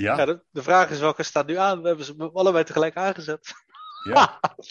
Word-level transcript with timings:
Ja, 0.00 0.16
Ja, 0.16 0.24
de, 0.24 0.44
de 0.50 0.62
vraag 0.62 0.90
is 0.90 0.98
welke 0.98 1.22
staat 1.22 1.46
nu 1.46 1.56
aan? 1.56 1.80
We 1.82 1.86
hebben 1.88 2.04
ze 2.04 2.30
allebei 2.32 2.64
tegelijk 2.64 2.96
aangezet. 2.96 3.52
ja. 4.04 4.40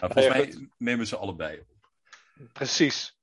Nou, 0.00 0.12
volgens 0.12 0.28
mij 0.28 0.68
nemen 0.78 1.06
ze 1.06 1.16
allebei 1.16 1.60
op. 1.60 1.90
Precies. 2.52 3.18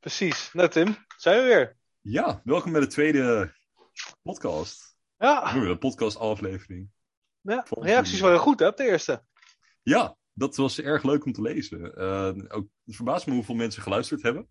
Precies. 0.00 0.52
Nou 0.52 0.68
Tim, 0.68 0.96
zijn 1.16 1.36
we 1.42 1.44
weer. 1.46 1.76
Ja, 2.00 2.40
welkom 2.44 2.72
bij 2.72 2.80
de 2.80 2.86
tweede 2.86 3.54
podcast. 4.22 4.96
Ja, 5.18 5.52
De 5.52 5.78
podcast 5.78 6.16
aflevering. 6.16 6.90
ja. 7.40 7.66
Reacties 7.68 8.20
waren 8.20 8.38
goed 8.38 8.60
hè, 8.60 8.66
op 8.66 8.76
de 8.76 8.84
eerste. 8.84 9.24
Ja, 9.82 10.16
dat 10.32 10.56
was 10.56 10.80
erg 10.80 11.02
leuk 11.02 11.24
om 11.24 11.32
te 11.32 11.42
lezen. 11.42 11.94
Eh, 11.96 12.32
ook, 12.48 12.68
het 12.84 12.96
verbaast 12.96 13.26
me 13.26 13.32
hoeveel 13.32 13.54
mensen 13.54 13.82
geluisterd 13.82 14.22
hebben. 14.22 14.48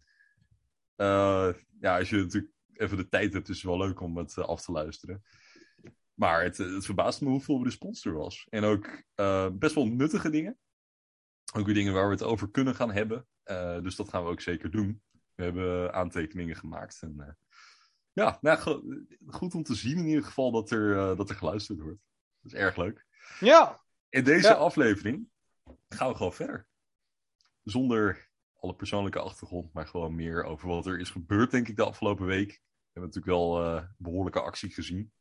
Eh, 0.96 1.50
ja, 1.80 1.98
als 1.98 2.10
je 2.10 2.16
natuurlijk 2.16 2.54
even 2.74 2.98
de 2.98 3.08
tijd 3.10 3.34
hebt, 3.34 3.50
is 3.50 3.56
het 3.56 3.66
wel 3.66 3.78
leuk 3.78 4.02
om 4.02 4.18
het 4.18 4.38
eh, 4.38 4.46
af 4.46 4.62
te 4.62 4.72
luisteren. 4.72 5.24
Maar 6.14 6.44
het, 6.44 6.58
het 6.58 6.86
verbaast 6.86 7.22
me 7.22 7.30
hoeveel 7.30 7.64
respons 7.64 8.06
er 8.06 8.14
was. 8.14 8.48
En 8.50 8.64
ook 8.64 9.04
eh, 9.16 9.50
best 9.54 9.76
wel 9.76 9.88
nuttige 9.88 10.30
dingen. 10.30 10.58
Ook 11.56 11.66
weer 11.66 11.76
dingen 11.76 11.94
waar 11.94 12.06
we 12.06 12.12
het 12.14 12.24
over 12.24 12.50
kunnen 12.52 12.76
gaan 12.76 12.92
hebben. 12.92 13.28
Eh, 13.44 13.82
dus 13.82 13.96
dat 13.96 14.10
gaan 14.10 14.24
we 14.24 14.30
ook 14.30 14.42
zeker 14.42 14.72
doen. 14.72 15.02
We 15.36 15.44
hebben 15.44 15.94
aantekeningen 15.94 16.56
gemaakt. 16.56 17.02
En, 17.02 17.20
eh, 17.20 17.34
ja, 18.12 18.38
nou, 18.42 18.58
go- 18.60 18.84
goed 19.28 19.56
om 19.56 19.64
te 19.64 19.76
zien 19.76 19.98
in 19.98 20.06
ieder 20.08 20.24
geval 20.24 20.52
dat 20.52 20.72
er, 20.72 20.98
eh, 20.98 21.18
dat 21.18 21.30
er 21.30 21.36
geluisterd 21.36 21.80
wordt. 21.82 22.02
Dat 22.42 22.52
is 22.54 22.60
erg 22.60 22.76
leuk. 22.78 23.06
Ja, 23.40 23.82
In 24.10 24.24
deze 24.24 24.48
Ja. 24.48 24.54
aflevering 24.54 25.30
gaan 25.90 26.10
we 26.10 26.16
gewoon 26.16 26.34
verder. 26.34 26.68
Zonder 27.64 28.30
alle 28.60 28.76
persoonlijke 28.76 29.20
achtergrond, 29.20 29.74
maar 29.74 29.88
gewoon 29.88 30.16
meer 30.16 30.44
over 30.44 30.68
wat 30.68 30.86
er 30.86 31.00
is 31.00 31.10
gebeurd, 31.10 31.52
denk 31.52 31.68
ik, 31.68 31.76
de 31.76 31.86
afgelopen 31.86 32.26
week. 32.26 32.50
We 32.52 33.00
hebben 33.00 33.14
natuurlijk 33.14 33.38
wel 33.40 33.64
eh, 33.66 33.84
behoorlijke 33.98 34.42
actie 34.42 34.70
gezien. 34.70 35.12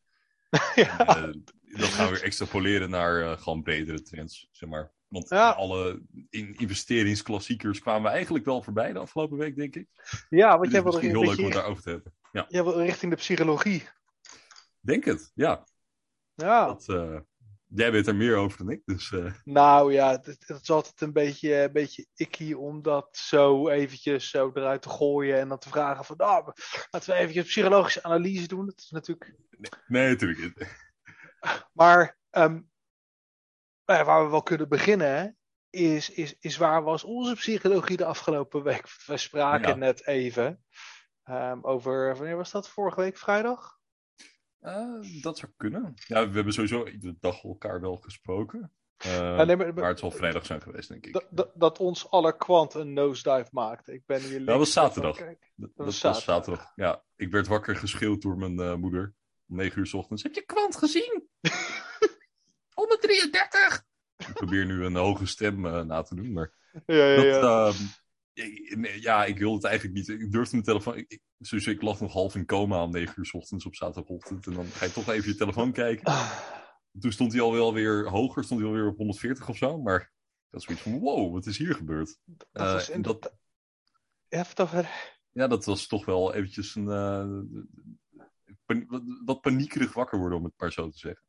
ja. 0.75 0.99
Eh, 0.99 1.33
dat 1.63 1.89
gaan 1.89 2.11
we 2.13 2.21
extrapoleren 2.21 2.91
naar 2.91 3.23
eh, 3.23 3.39
gewoon 3.39 3.63
bredere 3.63 4.03
trends, 4.03 4.49
zeg 4.51 4.69
maar. 4.69 4.93
Want 5.09 5.29
Ja. 5.29 5.51
alle 5.51 6.03
in 6.31 6.55
investeringsklassiekers 6.57 7.79
kwamen 7.81 8.03
we 8.03 8.09
eigenlijk 8.09 8.45
wel 8.45 8.63
voorbij 8.63 8.93
de 8.93 8.99
afgelopen 8.99 9.39
week, 9.39 9.57
denk 9.57 9.77
ik. 9.77 9.89
ja 10.31 10.59
want 10.59 10.71
jij 10.71 10.79
is 10.79 10.85
wil, 10.85 10.93
misschien 10.93 11.17
heel 11.19 11.29
leuk 11.29 11.39
om 11.39 11.45
het 11.45 11.53
daarover 11.55 11.83
te 11.83 11.91
hebben. 11.91 12.15
Ja, 12.33 12.47
jij 12.49 12.63
wil 12.65 12.83
richting 12.83 13.13
de 13.13 13.19
psychologie. 13.19 13.89
denk 14.81 15.05
het. 15.05 15.31
Ja, 15.35 15.67
Ja, 16.35 16.67
dat, 16.67 16.89
eh, 16.89 17.19
jij 17.75 17.93
weet 17.93 18.07
er 18.07 18.17
meer 18.17 18.37
over 18.37 18.59
dan 18.59 18.71
ik, 18.71 18.83
dus... 18.85 19.13
eh, 19.13 19.33
nou 19.45 19.93
ja, 19.93 20.11
het, 20.11 20.27
het 20.27 20.61
is 20.63 20.71
altijd 20.71 21.01
een 21.01 21.13
beetje, 21.13 21.63
een 21.63 21.73
beetje 21.73 22.07
icky 22.15 22.53
om 22.53 22.83
dat 22.83 23.09
zo 23.17 23.69
eventjes 23.69 24.31
zo 24.31 24.51
eruit 24.55 24.83
te 24.83 24.89
gooien 24.89 25.39
en 25.39 25.49
dan 25.49 25.59
te 25.59 25.69
vragen 25.69 26.05
van, 26.05 26.17
nou, 26.17 26.53
laten 26.91 27.11
we 27.11 27.17
eventjes 27.19 27.47
psychologische 27.47 28.03
analyse 28.03 28.49
doen. 28.49 28.67
Dat 28.67 28.79
is 28.79 28.91
natuurlijk 28.91 29.35
nee, 29.87 30.09
natuurlijk 30.09 30.41
niet. 30.41 30.69
Maar 31.73 32.19
ehm, 32.31 32.61
nou 33.85 34.05
waar 34.05 34.25
we 34.25 34.31
wel 34.31 34.43
kunnen 34.43 34.69
beginnen, 34.69 35.37
is, 35.71 36.11
is, 36.11 36.37
is 36.39 36.57
waar 36.57 36.83
was 36.83 37.05
onze 37.05 37.35
psychologie 37.35 37.97
de 37.97 38.05
afgelopen 38.05 38.63
week? 38.63 38.87
We 39.07 39.17
spraken 39.17 39.69
Ja. 39.69 39.75
net 39.75 40.07
even 40.07 40.65
ehm, 41.23 41.59
over, 41.63 42.17
wanneer 42.17 42.37
was 42.37 42.51
dat? 42.51 42.69
Vorige 42.69 43.01
week 43.01 43.17
vrijdag? 43.19 43.81
Eh, 44.63 45.23
dat 45.23 45.39
zou 45.39 45.53
kunnen. 45.57 45.95
Ja, 46.07 46.29
we 46.29 46.35
hebben 46.35 46.53
sowieso 46.53 46.87
iedere 46.87 47.17
dag 47.21 47.43
elkaar 47.45 47.81
wel 47.81 47.97
gesproken. 47.97 48.73
Eh, 48.97 49.39
Ah, 49.39 49.47
nee, 49.47 49.57
maar- 49.57 49.75
maar 49.75 49.89
het 49.89 49.99
zal 49.99 50.11
vrijdag 50.11 50.47
zijn 50.47 50.63
geweest, 50.63 50.89
denk 50.89 51.07
ik. 51.07 51.23
Dat, 51.55 51.79
ons 51.79 52.11
aller 52.11 52.37
kwant 52.37 52.75
een 52.75 52.93
nosedive 52.93 53.49
maakte. 53.51 53.93
Ik 53.93 54.07
ben 54.07 54.21
hier 54.21 54.45
Dat 54.45 54.59
was 54.59 54.73
zaterdag. 54.73 55.17
dat 55.17 55.29
was 55.57 55.71
was 55.75 55.99
zaterdag. 55.99 56.25
zaterdag. 56.25 56.73
Ja, 56.75 57.03
ik 57.17 57.31
werd 57.31 57.47
wakker 57.47 57.77
geschreeuwd 57.77 58.23
door 58.23 58.37
mijn 58.39 58.59
eh, 58.61 58.75
moeder. 58.75 59.15
Om 59.49 59.57
9 59.57 59.79
uur 59.79 59.87
s 59.87 59.95
ochtends. 59.95 60.23
Heb 60.23 60.35
je 60.35 60.45
kwant 60.45 60.77
gezien? 60.77 61.29
133! 62.75 63.85
Ik 64.17 64.33
probeer 64.35 64.67
nu 64.67 64.85
een 64.85 64.97
hoge 64.97 65.27
stem 65.27 65.61
na 65.87 66.03
te 66.03 66.15
doen, 66.15 66.33
maar... 66.33 66.53
Ja, 66.87 66.95
ja, 67.07 67.23
ja. 67.23 67.67
ehm, 67.67 67.77
ja, 69.01 69.25
ik 69.25 69.39
wilde 69.39 69.55
het 69.55 69.65
eigenlijk 69.65 69.97
niet. 69.97 70.09
Ik 70.09 70.33
durfde 70.33 70.53
mijn 70.53 70.67
telefoon... 70.67 70.97
Ik, 70.97 71.11
ik, 71.11 71.21
sowieso, 71.39 71.71
ik 71.71 71.83
lag 71.83 72.01
nog 72.01 72.13
half 72.13 72.35
in 72.35 72.47
coma 72.47 72.83
om 72.83 72.91
9 72.91 73.15
uur 73.19 73.27
s 73.27 73.33
ochtends 73.35 73.67
op 73.67 73.75
zaterdagochtend. 73.75 74.47
En 74.47 74.53
dan 74.53 74.67
ga 74.67 74.85
je 74.85 74.93
toch 74.93 75.09
even 75.09 75.31
je 75.31 75.37
telefoon 75.37 75.73
kijken. 75.73 76.05
Ah, 76.05 76.41
Toen 77.01 77.13
stond 77.13 77.33
hij 77.33 77.41
al 77.41 77.53
wel 77.53 77.73
weer 77.75 78.09
hoger, 78.09 78.45
stond 78.45 78.61
hij 78.61 78.69
alweer 78.69 78.87
op 78.87 78.97
140 78.97 79.49
of 79.49 79.57
zo. 79.57 79.83
Maar 79.83 80.01
ik 80.01 80.11
had 80.51 80.63
zoiets 80.63 80.83
van, 80.83 80.99
wow, 80.99 81.33
wat 81.33 81.47
is 81.47 81.59
hier 81.59 81.75
gebeurd? 81.75 82.19
dat 82.25 82.47
Eh, 82.53 82.73
was 82.73 82.89
en 82.89 82.95
in 82.95 83.03
dat, 83.03 83.37
Ja, 85.31 85.47
dat 85.47 85.65
was 85.65 85.87
toch 85.87 86.05
wel 86.05 86.35
eventjes 86.35 86.75
een... 86.75 86.89
eh, 86.89 87.67
pan- 88.65 88.87
wat, 88.87 89.03
wat 89.25 89.41
paniekerig 89.41 89.93
wakker 89.95 90.19
worden, 90.19 90.39
om 90.39 90.45
het 90.45 90.55
maar 90.57 90.73
zo 90.73 90.89
te 90.89 90.99
zeggen. 90.99 91.25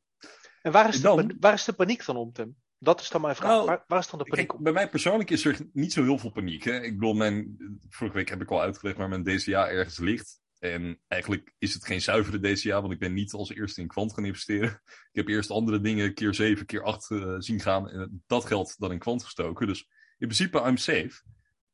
En 0.62 0.72
waar 0.72 0.88
is, 0.88 0.94
En 0.94 1.00
de, 1.00 1.06
dan- 1.06 1.16
pan- 1.26 1.36
waar 1.40 1.52
is 1.54 1.64
de 1.64 1.72
paniek 1.72 2.04
dan 2.04 2.16
om, 2.16 2.32
Tim? 2.32 2.56
Dat 2.78 3.00
is 3.00 3.10
dan 3.10 3.20
mijn 3.20 3.36
vraag. 3.36 3.50
Nou, 3.50 3.66
waar, 3.66 3.84
waar 3.86 3.98
is 3.98 4.08
dan 4.08 4.18
de 4.18 4.24
paniek 4.24 4.48
Kijk, 4.48 4.62
bij 4.62 4.72
mij 4.72 4.88
persoonlijk 4.88 5.30
is 5.30 5.44
er 5.44 5.68
niet 5.72 5.92
zo 5.92 6.02
heel 6.02 6.18
veel 6.18 6.30
paniek. 6.30 6.64
Hè? 6.64 6.80
Ik 6.80 6.94
bedoel, 6.94 7.14
mijn, 7.14 7.56
vorige 7.88 8.16
week 8.16 8.28
heb 8.28 8.42
ik 8.42 8.50
al 8.50 8.60
uitgelegd 8.60 8.96
waar 8.96 9.08
mijn 9.08 9.24
DCA 9.24 9.68
ergens 9.68 9.98
ligt. 9.98 10.42
En 10.64 11.00
eigenlijk 11.08 11.54
is 11.58 11.74
het 11.74 11.86
geen 11.86 12.00
zuivere 12.00 12.38
DCA, 12.38 12.80
want 12.80 12.92
ik 12.92 12.98
ben 12.98 13.12
niet 13.12 13.32
als 13.32 13.54
eerste 13.54 13.80
in 13.80 13.86
kwant 13.86 14.12
gaan 14.12 14.24
investeren. 14.24 14.68
Ik 14.84 15.10
heb 15.12 15.28
eerst 15.28 15.50
andere 15.50 15.80
dingen 15.80 16.14
keer 16.14 16.34
7, 16.34 16.66
keer 16.66 16.82
8 16.82 17.10
eh, 17.10 17.34
zien 17.38 17.60
gaan. 17.60 17.90
En 17.90 18.22
dat 18.26 18.44
geld 18.44 18.78
dan 18.78 18.92
in 18.92 18.98
kwant 18.98 19.24
gestoken. 19.24 19.66
Dus 19.66 19.80
in 20.18 20.28
principe, 20.28 20.60
I'm 20.60 20.76
safe. 20.76 21.22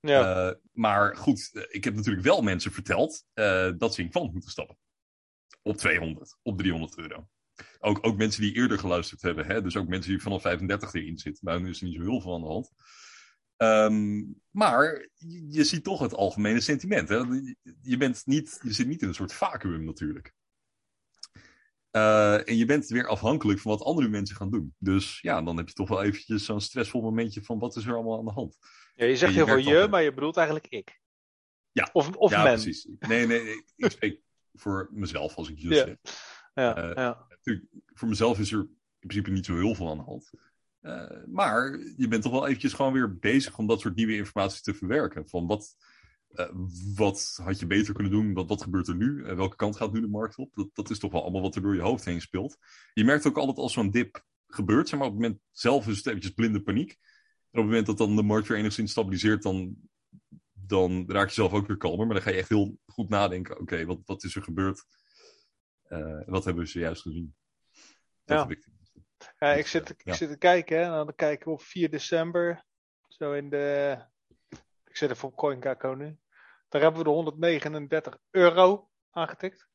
Ja. 0.00 0.48
Eh, 0.48 0.54
maar 0.72 1.16
goed, 1.16 1.50
eh, 1.52 1.62
ik 1.68 1.84
heb 1.84 1.94
natuurlijk 1.94 2.24
wel 2.24 2.42
mensen 2.42 2.72
verteld 2.72 3.24
dat 3.78 3.94
ze 3.94 4.02
in 4.02 4.10
kwant 4.10 4.32
moeten 4.32 4.50
stappen. 4.50 4.78
Op 5.62 5.76
200, 5.76 6.38
op 6.42 6.58
300 6.58 6.98
euro. 6.98 7.28
Ook, 7.82 7.98
ook 8.06 8.16
mensen 8.16 8.42
die 8.42 8.54
eerder 8.54 8.78
geluisterd 8.78 9.22
hebben. 9.22 9.46
Hè? 9.46 9.62
Dus 9.62 9.76
ook 9.76 9.88
mensen 9.88 10.10
die 10.10 10.22
vanaf 10.22 10.42
35 10.42 10.94
erin 10.94 11.18
zitten. 11.18 11.44
Bij 11.44 11.54
hen 11.54 11.66
is 11.66 11.80
er 11.80 11.86
niet 11.86 11.96
zo 11.96 12.02
heel 12.02 12.20
veel 12.20 12.34
aan 12.34 12.40
de 12.40 12.46
hand. 12.46 12.70
Ehm, 13.56 14.22
maar 14.50 15.08
je, 15.14 15.46
je 15.50 15.64
ziet 15.64 15.84
toch 15.84 16.00
het 16.00 16.14
algemene 16.14 16.60
sentiment. 16.60 17.08
Hè? 17.08 17.16
Je, 17.82 17.96
bent 17.96 18.22
niet, 18.26 18.60
je 18.62 18.72
zit 18.72 18.86
niet 18.86 19.02
in 19.02 19.08
een 19.08 19.14
soort 19.14 19.32
vacuüm 19.32 19.84
natuurlijk. 19.84 20.34
Eh, 21.90 22.48
en 22.48 22.56
je 22.56 22.64
bent 22.64 22.86
weer 22.86 23.06
afhankelijk 23.06 23.58
van 23.60 23.70
wat 23.70 23.82
andere 23.82 24.08
mensen 24.08 24.36
gaan 24.36 24.50
doen. 24.50 24.74
Dus 24.78 25.20
ja, 25.20 25.42
dan 25.42 25.56
heb 25.56 25.68
je 25.68 25.74
toch 25.74 25.88
wel 25.88 26.02
eventjes 26.02 26.44
zo'n 26.44 26.60
stressvol 26.60 27.02
momentje 27.02 27.42
van 27.42 27.58
wat 27.58 27.76
is 27.76 27.86
er 27.86 27.94
allemaal 27.94 28.18
aan 28.18 28.24
de 28.24 28.32
hand. 28.32 28.58
ja, 28.94 29.04
je 29.06 29.16
zegt 29.16 29.32
je 29.34 29.44
heel 29.44 29.46
veel 29.62 29.72
je, 29.80 29.88
maar 29.88 30.02
je 30.02 30.14
bedoelt 30.14 30.36
eigenlijk 30.36 30.66
ik. 30.68 31.00
Ja. 31.72 31.88
Of, 31.92 32.10
of 32.16 32.30
ja, 32.30 32.42
men. 32.42 32.52
precies. 32.52 32.88
Nee, 32.98 33.26
nee, 33.26 33.42
nee, 33.42 33.64
ik 33.76 33.90
spreek 33.90 34.20
voor 34.52 34.88
mezelf 34.92 35.34
als 35.34 35.48
ik 35.50 35.58
je 35.58 35.68
Ja. 35.68 35.74
zeg. 35.84 35.96
Ja, 36.54 36.76
Eh, 36.76 36.94
ja. 36.94 37.26
Voor 37.94 38.08
mezelf 38.08 38.38
is 38.38 38.52
er 38.52 38.58
in 38.58 39.08
principe 39.08 39.30
niet 39.30 39.46
zo 39.46 39.56
heel 39.56 39.74
veel 39.74 39.90
aan 39.90 39.96
de 39.96 40.02
hand. 40.02 40.30
Eh, 40.80 41.24
maar 41.26 41.78
je 41.96 42.08
bent 42.08 42.22
toch 42.22 42.32
wel 42.32 42.46
eventjes 42.46 42.72
gewoon 42.72 42.92
weer 42.92 43.18
bezig 43.18 43.58
om 43.58 43.66
dat 43.66 43.80
soort 43.80 43.96
nieuwe 43.96 44.16
informatie 44.16 44.62
te 44.62 44.74
verwerken. 44.74 45.28
Van 45.28 45.46
wat, 45.46 45.76
eh, 46.28 46.50
wat 46.94 47.40
had 47.42 47.58
je 47.58 47.66
beter 47.66 47.94
kunnen 47.94 48.12
doen? 48.12 48.32
Wat, 48.32 48.48
wat 48.48 48.62
gebeurt 48.62 48.88
er 48.88 48.96
nu? 48.96 49.24
Eh, 49.24 49.36
welke 49.36 49.56
kant 49.56 49.76
gaat 49.76 49.92
nu 49.92 50.00
de 50.00 50.08
markt 50.08 50.36
op? 50.36 50.54
Dat, 50.54 50.68
dat 50.72 50.90
is 50.90 50.98
toch 50.98 51.12
wel 51.12 51.22
allemaal 51.22 51.42
wat 51.42 51.54
er 51.54 51.62
door 51.62 51.74
je 51.74 51.80
hoofd 51.80 52.04
heen 52.04 52.20
speelt. 52.20 52.56
Je 52.94 53.04
merkt 53.04 53.26
ook 53.26 53.38
altijd 53.38 53.58
als 53.58 53.72
zo'n 53.72 53.90
dip 53.90 54.24
gebeurt, 54.46 54.88
zeg 54.88 54.98
maar 54.98 55.08
op 55.08 55.14
het 55.14 55.22
moment 55.22 55.42
zelf 55.50 55.88
is 55.88 55.96
het 55.96 56.06
eventjes 56.06 56.32
blinde 56.32 56.62
paniek. 56.62 56.90
En 56.90 57.58
op 57.60 57.64
het 57.64 57.64
moment 57.64 57.86
dat 57.86 57.98
dan 57.98 58.16
de 58.16 58.22
markt 58.22 58.48
weer 58.48 58.58
enigszins 58.58 58.90
stabiliseert, 58.90 59.42
dan, 59.42 59.76
dan 60.52 61.04
raak 61.10 61.28
je 61.28 61.34
zelf 61.34 61.52
ook 61.52 61.66
weer 61.66 61.76
kalmer. 61.76 62.06
Maar 62.06 62.14
dan 62.14 62.24
ga 62.24 62.30
je 62.30 62.36
echt 62.36 62.48
heel 62.48 62.78
goed 62.86 63.08
nadenken, 63.08 63.60
oké, 63.60 63.84
wat, 63.84 64.00
wat 64.04 64.24
is 64.24 64.36
er 64.36 64.42
gebeurd? 64.42 64.84
Eh, 65.90 66.20
wat 66.26 66.44
hebben 66.44 66.62
we 66.62 66.68
zojuist 66.70 67.02
gezien? 67.02 67.34
Dat 68.24 68.36
Ja. 68.36 68.42
heb 68.42 68.50
ik. 68.50 68.68
Ja, 69.38 69.52
ik 69.52 69.66
zit, 69.66 69.90
ik 69.90 70.04
ja. 70.04 70.14
zit 70.14 70.30
te 70.30 70.38
kijken 70.38 70.78
hè, 70.78 70.84
en 70.84 70.90
dan 70.90 71.14
kijken 71.14 71.46
we 71.46 71.52
op 71.52 71.62
4 71.62 71.90
december. 71.90 72.64
Zo 73.08 73.32
in 73.32 73.50
de. 73.50 73.98
Ik 74.84 74.96
zit 74.96 75.10
even 75.10 75.28
op 75.28 75.36
CoinGecko 75.36 75.94
nu. 75.94 76.18
Daar 76.68 76.80
hebben 76.80 77.00
we 77.00 77.06
de 77.06 77.12
139 77.14 78.18
euro 78.30 78.90
aangetikt. 79.10 79.68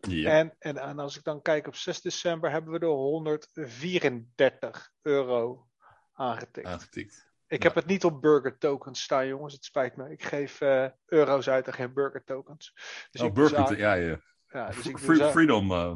Ja. 0.00 0.30
En, 0.30 0.54
en, 0.58 0.76
en 0.76 0.98
als 0.98 1.16
ik 1.16 1.24
dan 1.24 1.42
kijk 1.42 1.66
op 1.66 1.74
6 1.74 2.00
december 2.00 2.50
hebben 2.50 2.72
we 2.72 2.78
de 2.78 2.86
134 2.86 4.92
euro 5.02 5.68
aangetikt. 6.12 6.66
aangetikt. 6.66 7.30
ik 7.46 7.62
ja. 7.62 7.66
heb 7.66 7.74
het 7.76 7.86
niet 7.86 8.04
op 8.04 8.20
burger 8.20 8.58
tokens 8.58 9.02
staan, 9.02 9.26
jongens. 9.26 9.54
Het 9.54 9.64
spijt 9.64 9.96
me. 9.96 10.10
Ik 10.10 10.22
geef 10.22 10.60
eh, 10.60 10.88
euro's 11.06 11.48
uit 11.48 11.66
en 11.66 11.72
geen 11.72 11.92
burger 11.92 12.24
tokens. 12.24 12.72
Dus 13.10 13.20
oh, 13.20 13.32
burger, 13.32 13.78
ja, 13.78 13.94
ja. 13.94 14.20
Ja, 14.48 14.70
dus 14.70 14.86
ik 14.86 14.98
Free- 14.98 15.30
freedom, 15.30 15.72
eh, 15.72 15.92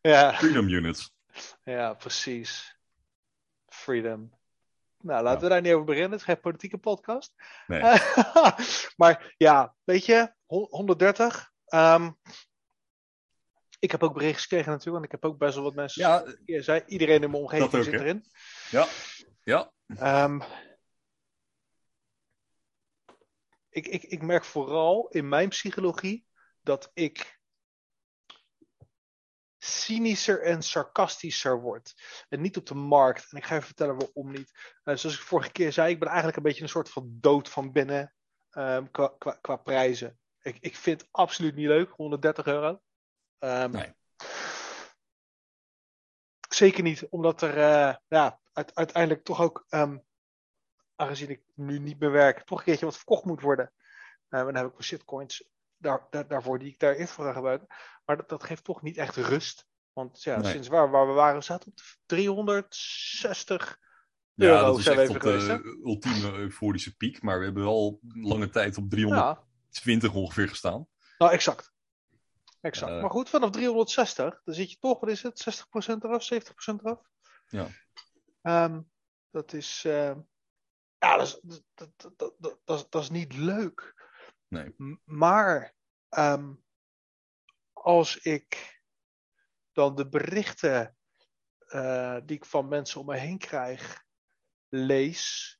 ja. 0.00 0.32
freedom 0.34 0.68
units. 0.68 1.12
Ja, 1.62 1.94
precies. 1.94 2.78
Freedom. 3.68 4.38
Nou, 4.98 5.22
laten 5.22 5.38
Ja. 5.40 5.44
we 5.44 5.48
daar 5.52 5.60
niet 5.62 5.72
over 5.72 5.84
beginnen. 5.86 6.10
Het 6.10 6.20
is 6.20 6.26
geen 6.26 6.40
politieke 6.40 6.78
podcast. 6.78 7.34
Nee. 7.66 7.80
maar 9.00 9.34
ja, 9.36 9.74
weet 9.84 10.04
je, 10.06 10.32
hon- 10.46 10.66
130. 10.70 11.50
ehm, 11.66 12.10
ik 13.78 13.90
heb 13.90 14.02
ook 14.02 14.12
berichtjes 14.14 14.42
gekregen 14.42 14.70
natuurlijk, 14.72 14.96
want 14.96 15.04
ik 15.14 15.20
heb 15.20 15.30
ook 15.30 15.38
best 15.38 15.54
wel 15.54 15.64
wat 15.64 15.74
mensen. 15.74 16.02
Ja, 16.02 16.24
Je 16.44 16.62
zei, 16.62 16.82
iedereen 16.86 17.22
in 17.22 17.30
mijn 17.30 17.42
omgeving 17.42 17.74
ook, 17.74 17.82
zit 17.82 17.92
erin. 17.92 18.24
ja, 18.70 18.86
ja. 19.42 19.72
Ehm, 19.86 20.40
ik, 23.70 23.86
ik, 23.86 24.02
ik 24.02 24.22
merk 24.22 24.44
vooral 24.44 25.08
in 25.08 25.28
mijn 25.28 25.48
psychologie 25.48 26.26
dat 26.62 26.90
ik 26.94 27.39
cynischer 29.60 30.42
en 30.42 30.62
sarcastischer 30.62 31.60
wordt. 31.60 31.94
En 32.28 32.40
niet 32.40 32.56
op 32.56 32.66
de 32.66 32.74
markt. 32.74 33.32
En 33.32 33.38
ik 33.38 33.44
ga 33.44 33.54
even 33.54 33.66
vertellen 33.66 33.98
waarom 33.98 34.30
niet. 34.30 34.50
Uh, 34.84 34.96
zoals 34.96 35.16
ik 35.16 35.22
vorige 35.22 35.52
keer 35.52 35.72
zei, 35.72 35.92
ik 35.92 35.98
ben 35.98 36.08
eigenlijk 36.08 36.36
een 36.36 36.42
beetje 36.42 36.62
een 36.62 36.68
soort 36.68 36.90
van 36.90 37.18
dood 37.20 37.48
van 37.48 37.72
binnen 37.72 38.14
um, 38.52 38.90
qua, 38.90 39.14
qua, 39.18 39.38
qua, 39.40 39.56
prijzen. 39.56 40.18
Ik, 40.42 40.56
ik 40.60 40.76
vind 40.76 41.00
het 41.00 41.08
absoluut 41.10 41.54
niet 41.54 41.66
leuk, 41.66 41.90
130 41.90 42.46
euro. 42.46 42.80
Um, 43.38 43.70
nee. 43.70 43.92
Zeker 46.48 46.82
niet, 46.82 47.06
omdat 47.08 47.42
er 47.42 47.56
uh, 47.56 47.94
ja, 48.08 48.40
uiteindelijk 48.52 49.24
toch 49.24 49.40
ook, 49.40 49.66
um, 49.70 50.04
aangezien 50.94 51.30
ik 51.30 51.42
nu 51.54 51.78
niet 51.78 51.98
meer 51.98 52.10
werk, 52.10 52.44
toch 52.44 52.58
een 52.58 52.64
keertje 52.64 52.84
wat 52.84 52.96
verkocht 52.96 53.24
moet 53.24 53.40
worden. 53.40 53.72
En 54.28 54.44
dan 54.44 54.54
heb 54.54 54.66
ik 54.66 54.72
mijn 54.72 54.84
shitcoins 54.84 55.48
daar, 55.80 56.06
daar, 56.10 56.28
daarvoor 56.28 56.58
die 56.58 56.68
ik 56.68 56.78
daarin 56.78 57.08
voor 57.08 57.32
gebruiken. 57.32 57.66
Maar 58.04 58.16
dat, 58.16 58.28
dat, 58.28 58.44
geeft 58.44 58.64
toch 58.64 58.82
niet 58.82 58.96
echt 58.96 59.16
rust. 59.16 59.66
Want 59.92 60.22
ja, 60.22 60.40
nee. 60.40 60.52
sinds 60.52 60.68
waar, 60.68 60.90
waar 60.90 61.06
we 61.06 61.12
waren, 61.12 61.38
we 61.38 61.44
zaten 61.44 61.68
op 61.70 61.78
360 62.06 63.78
ja, 64.34 64.46
euro. 64.46 64.66
dat 64.66 64.78
is 64.78 64.86
echt 64.86 64.98
even 64.98 65.14
op 65.14 65.20
geweest, 65.20 65.46
hè? 65.46 65.62
de 65.62 65.80
ultieme 65.84 66.32
euforische 66.32 66.96
piek. 66.96 67.22
Maar 67.22 67.38
we 67.38 67.44
hebben 67.44 67.62
wel 67.62 68.00
lange 68.02 68.50
tijd 68.50 68.76
op 68.76 68.90
320 68.90 70.14
ongeveer 70.14 70.48
gestaan. 70.48 70.86
Nou, 71.18 71.32
exact. 71.32 71.72
Exact. 72.60 72.92
Eh. 72.92 73.00
maar 73.00 73.10
goed, 73.10 73.28
vanaf 73.28 73.50
360, 73.50 74.40
dan 74.44 74.54
zit 74.54 74.70
je 74.70 74.76
toch, 74.78 75.00
wat 75.00 75.10
is 75.10 75.22
het, 75.22 75.66
60% 75.98 76.04
eraf, 76.04 76.28
70% 76.34 76.80
eraf? 76.82 77.00
Ja. 77.48 77.66
Ehm, 78.42 78.80
dat 79.30 79.52
is, 79.52 79.82
ehm, 79.86 80.18
ja, 80.98 81.16
dat 81.16 81.26
is, 81.26 81.40
dat, 81.74 81.90
dat, 81.96 82.18
dat, 82.18 82.34
dat, 82.38 82.58
dat 82.64 82.78
is, 82.78 82.86
dat 82.88 83.02
is 83.02 83.10
niet 83.10 83.36
leuk. 83.36 83.99
Nee. 84.50 84.74
Maar 85.04 85.74
ehm, 86.08 86.54
als 87.72 88.16
ik 88.16 88.80
dan 89.72 89.94
de 89.94 90.08
berichten 90.08 90.96
eh, 91.58 92.16
die 92.24 92.36
ik 92.36 92.44
van 92.44 92.68
mensen 92.68 93.00
om 93.00 93.06
me 93.06 93.16
heen 93.16 93.38
krijg, 93.38 94.04
lees. 94.68 95.54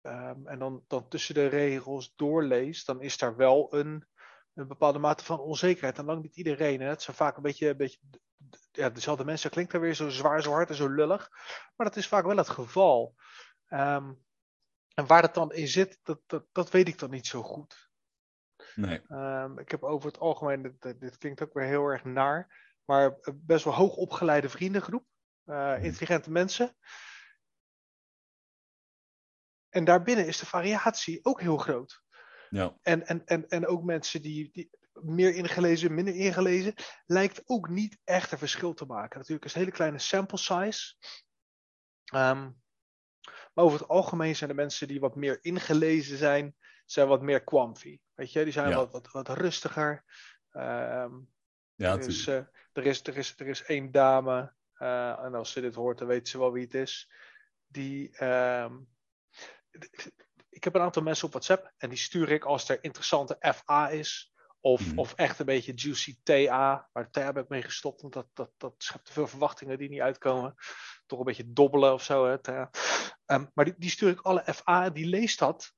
ehm, 0.00 0.46
en 0.46 0.58
dan, 0.58 0.84
dan 0.86 1.08
tussen 1.08 1.34
de 1.34 1.46
regels 1.46 2.12
doorlees, 2.16 2.84
dan 2.84 3.00
is 3.00 3.18
daar 3.18 3.36
wel 3.36 3.74
een, 3.74 4.08
een 4.54 4.68
bepaalde 4.68 4.98
mate 4.98 5.24
van 5.24 5.38
onzekerheid. 5.38 5.98
En 5.98 6.04
lang 6.04 6.22
niet 6.22 6.36
iedereen. 6.36 6.80
Het 6.80 7.02
zijn 7.02 7.16
vaak 7.16 7.36
een 7.36 7.42
beetje, 7.42 7.68
een 7.68 7.76
beetje 7.76 7.98
ja, 8.72 8.90
dezelfde 8.90 9.24
mensen. 9.24 9.50
Klinkt 9.50 9.72
daar 9.72 9.80
weer 9.80 9.94
zo 9.94 10.08
zwaar, 10.08 10.42
zo 10.42 10.50
hard 10.52 10.68
en 10.68 10.74
zo 10.74 10.88
lullig. 10.88 11.30
Maar 11.76 11.86
dat 11.86 11.96
is 11.96 12.08
vaak 12.08 12.24
wel 12.24 12.36
het 12.36 12.48
geval. 12.48 13.14
Ehm, 13.66 14.12
en 14.94 15.06
waar 15.06 15.22
het 15.22 15.34
dan 15.34 15.52
in 15.52 15.68
zit, 15.68 16.00
dat, 16.02 16.20
dat, 16.26 16.46
dat 16.52 16.70
weet 16.70 16.88
ik 16.88 16.98
dan 16.98 17.10
niet 17.10 17.26
zo 17.26 17.42
goed. 17.42 17.91
Nee. 18.74 19.00
Ehm, 19.08 19.58
ik 19.58 19.70
heb 19.70 19.82
over 19.82 20.06
het 20.06 20.18
algemeen, 20.18 20.76
dit, 20.98 21.18
klinkt 21.18 21.42
ook 21.42 21.52
weer 21.52 21.66
heel 21.66 21.86
erg 21.86 22.04
naar, 22.04 22.70
maar 22.84 23.18
best 23.34 23.64
wel 23.64 23.74
hoog 23.74 23.96
opgeleide 23.96 24.48
vriendengroep. 24.48 25.06
eh, 25.44 25.84
intelligente 25.84 26.30
mensen. 26.30 26.76
En 29.68 29.84
daarbinnen 29.84 30.26
is 30.26 30.38
de 30.38 30.46
variatie 30.46 31.24
ook 31.24 31.40
heel 31.40 31.56
groot. 31.56 32.02
Ja. 32.48 32.78
En, 32.82 33.06
en, 33.06 33.24
en, 33.24 33.48
en 33.48 33.66
ook 33.66 33.82
mensen 33.82 34.22
die, 34.22 34.50
die 34.52 34.70
meer 34.92 35.34
ingelezen, 35.34 35.94
minder 35.94 36.14
ingelezen, 36.14 36.74
lijkt 37.06 37.42
ook 37.44 37.68
niet 37.68 37.98
echt 38.04 38.32
een 38.32 38.38
verschil 38.38 38.74
te 38.74 38.84
maken. 38.84 39.18
Natuurlijk 39.18 39.44
is 39.44 39.50
het 39.50 39.60
een 39.60 39.66
hele 39.66 39.76
kleine 39.76 39.98
sample 39.98 40.38
size. 40.38 40.94
Ehm, 42.04 42.50
maar 43.54 43.64
over 43.64 43.78
het 43.78 43.88
algemeen 43.88 44.36
zijn 44.36 44.50
de 44.50 44.56
mensen 44.56 44.88
die 44.88 45.00
wat 45.00 45.16
meer 45.16 45.38
ingelezen 45.44 46.16
zijn, 46.16 46.56
zijn 46.92 47.08
wat 47.08 47.22
meer 47.22 47.44
quamfy. 47.44 47.98
Weet 48.14 48.32
je, 48.32 48.44
die 48.44 48.52
zijn 48.52 48.68
Ja. 48.68 48.76
wat, 48.76 48.92
wat, 48.92 49.10
wat 49.10 49.28
rustiger. 49.28 50.04
Ehm, 50.50 51.14
Ja, 51.74 51.92
er, 51.92 52.06
is, 52.06 52.24
tuurlijk. 52.24 52.48
eh, 52.48 52.82
er, 52.82 52.86
is, 52.90 53.06
er, 53.06 53.16
is, 53.16 53.34
er 53.36 53.46
is 53.46 53.62
één 53.64 53.90
dame, 53.90 54.54
eh, 54.74 55.18
en 55.24 55.34
als 55.34 55.52
ze 55.52 55.60
dit 55.60 55.74
hoort, 55.74 55.98
dan 55.98 56.06
weet 56.08 56.28
ze 56.28 56.38
wel 56.38 56.52
wie 56.52 56.64
het 56.64 56.74
is. 56.74 57.10
Die. 57.66 58.16
ehm, 58.16 58.78
ik 60.48 60.64
heb 60.64 60.74
een 60.74 60.80
aantal 60.80 61.02
mensen 61.02 61.24
op 61.26 61.32
WhatsApp 61.32 61.72
en 61.76 61.88
die 61.88 61.98
stuur 61.98 62.30
ik 62.30 62.44
als 62.44 62.68
er 62.68 62.84
interessante 62.84 63.36
FA 63.54 63.88
is. 63.88 64.32
Of, 64.60 64.86
Mhm. 64.86 64.98
of 64.98 65.14
echt 65.14 65.38
een 65.38 65.46
beetje 65.46 65.72
juicy 65.74 66.18
TA. 66.22 66.88
Maar 66.92 67.10
TA 67.10 67.24
heb 67.24 67.36
ik 67.36 67.48
mee 67.48 67.62
gestopt, 67.62 68.00
want 68.00 68.12
dat, 68.12 68.28
dat, 68.32 68.50
dat 68.56 68.74
schept 68.78 69.04
te 69.04 69.12
veel 69.12 69.26
verwachtingen 69.26 69.78
die 69.78 69.88
niet 69.88 70.00
uitkomen. 70.00 70.54
Toch 71.06 71.18
een 71.18 71.24
beetje 71.24 71.52
dobbelen 71.52 71.92
of 71.92 72.02
zo. 72.02 72.26
Hè. 72.26 72.36
Ehm, 73.24 73.46
maar 73.54 73.64
die, 73.64 73.74
die 73.78 73.90
stuur 73.90 74.10
ik 74.10 74.20
alle 74.20 74.54
FA, 74.54 74.90
die 74.90 75.06
leest 75.06 75.38
dat. 75.38 75.72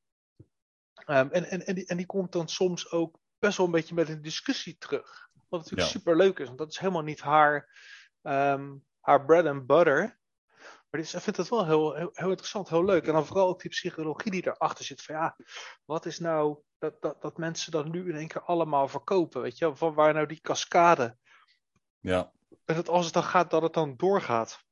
Ehm, 1.07 1.29
en, 1.31 1.45
en, 1.45 1.67
en, 1.67 1.75
die, 1.75 1.87
en 1.87 1.97
die 1.97 2.07
komt 2.07 2.33
dan 2.33 2.49
soms 2.49 2.91
ook 2.91 3.19
best 3.39 3.57
wel 3.57 3.67
een 3.67 3.73
beetje 3.73 3.95
met 3.95 4.09
een 4.09 4.23
discussie 4.23 4.79
terug. 4.79 5.29
Wat 5.49 5.61
natuurlijk 5.61 5.89
Ja. 5.89 5.99
super 5.99 6.17
leuk 6.17 6.39
is, 6.39 6.47
want 6.47 6.59
dat 6.59 6.71
is 6.71 6.79
helemaal 6.79 7.03
niet 7.03 7.21
haar, 7.21 7.69
ehm, 8.23 8.75
haar 9.01 9.25
bread 9.25 9.47
and 9.47 9.67
butter. 9.67 10.19
Maar 10.91 11.01
ik 11.01 11.07
vind 11.09 11.37
het 11.37 11.49
wel 11.49 11.67
heel, 11.67 11.95
heel, 11.95 12.11
heel 12.13 12.29
interessant, 12.29 12.69
heel 12.69 12.85
leuk. 12.85 13.07
En 13.07 13.13
dan 13.13 13.27
vooral 13.27 13.49
ook 13.49 13.61
die 13.61 13.71
psychologie 13.71 14.31
die 14.31 14.47
erachter 14.47 14.85
zit. 14.85 15.03
Van 15.03 15.15
ja, 15.15 15.37
wat 15.85 16.07
is 16.07 16.19
nou 16.19 16.59
dat, 16.79 17.03
dat, 17.03 17.23
dat 17.23 17.37
mensen 17.39 17.73
dat 17.73 17.87
nu 17.87 18.09
in 18.09 18.17
één 18.17 18.29
keer 18.29 18.43
allemaal 18.43 18.89
verkopen? 18.89 19.43
Weet 19.43 19.59
je, 19.59 19.77
van 19.77 19.95
waar 19.95 20.15
nou 20.15 20.27
die 20.27 20.41
cascade? 20.41 21.17
Ja. 22.01 22.33
En 22.65 22.75
dat 22.75 22.89
als 22.89 23.05
het 23.05 23.15
dan 23.15 23.23
gaat, 23.23 23.51
dat 23.51 23.63
het 23.63 23.73
dan 23.73 23.97
doorgaat. 23.97 24.65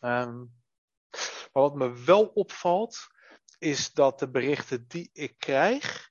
Ehm, 0.00 0.38
maar 1.52 1.62
wat 1.62 1.74
me 1.74 2.04
wel 2.04 2.26
opvalt, 2.26 3.06
is 3.60 3.92
dat 3.92 4.18
de 4.18 4.30
berichten 4.30 4.84
die 4.88 5.10
ik 5.12 5.38
krijg, 5.38 6.10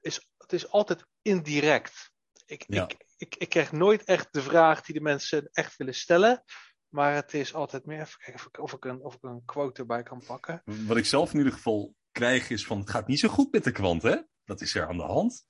is, 0.00 0.30
het 0.38 0.52
is 0.52 0.68
altijd 0.68 1.06
indirect. 1.22 2.12
Ik, 2.46 2.64
Ja. 2.66 2.84
ik, 2.88 3.04
ik, 3.16 3.36
ik 3.36 3.48
krijg 3.48 3.72
nooit 3.72 4.04
echt 4.04 4.32
de 4.32 4.42
vraag 4.42 4.82
die 4.82 4.94
de 4.94 5.00
mensen 5.00 5.48
echt 5.52 5.76
willen 5.76 5.94
stellen. 5.94 6.44
Maar 6.88 7.14
het 7.14 7.34
is 7.34 7.54
altijd 7.54 7.86
meer. 7.86 8.00
Even 8.00 8.18
kijken 8.18 8.34
of 8.34 8.46
ik, 8.46 8.58
of 8.58 8.72
ik, 8.72 8.84
een, 8.84 9.04
of 9.04 9.14
ik 9.14 9.22
een 9.22 9.44
quote 9.44 9.80
erbij 9.80 10.02
kan 10.02 10.22
pakken. 10.26 10.62
Wat 10.86 10.96
ik 10.96 11.06
zelf 11.06 11.32
in 11.32 11.38
ieder 11.38 11.52
geval 11.52 11.94
krijg 12.12 12.50
is 12.50 12.66
van 12.66 12.78
het 12.78 12.90
gaat 12.90 13.06
niet 13.06 13.18
zo 13.18 13.28
goed 13.28 13.52
met 13.52 13.64
de 13.64 13.72
kwant, 13.72 14.02
hè? 14.02 14.16
Dat 14.44 14.60
is 14.60 14.74
er 14.74 14.88
aan 14.88 14.96
de 14.96 15.02
hand. 15.02 15.46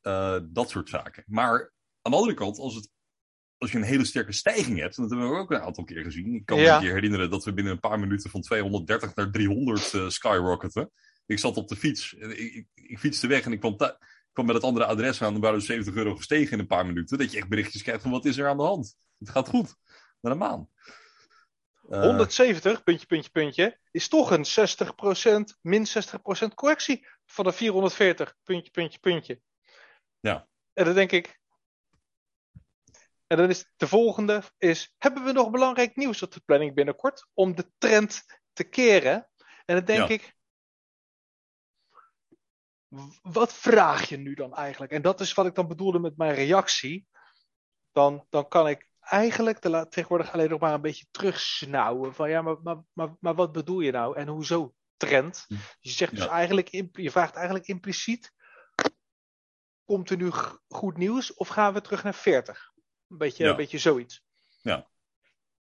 Eh, 0.00 0.38
dat 0.50 0.70
soort 0.70 0.88
zaken. 0.88 1.24
Maar 1.26 1.72
aan 2.02 2.12
de 2.12 2.16
andere 2.18 2.34
kant, 2.34 2.58
als, 2.58 2.74
het, 2.74 2.90
als 3.58 3.72
je 3.72 3.76
een 3.76 3.84
hele 3.84 4.04
sterke 4.04 4.32
stijging 4.32 4.78
hebt, 4.78 4.96
en 4.96 5.02
dat 5.02 5.10
hebben 5.10 5.30
we 5.30 5.36
ook 5.36 5.50
een 5.50 5.60
aantal 5.60 5.84
keer 5.84 6.02
gezien. 6.02 6.34
Ik 6.34 6.46
kan 6.46 6.58
me 6.58 6.68
een 6.68 6.80
keer 6.80 6.92
herinneren 6.92 7.30
dat 7.30 7.44
we 7.44 7.52
binnen 7.52 7.72
een 7.72 7.80
paar 7.80 7.98
minuten 7.98 8.30
van 8.30 8.40
230 8.40 9.14
naar 9.14 9.30
300 9.30 9.94
eh 9.94 10.08
skyrocketen. 10.08 10.90
Ik 11.26 11.38
zat 11.38 11.56
op 11.56 11.68
de 11.68 11.76
fiets, 11.76 12.16
en 12.16 12.30
ik, 12.30 12.54
ik, 12.54 12.66
ik 12.74 12.98
fietste 12.98 13.26
weg 13.26 13.44
en 13.44 13.52
ik 13.52 13.60
kwam, 13.60 13.72
ik 13.72 13.96
kwam 14.32 14.46
met 14.46 14.54
het 14.54 14.64
andere 14.64 14.86
adres 14.86 15.22
aan, 15.22 15.34
en 15.34 15.40
waren 15.40 15.58
dus 15.58 15.66
70 15.66 15.94
euro 15.94 16.16
gestegen 16.16 16.52
in 16.52 16.58
een 16.58 16.66
paar 16.66 16.86
minuten. 16.86 17.18
Dat 17.18 17.32
je 17.32 17.38
echt 17.38 17.48
berichtjes 17.48 17.82
krijgt 17.82 18.02
van 18.02 18.10
wat 18.10 18.24
is 18.24 18.36
er 18.36 18.48
aan 18.48 18.56
de 18.56 18.62
hand? 18.62 18.96
Het 19.18 19.30
gaat 19.30 19.48
goed. 19.48 19.74
Naar 20.20 20.32
een 20.32 20.38
maan. 20.38 20.68
Eh, 21.88 22.00
170, 22.00 22.82
puntje, 22.82 23.06
puntje, 23.06 23.30
puntje, 23.30 23.78
is 23.90 24.08
toch 24.08 24.30
een 24.30 24.44
60%, 24.44 25.58
min 25.60 25.86
60% 25.86 26.54
correctie 26.54 27.06
van 27.26 27.44
de 27.44 27.52
440, 27.52 28.34
puntje, 28.44 28.70
puntje, 28.70 28.98
puntje. 28.98 29.40
Ja. 30.20 30.48
En 30.72 30.84
dan 30.84 30.94
denk 30.94 31.12
ik. 31.12 31.37
En 33.28 33.36
dan 33.36 33.48
is 33.48 33.72
de 33.76 33.88
volgende 33.88 34.42
is, 34.58 34.94
hebben 34.98 35.24
we 35.24 35.32
nog 35.32 35.50
belangrijk 35.50 35.96
nieuws 35.96 36.22
op 36.22 36.32
de 36.32 36.40
planning 36.40 36.74
binnenkort 36.74 37.28
om 37.34 37.54
de 37.54 37.70
trend 37.78 38.24
te 38.52 38.64
keren? 38.64 39.28
En 39.64 39.74
dan 39.76 39.84
denk 39.84 40.08
Ja. 40.08 40.14
ik, 40.14 40.36
wat 43.22 43.52
vraag 43.52 44.08
je 44.08 44.16
nu 44.16 44.34
dan 44.34 44.54
eigenlijk? 44.54 44.92
En 44.92 45.02
dat 45.02 45.20
is 45.20 45.34
wat 45.34 45.46
ik 45.46 45.54
dan 45.54 45.68
bedoelde 45.68 45.98
met 45.98 46.16
mijn 46.16 46.34
reactie. 46.34 47.06
Dan, 47.92 48.26
dan 48.28 48.48
kan 48.48 48.68
ik 48.68 48.88
eigenlijk 49.00 49.62
de, 49.62 49.86
tegenwoordig 49.88 50.32
alleen 50.32 50.50
nog 50.50 50.60
maar 50.60 50.74
een 50.74 50.80
beetje 50.80 51.06
terugsnauwen. 51.10 52.14
Van 52.14 52.30
ja, 52.30 52.42
maar, 52.42 52.56
maar, 52.62 52.76
maar, 52.92 53.16
maar 53.20 53.34
wat 53.34 53.52
bedoel 53.52 53.80
je 53.80 53.90
nou? 53.90 54.16
En 54.16 54.28
hoezo 54.28 54.74
trend? 54.96 55.44
Hm. 55.48 55.54
Je 55.80 55.90
zegt 55.90 56.14
dus 56.14 56.24
Ja. 56.24 56.30
eigenlijk, 56.30 56.68
je 56.92 57.10
vraagt 57.10 57.34
eigenlijk 57.34 57.66
impliciet, 57.66 58.32
komt 59.84 60.10
er 60.10 60.16
nu 60.16 60.30
goed 60.68 60.96
nieuws 60.96 61.34
of 61.34 61.48
gaan 61.48 61.72
we 61.72 61.80
terug 61.80 62.02
naar 62.02 62.14
40? 62.14 62.72
Een 63.08 63.18
beetje, 63.18 63.44
Ja. 63.44 63.50
een 63.50 63.56
beetje 63.56 63.78
zoiets. 63.78 64.24
Ja. 64.62 64.88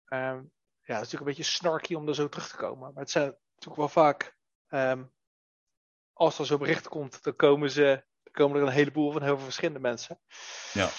Ehm, 0.05 0.35
ja, 0.81 0.93
dat 0.93 1.05
is 1.05 1.11
natuurlijk 1.11 1.19
een 1.21 1.25
beetje 1.25 1.43
snarky 1.43 1.93
om 1.93 2.07
er 2.07 2.15
zo 2.15 2.29
terug 2.29 2.49
te 2.49 2.55
komen. 2.55 2.93
Maar 2.93 3.01
het 3.03 3.11
zijn 3.11 3.25
natuurlijk 3.49 3.75
wel 3.77 3.89
vaak, 3.89 4.37
ehm, 4.67 5.05
als 6.13 6.39
er 6.39 6.45
zo'n 6.45 6.59
bericht 6.59 6.87
komt, 6.87 7.23
dan 7.23 7.35
komen, 7.35 7.71
ze, 7.71 8.05
dan 8.23 8.33
komen 8.33 8.61
er 8.61 8.67
een 8.67 8.73
heleboel 8.73 9.11
van 9.11 9.21
heel 9.23 9.35
veel 9.35 9.43
verschillende 9.45 9.79
mensen. 9.79 10.19
Ja. 10.73 10.89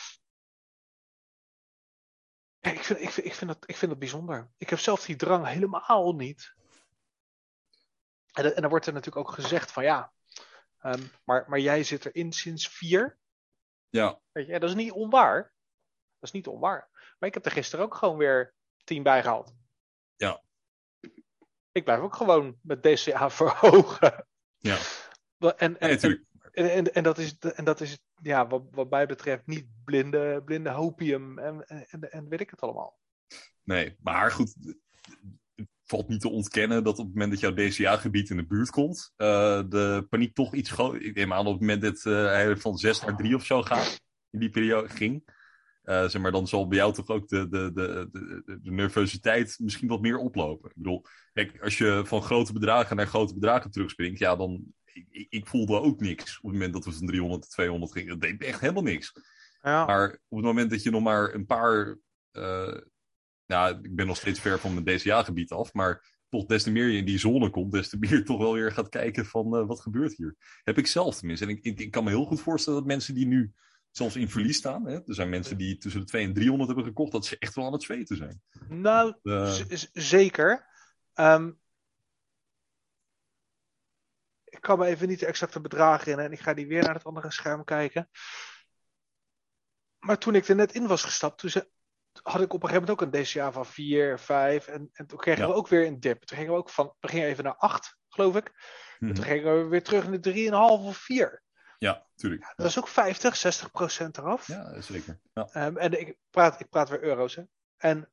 Ik, 2.60 2.84
vind, 2.84 3.00
ik, 3.00 3.10
vind, 3.10 3.26
ik, 3.26 3.34
vind 3.34 3.50
dat, 3.50 3.68
ik 3.68 3.76
vind 3.76 3.90
dat 3.90 4.00
bijzonder. 4.00 4.50
Ik 4.56 4.70
heb 4.70 4.78
zelf 4.78 5.04
die 5.04 5.16
drang 5.16 5.46
helemaal 5.46 6.12
niet. 6.14 6.54
En, 8.32 8.42
dan- 8.42 8.52
en 8.52 8.60
dan 8.60 8.70
wordt 8.70 8.86
er 8.86 8.92
natuurlijk 8.92 9.28
ook 9.28 9.34
gezegd 9.34 9.72
van 9.72 9.84
ja, 9.84 10.12
ehm, 10.78 11.02
maar, 11.24 11.44
maar 11.48 11.58
jij 11.58 11.82
zit 11.84 12.04
erin 12.06 12.32
sinds 12.32 12.68
vier. 12.68 13.18
ja, 13.88 14.20
Weet 14.32 14.46
je, 14.46 14.52
en 14.52 14.60
dat 14.60 14.68
is 14.70 14.76
niet 14.76 14.92
onwaar. 14.92 15.54
Dat 16.18 16.28
is 16.28 16.30
niet 16.30 16.46
onwaar. 16.46 16.88
Maar 17.18 17.28
ik 17.28 17.34
heb 17.34 17.44
er 17.44 17.50
gisteren 17.50 17.84
ook 17.84 17.94
gewoon 17.94 18.16
weer 18.16 18.54
tien 18.84 19.02
bij 19.02 19.22
gehaald. 19.22 19.54
Ja. 20.16 20.42
Ik 21.72 21.84
blijf 21.84 22.00
ook 22.00 22.16
gewoon 22.16 22.58
met 22.62 22.82
DCA 22.82 23.30
verhogen. 23.40 24.26
Ja. 24.58 24.78
En, 25.38 25.56
en, 25.56 26.00
en, 26.00 26.26
en, 26.52 26.94
en, 26.94 27.02
dat 27.02 27.18
is, 27.18 27.38
en 27.38 27.64
dat 27.64 27.80
is 27.80 27.98
ja, 28.22 28.46
wat, 28.46 28.62
wat 28.70 28.90
mij 28.90 29.06
betreft 29.06 29.46
niet 29.46 29.66
blinde, 29.84 30.42
blinde 30.44 30.70
hopium 30.70 31.38
en, 31.38 31.66
en, 31.66 32.10
en 32.10 32.28
weet 32.28 32.40
ik 32.40 32.50
het 32.50 32.60
allemaal. 32.60 32.98
Nee, 33.62 33.96
maar 34.00 34.30
goed, 34.30 34.54
het 35.54 35.68
valt 35.84 36.08
niet 36.08 36.20
te 36.20 36.28
ontkennen 36.28 36.84
dat 36.84 36.98
op 36.98 37.04
het 37.04 37.14
moment 37.14 37.30
dat 37.30 37.40
jouw 37.40 37.54
DCA-gebied 37.54 38.30
in 38.30 38.36
de 38.36 38.46
buurt 38.46 38.70
komt, 38.70 39.12
uh, 39.16 39.62
de 39.68 40.06
paniek 40.08 40.34
toch 40.34 40.54
iets 40.54 40.70
groter. 40.70 41.02
Ik 41.02 41.14
neem 41.14 41.32
aan 41.32 41.46
op 41.46 41.52
het 41.52 41.60
moment 41.60 41.82
dat 41.82 42.04
uh, 42.04 42.24
hij 42.24 42.56
van 42.56 42.76
6 42.76 43.00
naar 43.00 43.16
3 43.16 43.34
of 43.34 43.44
zo 43.44 43.62
gaat, 43.62 44.00
in 44.30 44.38
die 44.38 44.50
periode 44.50 44.88
ging. 44.88 45.34
Uh, 45.86 46.08
zeg 46.08 46.22
maar, 46.22 46.32
dan 46.32 46.46
zal 46.46 46.68
bij 46.68 46.78
jou 46.78 46.92
toch 46.92 47.08
ook 47.08 47.28
de, 47.28 47.48
de, 47.48 47.70
de, 47.74 48.08
de, 48.12 48.58
de 48.62 48.70
nervositeit 48.70 49.56
misschien 49.58 49.88
wat 49.88 50.00
meer 50.00 50.18
oplopen. 50.18 50.70
Ik 50.70 50.76
bedoel, 50.76 51.04
kijk, 51.32 51.62
als 51.62 51.78
je 51.78 52.02
van 52.04 52.22
grote 52.22 52.52
bedragen 52.52 52.96
naar 52.96 53.06
grote 53.06 53.34
bedragen 53.34 53.70
terugspringt, 53.70 54.18
ja, 54.18 54.36
dan. 54.36 54.74
Ik, 54.84 55.26
ik 55.30 55.46
voelde 55.46 55.80
ook 55.80 56.00
niks 56.00 56.36
op 56.36 56.42
het 56.42 56.52
moment 56.52 56.72
dat 56.72 56.84
we 56.84 56.92
van 56.92 57.06
300 57.06 57.40
naar 57.40 57.50
200 57.50 57.92
gingen. 57.92 58.08
Dat 58.08 58.20
deed 58.20 58.42
echt 58.42 58.60
helemaal 58.60 58.82
niks. 58.82 59.12
Ja. 59.62 59.86
Maar 59.86 60.20
op 60.28 60.36
het 60.36 60.46
moment 60.46 60.70
dat 60.70 60.82
je 60.82 60.90
nog 60.90 61.02
maar 61.02 61.34
een 61.34 61.46
paar. 61.46 61.98
Uh, 62.32 62.78
nou, 63.46 63.78
ik 63.82 63.96
ben 63.96 64.06
nog 64.06 64.16
steeds 64.16 64.40
ver 64.40 64.58
van 64.58 64.74
mijn 64.74 64.98
DCA-gebied 64.98 65.50
af, 65.50 65.72
maar 65.72 66.14
toch 66.28 66.46
des 66.46 66.62
te 66.62 66.70
meer 66.70 66.88
je 66.88 66.98
in 66.98 67.04
die 67.04 67.18
zone 67.18 67.50
komt, 67.50 67.72
des 67.72 67.88
te 67.88 67.98
meer 67.98 68.24
toch 68.24 68.38
wel 68.38 68.52
weer 68.52 68.72
gaat 68.72 68.88
kijken 68.88 69.26
van 69.26 69.56
uh, 69.56 69.66
wat 69.66 69.80
gebeurt 69.80 70.16
hier. 70.16 70.36
Heb 70.64 70.78
ik 70.78 70.86
zelf 70.86 71.18
tenminste. 71.18 71.44
En 71.44 71.50
ik, 71.50 71.64
ik, 71.64 71.80
ik, 71.80 71.90
kan 71.90 72.04
me 72.04 72.10
heel 72.10 72.24
goed 72.24 72.40
voorstellen 72.40 72.78
dat 72.78 72.88
mensen 72.88 73.14
die 73.14 73.26
nu 73.26 73.52
zelfs 73.96 74.16
in 74.16 74.30
verlies 74.30 74.56
staan. 74.56 74.86
Hè? 74.86 74.94
Er 74.94 75.14
zijn 75.14 75.28
mensen 75.28 75.56
die 75.56 75.76
tussen 75.76 76.00
de 76.00 76.06
2 76.06 76.24
en 76.24 76.34
300 76.34 76.68
hebben 76.68 76.86
gekocht, 76.86 77.12
dat 77.12 77.26
ze 77.26 77.36
echt 77.38 77.54
wel 77.54 77.66
aan 77.66 77.72
het 77.72 77.82
zweten 77.82 78.16
zijn. 78.16 78.42
Nou, 78.68 79.16
uh... 79.22 79.54
zeker. 79.92 80.66
Um, 81.14 81.60
ik 84.44 84.60
kan 84.60 84.78
me 84.78 84.86
even 84.86 85.08
niet 85.08 85.20
de 85.20 85.26
exacte 85.26 85.60
bedragen 85.60 86.12
in 86.12 86.18
en 86.18 86.32
ik 86.32 86.40
ga 86.40 86.54
die 86.54 86.66
weer 86.66 86.82
naar 86.82 86.94
het 86.94 87.04
andere 87.04 87.30
scherm 87.30 87.64
kijken. 87.64 88.10
Maar 89.98 90.18
toen 90.18 90.34
ik 90.34 90.48
er 90.48 90.54
net 90.54 90.74
in 90.74 90.86
was 90.86 91.04
gestapt, 91.04 91.38
toen 91.38 91.50
ze, 91.50 91.70
had 92.22 92.40
ik 92.40 92.52
op 92.52 92.62
een 92.62 92.68
gegeven 92.68 92.88
moment 92.88 92.90
ook 92.90 93.14
een 93.14 93.22
DCA 93.22 93.52
van 93.52 93.66
4, 93.66 94.18
5 94.18 94.66
en, 94.66 94.90
en 94.92 95.06
toen 95.06 95.18
kregen 95.18 95.42
ja. 95.42 95.48
we 95.48 95.54
ook 95.54 95.68
weer 95.68 95.86
een 95.86 96.00
dip. 96.00 96.22
Toen 96.22 96.36
gingen 96.36 96.52
we 96.52 96.58
ook 96.58 96.70
van, 96.70 96.94
we 97.00 97.08
gingen 97.08 97.28
even 97.28 97.44
naar 97.44 97.56
8, 97.56 97.96
geloof 98.08 98.36
ik. 98.36 98.52
Mm 98.98 99.08
-hmm. 99.08 99.16
Toen 99.16 99.24
gingen 99.24 99.62
we 99.62 99.68
weer 99.68 99.82
terug 99.82 100.08
naar 100.08 100.20
de 100.20 100.44
3,5 100.50 100.50
of 100.52 100.96
4. 100.96 101.44
Ja, 101.78 102.06
tuurlijk. 102.14 102.52
Dat 102.56 102.66
is 102.66 102.78
ook 102.78 102.88
50, 102.88 103.36
60 103.36 103.70
procent 103.70 104.18
eraf. 104.18 104.46
Ja, 104.46 104.80
zeker. 104.80 105.20
Ja. 105.34 105.66
Um, 105.66 105.76
en 105.76 106.00
ik 106.00 106.16
praat, 106.30 106.60
ik 106.60 106.68
praat 106.68 106.88
weer 106.88 107.02
euro's. 107.02 107.34
Hè. 107.34 107.42
En 107.76 108.10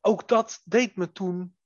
ook 0.00 0.28
dat 0.28 0.60
deed 0.64 0.96
me 0.96 1.12
toen 1.12 1.56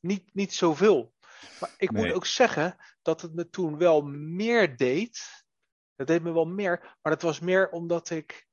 niet, 0.00 0.34
niet 0.34 0.54
zoveel. 0.54 1.14
Maar 1.60 1.74
ik 1.76 1.90
nee. 1.90 2.04
moet 2.04 2.14
ook 2.14 2.26
zeggen 2.26 2.76
dat 3.02 3.20
het 3.20 3.34
me 3.34 3.50
toen 3.50 3.78
wel 3.78 4.02
meer 4.02 4.76
deed. 4.76 5.44
Het 5.94 6.06
deed 6.06 6.22
me 6.22 6.32
wel 6.32 6.46
meer, 6.46 6.96
maar 7.02 7.12
dat 7.12 7.22
was 7.22 7.40
meer 7.40 7.70
omdat 7.70 8.10
ik 8.10 8.46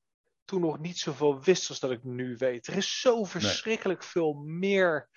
toen 0.44 0.60
nog 0.60 0.78
niet 0.78 0.98
zoveel 0.98 1.42
wist 1.42 1.68
als 1.68 1.80
dat 1.80 1.90
ik 1.90 2.04
nu 2.04 2.36
weet. 2.36 2.66
Er 2.66 2.76
is 2.76 3.00
zo 3.00 3.24
verschrikkelijk 3.24 4.00
nee. 4.00 4.08
veel 4.08 4.34
meer 4.34 5.08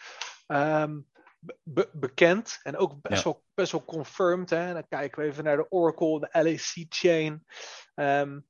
um, 0.47 1.09
be 1.63 1.89
bekend 1.93 2.59
en 2.63 2.77
ook 2.77 3.01
best, 3.01 3.23
ja. 3.23 3.31
wel, 3.31 3.43
best 3.53 3.71
wel 3.71 3.85
confirmed. 3.85 4.49
Hè? 4.49 4.73
Dan 4.73 4.87
kijken 4.87 5.21
we 5.21 5.27
even 5.27 5.43
naar 5.43 5.57
de 5.57 5.69
Oracle, 5.69 6.19
de 6.19 6.29
LAC 6.31 6.85
chain, 6.89 7.45
um, 7.95 8.47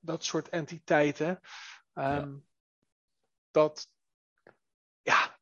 dat 0.00 0.24
soort 0.24 0.48
entiteiten. 0.48 1.28
Um, 1.28 1.34
ja. 1.94 2.28
Dat, 3.50 3.86
ja, 5.02 5.38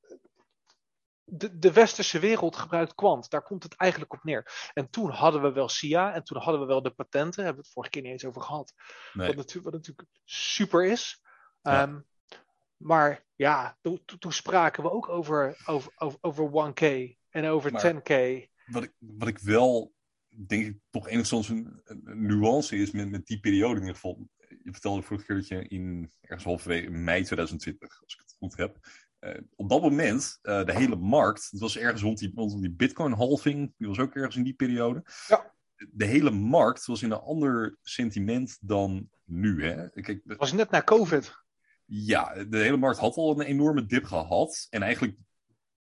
de, 1.25 1.59
de 1.59 1.73
westerse 1.73 2.19
wereld 2.19 2.57
gebruikt 2.57 2.95
kwant. 2.95 3.31
Daar 3.31 3.43
komt 3.43 3.63
het 3.63 3.75
eigenlijk 3.77 4.13
op 4.13 4.25
neer. 4.25 4.71
En 4.73 4.91
toen 4.91 5.11
hadden 5.11 5.43
we 5.43 5.53
wel 5.53 5.69
SIA 5.69 6.13
en 6.13 6.25
toen 6.25 6.43
hadden 6.43 6.61
we 6.61 6.67
wel 6.67 6.83
de 6.83 6.91
patenten. 6.91 7.45
Hebben 7.45 7.61
we 7.61 7.67
het 7.67 7.73
vorige 7.73 7.93
keer 7.93 8.03
niet 8.03 8.13
eens 8.13 8.25
over 8.25 8.43
gehad. 8.43 8.73
Nee. 9.13 9.27
Wat, 9.27 9.37
natuurlijk, 9.37 9.65
wat 9.65 9.75
natuurlijk 9.75 10.09
super 10.25 10.85
is. 10.85 11.23
Ja. 11.61 11.83
Um, 11.83 12.07
maar 12.81 13.25
ja, 13.35 13.79
toen, 13.81 14.33
spraken 14.33 14.83
we 14.83 14.91
ook 14.91 15.09
over, 15.09 15.57
over, 15.67 15.93
over, 15.97 16.19
over 16.21 16.73
1K 16.73 17.17
en 17.29 17.45
over 17.45 17.73
maar 17.73 17.95
10K. 17.95 18.49
Wat 18.65 18.83
ik, 18.83 18.93
wat 18.99 19.29
ik 19.29 19.39
wel, 19.39 19.93
denk 20.29 20.67
ik, 20.67 20.79
toch 20.91 21.09
enigszins 21.09 21.49
een, 21.49 21.81
een 21.85 22.27
nuance 22.27 22.77
is 22.77 22.91
met, 22.91 23.11
met 23.11 23.27
die 23.27 23.41
periode 23.41 23.75
in 23.75 23.81
ieder 23.81 23.95
geval. 23.95 24.29
Je 24.63 24.73
vertelde 24.73 25.03
vorige 25.03 25.27
keer 25.27 25.37
dat 25.37 25.49
je 25.49 25.69
in 25.69 26.11
ergens 26.21 26.45
halverwege 26.45 26.91
mei 26.91 27.23
2020, 27.23 28.03
als 28.03 28.15
ik 28.15 28.21
het 28.21 28.37
goed 28.39 28.57
heb. 28.57 28.79
Uh, 29.21 29.35
op 29.57 29.69
dat 29.69 29.83
moment, 29.83 30.39
uh, 30.43 30.65
de 30.65 30.73
hele 30.73 30.97
markt, 30.97 31.49
het 31.51 31.61
was 31.61 31.79
ergens 31.79 32.03
rond 32.03 32.19
die, 32.19 32.33
rond 32.35 32.61
die 32.61 32.71
Bitcoin-halving, 32.71 33.75
die 33.77 33.89
was 33.89 33.99
ook 33.99 34.15
ergens 34.15 34.37
in 34.37 34.43
die 34.43 34.55
periode. 34.55 35.03
Ja. 35.27 35.55
De 35.91 36.05
hele 36.05 36.31
markt 36.31 36.87
was 36.87 37.03
in 37.03 37.11
een 37.11 37.21
ander 37.21 37.77
sentiment 37.83 38.59
dan 38.61 39.09
nu. 39.25 39.65
Hè? 39.65 39.89
Kijk, 39.89 40.21
het 40.25 40.39
was 40.39 40.53
net 40.53 40.71
na 40.71 40.83
COVID. 40.83 41.40
Ja, 41.93 42.45
de 42.45 42.59
hele 42.59 42.77
markt 42.77 42.99
had 42.99 43.17
al 43.17 43.41
een 43.41 43.47
enorme 43.47 43.87
dip 43.87 44.05
gehad. 44.05 44.67
En 44.71 44.83
eigenlijk 44.83 45.17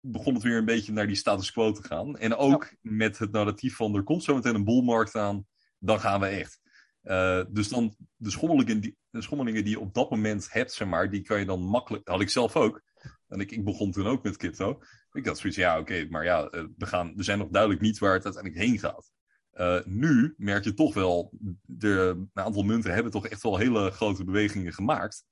begon 0.00 0.34
het 0.34 0.42
weer 0.42 0.56
een 0.56 0.64
beetje 0.64 0.92
naar 0.92 1.06
die 1.06 1.16
status 1.16 1.52
quo 1.52 1.72
te 1.72 1.82
gaan. 1.82 2.16
En 2.16 2.36
ook 2.36 2.64
ja. 2.64 2.76
met 2.80 3.18
het 3.18 3.32
narratief 3.32 3.76
van 3.76 3.94
er 3.94 4.02
komt 4.02 4.24
zo 4.24 4.34
meteen 4.34 4.54
een 4.54 4.64
boelmarkt 4.64 5.14
aan, 5.14 5.46
dan 5.78 6.00
gaan 6.00 6.20
we 6.20 6.26
echt. 6.26 6.60
Uh, 7.02 7.44
dus 7.48 7.68
dan 7.68 7.96
de 8.16 8.30
schommelingen, 8.30 8.80
die, 8.80 8.96
de 9.10 9.22
schommelingen 9.22 9.64
die 9.64 9.72
je 9.72 9.80
op 9.80 9.94
dat 9.94 10.10
moment 10.10 10.52
hebt, 10.52 10.72
zeg 10.72 10.88
maar, 10.88 11.10
die 11.10 11.22
kan 11.22 11.38
je 11.38 11.46
dan 11.46 11.60
makkelijk. 11.60 12.08
had 12.08 12.20
ik 12.20 12.30
zelf 12.30 12.56
ook. 12.56 12.82
En 13.28 13.40
ik, 13.40 13.50
ik 13.50 13.64
begon 13.64 13.90
toen 13.90 14.06
ook 14.06 14.22
met 14.22 14.36
crypto. 14.36 14.80
Ik 15.12 15.26
had 15.26 15.38
zoiets, 15.38 15.58
ja, 15.58 15.78
oké, 15.78 15.92
okay, 15.92 16.06
maar 16.06 16.24
ja, 16.24 16.50
we, 16.50 16.86
gaan, 16.86 17.12
we 17.16 17.22
zijn 17.22 17.38
nog 17.38 17.48
duidelijk 17.48 17.82
niet 17.82 17.98
waar 17.98 18.14
het 18.14 18.24
uiteindelijk 18.24 18.64
heen 18.64 18.78
gaat. 18.78 19.12
Uh, 19.54 19.84
nu 19.84 20.34
merk 20.36 20.64
je 20.64 20.74
toch 20.74 20.94
wel, 20.94 21.32
de, 21.62 22.12
een 22.32 22.42
aantal 22.44 22.62
munten 22.62 22.94
hebben 22.94 23.12
toch 23.12 23.26
echt 23.26 23.42
wel 23.42 23.56
hele 23.56 23.90
grote 23.90 24.24
bewegingen 24.24 24.72
gemaakt. 24.72 25.24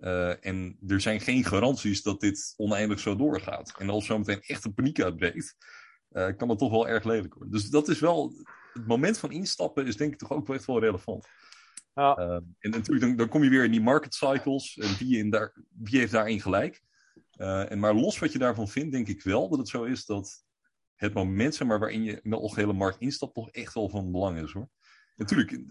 Uh, 0.00 0.46
en 0.46 0.76
er 0.86 1.00
zijn 1.00 1.20
geen 1.20 1.44
garanties 1.44 2.02
dat 2.02 2.20
dit 2.20 2.54
oneindig 2.56 3.00
zo 3.00 3.16
doorgaat. 3.16 3.74
En 3.78 3.90
als 3.90 4.06
zometeen 4.06 4.40
echt 4.40 4.64
een 4.64 4.74
paniek 4.74 5.00
uitbreekt, 5.00 5.56
uh, 6.12 6.28
kan 6.36 6.48
het 6.48 6.58
toch 6.58 6.70
wel 6.70 6.88
erg 6.88 7.04
lelijk 7.04 7.34
worden. 7.34 7.52
Dus 7.52 7.68
dat 7.68 7.88
is 7.88 8.00
wel. 8.00 8.32
Het 8.72 8.86
moment 8.86 9.18
van 9.18 9.30
instappen 9.30 9.86
is 9.86 9.96
denk 9.96 10.12
ik 10.12 10.18
toch 10.18 10.30
ook 10.30 10.46
wel 10.46 10.56
echt 10.56 10.66
wel 10.66 10.80
relevant. 10.80 11.26
Ja. 11.94 12.18
Uh, 12.18 12.34
en 12.58 12.70
natuurlijk, 12.70 13.00
dan, 13.00 13.16
dan, 13.16 13.28
kom 13.28 13.42
je 13.42 13.50
weer 13.50 13.64
in 13.64 13.70
die 13.70 13.80
market 13.80 14.14
cycles. 14.14 14.76
En 14.76 14.96
wie, 14.98 15.18
in 15.18 15.30
daar, 15.30 15.64
wie 15.68 15.98
heeft 15.98 16.12
daarin 16.12 16.40
gelijk? 16.40 16.82
en 17.68 17.78
maar 17.78 17.94
los 17.94 18.18
wat 18.18 18.32
je 18.32 18.38
daarvan 18.38 18.68
vindt, 18.68 18.92
denk 18.92 19.08
ik 19.08 19.22
wel 19.22 19.48
dat 19.48 19.58
het 19.58 19.68
zo 19.68 19.84
is 19.84 20.04
dat 20.04 20.44
het 20.94 21.14
moment 21.14 21.54
zeg 21.54 21.68
maar, 21.68 21.78
waarin 21.78 22.02
je 22.02 22.20
in 22.22 22.30
de 22.30 22.36
algehele 22.36 22.72
markt 22.72 23.00
instapt, 23.00 23.34
toch 23.34 23.50
echt 23.50 23.74
wel 23.74 23.88
van 23.88 24.12
belang 24.12 24.38
is 24.38 24.52
hoor. 24.52 24.68
Natuurlijk, 25.16 25.62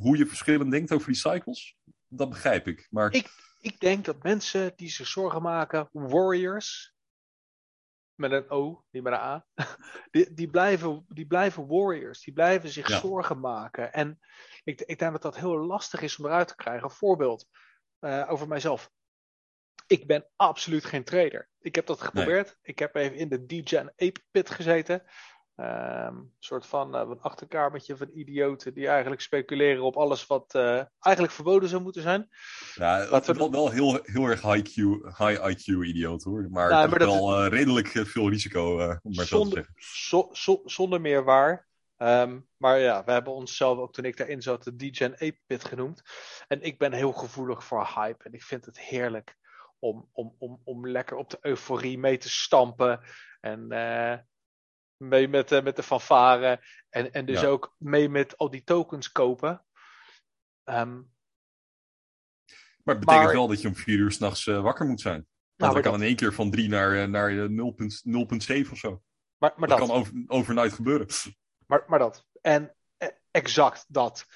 hoe 0.00 0.16
je 0.16 0.26
verschillend 0.26 0.70
denkt 0.70 0.92
over 0.92 1.06
die 1.06 1.16
cycles, 1.16 1.78
dat 2.08 2.28
begrijp 2.28 2.68
ik. 2.68 2.86
Maar... 2.90 3.12
Ik, 3.12 3.30
ik 3.58 3.80
denk 3.80 4.04
dat 4.04 4.22
mensen 4.22 4.72
die 4.76 4.90
zich 4.90 5.06
zorgen 5.06 5.42
maken, 5.42 5.88
warriors, 5.92 6.96
met 8.14 8.32
een 8.32 8.50
O, 8.50 8.84
niet 8.90 9.02
met 9.02 9.12
een 9.12 9.18
A, 9.18 9.46
die, 10.10 10.34
die, 10.34 10.50
blijven, 10.50 11.04
die 11.08 11.26
blijven 11.26 11.66
warriors, 11.66 12.20
die 12.20 12.34
blijven 12.34 12.68
zich 12.68 12.88
ja. 12.88 12.98
zorgen 12.98 13.40
maken. 13.40 13.92
En 13.92 14.18
ik, 14.64 14.80
ik 14.80 14.98
denk 14.98 15.12
dat 15.12 15.22
dat 15.22 15.36
heel 15.36 15.58
lastig 15.58 16.00
is 16.00 16.18
om 16.18 16.24
eruit 16.24 16.48
te 16.48 16.54
krijgen. 16.54 16.90
Voorbeeld 16.90 17.46
uh, 18.00 18.26
over 18.30 18.48
mijzelf. 18.48 18.90
Ik 19.86 20.06
ben 20.06 20.28
absoluut 20.36 20.84
geen 20.84 21.04
trader. 21.04 21.48
Ik 21.58 21.74
heb 21.74 21.86
dat 21.86 22.00
geprobeerd. 22.00 22.46
Nee. 22.46 22.56
Ik 22.62 22.78
heb 22.78 22.94
even 22.94 23.16
in 23.16 23.28
de 23.28 23.46
DGen 23.46 23.88
Ape 23.88 24.20
Pit 24.30 24.50
gezeten. 24.50 25.02
Um, 25.60 25.66
een 25.66 26.32
soort 26.38 26.66
van 26.66 26.94
uh, 26.94 27.10
een 27.10 27.20
achterkamertje 27.20 27.96
van 27.96 28.10
idioten 28.12 28.74
die 28.74 28.88
eigenlijk 28.88 29.20
speculeren 29.20 29.82
op 29.82 29.96
alles 29.96 30.26
wat 30.26 30.54
uh, 30.54 30.82
eigenlijk 31.00 31.34
verboden 31.34 31.68
zou 31.68 31.82
moeten 31.82 32.02
zijn. 32.02 32.28
Ja, 32.74 33.06
dat 33.06 33.28
is 33.28 33.36
wel, 33.36 33.50
wel 33.50 33.70
heel, 33.70 33.98
heel 34.02 34.26
erg 34.26 34.42
high, 34.42 34.76
high 35.18 35.48
IQ 35.48 35.64
idioot 35.64 36.22
hoor. 36.22 36.46
Maar, 36.50 36.70
nou, 36.70 36.88
maar 36.88 36.98
wel 36.98 37.44
uh, 37.44 37.50
redelijk 37.50 37.88
veel 37.88 38.28
risico, 38.28 38.72
om 39.02 39.14
maar 39.14 39.24
zo 39.24 39.42
te 39.42 39.50
zeggen. 39.50 39.74
Zo, 39.76 40.28
zo, 40.32 40.62
zonder 40.64 41.00
meer 41.00 41.24
waar. 41.24 41.66
Um, 41.96 42.48
maar 42.56 42.78
ja, 42.78 43.04
we 43.04 43.12
hebben 43.12 43.32
onszelf 43.32 43.78
ook 43.78 43.92
toen 43.92 44.04
ik 44.04 44.16
daarin 44.16 44.42
zat 44.42 44.64
de 44.64 44.76
DGen 44.76 45.12
Ape 45.12 45.38
Pit 45.46 45.64
genoemd. 45.64 46.02
En 46.48 46.62
ik 46.62 46.78
ben 46.78 46.92
heel 46.92 47.12
gevoelig 47.12 47.64
voor 47.64 47.90
hype 47.94 48.24
en 48.24 48.32
ik 48.32 48.42
vind 48.42 48.64
het 48.64 48.80
heerlijk 48.80 49.36
om, 49.78 50.08
om, 50.12 50.34
om, 50.38 50.60
om 50.64 50.88
lekker 50.88 51.16
op 51.16 51.30
de 51.30 51.38
euforie 51.40 51.98
mee 51.98 52.18
te 52.18 52.30
stampen. 52.30 53.00
En 53.40 53.68
mee 54.98 55.28
met, 55.28 55.52
uh, 55.52 55.62
met 55.62 55.76
de 55.76 55.82
fanfare. 55.82 56.64
En, 56.88 57.12
en 57.12 57.26
dus 57.26 57.40
ja. 57.40 57.46
ook 57.46 57.74
mee 57.78 58.08
met 58.08 58.36
al 58.36 58.50
die 58.50 58.64
tokens 58.64 59.12
kopen. 59.12 59.64
Um, 60.64 61.16
maar 62.84 62.94
het 62.96 63.04
betekent 63.04 63.24
maar, 63.24 63.34
wel 63.34 63.48
dat 63.48 63.62
je 63.62 63.68
om 63.68 63.76
vier 63.76 63.98
uur 63.98 64.12
s'nachts 64.12 64.46
uh, 64.46 64.60
wakker 64.60 64.86
moet 64.86 65.00
zijn. 65.00 65.26
Want 65.56 65.72
nou, 65.72 65.74
dat 65.74 65.82
kan 65.82 65.92
dat... 65.92 66.00
in 66.00 66.06
één 66.06 66.16
keer 66.16 66.32
van 66.32 66.50
3 66.50 66.68
naar, 66.68 67.08
naar 67.08 67.32
0,7 67.32 68.70
of 68.70 68.78
zo. 68.78 69.02
Maar, 69.38 69.52
maar 69.56 69.68
dat, 69.68 69.78
dat, 69.78 69.88
kan 69.88 69.96
over, 69.96 70.24
overnight 70.26 70.72
gebeuren. 70.72 71.06
Maar, 71.66 71.84
maar 71.86 71.98
dat. 71.98 72.26
En 72.40 72.76
exact 73.30 73.84
dat. 73.88 74.26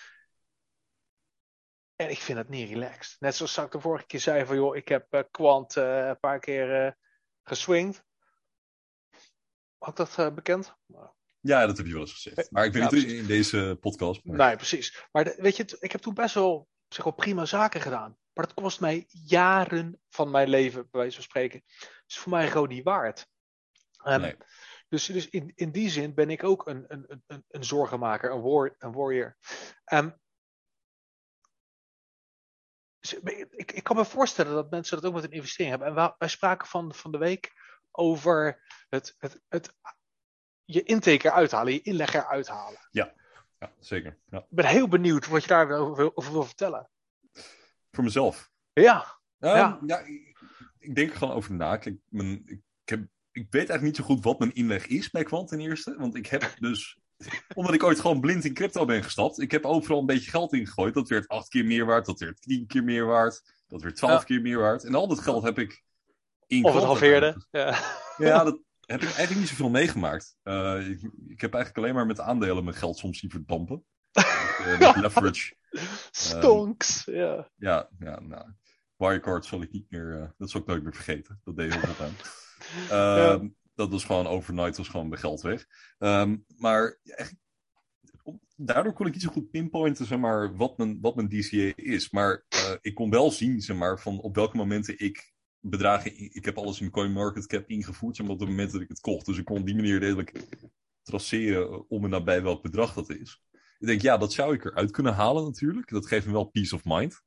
En 1.96 2.10
ik 2.10 2.18
vind 2.18 2.38
het 2.38 2.48
niet 2.48 2.68
relaxed. 2.68 3.20
Net 3.20 3.34
zoals 3.34 3.58
ik 3.58 3.70
de 3.70 3.80
vorige 3.80 4.06
keer 4.06 4.20
zei 4.20 4.46
van 4.46 4.56
joh, 4.56 4.76
ik 4.76 4.88
heb 4.88 5.14
uh, 5.14 5.20
Quant 5.30 5.76
uh, 5.76 6.06
een 6.06 6.20
paar 6.20 6.38
keer 6.38 6.86
uh, 6.86 6.92
geswingd 7.42 8.04
Had 9.82 9.96
dat 9.96 10.16
uh, 10.18 10.34
bekend? 10.34 10.76
Ja, 11.40 11.66
dat 11.66 11.76
heb 11.76 11.86
je 11.86 11.92
wel 11.92 12.00
eens 12.00 12.12
gezegd. 12.12 12.50
Maar 12.50 12.64
ik 12.64 12.72
weet 12.72 12.90
Ja, 12.90 12.96
niet 12.96 13.06
in 13.10 13.26
deze 13.26 13.76
podcast. 13.80 14.24
Maar... 14.24 14.36
Nee, 14.36 14.56
precies. 14.56 15.06
Maar 15.12 15.24
de- 15.24 15.34
weet 15.38 15.56
je, 15.56 15.76
ik 15.80 15.92
heb 15.92 16.00
toen 16.00 16.14
best 16.14 16.34
wel, 16.34 16.68
zeg 16.88 17.04
wel 17.04 17.12
prima 17.14 17.44
zaken 17.44 17.80
gedaan. 17.80 18.16
Maar 18.32 18.46
dat 18.46 18.54
kost 18.54 18.80
mij 18.80 19.04
jaren 19.08 20.00
van 20.08 20.30
mijn 20.30 20.48
leven, 20.48 20.88
bij 20.90 21.00
wijze 21.00 21.14
van 21.14 21.24
spreken. 21.24 21.62
is 22.06 22.18
voor 22.18 22.32
mij 22.32 22.48
gewoon 22.50 22.68
niet 22.68 22.84
waard. 22.84 23.26
Ehm, 23.96 24.20
Nee. 24.20 24.36
Dus, 24.88 25.06
dus 25.06 25.28
in, 25.28 25.52
in 25.54 25.72
die 25.72 25.90
zin 25.90 26.14
ben 26.14 26.30
ik 26.30 26.44
ook 26.44 26.66
een, 26.66 26.84
een, 26.88 27.22
een- 27.26 27.44
een, 27.48 27.64
zorgenmaker, 27.64 28.30
een, 28.32 28.40
war, 28.42 28.74
een 28.78 28.92
warrior. 28.92 29.36
Ehm, 29.84 30.10
dus 32.98 33.14
ik, 33.50 33.72
ik 33.72 33.82
kan 33.84 33.96
me 33.96 34.04
voorstellen 34.04 34.54
dat 34.54 34.70
mensen 34.70 34.96
dat 34.96 35.04
ook 35.06 35.14
met 35.14 35.24
een 35.24 35.30
investering 35.30 35.70
hebben. 35.70 35.88
En 35.88 35.94
wij, 35.94 36.14
wij 36.18 36.28
spraken 36.28 36.66
van, 36.68 36.94
van 36.94 37.12
de 37.12 37.18
week 37.18 37.52
over 37.92 38.62
het, 38.88 39.14
het, 39.18 39.40
het 39.48 39.74
je 40.64 40.82
intake 40.82 41.28
eruit 41.28 41.50
halen, 41.50 41.72
je 41.72 41.82
inleg 41.82 42.14
eruit 42.14 42.48
halen. 42.48 42.78
Ja, 42.90 43.14
zeker. 43.80 44.18
Ja. 44.30 44.38
Ik 44.38 44.44
ben 44.48 44.66
heel 44.66 44.88
benieuwd 44.88 45.26
wat 45.28 45.42
je 45.42 45.48
daarover 45.48 45.96
wil, 45.96 46.12
over 46.14 46.32
wil 46.32 46.44
vertellen. 46.44 46.90
Voor 47.90 48.04
mezelf. 48.04 48.50
Ja, 48.72 49.20
Ehm, 49.38 49.56
Ja. 49.56 49.78
ja. 49.86 49.98
ik, 49.98 50.36
ik 50.78 50.94
denk 50.94 51.10
er 51.10 51.16
gewoon 51.16 51.34
over 51.34 51.52
na. 51.54 51.76
Kijk, 51.76 51.96
mijn, 52.08 52.42
ik, 52.46 52.60
heb, 52.84 53.00
ik 53.32 53.46
weet 53.50 53.54
eigenlijk 53.54 53.82
niet 53.82 53.96
zo 53.96 54.04
goed 54.04 54.24
wat 54.24 54.38
mijn 54.38 54.54
inleg 54.54 54.86
is 54.86 55.10
bij 55.10 55.22
Quant 55.24 55.48
ten 55.48 55.60
eerste. 55.60 55.94
Want 55.98 56.14
ik 56.14 56.26
heb 56.26 56.54
dus, 56.58 56.98
omdat 57.54 57.74
ik 57.74 57.82
ooit 57.82 58.00
gewoon 58.00 58.20
blind 58.20 58.44
in 58.44 58.54
crypto 58.54 58.84
ben 58.84 59.02
gestapt, 59.04 59.40
ik 59.40 59.50
heb 59.50 59.64
overal 59.64 60.00
een 60.00 60.06
beetje 60.06 60.30
geld 60.30 60.52
ingegooid. 60.52 60.94
Dat 60.94 61.08
werd 61.08 61.28
acht 61.28 61.48
keer 61.48 61.64
meer 61.64 61.84
waard, 61.86 62.06
dat 62.06 62.20
werd 62.20 62.42
tien 62.42 62.66
keer 62.66 62.84
meer 62.84 63.06
waard, 63.06 63.62
dat 63.66 63.82
werd 63.82 63.96
twaalf 63.96 64.18
Ja. 64.20 64.24
keer 64.26 64.40
meer 64.40 64.58
waard. 64.58 64.84
En 64.84 64.94
al 64.94 65.08
dat 65.08 65.20
geld 65.20 65.42
heb 65.42 65.58
ik 65.58 65.82
in 66.56 66.64
of 66.64 66.74
het 66.74 66.84
halveerde. 66.84 67.46
Ja. 67.50 67.78
Ja, 68.16 68.44
dat 68.44 68.60
heb 68.80 69.00
ik 69.00 69.06
eigenlijk 69.08 69.38
niet 69.38 69.48
zoveel 69.48 69.70
meegemaakt. 69.70 70.36
Eh, 70.42 70.88
ik, 70.88 71.00
ik 71.26 71.40
heb 71.40 71.54
eigenlijk 71.54 71.76
alleen 71.76 71.94
maar 71.94 72.06
met 72.06 72.20
aandelen 72.20 72.64
mijn 72.64 72.76
geld 72.76 72.98
soms 72.98 73.18
zien 73.18 73.30
verdampen. 73.30 73.84
Eh, 74.12 74.78
met 74.78 74.96
leverage. 75.04 75.54
Stonks. 76.10 77.04
ja. 77.04 77.50
Ja, 77.56 77.88
ja 77.98 78.20
nou. 78.20 78.44
Wirecard 78.96 79.44
zal 79.44 79.62
ik 79.62 79.72
niet 79.72 79.90
meer, 79.90 80.20
eh, 80.20 80.28
dat 80.38 80.50
zal 80.50 80.60
ik 80.60 80.66
nooit 80.66 80.82
meer 80.82 80.94
vergeten. 80.94 81.40
Dat 81.44 81.56
deed 81.56 81.72
heel 81.74 81.94
veel 81.94 82.06
aan. 82.06 82.14
Ehm, 82.90 83.48
Dat 83.74 83.90
was 83.90 84.04
gewoon 84.04 84.26
overnight, 84.26 84.76
was 84.76 84.88
gewoon 84.88 85.08
mijn 85.08 85.20
geld 85.20 85.40
weg. 85.40 85.66
Ehm, 85.98 86.36
maar 86.56 86.98
echt, 87.04 87.34
daardoor 88.56 88.92
kon 88.92 89.06
ik 89.06 89.12
niet 89.12 89.22
zo 89.22 89.30
goed 89.30 89.50
pinpointen, 89.50 90.06
zeg 90.06 90.18
maar, 90.18 90.56
wat 90.56 90.78
mijn, 90.78 90.98
wat 91.00 91.16
mijn 91.16 91.28
DCA 91.28 91.72
is. 91.74 92.10
Maar 92.10 92.44
eh, 92.48 92.74
ik 92.80 92.94
kon 92.94 93.10
wel 93.10 93.30
zien, 93.30 93.60
zeg 93.60 93.76
maar, 93.76 94.00
van 94.00 94.20
op 94.20 94.34
welke 94.34 94.56
momenten 94.56 94.98
ik 94.98 95.31
bedragen, 95.62 96.34
ik 96.34 96.44
heb 96.44 96.58
alles 96.58 96.80
in 96.80 96.90
CoinMarketCap 96.90 97.68
ingevoerd, 97.68 98.16
zeg 98.16 98.26
maar, 98.26 98.34
op 98.34 98.40
het 98.40 98.48
moment 98.48 98.72
dat 98.72 98.80
ik 98.80 98.88
het 98.88 99.00
kocht. 99.00 99.26
Dus 99.26 99.38
ik 99.38 99.44
kon 99.44 99.58
op 99.58 99.66
die 99.66 99.74
manier 99.74 99.98
redelijk 99.98 100.46
traceren 101.02 101.88
om 101.88 102.04
en 102.04 102.10
nabij 102.10 102.42
welk 102.42 102.62
bedrag 102.62 102.94
dat 102.94 103.10
is. 103.10 103.42
Ik 103.78 103.86
denk, 103.86 104.00
ja, 104.00 104.16
dat 104.16 104.32
zou 104.32 104.54
ik 104.54 104.64
eruit 104.64 104.90
kunnen 104.90 105.14
halen 105.14 105.44
natuurlijk. 105.44 105.88
Dat 105.90 106.06
geeft 106.06 106.26
me 106.26 106.32
wel 106.32 106.44
peace 106.44 106.74
of 106.74 106.80
mind. 106.84 107.22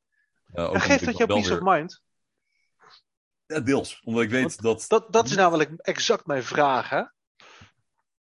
Eh, 0.53 0.69
ook 0.69 0.81
geeft 0.81 1.05
dat 1.05 1.17
jou 1.17 1.29
peace 1.29 1.49
weer- 1.49 1.57
of 1.57 1.73
mind? 1.75 2.03
Ja, 3.45 3.59
deels. 3.59 3.99
Omdat 4.03 4.23
ik 4.23 4.29
weet 4.29 4.61
dat... 4.61 4.85
Dat, 4.87 5.13
dat 5.13 5.25
is 5.25 5.35
namelijk 5.35 5.71
exact 5.75 6.25
mijn 6.25 6.43
vraag, 6.43 6.89
hè? 6.89 7.03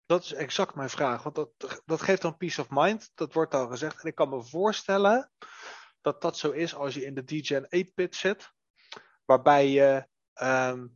Dat 0.07 0.25
is 0.25 0.33
exact 0.33 0.75
mijn 0.75 0.91
vraag. 0.91 1.23
Want 1.23 1.35
dat, 1.35 1.83
dat 1.85 2.03
geeft 2.03 2.23
dan 2.23 2.37
peace 2.37 2.61
of 2.61 2.67
mind. 2.71 3.11
Dat 3.15 3.33
wordt 3.33 3.55
al 3.55 3.69
gezegd. 3.69 4.03
En 4.03 4.09
ik 4.09 4.15
kan 4.15 4.29
me 4.29 4.43
voorstellen 4.43 5.31
dat 6.01 6.23
dat 6.23 6.39
zo 6.39 6.51
is 6.51 6.75
als 6.75 6.95
je 6.95 7.05
in 7.05 7.15
de 7.15 7.25
DGen 7.25 7.87
8-pit 7.87 8.15
zit. 8.15 8.55
Waarbij 9.27 9.69
je 9.69 10.07
ehm, 10.33 10.87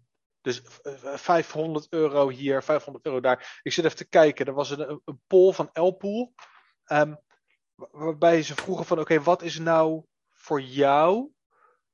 dus 0.41 0.61
v- 0.65 0.79
v- 0.83 1.21
500 1.21 1.87
euro 1.91 2.29
hier, 2.29 2.63
500 2.63 3.05
euro 3.07 3.21
daar. 3.21 3.61
Ik 3.63 3.73
zit 3.73 3.85
even 3.85 3.97
te 3.97 4.09
kijken. 4.09 4.47
Er 4.47 4.55
was 4.55 4.71
een, 4.71 5.01
een, 5.05 5.23
poll 5.27 5.53
van 5.53 5.71
Elpool. 5.73 6.35
ehm, 6.85 7.15
wa- 7.75 7.89
waarbij 7.91 8.43
ze 8.43 8.55
vroegen 8.55 8.85
van 8.85 8.99
oké, 9.01 9.23
wat 9.23 9.43
is 9.43 9.59
nou 9.59 10.05
voor 10.31 10.61
jou 10.61 11.31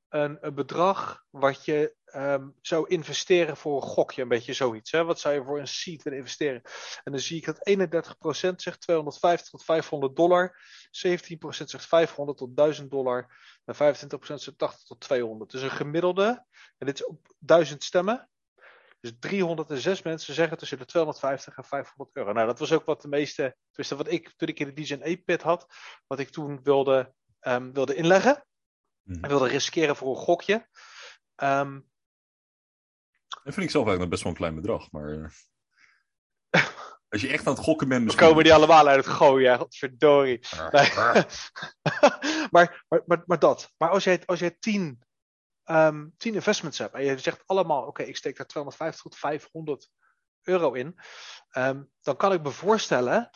een 0.09 0.38
bedrag 0.55 1.25
wat 1.31 1.64
je 1.64 1.95
ehm, 2.16 2.48
zou 2.61 2.88
investeren 2.88 3.57
voor 3.57 3.76
een 3.76 3.88
gokje, 3.88 4.22
een 4.22 4.29
beetje 4.29 4.52
zoiets. 4.52 4.90
Hè? 4.90 5.05
Wat 5.05 5.20
zou 5.20 5.35
je 5.35 5.44
voor 5.44 5.59
een 5.59 5.68
seed 5.68 6.02
willen 6.02 6.18
investeren? 6.18 6.62
En 7.05 7.12
dan 7.12 7.20
zie 7.20 7.37
ik 7.37 7.44
dat 7.44 7.68
31% 7.68 8.62
zegt 8.62 8.81
250 8.81 9.50
tot 9.50 9.64
500 9.64 10.16
dollar, 10.16 10.61
17% 10.90 11.64
zegt 11.64 11.87
500 11.87 12.38
tot 12.38 12.57
1000 12.57 12.90
dollar 12.90 13.37
en 13.64 13.74
25% 13.74 13.79
zegt 14.18 14.59
80 14.59 14.83
tot 14.83 15.00
200. 15.00 15.50
Dus 15.50 15.62
een 15.62 15.70
gemiddelde, 15.70 16.44
en 16.79 16.87
dit 16.87 16.94
is 16.94 17.07
op 17.07 17.35
1000 17.38 17.85
stemmen. 17.85 18.29
Dus 19.00 19.12
306 19.20 20.02
mensen 20.02 20.35
zeggen 20.35 20.59
tussen 20.59 20.79
de 20.79 20.85
250 20.85 21.57
en 21.57 21.64
500 21.64 22.16
euro. 22.16 22.33
Nou, 22.33 22.46
dat 22.46 22.59
was 22.59 22.72
ook 22.72 22.85
wat 22.85 23.02
de 23.02 23.09
meeste, 23.09 23.57
tenminste 23.70 23.96
wat 23.96 24.12
ik 24.12 24.33
toen 24.37 24.48
ik 24.48 24.61
in 24.61 24.74
de 24.74 25.18
8-pit 25.18 25.42
had, 25.42 25.66
wat 26.07 26.18
ik 26.18 26.29
toen 26.29 26.62
wilde, 26.62 27.14
ehm, 27.40 27.72
wilde 27.72 27.94
inleggen. 27.94 28.46
Mhm. 29.02 29.24
Ik 29.24 29.31
wilde 29.31 29.48
riskeren 29.48 29.96
voor 29.96 30.09
een 30.16 30.22
gokje. 30.22 30.68
Ehm, 31.37 31.81
Dat 33.46 33.54
vind 33.54 33.66
ik 33.66 33.72
zelf 33.72 33.87
eigenlijk 33.87 34.11
best 34.11 34.22
wel 34.22 34.32
een 34.32 34.38
klein 34.38 34.54
bedrag. 34.54 34.90
Maar 34.90 35.11
eh, 35.11 35.28
als 37.09 37.20
je 37.20 37.28
echt 37.28 37.46
aan 37.46 37.54
het 37.54 37.62
gokken 37.64 37.88
bent... 37.88 38.04
misschien- 38.04 38.26
komen 38.26 38.44
die 38.44 38.54
allemaal 38.54 38.88
uit 38.88 39.04
het 39.04 39.14
gooien, 39.14 39.59
godverdorie. 39.59 40.40
Nee. 40.70 40.92
ah. 40.98 41.14
maar, 42.50 42.85
maar, 42.88 43.02
maar, 43.06 43.22
maar 43.26 43.38
dat. 43.38 43.72
Maar 43.78 43.90
als 43.90 44.04
jij, 44.04 44.22
als 44.24 44.38
jij 44.38 44.56
tien, 44.59 45.02
ehm, 45.64 46.06
tien 46.16 46.35
investments 46.35 46.78
hebt 46.78 46.94
en 46.94 47.04
je 47.04 47.18
zegt 47.18 47.42
allemaal, 47.46 47.87
oké, 47.87 48.02
ik 48.02 48.16
steek 48.16 48.37
daar 48.37 48.46
250 48.46 49.02
tot 49.02 49.16
500 49.16 49.90
euro 50.42 50.72
in, 50.72 50.98
ehm, 51.48 51.82
dan 52.02 52.16
kan 52.16 52.32
ik 52.32 52.42
me 52.42 52.50
voorstellen 52.50 53.30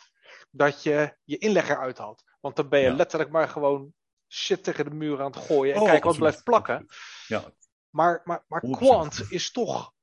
dat 0.49 0.83
je 0.83 1.17
je 1.23 1.37
inlegger 1.37 1.79
uithaalt. 1.79 2.23
Want 2.39 2.55
dan 2.55 2.69
ben 2.69 2.79
je 2.79 2.89
Ja. 2.89 2.95
letterlijk 2.95 3.31
maar 3.31 3.49
gewoon 3.49 3.93
shit 4.29 4.63
tegen 4.63 4.85
de 4.85 4.91
muur 4.95 5.19
aan 5.21 5.31
het 5.31 5.45
gooien 5.45 5.75
en 5.75 5.81
Oh, 5.81 5.87
kijken 5.87 6.07
wat 6.09 6.17
blijft 6.17 6.43
plakken. 6.43 6.85
Ja, 7.27 7.43
Maar, 7.89 8.21
maar, 8.23 8.43
maar 8.47 8.61
100%. 8.65 8.69
Quant 8.77 9.25
is 9.29 9.51
toch 9.51 9.93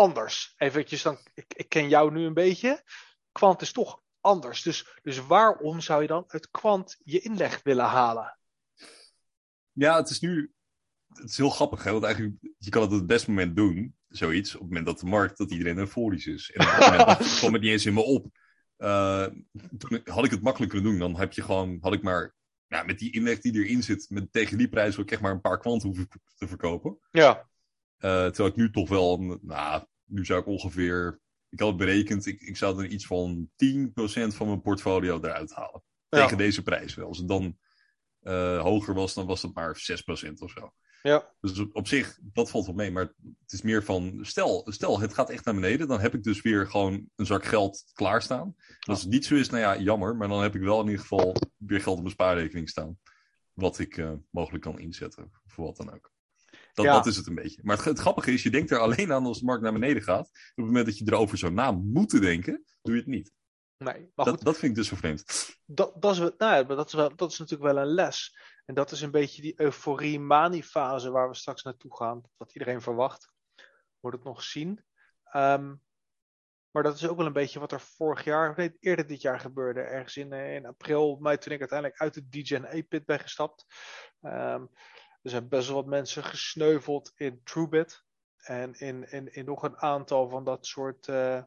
anders. 0.00 0.54
Eventjes 0.56 1.02
dan, 1.02 1.18
ik, 1.34 1.54
ik 1.54 1.68
ken 1.68 1.88
jou 1.88 2.12
nu 2.12 2.24
een 2.24 2.34
beetje. 2.34 2.82
Quant 3.32 3.62
is 3.62 3.72
toch 3.72 4.00
anders. 4.20 4.62
Dus, 4.62 4.98
dus 5.02 5.26
waarom 5.26 5.80
zou 5.80 6.02
je 6.02 6.08
dan 6.08 6.24
uit 6.26 6.50
Quant 6.50 6.96
je 7.04 7.20
inleg 7.20 7.62
willen 7.62 7.84
halen? 7.84 8.38
ja, 9.72 9.96
het 9.96 10.10
is 10.10 10.20
nu... 10.20 10.52
Het 11.10 11.28
is 11.30 11.36
heel 11.36 11.50
grappig, 11.50 11.84
hè? 11.84 11.92
Want 11.92 12.04
eigenlijk, 12.04 12.36
je 12.58 12.70
kan 12.70 12.82
het 12.82 12.90
op 12.92 12.96
het 12.98 13.06
beste 13.06 13.30
moment 13.30 13.56
doen, 13.56 13.96
zoiets, 14.08 14.54
op 14.54 14.60
het 14.60 14.68
moment 14.68 14.86
dat 14.86 14.98
de 15.00 15.06
markt, 15.06 15.38
dat 15.38 15.50
iedereen 15.50 15.78
euforisch 15.78 16.26
is. 16.26 16.50
En 16.50 16.66
op 16.66 16.72
dat 16.80 16.90
moment 16.90 17.34
kwam 17.38 17.52
het 17.52 17.62
niet 17.62 17.70
eens 17.70 17.86
in 17.86 17.94
me 17.94 18.00
op. 18.02 18.26
Eh, 18.76 19.26
toen 19.78 20.00
had 20.04 20.24
ik 20.24 20.30
het 20.30 20.42
makkelijk 20.42 20.72
kunnen 20.72 20.90
doen, 20.90 20.98
dan 21.00 21.16
heb 21.20 21.32
je 21.32 21.42
gewoon, 21.42 21.78
had 21.80 21.92
ik 21.92 22.02
maar, 22.02 22.34
ja, 22.66 22.82
met 22.82 22.98
die 22.98 23.12
inleg 23.12 23.40
die 23.40 23.52
erin 23.52 23.82
zit, 23.82 24.06
met, 24.10 24.32
tegen 24.32 24.58
die 24.58 24.68
prijs 24.68 24.96
wil 24.96 25.04
ik 25.04 25.10
echt 25.10 25.20
maar 25.20 25.32
een 25.32 25.40
paar 25.40 25.58
kwanten 25.58 25.88
hoeven 25.88 26.08
te 26.36 26.48
verkopen. 26.48 26.98
Ja, 27.10 27.48
Eh, 27.96 28.24
terwijl 28.26 28.48
ik 28.48 28.56
nu 28.56 28.70
toch 28.70 28.88
wel, 28.88 29.18
een- 29.20 29.38
nou, 29.42 29.84
nu 30.10 30.24
zou 30.24 30.40
ik 30.40 30.46
ongeveer, 30.46 31.20
ik 31.48 31.58
had 31.58 31.68
het 31.68 31.76
berekend, 31.76 32.26
ik, 32.26 32.40
ik 32.40 32.56
zou 32.56 32.82
er 32.82 32.90
iets 32.90 33.06
van 33.06 33.50
10% 33.64 33.90
van 34.26 34.46
mijn 34.46 34.62
portfolio 34.62 35.18
eruit 35.20 35.52
halen. 35.52 35.82
Ja. 36.08 36.22
Tegen 36.22 36.38
deze 36.38 36.62
prijs 36.62 36.94
wel. 36.94 37.06
Als 37.06 37.18
het 37.18 37.28
dan 37.28 37.58
eh, 38.20 38.60
hoger 38.60 38.94
was, 38.94 39.14
dan 39.14 39.26
was 39.26 39.42
het 39.42 39.54
maar 39.54 39.76
6% 40.28 40.32
of 40.38 40.50
zo. 40.50 40.72
ja, 41.02 41.34
Dus 41.40 41.58
op, 41.58 41.76
op 41.76 41.86
zich, 41.88 42.18
dat 42.22 42.50
valt 42.50 42.66
wel 42.66 42.74
mee. 42.74 42.90
Maar 42.90 43.14
het 43.42 43.52
is 43.52 43.62
meer 43.62 43.84
van, 43.84 44.18
stel, 44.22 44.66
stel 44.70 45.00
het 45.00 45.14
gaat 45.14 45.30
echt 45.30 45.44
naar 45.44 45.54
beneden, 45.54 45.88
dan 45.88 46.00
heb 46.00 46.14
ik 46.14 46.22
dus 46.22 46.42
weer 46.42 46.66
gewoon 46.66 47.08
een 47.16 47.26
zak 47.26 47.44
geld 47.44 47.84
klaarstaan. 47.92 48.54
Als 48.80 49.00
het 49.00 49.10
niet 49.10 49.24
zo 49.24 49.34
is, 49.34 49.50
nou 49.50 49.62
ja, 49.62 49.78
jammer. 49.78 50.16
Maar 50.16 50.28
dan 50.28 50.42
heb 50.42 50.54
ik 50.54 50.62
wel 50.62 50.80
in 50.80 50.86
ieder 50.86 51.00
geval 51.00 51.36
weer 51.56 51.80
geld 51.80 51.96
op 51.96 52.02
mijn 52.02 52.14
spaarrekening 52.14 52.68
staan. 52.68 52.98
Wat 53.52 53.78
ik 53.78 53.96
eh, 53.96 54.12
mogelijk 54.30 54.64
kan 54.64 54.78
inzetten, 54.78 55.30
voor 55.46 55.64
wat 55.64 55.76
dan 55.76 55.94
ook. 55.94 56.09
Dat, 56.82 56.92
Ja. 56.92 56.98
dat 56.98 57.06
is 57.06 57.16
het 57.16 57.26
een 57.26 57.34
beetje. 57.34 57.60
Maar 57.64 57.76
het, 57.76 57.84
het 57.84 57.98
grappige 57.98 58.32
is, 58.32 58.42
je 58.42 58.50
denkt 58.50 58.70
er 58.70 58.78
alleen 58.78 59.12
aan 59.12 59.24
als 59.26 59.38
de 59.38 59.44
markt 59.44 59.62
naar 59.62 59.72
beneden 59.72 60.02
gaat. 60.02 60.26
Op 60.28 60.32
het 60.54 60.64
moment 60.64 60.86
dat 60.86 60.98
je 60.98 61.04
erover 61.06 61.38
zou 61.38 61.52
na 61.52 61.70
moeten 61.72 62.20
denken, 62.20 62.64
doe 62.82 62.94
je 62.94 63.00
het 63.00 63.08
niet. 63.10 63.32
nee. 63.76 64.10
Maar 64.14 64.26
goed, 64.26 64.34
Dat, 64.36 64.42
dat 64.44 64.58
vind 64.58 64.70
ik 64.72 64.74
dus 64.78 64.88
zo 64.88 64.96
vreemd. 64.96 65.24
dat, 65.64 66.02
dat, 66.02 66.12
is, 66.12 66.18
nou 66.18 66.34
ja, 66.38 66.62
maar 66.62 66.76
dat, 66.76 66.86
is 66.86 66.92
wel, 66.92 67.16
dat 67.16 67.30
is 67.32 67.38
natuurlijk 67.38 67.72
wel 67.72 67.82
een 67.82 67.90
les. 67.94 68.36
En 68.64 68.74
dat 68.74 68.90
is 68.90 69.00
een 69.00 69.10
beetje 69.10 69.42
die 69.42 69.60
euforie-mani-fase 69.60 71.10
waar 71.10 71.28
we 71.28 71.34
straks 71.34 71.62
naartoe 71.62 71.96
gaan. 71.96 72.22
Wat 72.36 72.52
iedereen 72.52 72.80
verwacht. 72.80 73.30
Wordt 74.00 74.16
het 74.16 74.26
nog 74.26 74.42
zien. 74.42 74.84
Ehm, 75.24 75.74
maar 76.70 76.82
dat 76.82 76.94
is 76.96 77.08
ook 77.08 77.16
wel 77.16 77.26
een 77.26 77.32
beetje 77.32 77.60
wat 77.60 77.72
er 77.72 77.80
vorig 77.80 78.24
jaar, 78.24 78.54
nee, 78.56 78.76
eerder 78.80 79.06
dit 79.06 79.20
jaar 79.22 79.40
gebeurde. 79.40 79.80
Ergens 79.80 80.16
in, 80.16 80.32
eh, 80.32 80.54
in 80.54 80.66
april, 80.66 81.16
mei, 81.20 81.38
toen 81.38 81.52
ik 81.52 81.58
uiteindelijk 81.60 82.00
uit 82.00 82.14
de 82.14 82.28
DJN 82.28 82.64
A-pit 82.64 83.04
ben 83.04 83.20
gestapt. 83.20 83.66
Ehm, 84.20 84.64
er 85.22 85.30
zijn 85.30 85.48
best 85.48 85.66
wel 85.66 85.76
wat 85.76 85.86
mensen 85.86 86.24
gesneuveld 86.24 87.12
in 87.16 87.40
TrueBit. 87.44 88.04
En 88.36 88.74
in, 88.74 89.10
in, 89.10 89.32
in 89.32 89.44
nog 89.44 89.62
een 89.62 89.76
aantal 89.76 90.28
van 90.28 90.44
dat 90.44 90.66
soort, 90.66 91.08
eh, 91.08 91.42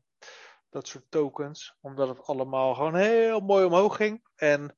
dat 0.70 0.88
soort 0.88 1.12
tokens. 1.12 1.78
Omdat 1.82 2.08
het 2.08 2.26
allemaal 2.26 2.74
gewoon 2.74 2.96
heel 2.96 3.40
mooi 3.40 3.66
omhoog 3.66 3.96
ging. 3.96 4.24
En 4.36 4.78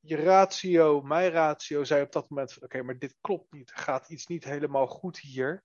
je, 0.00 0.16
ratio, 0.16 1.02
mijn 1.02 1.30
ratio, 1.30 1.84
zei 1.84 2.02
op 2.02 2.12
dat 2.12 2.28
moment: 2.28 2.62
oké, 2.62 2.82
maar 2.82 2.98
dit 2.98 3.16
klopt 3.20 3.52
niet. 3.52 3.70
Er 3.70 3.78
gaat 3.78 4.08
iets 4.08 4.26
niet 4.26 4.44
helemaal 4.44 4.86
goed 4.86 5.18
hier. 5.18 5.62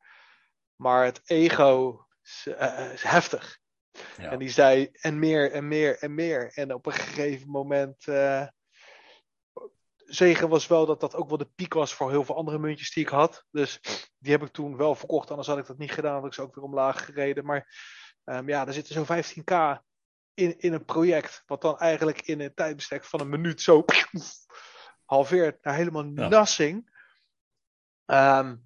Maar 0.76 1.06
het 1.06 1.22
ego 1.26 2.06
is, 2.24 2.48
uh, 2.48 2.94
is 2.94 3.04
heftig. 3.04 3.60
Ja. 4.18 4.32
En 4.32 4.40
die 4.40 4.50
zei 4.50 4.90
en 4.92 5.20
meer 5.20 5.52
en 5.52 5.68
meer 5.68 6.00
en 6.00 6.14
meer. 6.14 6.52
En 6.54 6.74
op 6.74 6.86
een 6.86 6.94
gegeven 6.94 7.50
moment. 7.50 8.08
Uh, 8.08 8.48
zegen 10.06 10.50
was 10.50 10.68
wel 10.68 10.86
dat 10.86 11.00
dat 11.00 11.16
ook 11.16 11.28
wel 11.28 11.38
de 11.38 11.50
piek 11.56 11.74
was 11.74 11.94
voor 11.94 12.10
heel 12.10 12.24
veel 12.24 12.36
andere 12.36 12.60
muntjes 12.60 12.94
die 12.94 13.04
ik 13.04 13.10
had. 13.10 13.46
Dus 13.52 13.80
die 14.18 14.32
heb 14.32 14.42
ik 14.42 14.52
toen 14.52 14.78
wel 14.78 14.96
verkocht. 14.96 15.30
Anders 15.30 15.48
had 15.48 15.58
ik 15.58 15.66
dat 15.66 15.78
niet 15.78 15.92
gedaan. 15.92 16.16
had 16.16 16.26
ik 16.26 16.34
ze 16.34 16.42
ook 16.42 16.56
weer 16.56 16.64
omlaag 16.64 17.06
gereden. 17.06 17.46
Maar 17.46 17.68
um, 18.24 18.48
ja, 18.50 18.68
er 18.68 18.74
zitten 18.74 18.94
zo'n 18.94 19.24
15k 19.24 19.82
in, 20.34 20.60
in 20.60 20.74
een 20.74 20.86
project. 20.86 21.44
Wat 21.46 21.62
dan 21.62 21.78
eigenlijk 21.78 22.22
in 22.22 22.40
een 22.40 22.54
tijdbestek 22.54 23.06
van 23.06 23.20
een 23.20 23.30
minuut 23.30 23.62
zo 23.62 23.86
halveert 25.06 25.64
naar 25.64 25.76
helemaal 25.76 26.06
ja. 26.06 26.28
nothing. 26.28 26.94
Um, 28.06 28.64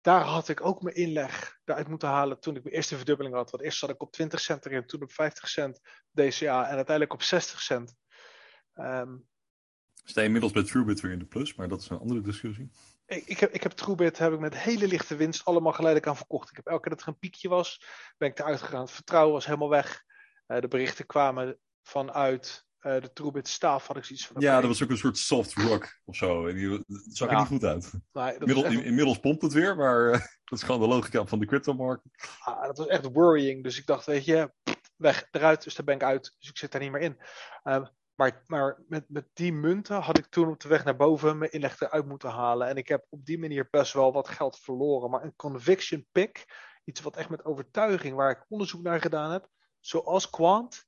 daar 0.00 0.20
had 0.20 0.48
ik 0.48 0.64
ook 0.64 0.82
mijn 0.82 0.96
inleg 0.96 1.58
eruit 1.64 1.88
moeten 1.88 2.08
halen 2.08 2.40
toen 2.40 2.56
ik 2.56 2.62
mijn 2.62 2.74
eerste 2.74 2.96
verdubbeling 2.96 3.34
had. 3.34 3.50
Want 3.50 3.62
eerst 3.62 3.78
zat 3.78 3.90
ik 3.90 4.02
op 4.02 4.12
20 4.12 4.40
cent 4.40 4.66
erin, 4.66 4.86
toen 4.86 5.02
op 5.02 5.12
50 5.12 5.48
cent 5.48 5.80
DCA 6.12 6.68
en 6.68 6.74
uiteindelijk 6.74 7.12
op 7.12 7.22
60 7.22 7.60
cent. 7.60 7.94
Um, 8.74 9.28
Sta 10.04 10.20
je 10.20 10.26
inmiddels 10.26 10.52
bij 10.52 10.62
TrueBit 10.62 11.00
weer 11.00 11.12
in 11.12 11.18
de 11.18 11.24
plus, 11.24 11.54
maar 11.54 11.68
dat 11.68 11.80
is 11.80 11.88
een 11.88 11.98
andere 11.98 12.20
discussie. 12.20 12.70
Ik, 13.06 13.26
ik, 13.26 13.38
heb, 13.38 13.52
ik 13.52 13.62
heb 13.62 13.72
TrueBit 13.72 14.18
heb 14.18 14.32
ik 14.32 14.38
met 14.38 14.58
hele 14.58 14.88
lichte 14.88 15.16
winst 15.16 15.44
allemaal 15.44 15.72
geleidelijk 15.72 16.10
aan 16.10 16.16
verkocht. 16.16 16.50
Ik 16.50 16.56
heb 16.56 16.66
elke 16.66 16.82
keer 16.82 16.90
dat 16.90 17.02
er 17.02 17.08
een 17.08 17.18
piekje 17.18 17.48
was, 17.48 17.84
ben 18.18 18.28
ik 18.28 18.38
eruit 18.38 18.62
gegaan. 18.62 18.80
Het 18.80 18.90
vertrouwen 18.90 19.32
was 19.32 19.46
helemaal 19.46 19.68
weg. 19.68 20.02
Uh, 20.46 20.60
de 20.60 20.68
berichten 20.68 21.06
kwamen 21.06 21.58
vanuit 21.82 22.66
uh, 22.80 23.00
de 23.00 23.12
TrueBit 23.12 23.48
staaf, 23.48 23.86
had 23.86 23.96
ik 23.96 24.04
zoiets 24.04 24.26
van. 24.26 24.40
Ja, 24.40 24.60
dat 24.60 24.68
was 24.68 24.82
ook 24.82 24.90
een 24.90 24.96
soort 24.96 25.18
soft 25.18 25.54
rock 25.54 26.00
of 26.04 26.16
zo. 26.16 26.46
En 26.46 26.54
die, 26.54 26.68
dat 26.68 26.84
zag 27.08 27.30
er 27.30 27.36
niet 27.36 27.46
goed 27.46 27.64
uit. 27.64 27.92
Nee, 28.12 28.38
Inmiddels, 28.38 28.66
echt... 28.66 28.84
inmiddels 28.84 29.18
pompt 29.18 29.42
het 29.42 29.52
weer, 29.52 29.76
maar 29.76 30.06
uh, 30.06 30.12
dat 30.44 30.58
is 30.58 30.62
gewoon 30.62 30.80
de 30.80 30.86
logica 30.86 31.26
van 31.26 31.38
de 31.38 31.46
cryptomarkt. 31.46 32.02
Ah, 32.38 32.66
dat 32.66 32.78
was 32.78 32.86
echt 32.86 33.12
worrying. 33.12 33.62
Dus 33.62 33.78
ik 33.78 33.86
dacht, 33.86 34.06
weet 34.06 34.24
je, 34.24 34.52
weg, 34.96 35.28
eruit. 35.30 35.64
Dus 35.64 35.74
daar 35.74 35.84
ben 35.84 35.94
ik 35.94 36.02
uit. 36.02 36.34
Dus 36.38 36.48
ik 36.48 36.58
zit 36.58 36.72
daar 36.72 36.80
niet 36.80 36.92
meer 36.92 37.00
in. 37.00 37.16
Uh, 37.64 37.86
maar, 38.14 38.42
maar 38.46 38.82
met, 38.88 39.04
met 39.08 39.28
die 39.32 39.52
munten 39.52 40.00
had 40.00 40.18
ik 40.18 40.26
toen 40.26 40.48
op 40.48 40.60
de 40.60 40.68
weg 40.68 40.84
naar 40.84 40.96
boven 40.96 41.38
mijn 41.38 41.52
inleg 41.52 41.80
eruit 41.80 42.06
moeten 42.06 42.30
halen. 42.30 42.68
En 42.68 42.76
ik 42.76 42.88
heb 42.88 43.06
op 43.08 43.24
die 43.24 43.38
manier 43.38 43.68
best 43.70 43.92
wel 43.92 44.12
wat 44.12 44.28
geld 44.28 44.58
verloren. 44.58 45.10
Maar 45.10 45.22
een 45.22 45.36
conviction 45.36 46.06
pick, 46.12 46.44
iets 46.84 47.00
wat 47.00 47.16
echt 47.16 47.28
met 47.28 47.44
overtuiging, 47.44 48.16
waar 48.16 48.30
ik 48.30 48.44
onderzoek 48.48 48.82
naar 48.82 49.00
gedaan 49.00 49.30
heb, 49.30 49.48
zoals 49.80 50.30
Quant, 50.30 50.86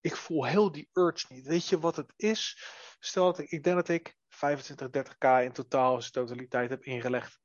ik 0.00 0.16
voel 0.16 0.44
heel 0.44 0.72
die 0.72 0.90
urge 0.92 1.32
niet. 1.32 1.46
Weet 1.46 1.68
je 1.68 1.78
wat 1.78 1.96
het 1.96 2.12
is? 2.16 2.64
Stel 2.98 3.24
dat 3.24 3.38
ik, 3.38 3.50
ik 3.50 3.62
denk 3.62 3.76
dat 3.76 3.88
ik 3.88 4.16
25, 4.28 4.88
30k 4.88 5.44
in 5.44 5.52
totaal 5.52 5.94
als 5.94 6.10
totaliteit 6.10 6.70
heb 6.70 6.84
ingelegd 6.84 7.40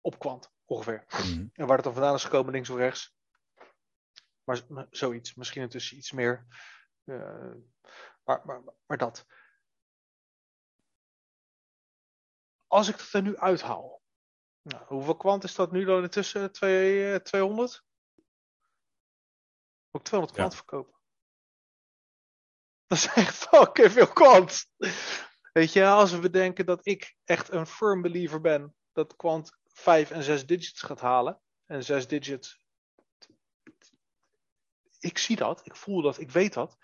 op 0.00 0.18
Quant, 0.18 0.52
ongeveer. 0.64 1.04
Mhm. 1.08 1.46
En 1.52 1.66
waar 1.66 1.76
het 1.76 1.84
dan 1.84 1.94
vandaan 1.94 2.14
is 2.14 2.24
gekomen, 2.24 2.52
links 2.52 2.70
of 2.70 2.76
rechts. 2.76 3.16
Maar, 4.44 4.64
maar 4.68 4.86
zoiets, 4.90 5.34
misschien 5.34 5.62
intussen 5.62 5.96
iets 5.96 6.12
meer. 6.12 6.46
Uh, 7.04 7.54
maar, 8.26 8.46
maar, 8.46 8.62
maar 8.86 8.98
dat. 8.98 9.26
Als 12.66 12.88
ik 12.88 12.96
het 12.96 13.12
er 13.12 13.22
nu 13.22 13.36
uithaal. 13.36 14.02
Nou, 14.62 14.84
hoeveel 14.84 15.16
kwant 15.16 15.44
is 15.44 15.54
dat 15.54 15.72
nu 15.72 15.84
dan 15.84 16.02
intussen? 16.02 16.52
Twee, 16.52 17.22
200? 17.22 17.84
Moet 19.90 20.00
ik 20.00 20.06
200 20.06 20.38
kwant 20.38 20.52
Ja. 20.52 20.58
verkopen? 20.58 20.94
Dat 22.86 22.98
is 22.98 23.06
echt 23.06 23.34
fucking 23.34 23.92
veel 23.92 24.12
kwant. 24.12 24.66
Weet 25.52 25.72
je, 25.72 25.86
als 25.86 26.12
we 26.12 26.18
bedenken 26.18 26.66
dat 26.66 26.86
ik 26.86 27.16
echt 27.24 27.52
een 27.52 27.66
firm 27.66 28.02
believer 28.02 28.40
ben 28.40 28.76
dat 28.92 29.16
kwant 29.16 29.58
5 29.64 30.10
en 30.10 30.22
6 30.22 30.46
digits 30.46 30.82
gaat 30.82 31.00
halen. 31.00 31.40
En 31.66 31.84
6 31.84 32.08
digits. 32.08 32.64
Ik 34.98 35.18
zie 35.18 35.36
dat, 35.36 35.66
ik 35.66 35.76
voel 35.76 36.02
dat, 36.02 36.18
ik 36.18 36.30
weet 36.30 36.52
dat. 36.52 36.76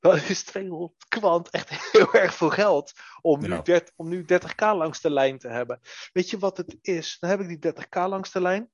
Dan 0.00 0.16
is 0.16 0.42
200 0.42 1.08
kwant 1.08 1.50
echt 1.50 1.92
heel 1.92 2.12
erg 2.22 2.34
veel 2.34 2.50
geld 2.50 2.92
om 3.20 3.40
nu, 3.40 3.48
Ja. 3.48 3.62
30, 3.62 3.94
om 3.96 4.08
nu 4.08 4.22
30k 4.22 4.56
langs 4.56 5.00
de 5.00 5.10
lijn 5.10 5.38
te 5.38 5.48
hebben. 5.48 5.80
Weet 6.12 6.30
je 6.30 6.38
wat 6.38 6.56
het 6.56 6.78
is? 6.80 7.16
Dan 7.18 7.30
heb 7.30 7.40
ik 7.40 7.48
die 7.48 7.72
30k 7.72 8.08
langs 8.08 8.32
de 8.32 8.40
lijn. 8.40 8.70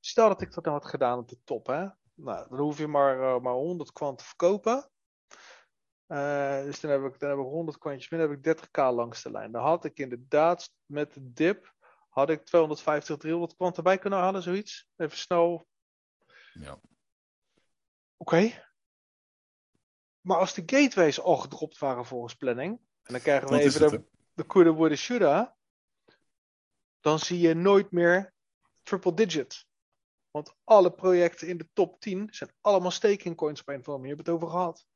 Stel 0.00 0.28
dat 0.28 0.42
ik 0.42 0.54
dat 0.54 0.64
dan 0.64 0.72
had 0.72 0.86
gedaan 0.86 1.18
op 1.18 1.28
de 1.28 1.38
top, 1.44 1.66
hè? 1.66 1.86
Nou, 2.14 2.48
dan 2.48 2.58
hoef 2.58 2.78
je 2.78 2.86
maar, 2.86 3.18
uh, 3.18 3.40
maar 3.40 3.52
100 3.52 3.92
kwant 3.92 4.18
te 4.18 4.24
verkopen. 4.24 4.90
Uh, 6.08 6.62
dus 6.62 6.80
dan 6.80 6.90
heb, 6.90 7.04
ik, 7.04 7.18
dan 7.18 7.30
heb 7.30 7.38
ik 7.38 7.44
100 7.44 7.78
kwantjes 7.78 8.10
meer, 8.10 8.20
dan 8.20 8.30
heb 8.30 8.38
ik 8.38 8.56
30k 8.56 8.94
langs 8.94 9.22
de 9.22 9.30
lijn. 9.30 9.52
Dan 9.52 9.62
had 9.62 9.84
ik 9.84 9.98
inderdaad 9.98 10.72
met 10.86 11.14
de 11.14 11.32
dip 11.32 11.74
had 12.08 12.30
ik 12.30 12.44
250, 12.44 13.16
300 13.16 13.54
kwant 13.56 13.76
erbij 13.76 13.98
kunnen 13.98 14.18
halen, 14.18 14.42
zoiets. 14.42 14.88
Even 14.96 15.18
snel. 15.18 15.68
Ja. 16.52 16.72
Oké. 16.72 16.84
Okay. 18.16 18.67
Maar 20.28 20.38
als 20.38 20.54
de 20.54 20.62
gateways 20.66 21.20
al 21.20 21.36
gedropt 21.36 21.78
waren 21.78 22.04
volgens 22.04 22.34
planning, 22.34 22.80
en 23.02 23.12
dan 23.12 23.20
krijgen 23.20 23.48
we 23.48 23.54
Dat 23.54 23.64
even 23.64 23.82
het, 23.82 23.90
de, 23.90 24.04
de 24.34 24.46
Kuda 24.46 24.72
Woede 24.72 24.96
Shuda, 24.96 25.56
dan 27.00 27.18
zie 27.18 27.40
je 27.40 27.54
nooit 27.54 27.90
meer 27.90 28.34
triple 28.82 29.14
digit. 29.14 29.66
Want 30.30 30.54
alle 30.64 30.92
projecten 30.92 31.48
in 31.48 31.58
de 31.58 31.68
top 31.72 32.00
10 32.00 32.28
zijn 32.30 32.50
allemaal 32.60 32.90
staking 32.90 33.36
coins 33.36 33.60
op 33.60 33.68
een 33.68 33.78
of 33.78 33.88
andere 33.88 33.98
manier. 33.98 34.16
We 34.16 34.22
hebben 34.22 34.34
het 34.34 34.42
over 34.42 34.58
gehad. 34.58 34.86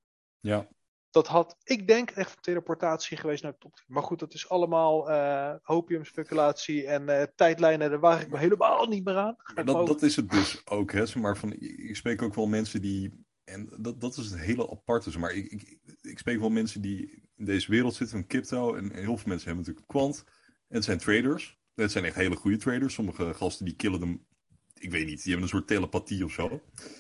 Ja. 0.41 0.69
Dat 1.11 1.27
had, 1.27 1.57
ik 1.63 1.87
denk, 1.87 2.11
echt 2.11 2.31
een 2.31 2.43
teleportatie 2.43 3.17
geweest 3.17 3.43
naar 3.43 3.53
de 3.53 3.59
top 3.59 3.77
10. 3.77 3.85
Maar 3.89 4.03
goed, 4.03 4.19
dat 4.19 4.35
is 4.35 4.49
allemaal 4.49 5.11
uh, 5.11 5.55
hopium 5.63 6.05
speculatie 6.05 6.87
en 6.87 7.09
uh, 7.09 7.23
tijdlijnen. 7.35 7.91
Daar 7.91 8.01
waag 8.01 8.23
ik 8.23 8.31
me 8.31 8.39
helemaal 8.39 8.87
niet 8.87 9.05
meer 9.05 9.17
aan. 9.17 9.37
Dat, 9.65 9.87
dat 9.87 10.03
is 10.03 10.17
het 10.17 10.31
dus 10.31 10.67
ook. 10.67 10.93
Hè? 10.93 11.05
Maar 11.15 11.37
van, 11.37 11.53
ik 11.59 11.97
spreek 11.97 12.23
ook 12.23 12.35
wel 12.35 12.47
mensen 12.47 12.83
die 12.83 13.25
en 13.45 13.69
dat, 13.79 14.01
dat 14.01 14.17
is 14.17 14.31
het 14.31 14.41
hele 14.41 14.71
aparte. 14.71 15.19
Maar 15.19 15.33
ik, 15.33 15.51
ik, 15.51 15.79
ik 16.01 16.19
spreek 16.19 16.41
wel 16.41 16.51
mensen 16.51 16.81
die 16.81 17.23
in 17.37 17.45
deze 17.45 17.71
wereld 17.71 17.95
zitten 17.95 18.19
van 18.19 18.27
crypto. 18.27 18.75
En 18.75 18.95
heel 18.95 19.17
veel 19.17 19.29
mensen 19.29 19.47
hebben 19.47 19.57
natuurlijk 19.57 19.87
kwant. 19.87 20.25
En 20.69 20.77
het 20.77 20.85
zijn 20.85 20.99
traders. 20.99 21.61
Het 21.75 21.93
zijn 21.93 22.05
echt 22.05 22.15
hele 22.15 22.37
goede 22.37 22.57
traders. 22.57 22.95
Sommige 22.95 23.35
gasten 23.35 23.65
die 23.65 23.77
killen 23.77 24.01
hem. 24.01 24.27
Ik 24.75 24.91
weet 24.91 25.07
niet, 25.07 25.23
die 25.23 25.33
hebben 25.33 25.43
een 25.43 25.57
soort 25.57 25.67
telepathie 25.67 26.25
of 26.25 26.33
zo. 26.33 26.49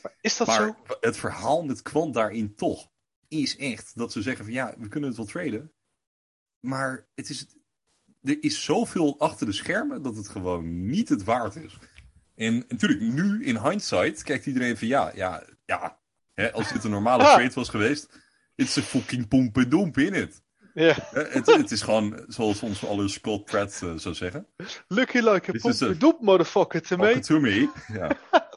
Maar 0.02 0.16
is 0.20 0.37
dat 0.37 0.46
maar 0.46 0.61
zo? 0.61 0.96
het 1.00 1.16
verhaal 1.16 1.64
met 1.64 1.83
kwant 1.83 2.14
daarin 2.14 2.55
toch 2.55 2.90
is 3.28 3.57
echt 3.57 3.96
dat 3.96 4.12
ze 4.12 4.22
zeggen 4.22 4.44
van 4.44 4.55
ja, 4.55 4.74
we 4.78 4.88
kunnen 4.88 5.09
het 5.09 5.18
wel 5.18 5.26
traden. 5.26 5.72
Maar 6.61 7.09
het 7.14 7.28
is, 7.28 7.46
er 8.22 8.42
is 8.42 8.64
zoveel 8.64 9.18
achter 9.18 9.46
de 9.46 9.52
schermen 9.52 10.02
dat 10.02 10.16
het 10.16 10.28
gewoon 10.28 10.87
niet 10.87 11.09
het 11.09 11.24
waard 11.24 11.57
is. 11.57 11.78
En 12.35 12.64
natuurlijk, 12.68 13.00
nu 13.00 13.44
in 13.44 13.62
hindsight 13.62 14.22
kijkt 14.22 14.46
iedereen 14.46 14.76
van 14.76 14.88
ja, 14.88 15.12
ja, 15.14 15.46
ja, 15.64 16.02
Hè, 16.35 16.53
als 16.53 16.73
dit 16.73 16.85
een 16.85 16.90
normale 16.90 17.23
Ah. 17.27 17.35
trade 17.35 17.55
was 17.55 17.68
geweest, 17.68 18.09
it's 18.55 18.79
a 18.79 18.83
fucking 18.83 19.29
pompedomp 19.29 19.99
in 19.99 20.14
it. 20.14 20.42
Ja. 20.75 20.95
Het, 21.12 21.47
het 21.47 21.71
is 21.71 21.83
gewoon, 21.83 22.25
zoals 22.29 22.61
ons 22.62 22.87
alle 22.87 23.09
Scott 23.09 23.45
Pratt 23.45 23.81
uh, 23.85 23.92
zou 23.97 24.14
zeggen. 24.14 24.47
Lucky 24.88 25.18
like 25.18 25.49
a 25.49 25.53
Dit 25.53 25.64
is 25.64 25.79
pomp 25.79 25.81
een- 25.92 25.99
doep, 25.99 26.21
motherfucker, 26.21 26.83
to 26.83 26.97
me. 26.97 27.18
to 27.18 27.40
me. 27.40 27.71
Ja. 27.92 28.11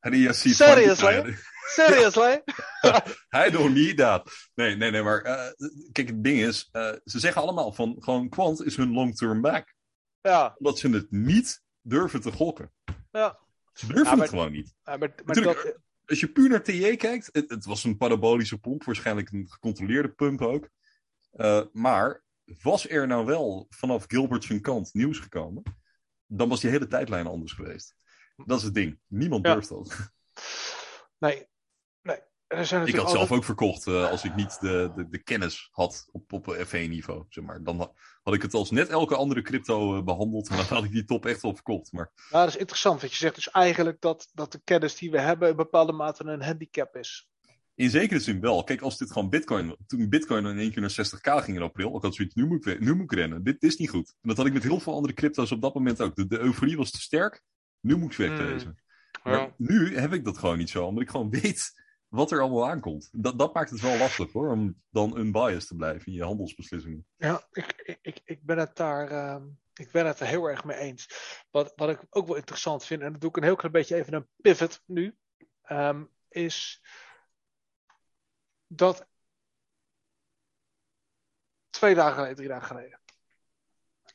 He 0.00 0.26
has 0.26 0.40
Seriously? 0.56 1.36
Seriously? 1.68 2.42
I 3.46 3.50
don't 3.50 3.74
need 3.74 3.96
that. 3.96 4.30
Nee, 4.54 4.76
nee, 4.76 4.90
nee, 4.90 5.02
maar 5.02 5.20
eh, 5.22 5.50
kijk, 5.92 6.08
het 6.08 6.24
ding 6.24 6.38
is, 6.40 6.68
eh, 6.72 6.92
ze 7.04 7.18
zeggen 7.18 7.42
allemaal 7.42 7.72
van, 7.72 7.96
gewoon 7.98 8.28
Quant 8.28 8.64
is 8.64 8.76
hun 8.76 8.92
long-term 8.92 9.40
back. 9.40 9.74
Ja, 10.20 10.54
Omdat 10.58 10.78
ze 10.78 10.88
het 10.88 11.10
niet 11.10 11.62
durven 11.82 12.20
te 12.20 12.32
gokken. 12.32 12.72
ja. 13.12 13.38
Ze 13.72 13.86
durven 13.86 14.04
Ja, 14.04 14.10
maar- 14.10 14.20
het 14.20 14.28
gewoon 14.28 14.52
niet. 14.52 14.74
Ja, 14.84 14.96
maar, 14.96 14.98
maar 14.98 15.22
Natuurlijk, 15.24 15.62
dat, 15.62 15.76
Als 16.08 16.20
je 16.20 16.32
puur 16.32 16.48
naar 16.48 16.62
TJ 16.62 16.96
kijkt, 16.96 17.28
het, 17.32 17.50
het 17.50 17.64
was 17.64 17.84
een 17.84 17.96
parabolische 17.96 18.58
pomp, 18.58 18.84
waarschijnlijk 18.84 19.30
een 19.30 19.46
gecontroleerde 19.48 20.08
pump 20.08 20.40
ook. 20.40 20.68
Eh, 21.30 21.62
maar 21.72 22.24
was 22.62 22.88
er 22.88 23.06
nou 23.06 23.26
wel 23.26 23.66
vanaf 23.70 24.04
Gilbert 24.06 24.44
zijn 24.44 24.60
kant 24.60 24.94
nieuws 24.94 25.18
gekomen, 25.18 25.62
dan 26.26 26.48
was 26.48 26.60
die 26.60 26.70
hele 26.70 26.86
tijdlijn 26.86 27.26
anders 27.26 27.52
geweest. 27.52 27.96
Dat 28.36 28.58
is 28.58 28.64
het 28.64 28.74
ding. 28.74 28.98
Niemand 29.06 29.46
Ja. 29.46 29.52
durft 29.52 29.68
dat. 29.68 30.12
nee, 31.18 31.46
nee. 32.02 32.18
Er 32.46 32.66
zijn 32.66 32.86
Ik 32.86 32.94
had 32.94 33.10
zelf 33.10 33.32
ook 33.32 33.44
verkocht 33.44 33.86
eh, 33.86 34.10
als 34.10 34.24
ik 34.24 34.34
niet 34.34 34.60
de, 34.60 34.92
de, 34.96 35.08
de 35.08 35.22
kennis 35.22 35.68
had 35.72 36.08
op, 36.12 36.32
op 36.32 36.56
F1-niveau. 36.66 37.24
Zeg 37.28 37.44
maar. 37.44 37.62
Dan 37.62 37.92
had 38.28 38.36
ik 38.36 38.42
het 38.42 38.54
als 38.54 38.70
net 38.70 38.88
elke 38.88 39.16
andere 39.16 39.42
crypto 39.42 39.96
eh, 39.96 40.04
behandeld 40.04 40.48
en 40.48 40.56
dan 40.56 40.64
had 40.64 40.84
ik 40.84 40.92
die 40.92 41.04
top 41.04 41.26
echt 41.26 41.42
wel 41.42 41.54
verkocht. 41.54 41.92
Maar 41.92 42.10
Ja, 42.30 42.40
dat 42.40 42.48
is 42.48 42.56
interessant. 42.56 43.00
Want 43.00 43.12
je 43.12 43.18
zegt 43.18 43.34
dus 43.34 43.50
eigenlijk 43.50 44.00
dat, 44.00 44.30
dat 44.34 44.52
de 44.52 44.60
kennis 44.64 44.94
die 44.94 45.10
we 45.10 45.20
hebben 45.20 45.48
in 45.48 45.56
bepaalde 45.56 45.92
mate 45.92 46.24
een 46.24 46.42
handicap 46.42 46.96
is. 46.96 47.28
in 47.74 47.90
zekere 47.90 48.20
zin 48.20 48.40
wel. 48.40 48.64
Kijk, 48.64 48.80
als 48.80 48.98
dit 48.98 49.12
gewoon 49.12 49.28
Bitcoin. 49.30 49.76
Toen 49.86 50.08
Bitcoin 50.08 50.46
in 50.46 50.58
één 50.58 50.72
keer 50.72 50.80
naar 50.80 51.06
60k 51.06 51.44
ging 51.44 51.56
in 51.56 51.62
april. 51.62 51.96
Ik 51.96 52.02
had 52.02 52.14
zoiets, 52.14 52.34
nu 52.34 52.46
moet 52.46 52.66
ik, 52.66 52.80
nu 52.80 52.94
moet 52.94 53.12
ik 53.12 53.18
rennen. 53.18 53.44
Dit 53.44 53.62
is 53.62 53.76
niet 53.76 53.90
goed. 53.90 54.14
En 54.22 54.28
dat 54.28 54.36
had 54.36 54.46
ik 54.46 54.52
met 54.52 54.62
heel 54.62 54.80
veel 54.80 54.94
andere 54.94 55.14
crypto's 55.14 55.52
op 55.52 55.62
dat 55.62 55.74
moment 55.74 56.00
ook. 56.00 56.16
De, 56.16 56.26
de 56.26 56.38
euforie 56.38 56.76
was 56.76 56.90
te 56.90 57.00
sterk. 57.00 57.42
Nu 57.80 57.96
moet 57.96 58.12
ik 58.12 58.18
wegwezen. 58.18 58.78
Maar 59.22 59.54
nu 59.56 59.96
heb 59.96 60.12
ik 60.12 60.24
dat 60.24 60.38
gewoon 60.38 60.58
niet 60.58 60.70
zo. 60.70 60.84
Omdat 60.84 61.02
ik 61.02 61.10
gewoon 61.10 61.30
weet 61.40 61.72
wat 62.08 62.30
er 62.30 62.40
allemaal 62.40 62.68
aankomt. 62.68 63.08
Dat, 63.12 63.38
dat 63.38 63.54
maakt 63.54 63.70
het 63.70 63.80
wel 63.80 63.98
lastig 63.98 64.32
hoor. 64.32 64.50
Om 64.50 64.82
dan 64.90 65.18
unbiased 65.18 65.66
te 65.66 65.76
blijven 65.76 66.06
in 66.06 66.12
je 66.12 66.24
handelsbeslissingen. 66.24 67.06
Ja, 67.16 67.46
ik, 67.50 67.98
ik, 68.02 68.20
ik, 68.24 68.42
ben 68.42 68.58
het 68.58 68.76
daar. 68.76 69.10
ehm, 69.10 69.46
ik 69.74 69.90
ben 69.90 70.06
het 70.06 70.20
er 70.20 70.26
heel 70.26 70.46
erg 70.46 70.64
mee 70.64 70.76
eens. 70.76 71.06
Wat, 71.50 71.72
wat 71.76 71.88
ik 71.88 72.06
ook 72.10 72.26
wel 72.26 72.36
interessant 72.36 72.84
vind, 72.84 73.02
en 73.02 73.12
dat 73.12 73.20
doe 73.20 73.30
ik 73.30 73.36
een 73.36 73.42
heel 73.42 73.56
klein 73.56 73.72
beetje 73.72 73.96
even 73.96 74.12
een 74.12 74.28
pivot 74.36 74.82
nu, 74.86 75.16
ehm, 75.62 76.04
is 76.28 76.82
dat 78.66 79.06
twee 81.70 81.94
dagen 81.94 82.14
geleden, 82.14 82.36
drie 82.36 82.48
dagen 82.48 82.66
geleden, 82.66 83.00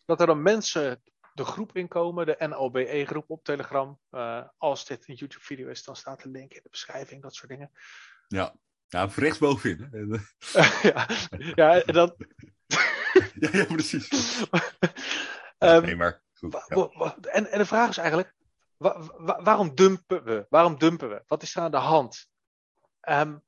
dat 0.05 0.19
er 0.19 0.27
dan 0.27 0.41
mensen 0.41 1.03
de 1.33 1.45
groep 1.45 1.75
inkomen, 1.75 2.25
de 2.25 2.35
NLBE-groep 2.39 3.29
op 3.29 3.43
Telegram. 3.43 3.99
Uh, 4.11 4.43
als 4.57 4.85
dit 4.85 5.07
een 5.07 5.15
YouTube-video 5.15 5.67
is, 5.67 5.83
dan 5.83 5.95
staat 5.95 6.21
de 6.21 6.29
link 6.29 6.53
in 6.53 6.59
de 6.63 6.69
beschrijving, 6.69 7.21
dat 7.21 7.35
soort 7.35 7.49
dingen. 7.49 7.71
Ja, 8.27 8.55
ja 8.87 9.09
rechtsbovenin. 9.15 9.89
ja, 10.81 11.07
ja, 11.55 11.79
dan... 11.79 12.15
ja, 13.33 13.49
ja, 13.51 13.65
precies. 13.65 14.39
um, 15.59 15.81
nee, 15.85 15.95
maar 15.95 16.23
goed, 16.33 16.65
ja. 16.67 17.15
en, 17.21 17.51
en 17.51 17.57
de 17.57 17.65
vraag 17.65 17.89
is 17.89 17.97
eigenlijk, 17.97 18.35
wa 18.77 18.99
wa 19.17 19.41
waarom 19.43 19.75
dumpen 19.75 20.23
we? 20.23 20.45
Waarom 20.49 20.77
dumpen 20.77 21.09
we? 21.09 21.23
Wat 21.27 21.41
is 21.41 21.55
er 21.55 21.61
aan 21.61 21.71
de 21.71 21.77
hand? 21.77 22.27
Um, 23.09 23.43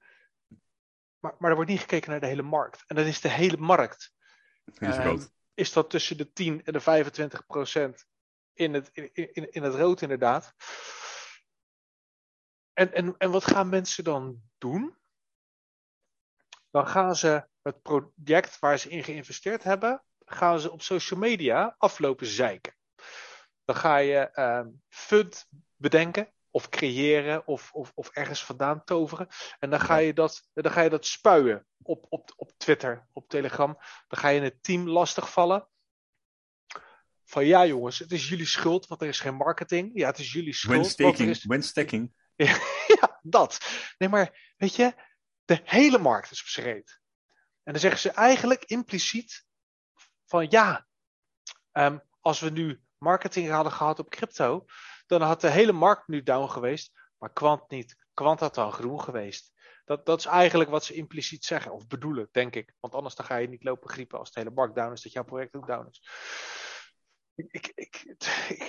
maar, 1.19 1.35
maar 1.39 1.49
er 1.49 1.55
wordt 1.55 1.71
niet 1.71 1.79
gekeken 1.79 2.11
naar 2.11 2.19
de 2.19 2.25
hele 2.25 2.41
markt. 2.41 2.83
En 2.87 2.95
dan 2.95 3.05
is 3.05 3.21
de 3.21 3.29
hele 3.29 3.57
markt. 3.57 4.13
Um, 4.79 5.27
is 5.55 5.73
dat 5.73 5.89
tussen 5.89 6.17
de 6.17 6.31
10 6.31 6.63
en 6.63 6.73
de 6.73 6.79
25 6.79 7.45
procent 7.45 8.05
in 8.53 8.73
het, 8.73 8.89
in, 8.93 9.09
in, 9.13 9.51
in 9.51 9.63
het 9.63 9.75
rood 9.75 10.01
inderdaad. 10.01 10.53
En, 12.73 12.93
en, 12.93 13.17
en 13.17 13.31
wat 13.31 13.45
gaan 13.45 13.69
mensen 13.69 14.03
dan 14.03 14.41
doen? 14.57 14.97
Dan 16.69 16.87
gaan 16.87 17.15
ze 17.15 17.47
het 17.61 17.81
project 17.81 18.59
waar 18.59 18.79
ze 18.79 18.89
in 18.89 19.03
geïnvesteerd 19.03 19.63
hebben, 19.63 20.03
gaan 20.25 20.59
ze 20.59 20.71
op 20.71 20.81
social 20.81 21.19
media 21.19 21.75
aflopen 21.77 22.27
zeiken. 22.27 22.75
Dan 23.65 23.75
ga 23.75 23.97
je 23.97 24.29
uh, 24.33 24.65
fund 24.89 25.47
bedenken 25.75 26.34
of 26.55 26.69
creëren 26.69 27.47
of, 27.47 27.71
of, 27.73 27.91
of 27.95 28.09
ergens 28.09 28.43
vandaan 28.43 28.83
toveren. 28.83 29.27
En 29.59 29.69
dan 29.69 29.79
ga 29.79 29.97
je 29.97 30.13
dat, 30.13 30.49
dan 30.53 30.71
ga 30.71 30.81
je 30.81 30.89
dat 30.89 31.05
spuien 31.05 31.65
op, 31.81 32.05
op, 32.09 32.33
op 32.35 32.51
Twitter, 32.57 33.07
op 33.13 33.29
Telegram. 33.29 33.77
Dan 34.07 34.19
ga 34.19 34.27
je 34.27 34.41
het 34.41 34.63
team 34.63 34.87
lastigvallen. 34.87 35.67
Van 37.23 37.45
ja 37.45 37.65
jongens, 37.65 37.99
het 37.99 38.11
is 38.11 38.29
jullie 38.29 38.45
schuld, 38.45 38.87
want 38.87 39.01
er 39.01 39.07
is 39.07 39.19
geen 39.19 39.35
marketing. 39.35 39.91
Ja, 39.93 40.07
het 40.07 40.17
is 40.17 40.31
jullie 40.31 40.53
schuld. 40.53 40.75
When 40.75 40.89
staking. 40.89 41.29
Is... 41.29 41.45
When 41.45 41.63
staking. 41.63 42.13
ja, 42.99 43.19
dat. 43.21 43.57
Nee, 43.97 44.09
maar 44.09 44.53
weet 44.57 44.75
je, 44.75 44.93
de 45.45 45.61
hele 45.63 45.97
markt 45.97 46.31
is 46.31 46.55
reet. 46.55 46.99
En 47.63 47.71
dan 47.71 47.81
zeggen 47.81 47.99
ze 47.99 48.09
eigenlijk 48.09 48.63
impliciet 48.63 49.45
van 50.25 50.49
ja, 50.49 50.87
um, 51.71 52.01
als 52.21 52.39
we 52.39 52.49
nu 52.49 52.81
marketing 52.97 53.49
hadden 53.49 53.73
gehad 53.73 53.99
op 53.99 54.09
crypto, 54.09 54.65
dan 55.05 55.21
had 55.21 55.41
de 55.41 55.49
hele 55.49 55.71
markt 55.71 56.07
nu 56.07 56.23
down 56.23 56.49
geweest, 56.49 56.91
maar 57.17 57.33
kwant 57.33 57.69
niet. 57.69 57.95
Kwant 58.13 58.39
had 58.39 58.55
dan 58.55 58.71
groen 58.71 59.01
geweest. 59.01 59.53
Dat, 59.85 60.05
dat 60.05 60.19
is 60.19 60.25
eigenlijk 60.25 60.69
wat 60.69 60.83
ze 60.83 60.93
impliciet 60.93 61.45
zeggen, 61.45 61.71
of 61.71 61.87
bedoelen, 61.87 62.29
denk 62.31 62.55
ik. 62.55 62.73
Want 62.79 62.93
anders 62.93 63.15
dan 63.15 63.25
ga 63.25 63.35
je 63.35 63.49
niet 63.49 63.63
lopen 63.63 63.89
griepen 63.89 64.19
als 64.19 64.31
de 64.31 64.39
hele 64.39 64.51
markt 64.51 64.75
down 64.75 64.91
is, 64.93 65.01
dat 65.01 65.11
jouw 65.11 65.23
project 65.23 65.55
ook 65.55 65.67
down 65.67 65.87
is. 65.89 66.09
Ik, 67.35 67.51
ik, 67.51 67.71
ik, 67.75 68.03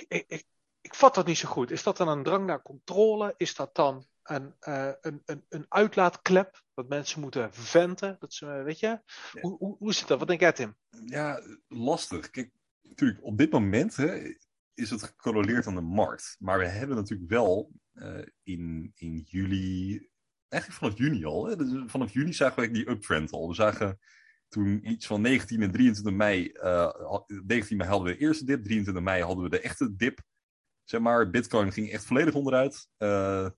ik, 0.07 0.25
ik, 0.27 0.45
ik 0.81 0.95
vat 0.95 1.15
dat 1.15 1.25
niet 1.25 1.37
zo 1.37 1.49
goed. 1.49 1.71
Is 1.71 1.83
dat 1.83 1.97
dan 1.97 2.07
een 2.07 2.23
drang 2.23 2.45
naar 2.45 2.61
controle? 2.61 3.33
Is 3.37 3.55
dat 3.55 3.75
dan 3.75 4.07
een, 4.23 4.55
uh, 4.61 4.91
een, 5.01 5.21
een, 5.25 5.45
een 5.49 5.65
uitlaatklep? 5.69 6.63
Dat 6.73 6.87
mensen 6.87 7.21
moeten 7.21 7.53
venten? 7.53 8.17
Dat 8.19 8.33
ze, 8.33 8.45
weet 8.45 8.79
je? 8.79 8.87
Ja. 8.87 9.03
Hoe, 9.41 9.57
hoe, 9.57 9.75
hoe 9.77 9.93
zit 9.93 10.07
dat? 10.07 10.19
Wat 10.19 10.27
denk 10.27 10.39
jij, 10.39 10.51
Tim? 10.51 10.75
Ja, 11.05 11.41
lastig. 11.67 12.29
Kijk, 12.29 12.51
natuurlijk, 12.81 13.23
op 13.23 13.37
dit 13.37 13.51
moment 13.51 13.95
hè, 13.95 14.35
is 14.77 14.89
het 14.89 15.03
gecorreleerd 15.03 15.67
aan 15.67 15.75
de 15.75 15.81
markt. 15.81 16.35
Maar 16.39 16.59
we 16.59 16.65
hebben 16.65 16.95
natuurlijk 16.95 17.29
wel 17.29 17.71
uh, 17.93 18.25
in, 18.43 18.91
in 18.95 19.25
juli, 19.25 20.09
eigenlijk 20.47 20.83
vanaf 20.83 20.97
juni 20.97 21.25
al, 21.25 21.45
hè, 21.45 21.55
dus 21.55 21.91
vanaf 21.91 22.13
juni 22.13 22.33
zagen 22.33 22.61
we 22.61 22.71
die 22.71 22.89
uptrend 22.89 23.31
al. 23.31 23.47
We 23.47 23.53
zagen 23.53 23.99
toen 24.47 24.89
iets 24.91 25.07
van 25.07 25.21
19 25.21 25.61
en 25.61 25.71
23 25.71 26.13
mei, 26.13 26.51
uh, 26.53 27.19
19 27.27 27.77
mei 27.77 27.89
hadden 27.89 28.07
we 28.07 28.17
de 28.17 28.25
eerste 28.25 28.45
dip, 28.45 28.63
23 28.63 29.03
mei 29.03 29.23
hadden 29.23 29.43
we 29.43 29.49
de 29.49 29.61
echte 29.61 29.95
dip. 29.95 30.21
Zeg 30.83 31.01
maar, 31.01 31.29
Bitcoin 31.29 31.71
ging 31.71 31.91
echt 31.91 32.05
volledig 32.05 32.33
onderuit. 32.33 32.87
Uh, 32.97 33.49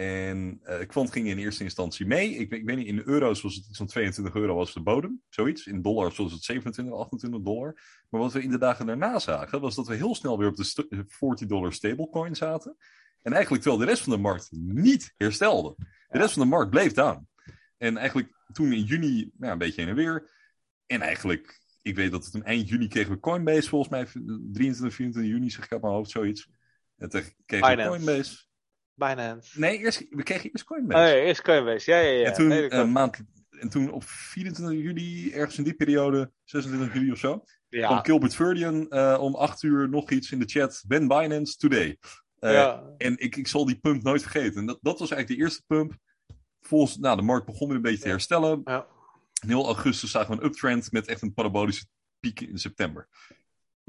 en 0.00 0.60
uh, 0.64 0.86
Quant 0.86 1.12
ging 1.12 1.26
in 1.26 1.38
eerste 1.38 1.64
instantie 1.64 2.06
mee. 2.06 2.34
Ik, 2.34 2.52
ik 2.52 2.64
weet 2.64 2.76
niet, 2.76 2.86
in 2.86 3.02
euro's 3.04 3.40
was 3.40 3.54
het 3.54 3.68
iets 3.68 3.76
van 3.76 3.86
22 3.86 4.34
euro 4.34 4.54
was 4.54 4.72
de 4.72 4.80
bodem. 4.80 5.22
Zoiets. 5.28 5.66
In 5.66 5.82
dollars 5.82 6.16
was 6.16 6.32
het 6.32 6.42
27, 6.42 6.94
28 6.94 7.40
dollar. 7.40 7.80
Maar 8.08 8.20
wat 8.20 8.32
we 8.32 8.42
in 8.42 8.50
de 8.50 8.58
dagen 8.58 8.86
daarna 8.86 9.18
zagen, 9.18 9.60
was 9.60 9.74
dat 9.74 9.86
we 9.86 9.94
heel 9.94 10.14
snel 10.14 10.38
weer 10.38 10.48
op 10.48 10.56
de 10.56 11.04
40 11.08 11.48
dollar 11.48 11.72
stablecoin 11.72 12.34
zaten. 12.34 12.76
En 13.22 13.32
eigenlijk 13.32 13.62
terwijl 13.62 13.84
de 13.84 13.90
rest 13.90 14.02
van 14.02 14.12
de 14.12 14.18
markt 14.18 14.48
niet 14.50 15.14
herstelde. 15.16 15.74
De 16.08 16.18
rest 16.18 16.32
van 16.32 16.42
de 16.42 16.48
markt 16.48 16.70
bleef 16.70 16.92
down. 16.92 17.28
En 17.76 17.96
eigenlijk 17.96 18.28
toen 18.52 18.72
in 18.72 18.82
juni, 18.82 19.30
nou, 19.36 19.52
een 19.52 19.58
beetje 19.58 19.80
heen 19.80 19.90
en 19.90 19.96
weer. 19.96 20.30
En 20.86 21.00
eigenlijk, 21.00 21.60
ik 21.82 21.96
weet 21.96 22.10
dat 22.10 22.22
het 22.22 22.32
toen 22.32 22.44
eind 22.44 22.68
juni 22.68 22.88
kregen 22.88 23.12
we 23.12 23.20
Coinbase, 23.20 23.68
volgens 23.68 23.90
mij 23.90 24.04
23, 24.52 24.94
24 24.94 25.32
juni, 25.32 25.50
zeg 25.50 25.64
ik 25.64 25.72
uit 25.72 25.82
mijn 25.82 25.94
hoofd, 25.94 26.10
zoiets. 26.10 26.48
En 26.96 27.08
toen 27.08 27.22
kregen 27.46 27.76
we 27.76 27.86
Coinbase. 27.86 28.48
Binance. 29.00 29.60
Nee, 29.60 29.78
eerst, 29.78 30.06
we 30.10 30.22
kregen 30.22 30.50
eerst 30.50 30.64
Coinbase. 30.64 31.02
Oh, 31.02 31.08
ja, 31.08 31.14
eerst 31.14 31.42
Coinbase, 31.42 31.90
ja, 31.90 31.98
ja, 31.98 32.10
ja. 32.10 32.26
En 32.26 32.32
toen, 32.32 32.48
nee, 32.48 32.70
uh, 32.70 32.84
maand, 32.84 33.20
en 33.50 33.68
toen 33.68 33.90
op 33.90 34.04
24 34.04 34.78
juli, 34.78 35.32
ergens 35.32 35.58
in 35.58 35.64
die 35.64 35.74
periode, 35.74 36.32
26 36.44 36.94
juli 36.94 37.12
of 37.12 37.18
zo, 37.18 37.44
ja. 37.68 37.86
kwam 37.86 38.04
Gilbert 38.04 38.34
Verdian 38.34 38.86
uh, 38.90 39.18
om 39.20 39.34
8 39.34 39.62
uur 39.62 39.88
nog 39.88 40.10
iets 40.10 40.32
in 40.32 40.38
de 40.38 40.46
chat. 40.46 40.84
Ben 40.86 41.08
Binance 41.08 41.56
today. 41.56 41.98
Uh, 42.40 42.52
ja. 42.52 42.82
En 42.98 43.18
ik, 43.18 43.36
ik 43.36 43.48
zal 43.48 43.64
die 43.64 43.78
pump 43.78 44.02
nooit 44.02 44.22
vergeten. 44.22 44.60
En 44.60 44.66
dat, 44.66 44.78
dat 44.82 44.98
was 44.98 45.10
eigenlijk 45.10 45.40
de 45.40 45.46
eerste 45.46 45.62
pump. 45.66 45.96
Volgens, 46.60 46.96
nou, 46.96 47.16
de 47.16 47.22
markt 47.22 47.46
begon 47.46 47.66
weer 47.66 47.76
een 47.76 47.82
beetje 47.82 48.02
te 48.02 48.08
herstellen. 48.08 48.60
Ja. 48.64 48.86
In 49.42 49.48
heel 49.48 49.64
augustus 49.64 50.10
zagen 50.10 50.36
we 50.36 50.42
een 50.42 50.48
uptrend 50.48 50.92
met 50.92 51.06
echt 51.06 51.22
een 51.22 51.34
parabolische 51.34 51.84
piek 52.20 52.40
in 52.40 52.58
september. 52.58 53.08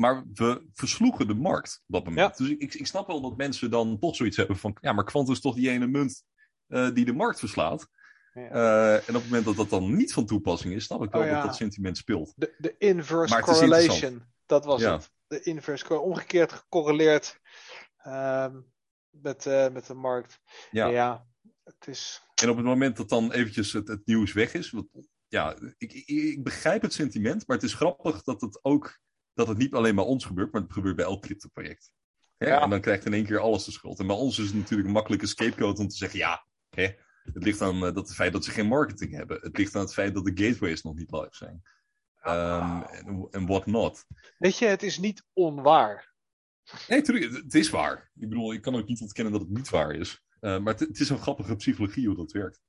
Maar 0.01 0.25
we 0.33 0.67
versloegen 0.73 1.27
de 1.27 1.33
markt 1.33 1.81
op 1.87 1.93
dat 1.93 2.05
moment. 2.05 2.37
Ja. 2.37 2.45
Dus 2.45 2.55
ik, 2.57 2.73
ik, 2.73 2.87
snap 2.87 3.07
wel 3.07 3.21
dat 3.21 3.37
mensen 3.37 3.69
dan 3.69 3.99
toch 3.99 4.15
zoiets 4.15 4.37
hebben 4.37 4.57
van... 4.57 4.77
Ja, 4.81 4.93
maar 4.93 5.03
kwant 5.03 5.29
is 5.29 5.41
toch 5.41 5.55
die 5.55 5.69
ene 5.69 5.87
munt 5.87 6.23
uh, 6.67 6.93
die 6.93 7.05
de 7.05 7.13
markt 7.13 7.39
verslaat. 7.39 7.87
Ja. 8.33 8.51
Uh, 8.51 8.93
en 8.93 9.15
op 9.15 9.21
het 9.21 9.23
moment 9.23 9.45
dat 9.45 9.55
dat 9.55 9.69
dan 9.69 9.95
niet 9.95 10.13
van 10.13 10.25
toepassing 10.25 10.73
is... 10.73 10.83
snap 10.85 11.03
ik 11.03 11.11
wel 11.11 11.21
oh, 11.21 11.27
ja. 11.27 11.33
dat 11.33 11.43
dat 11.43 11.55
sentiment 11.55 11.97
speelt. 11.97 12.33
De, 12.35 12.55
de 12.57 12.75
inverse 12.77 13.39
correlation, 13.39 14.23
dat 14.45 14.65
was 14.65 14.83
het. 14.83 15.11
De 15.27 15.41
inverse 15.41 15.99
omgekeerd 15.99 16.51
gecorreleerd 16.51 17.39
uh, 18.05 18.47
met, 19.09 19.45
uh, 19.45 19.69
met 19.69 19.85
de 19.87 19.93
markt. 19.93 20.39
Ja. 20.71 20.87
ja, 20.87 21.25
het 21.63 21.87
is... 21.87 22.23
En 22.41 22.49
op 22.49 22.55
het 22.55 22.65
moment 22.65 22.97
dat 22.97 23.09
dan 23.09 23.31
eventjes 23.31 23.73
het, 23.73 23.87
het 23.87 24.05
nieuws 24.05 24.33
weg 24.33 24.53
is... 24.53 24.71
Wat, 24.71 24.85
ja, 25.27 25.55
ik, 25.77 25.93
ik, 25.93 26.07
ik 26.07 26.43
begrijp 26.43 26.81
het 26.81 26.93
sentiment, 26.93 27.47
maar 27.47 27.57
het 27.57 27.65
is 27.65 27.73
grappig 27.73 28.23
dat 28.23 28.41
het 28.41 28.59
ook 28.63 28.99
dat 29.33 29.47
het 29.47 29.57
niet 29.57 29.73
alleen 29.73 29.95
bij 29.95 30.03
ons 30.03 30.25
gebeurt, 30.25 30.51
maar 30.51 30.61
het 30.61 30.73
gebeurt 30.73 30.95
bij 30.95 31.05
elk 31.05 31.21
crypto-project. 31.21 31.91
Ja. 32.37 32.61
En 32.61 32.69
dan 32.69 32.81
krijgt 32.81 33.05
in 33.05 33.13
één 33.13 33.25
keer 33.25 33.39
alles 33.39 33.65
de 33.65 33.71
schuld. 33.71 33.99
En 33.99 34.07
bij 34.07 34.15
ons 34.15 34.39
is 34.39 34.45
het 34.45 34.55
natuurlijk 34.55 34.87
een 34.87 34.93
makkelijke 34.93 35.27
scapegoat 35.27 35.79
om 35.79 35.87
te 35.87 35.95
zeggen: 35.95 36.19
ja, 36.19 36.45
hè, 36.69 36.83
het 37.23 37.43
ligt 37.43 37.61
aan 37.61 37.75
uh, 37.75 37.81
dat 37.81 37.95
het 37.95 38.13
feit 38.13 38.33
dat 38.33 38.45
ze 38.45 38.51
geen 38.51 38.67
marketing 38.67 39.13
hebben. 39.13 39.39
Het 39.41 39.57
ligt 39.57 39.75
aan 39.75 39.81
het 39.81 39.93
feit 39.93 40.13
dat 40.13 40.25
de 40.25 40.43
gateways 40.43 40.81
nog 40.81 40.95
niet 40.95 41.11
live 41.11 41.35
zijn. 41.35 41.61
Um, 42.27 42.83
en, 43.31 43.45
what 43.45 43.65
not. 43.65 44.05
Weet 44.37 44.57
je, 44.57 44.65
het 44.65 44.83
is 44.83 44.97
niet 44.97 45.25
onwaar. 45.33 46.13
Nee, 46.87 46.99
natuurlijk, 46.99 47.43
het 47.43 47.55
is 47.55 47.69
waar. 47.69 48.11
Ik 48.15 48.29
bedoel, 48.29 48.53
ik 48.53 48.61
kan 48.61 48.75
ook 48.75 48.87
niet 48.87 49.01
ontkennen 49.01 49.33
dat 49.33 49.41
het 49.41 49.49
niet 49.49 49.69
waar 49.69 49.91
is. 49.91 50.23
Uh, 50.41 50.59
maar 50.59 50.73
het, 50.73 50.79
het, 50.79 50.99
is 50.99 51.09
een 51.09 51.19
grappige 51.19 51.55
psychologie 51.55 52.07
hoe 52.07 52.15
dat 52.15 52.31
werkt. 52.31 52.61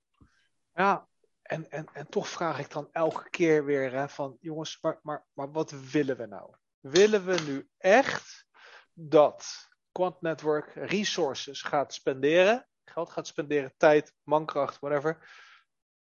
Ja, 0.74 1.08
en, 1.52 1.70
en, 1.70 1.86
en 1.92 2.08
toch 2.08 2.28
vraag 2.28 2.58
ik 2.58 2.70
dan 2.70 2.88
elke 2.92 3.30
keer 3.30 3.64
weer 3.64 3.92
hè, 3.92 4.08
van 4.08 4.36
jongens, 4.40 4.78
maar, 4.80 5.00
maar, 5.02 5.26
maar 5.32 5.52
wat 5.52 5.70
willen 5.70 6.16
we 6.16 6.26
nou? 6.26 6.54
Willen 6.80 7.24
we 7.24 7.40
nu 7.46 7.68
echt 7.78 8.46
dat 8.92 9.68
Quant 9.92 10.20
Network 10.20 10.74
resources 10.74 11.62
gaat 11.62 11.94
spenderen, 11.94 12.68
geld 12.84 13.10
gaat 13.10 13.26
spenderen, 13.26 13.74
tijd, 13.76 14.14
mankracht, 14.22 14.78
whatever, 14.78 15.30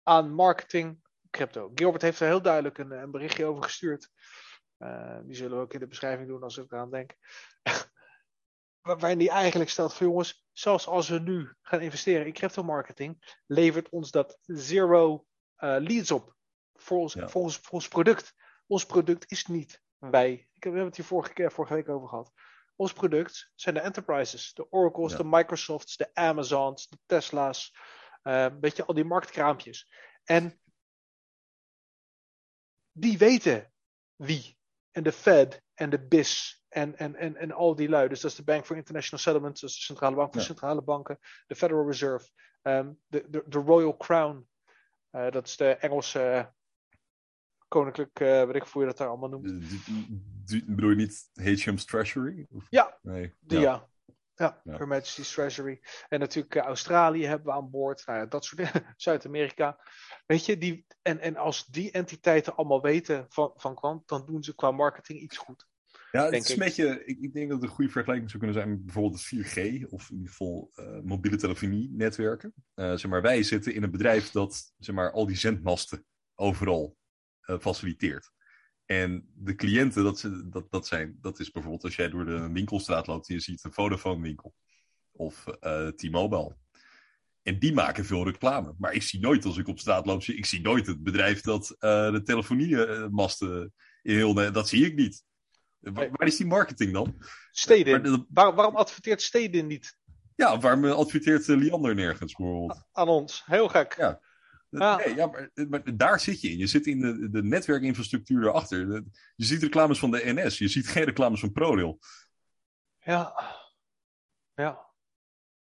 aan 0.02 0.34
marketing 0.34 1.02
crypto? 1.30 1.70
Gilbert 1.74 2.02
heeft 2.02 2.20
er 2.20 2.26
heel 2.26 2.42
duidelijk 2.42 2.78
een, 2.78 2.90
een 2.90 3.10
berichtje 3.10 3.44
over 3.44 3.62
gestuurd. 3.62 4.10
Uh, 4.78 5.18
die 5.22 5.36
zullen 5.36 5.56
we 5.56 5.62
ook 5.62 5.72
in 5.72 5.80
de 5.80 5.86
beschrijving 5.86 6.28
doen 6.28 6.42
als 6.42 6.56
ik 6.56 6.72
eraan 6.72 6.90
denk. 6.90 7.14
waarin 8.82 9.18
die 9.18 9.30
eigenlijk 9.30 9.70
stelt 9.70 9.94
van 9.94 10.06
jongens, 10.06 10.43
zelfs 10.54 10.86
als 10.86 11.08
we 11.08 11.18
nu 11.18 11.54
gaan 11.62 11.80
investeren 11.80 12.26
in 12.26 12.32
crypto 12.32 12.62
marketing, 12.62 13.38
levert 13.46 13.88
ons 13.88 14.10
dat 14.10 14.38
zero 14.42 15.26
uh, 15.58 15.76
leads 15.78 16.10
op 16.10 16.34
voor 16.74 16.98
ons, 16.98 17.12
Ja. 17.12 17.28
voor, 17.28 17.42
ons, 17.42 17.56
voor 17.56 17.72
ons 17.72 17.88
product. 17.88 18.34
Ons 18.66 18.86
product 18.86 19.30
is 19.30 19.46
niet 19.46 19.82
wij. 19.98 20.30
Ik 20.32 20.62
heb, 20.62 20.62
we 20.62 20.68
hebben 20.68 20.86
het 20.86 20.96
hier 20.96 21.04
vorige, 21.04 21.32
keer, 21.32 21.52
vorige 21.52 21.74
week 21.74 21.88
over 21.88 22.08
gehad. 22.08 22.32
Ons 22.76 22.92
product 22.92 23.50
zijn 23.54 23.74
de 23.74 23.80
enterprises, 23.80 24.52
de 24.52 24.70
Oracles, 24.70 25.10
Ja. 25.12 25.16
de 25.18 25.24
Microsofts, 25.24 25.96
de 25.96 26.14
Amazons, 26.14 26.88
de 26.88 26.98
Tesla's, 27.06 27.76
uh, 28.22 28.46
weet 28.60 28.76
je, 28.76 28.84
al 28.84 28.94
die 28.94 29.04
marktkraampjes. 29.04 29.90
En 30.24 30.60
die 32.92 33.18
weten 33.18 33.72
wie. 34.16 34.58
En 34.90 35.02
de 35.02 35.12
Fed 35.12 35.62
en 35.74 35.90
de 35.90 35.98
BIS 36.06 36.64
en, 36.68 36.96
en, 36.98 37.14
en, 37.16 37.36
en 37.36 37.52
al 37.52 37.74
die 37.74 37.88
lui. 37.88 38.08
Dus 38.08 38.20
dat 38.20 38.30
is 38.30 38.36
de 38.36 38.44
Bank 38.44 38.64
for 38.64 38.76
International 38.76 39.20
Settlements, 39.24 39.60
de 39.60 39.68
centrale 39.68 40.14
bank 40.16 40.32
voor 40.32 40.40
Ja. 40.40 40.46
centrale 40.46 40.82
banken, 40.82 41.18
de 41.46 41.54
Federal 41.54 41.86
Reserve, 41.86 42.28
ehm, 42.62 42.92
de, 43.06 43.24
de, 43.30 43.42
de 43.46 43.58
Royal 43.58 43.96
Crown, 43.96 44.48
eh, 45.10 45.30
dat 45.30 45.46
is 45.46 45.56
de 45.56 45.68
Engelse 45.76 46.20
eh, 46.20 46.44
koninklijk, 47.68 48.20
eh 48.20 48.44
weet 48.44 48.54
ik 48.54 48.62
hoe 48.62 48.82
je 48.82 48.88
dat 48.88 48.98
daar 48.98 49.08
allemaal 49.08 49.28
noemt. 49.28 49.44
Die- 49.68 49.82
die- 50.44 50.64
Bedoel 50.66 50.90
je 50.90 50.96
niet 50.96 51.30
HM's 51.64 51.84
Treasury? 51.84 52.46
Of- 52.50 52.66
Ja, 52.70 52.98
Nee. 53.02 53.34
die 53.40 53.58
ja. 53.58 53.64
Ja, 53.64 53.88
Ja. 54.34 54.60
Her 54.64 54.86
Majesty's 54.86 55.32
Treasury. 55.32 55.80
En 56.08 56.20
natuurlijk 56.20 56.54
eh, 56.54 56.62
Australië 56.62 57.26
hebben 57.26 57.46
we 57.46 57.52
aan 57.52 57.70
boord. 57.70 58.06
Nou 58.06 58.18
ja, 58.18 58.26
dat 58.26 58.44
soort 58.44 58.56
dingen. 58.56 58.94
Zuid-Amerika. 58.96 59.78
Weet 60.26 60.46
je, 60.46 60.58
die, 60.58 60.86
en, 61.02 61.20
en 61.20 61.36
als 61.36 61.66
die 61.66 61.90
entiteiten 61.90 62.56
allemaal 62.56 62.82
weten 62.82 63.26
van, 63.28 63.52
van 63.56 63.74
kwant, 63.74 64.08
dan 64.08 64.26
doen 64.26 64.42
ze 64.42 64.54
qua 64.54 64.70
marketing 64.70 65.20
iets 65.20 65.36
goed. 65.36 65.66
Ja, 66.10 66.24
het 66.24 66.34
is 66.34 66.48
een 66.48 66.54
ik. 66.54 66.60
beetje, 66.60 67.04
ik, 67.04 67.18
ik 67.20 67.32
denk 67.32 67.48
dat 67.50 67.60
het 67.60 67.68
een 67.68 67.74
goede 67.74 67.90
vergelijking 67.90 68.30
zou 68.30 68.42
kunnen 68.42 68.62
zijn 68.62 68.70
met 68.70 68.84
bijvoorbeeld 68.84 69.28
het 69.28 69.46
4G 69.46 69.88
of 69.88 70.10
in 70.10 70.16
ieder 70.16 70.30
geval 70.30 70.70
eh, 70.74 71.00
mobiele 71.00 71.36
telefonie-netwerken. 71.36 72.54
Eh, 72.74 72.90
zeg 72.90 73.06
maar, 73.06 73.22
wij 73.22 73.42
zitten 73.42 73.74
in 73.74 73.82
een 73.82 73.90
bedrijf 73.90 74.30
dat 74.30 74.72
zeg 74.78 74.94
maar, 74.94 75.12
al 75.12 75.26
die 75.26 75.36
zendmasten 75.36 76.04
overal 76.34 76.96
faciliteert. 77.60 78.32
En 78.86 79.28
de 79.34 79.54
cliënten, 79.54 80.04
dat, 80.04 80.18
ze- 80.18 80.48
dat, 80.48 80.70
dat, 80.70 80.86
zijn, 80.86 81.18
dat 81.20 81.40
is 81.40 81.50
bijvoorbeeld 81.50 81.84
als 81.84 81.96
jij 81.96 82.08
door 82.08 82.24
de 82.24 82.50
winkelstraat 82.52 83.06
loopt 83.06 83.28
en 83.28 83.34
je 83.34 83.40
ziet 83.40 83.64
een 83.64 83.72
Vodafone-winkel 83.72 84.54
of 85.12 85.46
eh, 85.46 85.86
T-Mobile. 85.88 86.56
En 87.42 87.58
die 87.58 87.72
maken 87.72 88.04
veel 88.04 88.24
reclame. 88.24 88.74
Maar 88.78 88.92
ik 88.92 89.02
zie 89.02 89.20
nooit, 89.20 89.44
als 89.44 89.56
ik 89.58 89.68
op 89.68 89.78
straat 89.78 90.06
loop, 90.06 90.22
ik 90.22 90.46
zie 90.46 90.60
nooit 90.60 90.86
het 90.86 91.02
bedrijf 91.02 91.40
dat 91.40 91.70
eh, 91.78 92.10
de 92.12 92.22
telefoniemasten 92.22 93.72
in 94.02 94.14
heel 94.14 94.34
Dat 94.34 94.68
zie 94.68 94.86
ik 94.86 94.94
niet. 94.94 95.24
Waar 95.80 96.26
is 96.26 96.36
die 96.36 96.46
marketing 96.46 96.92
dan? 96.92 97.22
Steden. 97.50 97.92
Maar 97.92 98.10
dat- 98.10 98.26
Waar, 98.28 98.54
waarom 98.54 98.76
adverteert 98.76 99.22
Steden 99.22 99.66
niet 99.66 99.96
ja, 100.36 100.58
waarom 100.58 100.84
adverteert 100.84 101.48
eh, 101.48 101.56
Liander 101.56 101.94
nergens 101.94 102.32
bijvoorbeeld? 102.34 102.86
aan 102.92 103.08
ons? 103.08 103.42
Heel 103.46 103.68
gek. 103.68 103.94
Ja. 103.96 104.20
Ja. 104.78 104.96
Nee, 104.96 105.14
ja, 105.14 105.26
maar, 105.26 105.50
maar 105.68 105.96
daar 105.96 106.20
zit 106.20 106.40
je 106.40 106.48
in. 106.50 106.58
Je 106.58 106.66
zit 106.66 106.86
in 106.86 107.00
de, 107.00 107.30
de 107.30 107.42
netwerkinfrastructuur 107.42 108.42
erachter. 108.46 109.04
Je 109.36 109.44
ziet 109.44 109.62
reclames 109.62 109.98
van 109.98 110.10
de 110.10 110.20
NS. 110.24 110.58
Je 110.58 110.68
ziet 110.68 110.88
geen 110.88 111.04
reclames 111.04 111.40
van 111.40 111.52
ProRail. 111.52 111.98
Ja. 112.98 113.34
Ja. 114.54 114.86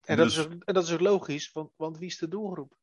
En, 0.01 0.17
dat 0.17 0.25
Dus- 0.27 0.37
is, 0.37 0.45
ook- 0.45 0.63
en 0.63 0.73
dat 0.73 0.83
is 0.83 0.91
ook 0.93 0.99
logisch, 0.99 1.51
want, 1.51 1.71
want 1.75 1.97
wie 1.97 2.07
is 2.07 2.17
de 2.17 2.27
doelgroep? 2.27 2.75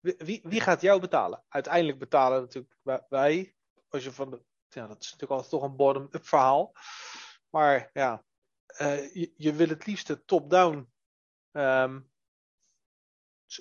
Wie, 0.00 0.14
wie, 0.18 0.40
wie 0.44 0.60
gaat 0.60 0.80
jou 0.80 1.00
betalen? 1.00 1.44
Uiteindelijk 1.48 1.98
betalen 1.98 2.40
natuurlijk 2.40 2.74
wij-. 3.08 3.54
Als 3.88 4.04
je 4.04 4.12
van 4.12 4.30
de, 4.30 4.42
ja, 4.68 4.86
dat 4.86 5.00
is 5.02 5.04
natuurlijk 5.12 5.30
altijd 5.30 5.50
toch 5.50 5.62
een 5.62 5.76
bottom-up 5.76 6.26
verhaal. 6.26 6.72
Maar 7.50 7.90
ja, 7.92 8.24
eh, 8.66 9.14
je, 9.14 9.32
je 9.36 9.52
wil 9.52 9.68
het 9.68 9.86
liefst 9.86 10.06
de 10.06 10.24
top-down 10.24 10.90
zo- 11.52 12.10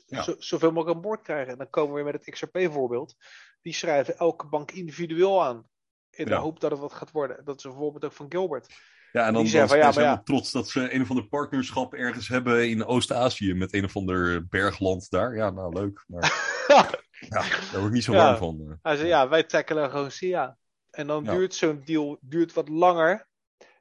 Ja. 0.06 0.36
zoveel 0.38 0.72
mogelijk 0.72 0.96
aan 0.96 1.02
boord 1.04 1.22
krijgen. 1.22 1.52
En 1.52 1.58
dan 1.58 1.70
komen 1.70 1.90
we 1.96 1.96
weer 2.04 2.12
met 2.12 2.26
het 2.26 2.34
XRP-voorbeeld. 2.34 3.16
Die 3.62 3.74
schrijven 3.74 4.18
elke 4.18 4.48
bank 4.48 4.72
individueel 4.72 5.44
aan. 5.44 5.70
In 6.10 6.26
de 6.26 6.32
Ja. 6.32 6.38
hoop 6.40 6.60
dat 6.60 6.72
het 6.72 6.80
wat 6.80 6.94
gaat 6.94 7.12
worden. 7.12 7.46
Dat 7.46 7.58
is 7.58 7.64
een 7.64 7.74
voorbeeld 7.74 8.06
ook 8.06 8.12
van 8.14 8.26
Gilbert. 8.30 8.74
Ja, 9.12 9.26
en 9.28 9.34
dan, 9.34 9.44
Die 9.44 9.52
dan 9.54 9.68
van, 9.68 9.78
ja, 9.78 9.82
zijn 9.84 9.94
ze 9.94 10.00
ja. 10.00 10.06
helemaal 10.06 10.24
trots 10.26 10.52
dat 10.52 10.70
ze 10.70 10.94
een 10.94 11.02
of 11.02 11.10
ander 11.10 11.28
partnerschap 11.28 11.94
ergens 11.94 12.28
hebben 12.28 12.70
in 12.70 12.86
Oost-Azië 12.86 13.54
met 13.54 13.74
een 13.74 13.84
of 13.84 13.96
ander 13.96 14.48
bergland 14.48 15.10
daar. 15.10 15.36
Ja, 15.36 15.50
nou 15.50 15.74
leuk. 15.74 16.04
Maar 16.08 16.22
ja, 17.30 17.42
daar 17.42 17.72
word 17.72 17.86
ik 17.86 17.92
niet 17.92 18.04
zo 18.04 18.14
warm 18.14 18.38
van. 18.38 18.62
eh. 18.68 18.74
Hij 18.82 18.96
zei, 18.96 19.08
ja, 19.08 19.30
wij 19.30 19.44
tackelen 19.44 19.90
gewoon 19.90 20.12
SIA. 20.12 20.58
En 20.90 21.08
dan 21.08 21.24
duurt 21.24 21.54
zo'n 21.56 21.82
deal 21.86 22.18
duurt 22.22 22.54
wat 22.54 22.70
langer. 22.70 23.28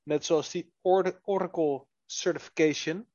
Net 0.02 0.24
zoals 0.24 0.50
die 0.50 0.72
Or- 0.80 1.20
Oracle 1.22 1.86
Certification. 2.06 3.06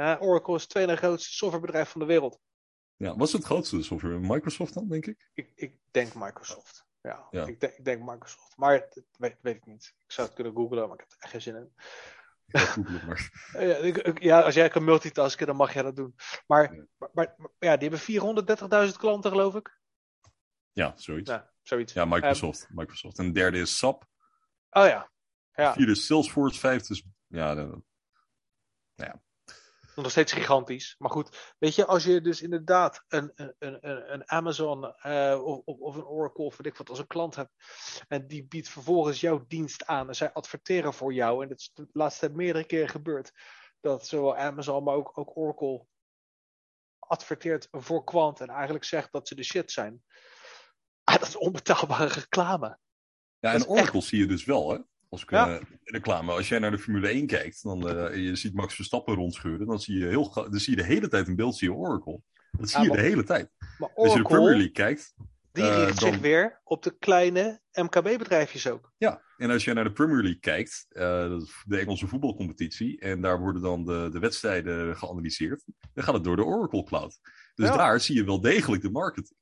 Eh, 0.00 0.16
Oracle 0.20 0.54
is 0.54 0.60
het 0.62 0.70
tweede 0.70 0.96
grootste 0.96 1.32
softwarebedrijf 1.32 1.88
van 1.90 2.00
de 2.00 2.06
wereld. 2.06 2.40
Ja, 2.96 3.16
was 3.16 3.32
het 3.32 3.44
grootste 3.44 3.82
software? 3.82 4.18
Microsoft 4.18 4.74
dan, 4.74 4.88
denk 4.88 5.06
ik? 5.06 5.30
Ik, 5.34 5.52
ik 5.54 5.76
denk 5.90 6.14
Microsoft. 6.14 6.86
Ja, 7.00 7.26
Ja. 7.30 7.46
Ik, 7.46 7.60
denk, 7.60 7.72
ik 7.72 7.84
denk 7.84 8.02
Microsoft. 8.02 8.56
Maar 8.56 8.78
dat 8.78 9.04
weet, 9.18 9.36
weet 9.40 9.56
ik 9.56 9.64
niet. 9.66 9.94
Ik 9.98 10.12
zou 10.12 10.26
het 10.26 10.36
kunnen 10.36 10.54
googlen, 10.54 10.88
maar 10.88 10.94
ik 10.98 11.00
heb 11.00 11.10
er 11.10 11.16
echt 11.18 11.30
geen 11.30 11.40
zin 11.42 11.56
in. 11.56 11.72
Ja, 13.52 14.12
ja, 14.20 14.40
als 14.40 14.54
jij 14.54 14.68
kan 14.68 14.84
multitasken, 14.84 15.46
dan 15.46 15.56
mag 15.56 15.72
jij 15.72 15.82
dat 15.82 15.96
doen. 15.96 16.14
Maar, 16.46 16.74
Ja. 16.74 16.84
maar, 17.12 17.36
ja, 17.58 17.76
die 17.76 17.88
hebben 17.88 18.88
430.000 18.92 18.96
klanten, 18.98 19.30
geloof 19.30 19.54
ik. 19.54 19.80
Ja, 20.72 20.92
zoiets. 20.96 21.30
Ja, 21.30 21.52
zoiets. 21.62 21.92
Ja, 21.92 22.04
Microsoft. 22.04 22.66
Microsoft. 22.70 23.18
En 23.18 23.26
de 23.26 23.32
derde 23.32 23.58
is 23.58 23.78
SAP. 23.78 24.04
Oh 24.70 24.86
ja. 24.86 25.10
ja. 25.52 25.72
Vierde 25.72 25.92
is 25.92 26.06
Salesforce. 26.06 26.58
Vijfde 26.58 26.94
is... 26.94 27.04
Ja, 27.26 27.54
de- 27.54 27.82
nog 29.94 30.10
steeds 30.10 30.32
gigantisch. 30.32 30.94
Maar 30.98 31.10
goed, 31.10 31.54
weet 31.58 31.74
je, 31.74 31.86
als 31.86 32.04
je 32.04 32.20
dus 32.20 32.42
inderdaad 32.42 33.04
een, 33.08 33.32
een, 33.34 33.54
een, 33.58 34.12
een 34.12 34.30
Amazon 34.30 34.94
eh, 34.94 35.40
of, 35.44 35.58
of- 35.64 35.96
een 35.96 36.04
Oracle 36.06 36.44
of 36.44 36.56
weet 36.56 36.66
ik 36.72 36.76
wat 36.78 36.88
als 36.88 36.98
een 36.98 37.06
klant 37.06 37.34
hebt. 37.34 37.52
En 38.08 38.26
die 38.26 38.44
biedt 38.46 38.68
vervolgens 38.68 39.20
jouw 39.20 39.44
dienst 39.48 39.86
aan. 39.86 40.08
En 40.08 40.14
zij 40.14 40.32
adverteren 40.32 40.94
voor 40.94 41.12
jou. 41.12 41.42
En 41.42 41.48
dat 41.48 41.58
is 41.58 41.70
de 41.74 41.88
laatste 41.92 42.28
meerdere 42.28 42.64
keren 42.66 42.88
gebeurd. 42.88 43.32
Dat 43.80 44.06
zowel 44.06 44.36
Amazon, 44.36 44.84
maar 44.84 44.94
ook, 44.94 45.18
ook 45.18 45.36
Oracle 45.36 45.86
adverteert 46.98 47.68
voor 47.70 48.04
kwant. 48.04 48.40
En 48.40 48.48
eigenlijk 48.48 48.84
zegt 48.84 49.12
dat 49.12 49.28
ze 49.28 49.34
de 49.34 49.42
shit 49.42 49.72
zijn. 49.72 50.02
Ah, 51.04 51.14
dat 51.18 51.28
is 51.28 51.36
onbetaalbare 51.36 52.06
reclame. 52.06 52.78
Ja, 53.38 53.50
en 53.52 53.56
echt- 53.56 53.68
Oracle 53.68 54.00
zie 54.00 54.18
je 54.18 54.26
dus 54.26 54.44
wel, 54.44 54.70
hè? 54.70 54.78
Als 55.10 55.22
ik, 55.22 55.30
Ja. 55.30 55.54
eh, 55.58 55.60
reclame. 55.84 56.32
Als 56.32 56.48
jij 56.48 56.58
naar 56.58 56.70
de 56.70 56.78
Formule 56.78 57.08
1 57.08 57.26
kijkt, 57.26 57.62
dan 57.62 57.88
eh, 57.88 58.16
je 58.24 58.36
ziet 58.36 58.54
Max 58.54 58.74
Verstappen 58.74 59.14
rondscheuren, 59.14 59.66
dan 59.66 59.80
zie 59.80 59.98
je, 59.98 60.06
heel, 60.06 60.32
dan 60.32 60.58
zie 60.60 60.76
je 60.76 60.82
de 60.82 60.88
hele 60.88 61.08
tijd 61.08 61.28
een 61.28 61.36
beeld, 61.36 61.56
zie 61.56 61.68
je 61.68 61.74
Oracle. 61.74 62.20
Dat 62.50 62.70
zie 62.70 62.78
Ja, 62.80 62.84
je 62.86 62.92
de 62.92 63.00
hele 63.00 63.24
tijd. 63.24 63.50
Maar 63.78 63.90
Als 63.94 64.12
je 64.12 64.18
de 64.18 64.22
Premier 64.24 64.40
Oracle, 64.42 64.56
League 64.56 64.70
kijkt, 64.72 65.14
die 65.52 65.64
eh, 65.64 65.84
richt 65.84 66.00
dan- 66.00 66.12
zich 66.12 66.20
weer 66.20 66.60
op 66.64 66.82
de 66.82 66.96
kleine 66.98 67.60
MKB-bedrijfjes 67.72 68.66
ook. 68.68 68.92
ja. 68.98 69.22
En 69.36 69.50
als 69.50 69.64
je 69.64 69.72
naar 69.72 69.84
de 69.84 69.92
Premier 69.92 70.22
League 70.22 70.40
kijkt, 70.40 70.86
de 70.88 71.46
Engelse 71.78 72.06
voetbalcompetitie, 72.08 72.98
en 73.00 73.20
daar 73.20 73.38
worden 73.40 73.62
dan 73.62 73.84
de, 73.84 74.08
de 74.12 74.18
wedstrijden 74.18 74.96
geanalyseerd, 74.96 75.64
dan 75.94 76.04
gaat 76.04 76.14
het 76.14 76.24
door 76.24 76.36
de 76.36 76.44
Oracle 76.44 76.84
Cloud. 76.84 77.18
Dus 77.54 77.68
Ja. 77.68 77.76
daar 77.76 78.00
zie 78.00 78.14
je 78.16 78.24
wel 78.24 78.40
degelijk 78.40 78.82
de 78.82 78.90
marketing. 78.90 79.38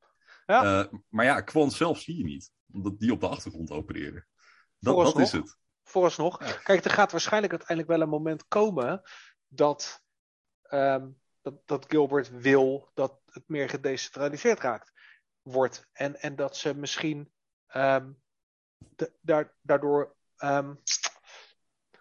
Ja. 0.46 0.90
Maar 1.08 1.24
ja, 1.24 1.40
Quant 1.40 1.72
zelf 1.72 1.98
zie 2.00 2.16
je 2.16 2.24
niet, 2.24 2.50
omdat 2.72 2.98
die 2.98 3.12
op 3.12 3.20
de 3.20 3.28
achtergrond 3.28 3.70
opereren. 3.70 4.26
Dat, 4.80 4.94
dat 4.96 5.12
Vooralsnog. 5.12 5.22
is 5.22 5.32
het. 5.32 5.58
vooralsnog. 5.82 6.44
Ja. 6.44 6.52
Kijk, 6.52 6.84
er 6.84 6.90
gaat 6.90 7.10
waarschijnlijk 7.10 7.52
uiteindelijk 7.52 7.88
wel 7.96 8.00
een 8.00 8.12
moment 8.12 8.48
komen 8.48 9.02
dat, 9.46 10.02
ehm, 10.62 11.08
dat, 11.42 11.54
dat 11.66 11.84
Gilbert 11.88 12.30
wil 12.40 12.90
dat 12.94 13.20
het 13.26 13.42
meer 13.48 13.68
gedecentraliseerd 13.68 14.60
raakt 14.60 14.92
wordt. 15.42 15.88
En, 15.92 16.20
en 16.20 16.36
dat 16.36 16.56
ze 16.56 16.74
misschien 16.74 17.32
ehm, 17.66 18.12
de- 18.96 19.12
daar, 19.20 19.54
daardoor. 19.60 20.16
ehm, 20.36 20.74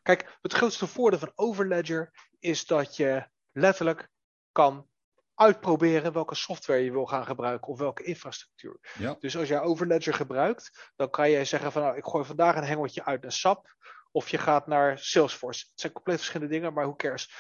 kijk, 0.04 0.38
het 0.42 0.54
grootste 0.54 0.88
voordeel 0.88 1.20
van 1.20 1.32
Overledger 1.36 2.30
is 2.40 2.66
dat 2.66 2.96
je 2.96 3.28
letterlijk 3.52 4.10
kan 4.52 4.90
uitproberen 5.38 6.14
welke 6.14 6.36
software 6.36 6.84
je 6.84 6.92
wil 6.92 7.06
gaan 7.06 7.26
gebruiken 7.26 7.68
of 7.68 7.80
welke 7.80 8.04
infrastructuur. 8.04 8.94
Ja. 9.00 9.16
Dus 9.20 9.38
als 9.38 9.48
jij 9.48 9.62
Overledger 9.62 10.14
gebruikt, 10.14 10.92
dan 10.96 11.10
kan 11.10 11.32
jij 11.32 11.46
zeggen 11.46 11.72
van 11.72 11.82
nou, 11.82 11.98
ik 11.98 12.06
gooi 12.06 12.26
vandaag 12.26 12.56
een 12.56 12.64
hengeltje 12.64 13.06
uit 13.06 13.22
naar 13.22 13.32
SAP. 13.32 13.76
Of 14.12 14.30
je 14.30 14.38
gaat 14.38 14.68
naar 14.68 15.00
Salesforce. 15.00 15.66
Het 15.70 15.80
zijn 15.80 15.94
compleet 15.94 16.18
verschillende 16.18 16.54
dingen, 16.54 16.74
maar 16.74 16.86
who 16.86 16.96
cares. 16.96 17.32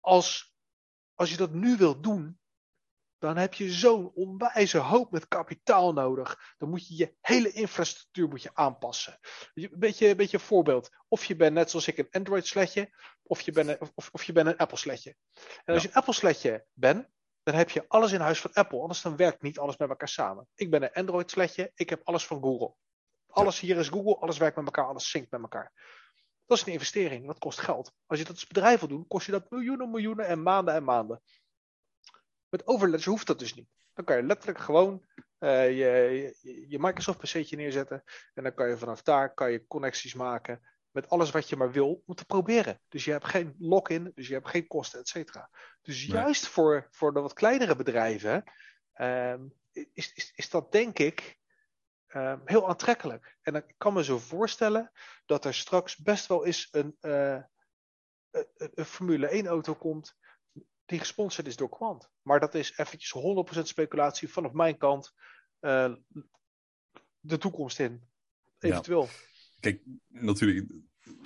Als, 0.00 0.54
als 1.14 1.30
je 1.30 1.36
dat 1.36 1.52
nu 1.52 1.76
wilt 1.76 2.02
doen, 2.02 2.38
dan 3.18 3.36
heb 3.36 3.54
je 3.54 3.72
zo'n 3.72 4.12
onwijze 4.14 4.78
hoop 4.78 5.10
met 5.10 5.28
kapitaal 5.28 5.92
nodig. 5.92 6.54
Dan 6.58 6.68
moet 6.68 6.88
je 6.88 6.96
je 6.96 7.14
hele 7.20 7.52
infrastructuur 7.52 8.28
moet 8.28 8.42
je 8.42 8.50
aanpassen. 8.54 9.18
Een 9.54 9.70
beetje, 9.72 10.08
een 10.08 10.16
beetje 10.16 10.36
een 10.36 10.42
voorbeeld. 10.42 10.90
Of 11.08 11.24
je 11.24 11.36
bent 11.36 11.54
net 11.54 11.70
zoals 11.70 11.86
ik 11.86 11.98
een 11.98 12.10
Android 12.10 12.46
sletje, 12.46 12.90
of 13.22 13.40
je 13.40 13.52
bent 13.52 13.68
een, 13.68 13.90
of, 13.94 14.08
of 14.12 14.24
je 14.24 14.32
bent 14.32 14.46
een 14.46 14.56
Apple 14.56 14.78
sletje. 14.78 15.16
En 15.64 15.74
als 15.74 15.82
je 15.82 15.88
een 15.88 15.94
Apple 15.94 16.12
sletje 16.12 16.66
bent, 16.72 17.08
dan 17.42 17.54
heb 17.54 17.70
je 17.70 17.84
alles 17.88 18.12
in 18.12 18.20
huis 18.20 18.40
van 18.40 18.52
Apple. 18.52 18.80
Anders 18.80 19.02
dan 19.02 19.16
werkt 19.16 19.42
niet 19.42 19.58
alles 19.58 19.76
met 19.76 19.88
elkaar 19.88 20.08
samen. 20.08 20.48
Ik 20.54 20.70
ben 20.70 20.82
een 20.82 20.92
Android 20.92 21.30
sletje, 21.30 21.72
ik 21.74 21.90
heb 21.90 22.00
alles 22.04 22.26
van 22.26 22.42
Google. 22.42 22.74
Alles 23.26 23.60
hier 23.60 23.76
is 23.76 23.88
Google, 23.88 24.16
alles 24.16 24.38
werkt 24.38 24.56
met 24.56 24.64
elkaar, 24.64 24.86
alles 24.86 25.10
synct 25.10 25.30
met 25.30 25.40
elkaar. 25.40 25.72
Dat 26.46 26.58
is 26.58 26.66
een 26.66 26.72
investering, 26.72 27.26
dat 27.26 27.38
kost 27.38 27.58
geld. 27.58 27.92
Als 28.06 28.18
je 28.18 28.24
dat 28.24 28.34
als 28.34 28.46
bedrijf 28.46 28.80
wil 28.80 28.88
doen, 28.88 29.06
kost 29.06 29.26
je 29.26 29.32
dat 29.32 29.50
miljoenen, 29.50 29.90
miljoenen 29.90 30.26
en 30.26 30.42
maanden 30.42 30.74
en 30.74 30.84
maanden. 30.84 31.22
Met 32.48 32.66
Overledger 32.66 33.10
hoeft 33.10 33.26
dat 33.26 33.38
dus 33.38 33.54
niet. 33.54 33.68
Dan 33.94 34.04
kan 34.04 34.16
je 34.16 34.22
letterlijk 34.22 34.58
gewoon 34.58 35.04
uh, 35.38 35.68
je, 35.68 36.34
je, 36.42 36.64
je 36.68 36.78
Microsoft 36.78 37.18
PC'tje 37.18 37.56
neerzetten. 37.56 38.02
En 38.34 38.42
dan 38.42 38.54
kan 38.54 38.68
je 38.68 38.76
vanaf 38.76 39.02
daar 39.02 39.34
kan 39.34 39.52
je 39.52 39.66
connecties 39.66 40.14
maken 40.14 40.60
met 40.90 41.08
alles 41.08 41.30
wat 41.30 41.48
je 41.48 41.56
maar 41.56 41.72
wil 41.72 42.02
om 42.06 42.14
te 42.14 42.24
proberen. 42.24 42.80
Dus 42.88 43.04
je 43.04 43.10
hebt 43.10 43.24
geen 43.24 43.54
lock-in, 43.58 44.12
dus 44.14 44.28
je 44.28 44.34
hebt 44.34 44.48
geen 44.48 44.66
kosten, 44.66 45.00
et 45.00 45.08
cetera. 45.08 45.50
Dus 45.82 46.06
Nee. 46.06 46.16
juist 46.16 46.46
voor, 46.48 46.88
voor 46.90 47.14
de 47.14 47.20
wat 47.20 47.32
kleinere 47.32 47.76
bedrijven 47.76 48.44
um, 49.00 49.52
is, 49.72 50.12
is, 50.12 50.32
is 50.34 50.50
dat 50.50 50.72
denk 50.72 50.98
ik 50.98 51.38
uh, 52.08 52.36
heel 52.44 52.68
aantrekkelijk. 52.68 53.36
En 53.42 53.54
ik 53.54 53.74
kan 53.76 53.92
me 53.92 54.04
zo 54.04 54.18
voorstellen 54.18 54.92
dat 55.26 55.44
er 55.44 55.54
straks 55.54 55.96
best 55.96 56.26
wel 56.26 56.46
eens 56.46 56.68
een, 56.70 56.96
uh, 57.00 57.42
een, 58.30 58.46
een 58.74 58.84
Formule 58.84 59.26
1 59.28 59.46
auto 59.46 59.74
komt 59.74 60.16
die 60.86 60.98
gesponsord 60.98 61.46
is 61.46 61.56
door 61.56 61.68
Quant. 61.68 62.10
Maar 62.22 62.40
dat 62.40 62.54
is 62.54 62.78
eventjes 62.78 63.14
100% 63.58 63.60
speculatie 63.60 64.28
vanaf 64.28 64.52
mijn 64.52 64.76
kant 64.76 65.12
uh, 65.60 65.94
de 67.20 67.38
toekomst 67.38 67.80
in. 67.80 68.02
Eventueel. 68.58 69.02
Ja. 69.02 69.10
Kijk, 69.60 69.82
natuurlijk, 70.08 70.70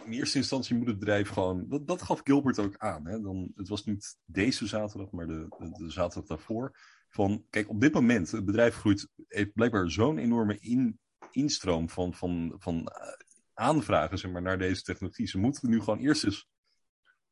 in 0.04 0.12
eerste 0.12 0.38
instantie 0.38 0.76
moet 0.76 0.86
het 0.86 0.98
bedrijf 0.98 1.28
gewoon. 1.28 1.68
Dat, 1.68 1.86
dat 1.86 2.02
gaf 2.02 2.20
Gilbert 2.24 2.58
ook 2.58 2.76
aan. 2.76 3.06
Hè? 3.06 3.20
Dan, 3.20 3.52
het 3.54 3.68
was 3.68 3.84
niet 3.84 4.18
deze 4.24 4.66
zaterdag, 4.66 5.10
maar 5.10 5.26
de, 5.26 5.46
de, 5.58 5.70
de, 5.70 5.90
zaterdag 5.90 6.28
daarvoor. 6.28 6.78
Van 7.08 7.44
kijk, 7.50 7.68
op 7.68 7.80
dit 7.80 7.92
moment, 7.92 8.30
het 8.30 8.44
bedrijf 8.44 8.74
groeit, 8.76 9.08
heeft 9.28 9.52
blijkbaar 9.52 9.90
zo'n 9.90 10.18
enorme 10.18 10.58
in, 10.58 10.98
instroom 11.30 11.88
van, 11.88 12.14
van, 12.14 12.54
van 12.58 12.76
uh, 12.76 13.12
aanvragen 13.54 14.18
zeg 14.18 14.30
maar, 14.30 14.42
naar 14.42 14.58
deze 14.58 14.82
technologie. 14.82 15.26
Ze 15.26 15.38
moeten 15.38 15.70
nu 15.70 15.78
gewoon 15.80 15.98
eerst 15.98 16.24
eens 16.24 16.48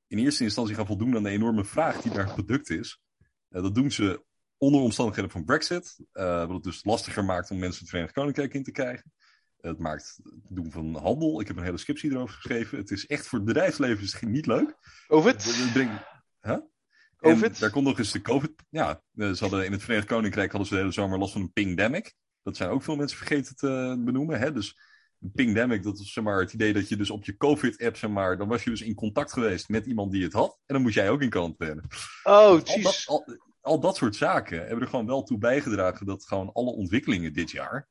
in 0.08 0.18
eerste 0.18 0.44
instantie 0.44 0.74
gaan 0.74 0.86
voldoen 0.86 1.16
aan 1.16 1.22
de 1.22 1.30
enorme 1.30 1.64
vraag 1.64 2.00
die 2.00 2.12
naar 2.12 2.24
het 2.24 2.34
product 2.34 2.70
is. 2.70 3.00
Uh, 3.50 3.62
dat 3.62 3.74
doen 3.74 3.90
ze 3.90 4.24
onder 4.56 4.80
omstandigheden 4.80 5.30
van 5.30 5.44
Brexit, 5.44 5.98
uh, 6.12 6.38
wat 6.38 6.54
het 6.54 6.62
dus 6.62 6.84
lastiger 6.84 7.24
maakt 7.24 7.50
om 7.50 7.58
mensen 7.58 7.80
het 7.80 7.88
Verenigd 7.88 8.14
Koninkrijk 8.14 8.54
in 8.54 8.62
te 8.62 8.70
krijgen. 8.70 9.12
Het 9.60 9.78
maakt 9.78 10.18
het 10.22 10.40
doen 10.48 10.70
van 10.70 10.96
handel. 10.96 11.40
Ik 11.40 11.46
heb 11.46 11.56
een 11.56 11.62
hele 11.62 11.78
scriptie 11.78 12.10
erover 12.10 12.34
geschreven. 12.34 12.78
Het 12.78 12.90
is 12.90 13.06
echt 13.06 13.26
voor 13.26 13.38
het 13.38 13.46
bedrijfsleven 13.46 14.04
is 14.04 14.12
het 14.12 14.28
niet 14.28 14.46
leuk. 14.46 14.74
COVID? 15.06 15.70
Breng... 15.72 15.90
Huh? 16.40 16.58
COVID? 17.16 17.58
daar 17.58 17.70
komt 17.70 17.84
nog 17.84 17.98
eens 17.98 18.12
de 18.12 18.20
COVID. 18.20 18.52
Ja, 18.70 19.02
ze 19.16 19.36
hadden 19.38 19.64
in 19.64 19.72
het 19.72 19.82
Verenigd 19.82 20.06
Koninkrijk 20.06 20.50
hadden 20.50 20.68
ze 20.68 20.74
de 20.74 20.80
hele 20.80 20.92
zomer 20.92 21.18
last 21.18 21.32
van 21.32 21.40
een 21.40 21.52
pingdemic. 21.52 22.14
Dat 22.42 22.56
zijn 22.56 22.70
ook 22.70 22.82
veel 22.82 22.96
mensen 22.96 23.18
vergeten 23.18 23.56
te 23.56 23.96
benoemen. 24.04 24.38
Hè? 24.38 24.52
Dus 24.52 24.76
pingdemic, 25.18 25.82
dat 25.82 25.98
is 25.98 26.12
zeg 26.12 26.24
maar, 26.24 26.40
het 26.40 26.52
idee 26.52 26.72
dat 26.72 26.88
je 26.88 26.96
dus 26.96 27.10
op 27.10 27.24
je 27.24 27.36
COVID-app, 27.36 27.96
zeg 27.96 28.10
maar, 28.10 28.38
dan 28.38 28.48
was 28.48 28.64
je 28.64 28.70
dus 28.70 28.82
in 28.82 28.94
contact 28.94 29.32
geweest 29.32 29.68
met 29.68 29.86
iemand 29.86 30.12
die 30.12 30.22
het 30.22 30.32
had. 30.32 30.58
En 30.66 30.74
dan 30.74 30.82
moest 30.82 30.94
jij 30.94 31.10
ook 31.10 31.22
in 31.22 31.30
quarantaine. 31.30 31.82
Oh, 32.22 32.32
al, 32.32 32.82
dat, 32.82 33.02
al, 33.06 33.24
al, 33.60 33.80
dat 33.80 33.96
soort 33.96 34.16
zaken 34.16 34.58
hebben 34.58 34.80
er 34.80 34.88
gewoon 34.88 35.06
wel 35.06 35.22
toe 35.22 35.38
bijgedragen 35.38 36.06
dat 36.06 36.26
gewoon 36.26 36.52
alle 36.52 36.70
ontwikkelingen 36.70 37.32
dit 37.32 37.50
jaar 37.50 37.88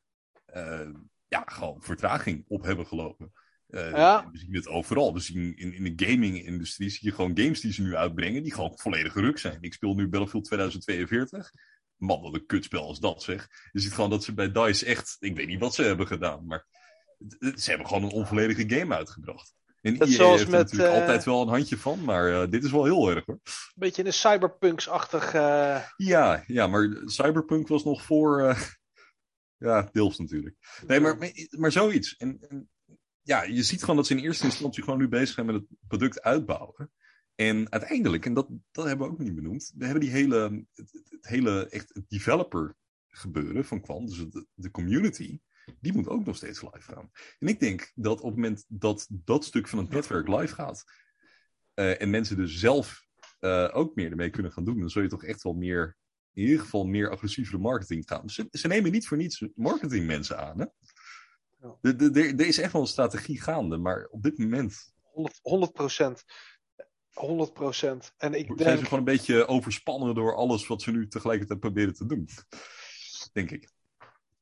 uh, 0.55 0.89
ja, 1.27 1.43
gewoon 1.45 1.81
vertraging 1.81 2.45
op 2.47 2.63
hebben 2.63 2.87
gelopen. 2.87 3.31
Uh, 3.69 3.91
ja. 3.91 4.29
We 4.31 4.37
zien 4.37 4.55
het 4.55 4.67
overal. 4.67 5.13
We 5.13 5.19
zien 5.19 5.57
in, 5.57 5.73
in 5.73 5.95
de 5.95 6.05
gaming-industrie 6.05 6.89
zie 6.89 7.09
je 7.09 7.15
gewoon 7.15 7.37
games 7.37 7.61
die 7.61 7.73
ze 7.73 7.81
nu 7.81 7.95
uitbrengen, 7.95 8.43
die 8.43 8.53
gewoon 8.53 8.77
volledig 8.77 9.13
ruk 9.13 9.37
zijn. 9.37 9.57
Ik 9.61 9.73
speel 9.73 9.95
nu 9.95 10.07
Battlefield 10.07 10.45
2042. 10.45 11.51
Man, 11.95 12.21
wat 12.21 12.33
een 12.33 12.45
kutspel 12.45 12.91
is 12.91 12.99
dat 12.99 13.23
zeg. 13.23 13.47
Je 13.71 13.79
ziet 13.79 13.93
gewoon 13.93 14.09
dat 14.09 14.23
ze 14.23 14.33
bij 14.33 14.51
DICE 14.51 14.85
echt, 14.85 15.17
ik 15.19 15.35
weet 15.35 15.47
niet 15.47 15.59
wat 15.59 15.75
ze 15.75 15.83
hebben 15.83 16.07
gedaan, 16.07 16.45
maar 16.45 16.65
ze 17.55 17.69
hebben 17.69 17.87
gewoon 17.87 18.03
een 18.03 18.11
onvolledige 18.11 18.69
game 18.69 18.95
uitgebracht. 18.95 19.55
En 19.81 19.97
dat 19.97 20.07
EA 20.07 20.29
heeft 20.29 20.43
er 20.43 20.49
natuurlijk 20.49 20.93
uh, 20.93 20.99
altijd 20.99 21.23
wel 21.23 21.41
een 21.41 21.47
handje 21.47 21.77
van, 21.77 22.03
maar 22.03 22.29
uh, 22.29 22.49
dit 22.49 22.63
is 22.63 22.71
wel 22.71 22.83
heel 22.83 23.09
erg 23.09 23.25
hoor. 23.25 23.39
Een 23.43 23.73
beetje 23.75 24.05
een 24.05 24.13
cyberpunks-achtig... 24.13 25.33
Uh... 25.33 25.83
Ja, 25.97 26.43
ja, 26.47 26.67
maar 26.67 27.01
cyberpunk 27.05 27.67
was 27.67 27.83
nog 27.83 28.01
voor... 28.03 28.55
ja, 29.67 29.89
deels 29.91 30.17
natuurlijk. 30.17 30.55
Nee, 30.87 30.99
maar, 30.99 31.17
maar 31.49 31.71
zoiets. 31.71 32.15
En, 32.17 32.37
en, 32.49 32.69
ja, 33.21 33.43
je 33.43 33.63
ziet 33.63 33.79
gewoon 33.79 33.95
dat 33.95 34.07
ze 34.07 34.15
in 34.15 34.23
eerste 34.23 34.45
instantie 34.45 34.83
gewoon 34.83 34.99
nu 34.99 35.07
bezig 35.07 35.35
zijn 35.35 35.45
met 35.45 35.55
het 35.55 35.65
product 35.87 36.21
uitbouwen. 36.21 36.91
En 37.35 37.71
uiteindelijk, 37.71 38.25
en 38.25 38.33
dat, 38.33 38.47
dat 38.71 38.85
hebben 38.85 39.07
we 39.07 39.13
ook 39.13 39.19
niet 39.19 39.35
benoemd, 39.35 39.73
we 39.75 39.83
hebben 39.83 40.03
die 40.03 40.11
hele, 40.11 40.65
het, 40.73 41.03
het 41.09 41.27
hele 41.27 41.69
echt 41.69 42.01
developer 42.07 42.75
gebeuren 43.07 43.65
van 43.65 43.81
Quant, 43.81 44.07
dus 44.07 44.17
de, 44.17 44.45
de 44.53 44.71
community, 44.71 45.39
die 45.79 45.93
moet 45.93 46.07
ook 46.07 46.25
nog 46.25 46.35
steeds 46.35 46.61
live 46.61 46.93
gaan. 46.93 47.11
En 47.39 47.47
ik 47.47 47.59
denk 47.59 47.91
dat 47.95 48.21
op 48.21 48.25
het 48.25 48.35
moment 48.35 48.65
dat 48.67 49.07
dat 49.09 49.45
stuk 49.45 49.67
van 49.67 49.79
het 49.79 49.89
netwerk 49.89 50.27
live 50.27 50.53
gaat, 50.53 50.83
uh, 51.75 52.01
en 52.01 52.09
mensen 52.09 52.35
dus 52.37 52.59
zelf 52.59 53.05
uh, 53.39 53.69
ook 53.73 53.95
meer 53.95 54.11
ermee 54.11 54.29
kunnen 54.29 54.51
gaan 54.51 54.65
doen, 54.65 54.79
dan 54.79 54.89
zul 54.89 55.01
je 55.01 55.07
toch 55.07 55.23
echt 55.23 55.43
wel 55.43 55.53
meer, 55.53 55.97
in 56.33 56.43
ieder 56.43 56.59
geval 56.59 56.85
meer 56.85 57.09
agressievere 57.09 57.57
marketing 57.57 58.07
gaan. 58.07 58.29
Ze, 58.29 58.47
ze 58.51 58.67
nemen 58.67 58.91
niet 58.91 59.07
voor 59.07 59.17
niets 59.17 59.45
marketingmensen 59.55 60.39
aan. 60.39 60.59
Hè? 60.59 60.65
Er 61.81 62.39
is 62.39 62.57
echt 62.57 62.71
wel 62.71 62.81
een 62.81 62.87
strategie 62.87 63.41
gaande, 63.41 63.77
maar 63.77 64.07
op 64.09 64.23
dit 64.23 64.37
moment. 64.37 64.93
100 65.41 65.71
procent. 65.71 66.23
100 67.13 67.53
procent. 67.53 68.13
En 68.17 68.33
ik 68.33 68.47
denk... 68.47 68.59
Zijn 68.59 68.77
ze 68.77 68.83
gewoon 68.83 68.99
een 68.99 69.05
beetje 69.05 69.47
overspannen 69.47 70.15
door 70.15 70.35
alles 70.35 70.67
wat 70.67 70.81
ze 70.81 70.91
nu 70.91 71.07
tegelijkertijd 71.07 71.59
proberen 71.59 71.93
te 71.93 72.05
doen? 72.05 72.29
Denk 73.33 73.51
ik. 73.51 73.69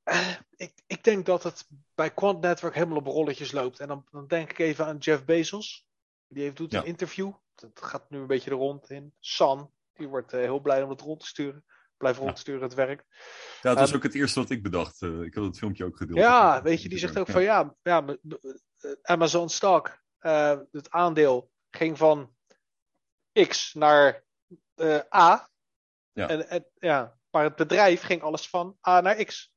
Uh, 0.06 0.36
ik, 0.56 0.74
ik, 0.88 1.04
denk 1.04 1.26
dat 1.26 1.44
het 1.44 1.68
bij 1.96 2.14
Quant 2.14 2.42
Network 2.42 2.74
helemaal 2.74 2.98
op 2.98 3.06
rolletjes 3.06 3.52
loopt. 3.52 3.80
En 3.80 3.88
dan, 3.88 4.06
dan 4.12 4.28
denk 4.28 4.52
ik 4.52 4.60
even 4.60 4.86
aan 4.86 4.98
Jeff 4.98 5.26
Bezos. 5.26 5.88
Die 6.28 6.44
heeft, 6.44 6.58
doet 6.58 6.74
een 6.74 6.86
interview. 6.86 7.32
Dat 7.56 7.82
gaat 7.82 8.10
nu 8.10 8.20
een 8.20 8.28
beetje 8.28 8.50
de 8.50 8.56
rond 8.56 8.90
in. 8.90 9.14
San, 9.20 9.72
die 9.94 10.08
wordt 10.08 10.34
uh, 10.34 10.40
heel 10.40 10.60
blij 10.60 10.84
om 10.84 10.90
het 10.90 11.02
rond 11.02 11.20
te 11.20 11.26
sturen. 11.26 11.66
Blijf 11.98 12.18
rond 12.18 12.36
te 12.36 12.42
sturen, 12.42 12.62
het 12.62 12.74
werkt. 12.74 13.06
Ja, 13.62 13.70
dat 13.70 13.80
was 13.80 13.90
um, 13.90 13.96
ook 13.96 14.04
het 14.04 14.16
eerste 14.16 14.40
wat 14.40 14.50
ik 14.50 14.64
bedacht. 14.64 15.02
Uh, 15.02 15.22
ik 15.22 15.34
had 15.34 15.46
het 15.46 15.58
filmpje 15.58 15.86
ook 15.86 15.98
gedeeld. 15.98 16.20
Ja, 16.20 16.62
weet 16.62 16.82
je, 16.82 16.90
die 16.90 16.98
zegt 16.98 17.18
ook 17.18 17.28
ja. 17.28 17.34
van 17.34 17.44
ja, 17.44 17.76
ja 17.82 18.18
Amazon 19.02 19.50
stock, 19.50 20.04
het 20.72 20.90
aandeel 20.90 21.52
ging 21.70 21.98
van 21.98 22.36
X 23.48 23.74
naar 23.74 24.24
A. 25.16 25.50
Ja. 26.12 26.28
En, 26.28 26.50
en, 26.50 26.66
ja, 26.80 27.18
maar 27.30 27.44
het 27.44 27.56
bedrijf 27.56 28.02
ging 28.02 28.22
alles 28.22 28.50
van 28.50 28.78
A 28.88 29.02
naar 29.02 29.24
X. 29.24 29.55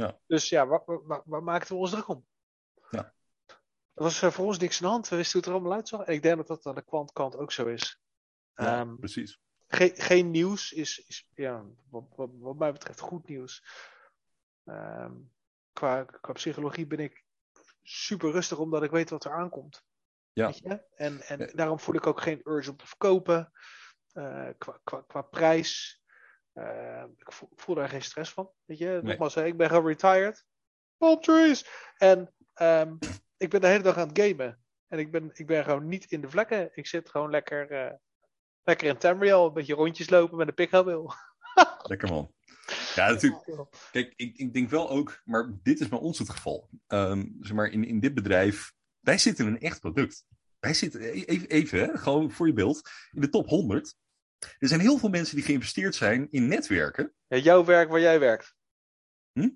Ja. 0.00 0.18
Dus 0.26 0.48
ja, 0.48 0.66
waar, 0.66 0.82
waar, 0.84 1.22
waar 1.24 1.42
maakten 1.42 1.74
we 1.74 1.80
ons 1.80 1.90
druk 1.90 2.08
om? 2.08 2.26
Ja. 2.90 3.14
Er 3.94 4.02
was 4.02 4.22
uh, 4.22 4.30
voor 4.30 4.46
ons 4.46 4.58
niks 4.58 4.76
aan 4.76 4.86
de 4.86 4.92
hand. 4.92 5.08
We 5.08 5.16
wisten 5.16 5.32
hoe 5.32 5.40
het 5.40 5.50
er 5.50 5.58
allemaal 5.58 5.78
uitzag. 5.78 6.00
En 6.00 6.14
ik 6.14 6.22
denk 6.22 6.36
dat 6.36 6.46
dat 6.46 6.66
aan 6.66 6.74
de 6.74 6.84
kwantkant 6.84 7.36
ook 7.36 7.52
zo 7.52 7.66
is. 7.66 8.00
Ja, 8.54 8.80
um, 8.80 8.98
precies. 8.98 9.40
Ge 9.66 9.92
geen 9.94 10.30
nieuws 10.30 10.72
is, 10.72 11.04
is 11.06 11.28
ja, 11.34 11.64
wat, 11.88 12.04
wat, 12.16 12.30
wat, 12.32 12.58
mij 12.58 12.72
betreft 12.72 13.00
goed 13.00 13.28
nieuws. 13.28 13.64
Um, 14.64 15.32
qua, 15.72 16.04
qua 16.04 16.32
psychologie 16.32 16.86
ben 16.86 16.98
ik 16.98 17.24
super 17.82 18.30
rustig 18.30 18.58
omdat 18.58 18.82
ik 18.82 18.90
weet 18.90 19.10
wat 19.10 19.24
er 19.24 19.32
aankomt. 19.32 19.84
Ja. 20.32 20.46
Weet 20.46 20.58
je? 20.58 20.84
En, 20.94 21.20
en 21.20 21.50
daarom 21.54 21.78
voel 21.78 21.94
ik 21.94 22.06
ook 22.06 22.20
geen 22.20 22.40
urge 22.44 22.70
om 22.70 22.76
te 22.76 22.86
verkopen. 22.86 23.52
Uh, 24.12 24.48
qua, 24.58 24.80
qua, 24.84 25.04
qua 25.06 25.22
prijs. 25.22 25.99
Uh, 26.60 27.02
ik 27.16 27.32
voel, 27.32 27.48
voel, 27.54 27.74
daar 27.74 27.88
geen 27.88 28.02
stress 28.02 28.32
van. 28.32 28.50
Weet 28.64 28.78
je, 28.78 28.86
nee. 28.86 29.02
nogmaals, 29.02 29.36
ik 29.36 29.56
ben 29.56 29.68
gewoon 29.68 29.86
retired. 29.86 30.44
Palm 30.96 31.20
trees! 31.20 31.66
En 31.96 32.34
um, 32.62 32.98
ik 33.36 33.50
ben 33.50 33.60
de 33.60 33.66
hele 33.66 33.82
dag 33.82 33.96
aan 33.96 34.08
het 34.08 34.18
gamen. 34.20 34.62
En 34.88 34.98
ik 34.98 35.10
ben, 35.10 35.30
ik 35.32 35.46
ben 35.46 35.64
gewoon 35.64 35.88
niet 35.88 36.04
in 36.04 36.20
de 36.20 36.28
vlekken. 36.28 36.70
Ik 36.72 36.86
zit 36.86 37.10
gewoon 37.10 37.30
lekker, 37.30 37.72
uh, 37.72 37.92
lekker 38.62 38.88
in 38.88 38.96
Tamriel, 38.96 39.46
een 39.46 39.52
beetje 39.52 39.74
rondjes 39.74 40.10
lopen 40.10 40.36
met 40.36 40.48
een 40.48 40.54
pikhouweel. 40.54 41.12
lekker 41.82 42.08
man. 42.08 42.34
Ja, 42.94 43.10
natuurlijk. 43.10 43.68
Kijk, 43.90 44.12
ik, 44.16 44.36
ik 44.36 44.52
denk 44.52 44.70
wel 44.70 44.90
ook, 44.90 45.20
maar 45.24 45.58
dit 45.62 45.80
is 45.80 45.88
bij 45.88 45.98
ons 45.98 46.18
het 46.18 46.30
geval. 46.30 46.68
Um, 46.88 47.36
zeg 47.40 47.56
maar, 47.56 47.68
in, 47.68 47.84
in 47.84 48.00
dit 48.00 48.14
bedrijf, 48.14 48.72
wij 49.00 49.18
zitten 49.18 49.46
in 49.46 49.52
een 49.52 49.60
echt 49.60 49.80
product. 49.80 50.24
Wij 50.58 50.74
zitten, 50.74 51.00
e-, 51.00 51.24
even, 51.24 51.48
even 51.48 51.78
hè, 51.78 51.98
gewoon 51.98 52.30
voor 52.30 52.46
je 52.46 52.52
beeld, 52.52 52.90
in 53.10 53.20
de 53.20 53.28
top 53.28 53.48
100 53.48 53.94
er 54.58 54.68
zijn 54.68 54.80
heel 54.80 54.98
veel 54.98 55.08
mensen 55.08 55.36
die 55.36 55.44
geïnvesteerd 55.44 55.94
zijn 55.94 56.28
in 56.30 56.48
netwerken. 56.48 57.14
Ja, 57.26 57.36
jouw 57.36 57.64
werk 57.64 57.88
waar 57.88 58.00
jij 58.00 58.20
werkt. 58.20 58.54
Hm? 59.32 59.50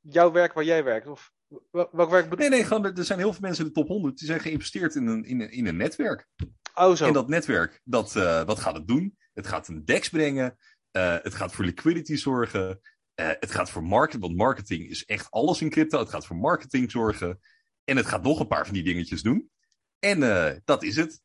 Jouw 0.00 0.32
werk 0.32 0.52
waar 0.52 0.64
jij 0.64 0.84
werkt? 0.84 1.06
Of 1.06 1.32
welk 1.70 2.10
werk 2.10 2.28
bedoel 2.28 2.48
Nee, 2.48 2.48
nee, 2.48 2.64
gewoon, 2.64 2.96
er 2.96 3.04
zijn 3.04 3.18
heel 3.18 3.32
veel 3.32 3.40
mensen 3.40 3.64
in 3.64 3.72
de 3.72 3.80
top 3.80 3.88
100 3.88 4.18
die 4.18 4.26
zijn 4.26 4.40
geïnvesteerd 4.40 4.94
in 4.94 5.06
een, 5.06 5.24
in 5.24 5.40
een, 5.40 5.50
in 5.50 5.66
een 5.66 5.76
netwerk. 5.76 6.28
Oh, 6.74 6.94
zo. 6.94 7.06
En 7.06 7.12
dat 7.12 7.28
netwerk, 7.28 7.80
dat, 7.84 8.14
uh, 8.16 8.44
wat 8.44 8.58
gaat 8.58 8.74
het 8.74 8.86
doen? 8.86 9.16
Het 9.34 9.46
gaat 9.46 9.68
een 9.68 9.84
DEX 9.84 10.08
brengen. 10.08 10.56
Uh, 10.92 11.16
het 11.22 11.34
gaat 11.34 11.52
voor 11.52 11.64
liquidity 11.64 12.16
zorgen. 12.16 12.80
Uh, 13.20 13.30
het 13.40 13.50
gaat 13.50 13.70
voor 13.70 13.82
marketing, 13.82 14.22
want 14.22 14.36
marketing 14.36 14.88
is 14.88 15.04
echt 15.04 15.30
alles 15.30 15.60
in 15.60 15.70
crypto. 15.70 15.98
Het 15.98 16.08
gaat 16.08 16.26
voor 16.26 16.36
marketing 16.36 16.90
zorgen. 16.90 17.40
En 17.84 17.96
het 17.96 18.06
gaat 18.06 18.22
nog 18.22 18.40
een 18.40 18.46
paar 18.46 18.64
van 18.64 18.74
die 18.74 18.84
dingetjes 18.84 19.22
doen. 19.22 19.50
En 19.98 20.20
dat 20.64 20.82
is 20.82 20.96
het. 20.96 21.20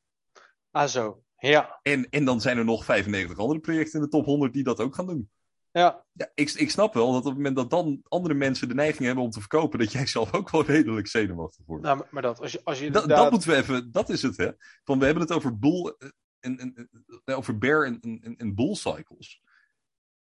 Ah, 0.72 0.88
zo. 0.88 1.24
Ja. 1.50 1.80
En, 1.82 2.10
en 2.10 2.26
dan 2.26 2.42
zijn 2.42 2.58
er 2.58 2.66
nog 2.66 2.86
95 2.86 3.38
andere 3.38 3.60
projecten 3.60 4.00
in 4.00 4.06
de 4.06 4.12
top 4.12 4.26
100 4.26 4.54
die 4.54 4.64
dat 4.64 4.80
ook 4.80 4.96
gaan 4.96 5.08
doen. 5.08 5.30
Ja. 5.72 6.06
ja 6.12 6.32
ik, 6.36 6.52
ik 6.52 6.70
snap 6.70 6.94
wel 6.94 7.12
dat 7.12 7.22
op 7.22 7.26
het 7.26 7.36
moment 7.36 7.56
dat 7.56 7.70
dan 7.70 8.02
andere 8.08 8.34
mensen 8.34 8.68
de 8.68 8.74
neiging 8.74 9.06
hebben 9.06 9.24
om 9.24 9.30
te 9.30 9.40
verkopen, 9.40 9.80
dat 9.80 9.92
jij 9.92 10.06
zelf 10.08 10.34
ook 10.34 10.50
wel 10.50 10.66
redelijk 10.66 11.08
zenuwachtig 11.08 11.66
wordt. 11.66 11.84
Nou, 11.84 12.06
maar 12.12 12.22
dat, 12.22 12.40
als 12.40 12.52
je, 12.52 12.62
als 12.64 12.80
je 12.80 12.86
inderdaad... 12.86 13.10
dat, 13.10 13.18
dat 13.18 13.32
moeten 13.32 13.50
we 13.50 13.56
even, 13.56 13.92
dat 13.92 14.10
is 14.10 14.22
het 14.22 14.38
hè. 14.38 14.50
Van, 14.84 15.00
we 15.00 15.06
hebben 15.06 15.24
het 15.24 15.34
over 15.34 15.60
bull, 15.60 15.96
en, 16.40 16.58
en, 16.60 16.90
over 17.26 17.58
bear 17.58 17.86
en, 17.86 18.00
en, 18.00 18.36
en 18.38 18.56
bull 18.56 18.76
cycles. 18.76 19.42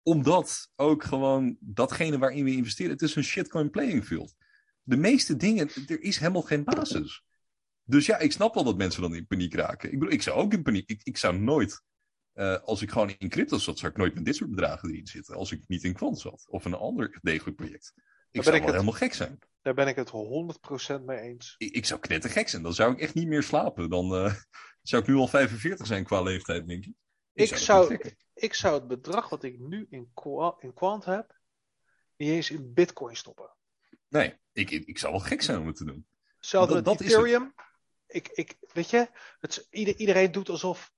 Omdat 0.02 0.72
ook 0.76 1.04
gewoon 1.04 1.56
datgene 1.60 2.18
waarin 2.18 2.44
we 2.44 2.50
investeren, 2.50 2.92
het 2.92 3.02
is 3.02 3.14
een 3.14 3.24
shitcoin 3.24 3.70
playing 3.70 4.04
field. 4.04 4.34
De 4.82 4.96
meeste 4.96 5.36
dingen, 5.36 5.68
er 5.86 6.00
is 6.02 6.18
helemaal 6.18 6.42
geen 6.42 6.64
basis. 6.64 7.24
Dus 7.88 8.06
ja, 8.06 8.18
ik 8.18 8.32
snap 8.32 8.54
wel 8.54 8.64
dat 8.64 8.76
mensen 8.76 9.02
dan 9.02 9.14
in 9.14 9.26
paniek 9.26 9.54
raken. 9.54 9.92
Ik 9.92 9.98
bedoel, 9.98 10.14
ik 10.14 10.22
zou 10.22 10.36
ook 10.36 10.52
in 10.52 10.62
paniek. 10.62 10.88
Ik, 10.90 11.00
ik 11.02 11.16
zou 11.16 11.38
nooit, 11.38 11.82
uh, 12.34 12.56
als 12.62 12.82
ik 12.82 12.90
gewoon 12.90 13.14
in 13.18 13.28
crypto 13.28 13.58
zat, 13.58 13.78
zou 13.78 13.92
ik 13.92 13.98
nooit 13.98 14.14
met 14.14 14.24
dit 14.24 14.36
soort 14.36 14.50
bedragen 14.50 14.88
erin 14.90 15.06
zitten. 15.06 15.34
Als 15.34 15.52
ik 15.52 15.64
niet 15.68 15.84
in 15.84 15.92
kwant 15.92 16.18
zat. 16.20 16.44
Of 16.48 16.64
een 16.64 16.74
ander 16.74 17.18
degelijk 17.22 17.56
project. 17.56 17.92
Ik 18.30 18.42
zou 18.42 18.56
ik 18.56 18.62
wel 18.62 18.72
het- 18.72 18.80
helemaal 18.80 19.00
gek 19.00 19.14
zijn. 19.14 19.38
Daar 19.62 19.74
ben 19.74 19.88
ik 19.88 19.96
het 19.96 20.10
100% 20.10 21.04
mee 21.04 21.18
eens. 21.18 21.54
Ik, 21.58 21.72
ik 21.74 21.84
zou 21.86 22.00
knettergek 22.00 22.48
zijn. 22.48 22.62
Dan 22.62 22.74
zou 22.74 22.92
ik 22.92 23.00
echt 23.00 23.14
niet 23.14 23.26
meer 23.28 23.42
slapen. 23.42 23.90
Dan 23.90 24.14
eh, 24.14 24.34
zou 24.82 25.02
ik 25.02 25.08
nu 25.08 25.14
al 25.14 25.28
45 25.28 25.86
zijn 25.86 26.04
qua 26.04 26.22
leeftijd, 26.22 26.66
denk 26.68 26.84
ik. 26.84 26.94
Ik 27.32 27.56
zou-. 27.56 27.98
Ik 28.34 28.54
zou 28.54 28.74
het 28.74 28.88
bedrag 28.88 29.28
wat 29.28 29.42
ik 29.42 29.58
nu 29.58 29.86
in, 29.90 30.10
in 30.58 30.72
Quant 30.74 31.04
heb, 31.04 31.38
niet 32.16 32.28
eens 32.30 32.50
in 32.50 32.72
bitcoin 32.74 33.16
stoppen. 33.16 33.54
Nee, 34.08 34.34
ik, 34.52 34.70
ik, 34.70 34.84
ik 34.84 34.98
zou 34.98 35.12
wel 35.12 35.20
gek 35.22 35.42
zijn 35.42 35.58
om 35.58 35.66
het 35.66 35.76
te 35.76 35.84
doen. 35.84 36.06
Hetzelfde 36.36 36.74
Dat- 36.74 36.84
met 36.84 36.98
dat 36.98 37.00
is 37.06 37.12
het. 37.14 37.24
Ethereum. 37.24 37.54
Ik, 38.06 38.28
ik, 38.28 38.56
weet 38.72 38.90
je, 38.90 39.08
het, 39.40 39.66
iedereen 39.70 40.32
doet 40.32 40.48
alsof 40.48 40.92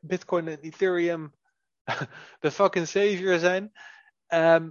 bitcoin 0.00 0.48
en 0.48 0.58
Ethereum 0.60 1.34
de 2.40 2.50
fucking 2.50 2.88
savior 2.88 3.38
zijn. 3.38 3.72
Ehm, 4.26 4.70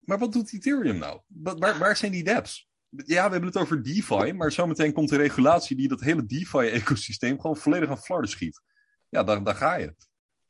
Maar 0.00 0.18
wat 0.18 0.32
doet 0.32 0.52
Ethereum 0.52 0.98
nou? 0.98 1.20
Waar, 1.26 1.78
waar 1.78 1.96
zijn 1.96 2.12
die 2.12 2.24
dApps? 2.24 2.68
Ja, 2.88 3.24
we 3.26 3.30
hebben 3.32 3.44
het 3.50 3.56
over 3.58 3.82
DeFi, 3.82 4.32
maar 4.32 4.52
zometeen 4.52 4.92
komt 4.92 5.08
de 5.08 5.16
regulatie 5.16 5.76
die 5.76 5.88
dat 5.88 6.00
hele 6.00 6.26
DeFi-ecosysteem 6.26 7.40
gewoon 7.40 7.56
volledig 7.56 7.88
aan 7.88 7.98
flarden 7.98 8.30
schiet. 8.30 8.62
Ja, 9.08 9.24
daar, 9.24 9.44
daar 9.44 9.54
ga 9.54 9.74
je. 9.74 9.94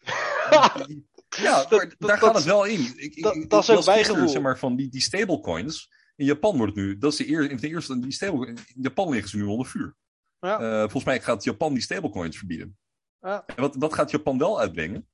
Ja, 0.05 1.59
Dat- 1.63 1.71
maar 1.71 1.89
dat- 1.89 1.95
daar 1.99 2.09
dat- 2.09 2.19
gaat 2.19 2.35
het 2.35 2.45
wel 2.45 2.65
in. 2.65 2.93
Ik, 2.97 3.23
dat- 3.23 3.35
ik- 3.35 3.51
dat 3.51 3.63
is 3.63 3.71
ook 3.71 3.77
las 3.77 3.87
mijn 3.87 3.99
gisteren, 3.99 4.21
gevoel. 4.21 4.29
Zeg 4.29 4.43
maar, 4.43 4.59
van 4.59 4.77
die, 4.77 4.89
die 4.89 5.01
stablecoins. 5.01 5.91
In 6.17 6.27
Japan 6.27 6.57
wordt 6.57 6.77
het 6.77 6.85
nu, 6.85 6.99
dat 6.99 7.13
is 7.13 7.19
de, 7.19 7.29
eer, 7.31 7.61
de 7.61 7.69
eerste, 7.69 7.99
die 7.99 8.13
stable, 8.13 8.47
in 8.47 8.59
Japan 8.75 9.11
liggen 9.11 9.31
ze 9.31 9.37
nu 9.37 9.43
onder 9.45 9.67
vuur. 9.67 9.97
Ja. 10.41 10.61
Eh, 10.61 10.81
volgens 10.81 11.05
mij 11.05 11.21
gaat 11.21 11.45
Japan 11.45 11.73
die 11.73 11.83
stablecoins 11.83 12.39
verbieden. 12.39 12.79
Ja. 13.21 13.45
En 13.47 13.57
wat, 13.57 13.77
wat 13.77 13.95
gaat 13.95 14.11
Japan 14.11 14.39
wel 14.39 14.61
uitbrengen? 14.61 15.09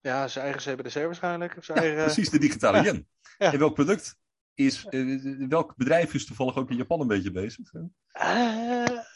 ja, 0.00 0.28
zijn 0.28 0.44
eigen 0.44 0.76
CBDC 0.76 0.94
waarschijnlijk. 0.94 1.56
Of 1.56 1.64
zijn 1.64 1.78
Ja, 1.78 1.84
eigen... 1.84 2.04
precies, 2.04 2.30
de 2.30 2.38
digitale 2.38 2.82
yen. 2.86 3.08
En 3.38 3.58
welk 3.58 3.74
product 3.74 4.18
is, 4.66 4.86
eh, 4.88 5.46
welk 5.48 5.76
bedrijf 5.76 6.14
is 6.14 6.26
toevallig 6.26 6.56
ook 6.56 6.70
in 6.70 6.76
Japan 6.76 7.00
een 7.00 7.06
beetje 7.06 7.30
bezig? 7.30 7.72
Eh, 7.72 7.82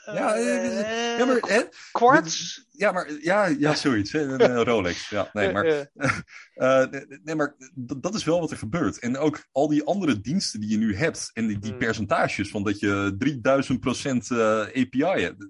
Ja, 0.04 0.34
eh, 0.34 1.18
Ja, 1.18 1.24
maar, 1.24 1.36
hè? 1.40 1.62
Quartz? 1.92 2.58
Ja, 2.70 2.92
maar 2.92 3.12
ja, 3.20 3.46
ja 3.46 3.74
zoiets. 3.74 4.12
Hè? 4.12 4.20
Een 4.20 4.64
Rolex. 4.64 5.08
Ja, 5.08 5.30
nee, 5.32 5.52
maar, 5.52 5.64
nee, 7.24 7.34
maar 7.34 7.54
dat 7.86 8.14
is 8.14 8.24
wel 8.24 8.40
wat 8.40 8.50
er 8.50 8.56
gebeurt. 8.56 8.98
En 8.98 9.16
ook 9.18 9.44
al 9.52 9.68
die 9.68 9.84
andere 9.84 10.20
diensten 10.20 10.60
die 10.60 10.70
je 10.70 10.76
nu 10.76 10.96
hebt. 10.96 11.30
En 11.32 11.46
die, 11.46 11.58
die 11.58 11.70
Hmm. 11.70 11.78
percentages 11.78 12.50
van 12.50 12.62
dat 12.62 12.78
je 12.80 13.14
3000% 13.18 14.30
eh 14.30 14.60
API 14.60 15.22
hebt. 15.22 15.48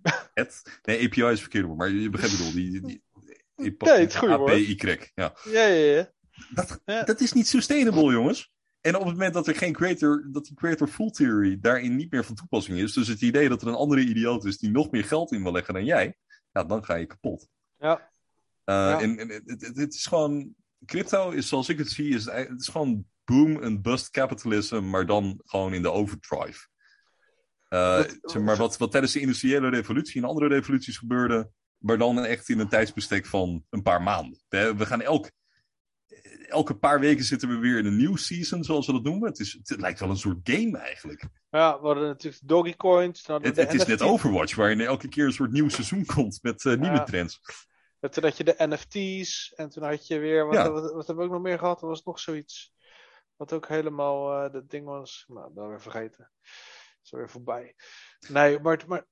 Het? 0.34 0.62
Nee, 0.82 1.04
API 1.06 1.22
is 1.22 1.28
het 1.30 1.40
verkeerde 1.40 1.66
woord. 1.66 1.78
Maar 1.78 1.90
je 1.90 2.10
begrijpt 2.10 2.36
het 2.36 2.44
wel. 2.44 2.52
Die, 2.52 2.70
die, 2.70 2.80
die, 2.80 3.02
Nee, 3.56 3.74
het 3.78 3.82
is 3.98 4.02
het 4.04 4.16
goede 4.16 4.36
woord. 4.36 4.52
API, 4.52 4.76
ja. 5.14 5.34
ja, 5.44 5.66
ja, 5.66 5.94
ja. 5.94 6.10
Dat, 6.50 6.80
Ja. 6.84 7.02
dat 7.02 7.20
is 7.20 7.32
niet 7.32 7.48
sustainable, 7.48 8.12
jongens. 8.12 8.54
En 8.86 8.94
op 8.96 9.02
het 9.04 9.12
moment 9.12 9.34
dat 9.34 9.46
er 9.46 9.54
geen 9.56 9.72
creator, 9.72 10.28
dat 10.32 10.44
die 10.44 10.54
creator 10.54 10.88
full 10.88 11.10
theory 11.10 11.58
daarin 11.60 11.96
niet 11.96 12.10
meer 12.10 12.24
van 12.24 12.34
toepassing 12.34 12.78
is, 12.78 12.92
dus 12.92 13.08
het 13.08 13.20
idee 13.22 13.48
dat 13.48 13.62
er 13.62 13.68
een 13.68 13.74
andere 13.74 14.00
idioot 14.00 14.44
is 14.44 14.58
die 14.58 14.70
nog 14.70 14.90
meer 14.90 15.04
geld 15.04 15.32
in 15.32 15.42
wil 15.42 15.52
leggen 15.52 15.74
dan 15.74 15.84
jij, 15.84 16.16
ja, 16.52 16.64
dan 16.64 16.84
ga 16.84 16.94
je 16.94 17.06
kapot. 17.06 17.48
Ja. 17.78 18.10
Eh, 18.64 18.74
Ja. 18.74 19.00
En, 19.00 19.18
en 19.18 19.28
het, 19.28 19.42
het- 19.60 19.76
het 19.76 19.94
is 19.94 20.06
gewoon, 20.06 20.54
crypto 20.84 21.30
is 21.30 21.48
zoals 21.48 21.68
ik 21.68 21.78
het 21.78 21.88
zie, 21.90 22.14
is, 22.14 22.24
het 22.24 22.60
is 22.60 22.68
gewoon 22.68 23.04
boom 23.24 23.62
en 23.62 23.82
bust 23.82 24.10
capitalism, 24.10 24.80
maar 24.90 25.06
dan 25.06 25.40
gewoon 25.44 25.74
in 25.74 25.82
de 25.82 25.90
overdrive. 25.92 26.66
Eh, 27.68 27.96
Dat- 27.96 28.18
zeg 28.22 28.42
maar 28.42 28.56
wat, 28.56 28.76
wat 28.76 28.90
tijdens 28.90 29.12
de 29.12 29.20
industriële 29.20 29.68
revolutie 29.68 30.22
en 30.22 30.28
andere 30.28 30.48
revoluties 30.48 30.98
gebeurde, 30.98 31.50
maar 31.78 31.98
dan 31.98 32.24
echt 32.24 32.48
in 32.48 32.58
een 32.58 32.68
tijdsbestek 32.68 33.26
van 33.26 33.64
een 33.70 33.82
paar 33.82 34.02
maanden. 34.02 34.40
We 34.48 34.86
gaan 34.86 35.00
elk, 35.02 35.30
elke 36.48 36.74
paar 36.76 37.00
weken 37.00 37.24
zitten 37.24 37.48
we 37.48 37.56
weer 37.58 37.78
in 37.78 37.86
een 37.86 37.96
nieuw 37.96 38.16
season, 38.16 38.64
zoals 38.64 38.86
we 38.86 38.92
dat 38.92 39.02
noemen. 39.02 39.28
Het, 39.28 39.38
is, 39.38 39.58
het 39.62 39.80
lijkt 39.80 40.00
wel 40.00 40.10
een 40.10 40.16
soort 40.16 40.38
game 40.42 40.78
eigenlijk. 40.78 41.28
Ja, 41.50 41.80
we 41.80 41.86
hadden 41.86 42.06
natuurlijk 42.06 42.42
Dogecoins. 42.48 43.22
dan 43.22 43.42
Het, 43.42 43.56
het 43.56 43.74
is 43.74 43.84
net. 43.86 44.02
Overwatch, 44.02 44.54
waarin 44.54 44.80
elke 44.80 45.08
keer 45.08 45.24
een 45.24 45.32
soort 45.32 45.52
nieuw 45.52 45.68
seizoen 45.68 46.04
komt 46.06 46.38
met 46.42 46.64
eh, 46.64 46.72
nieuwe 46.76 46.96
Ja. 46.96 47.04
trends. 47.04 47.40
En 48.00 48.10
Toen 48.10 48.24
had 48.24 48.36
je 48.36 48.44
de 48.44 48.54
NFT's. 48.58 49.52
En 49.54 49.68
toen 49.68 49.82
had 49.82 50.06
je 50.06 50.18
weer. 50.18 50.46
Wat, 50.46 50.54
Ja. 50.54 50.70
wat, 50.70 50.92
wat 50.92 51.06
hebben 51.06 51.16
we 51.24 51.30
ook 51.30 51.36
nog 51.36 51.46
meer 51.46 51.58
gehad? 51.58 51.82
Er 51.82 51.88
was 51.88 52.02
nog 52.02 52.20
zoiets. 52.20 52.74
Wat 53.36 53.52
ook 53.52 53.68
helemaal 53.68 54.44
eh 54.44 54.52
dat 54.52 54.70
ding 54.70 54.84
was. 54.86 55.24
Nou, 55.28 55.50
dat 55.54 55.66
weer 55.68 55.80
vergeten. 55.80 56.30
Is 57.02 57.10
weer 57.10 57.30
voorbij. 57.30 57.74
Nee, 58.28 58.60
maar, 58.60 58.84
maar 58.86 59.06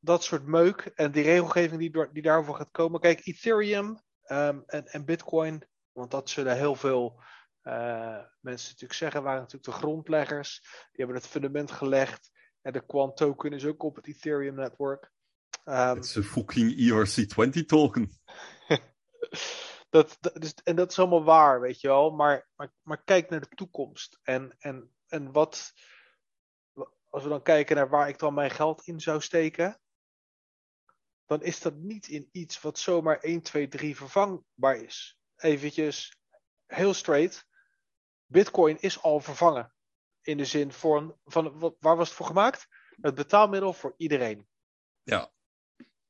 dat 0.00 0.24
soort 0.24 0.46
meuk. 0.46 0.80
En 0.94 1.12
die 1.12 1.22
regelgeving 1.22 1.80
die, 1.80 1.90
door, 1.90 2.10
die 2.12 2.22
daarvoor 2.22 2.54
gaat 2.54 2.70
komen. 2.70 3.00
Kijk, 3.00 3.26
Ethereum 3.26 4.00
ehm, 4.22 4.58
en, 4.66 4.86
en 4.86 5.04
Bitcoin. 5.04 5.64
Want 5.92 6.10
dat 6.10 6.30
zullen 6.30 6.56
heel 6.56 6.74
veel 6.74 7.22
eh, 7.62 8.24
mensen 8.40 8.68
natuurlijk 8.70 8.92
zeggen. 8.92 9.22
Waren 9.22 9.40
natuurlijk 9.40 9.72
de 9.72 9.78
grondleggers. 9.78 10.60
Die 10.60 11.04
hebben 11.04 11.16
het 11.16 11.26
fundament 11.26 11.70
gelegd. 11.70 12.30
En 12.62 12.72
de 12.72 12.86
Quant 12.86 13.16
token 13.16 13.52
is 13.52 13.66
ook 13.66 13.82
op 13.82 13.96
het 13.96 14.06
Ethereum 14.06 14.54
network. 14.54 15.12
Ehm, 15.64 15.94
Het 15.94 16.04
is 16.04 16.14
een 16.14 16.24
fucking 16.24 16.70
E 16.70 16.90
ERC20 16.90 17.66
token. 17.66 18.20
dat, 19.90 20.16
dat, 20.20 20.34
dus, 20.34 20.54
en 20.54 20.76
dat 20.76 20.90
is 20.90 20.98
allemaal 20.98 21.24
waar, 21.24 21.60
weet 21.60 21.80
je 21.80 21.88
wel. 21.88 22.10
Maar, 22.10 22.48
maar, 22.56 22.72
maar 22.82 23.04
kijk 23.04 23.30
naar 23.30 23.40
de 23.40 23.48
toekomst. 23.48 24.18
En, 24.22 24.56
en, 24.58 24.94
en 25.06 25.32
wat. 25.32 25.72
Als 27.08 27.22
we 27.22 27.28
dan 27.28 27.42
kijken 27.42 27.76
naar 27.76 27.88
waar 27.88 28.08
ik 28.08 28.18
dan 28.18 28.34
mijn 28.34 28.50
geld 28.50 28.86
in 28.86 29.00
zou 29.00 29.20
steken. 29.20 29.80
Dan 31.26 31.42
is 31.42 31.60
dat 31.60 31.74
niet 31.74 32.08
in 32.08 32.28
iets 32.32 32.60
wat 32.60 32.78
zomaar 32.78 33.18
1, 33.18 33.42
2, 33.42 33.68
3 33.68 33.96
vervangbaar 33.96 34.76
is. 34.76 35.21
Eventjes 35.42 36.16
heel 36.66 36.94
straight. 36.94 37.46
Bitcoin 38.26 38.80
is 38.80 39.02
al 39.02 39.20
vervangen. 39.20 39.74
In 40.22 40.36
de 40.36 40.44
zin 40.44 40.72
van, 40.72 41.18
van 41.24 41.58
wat, 41.58 41.76
waar 41.78 41.96
was 41.96 42.08
het 42.08 42.16
voor 42.16 42.26
gemaakt? 42.26 42.66
Het 43.00 43.14
betaalmiddel 43.14 43.72
voor 43.72 43.94
iedereen. 43.96 44.48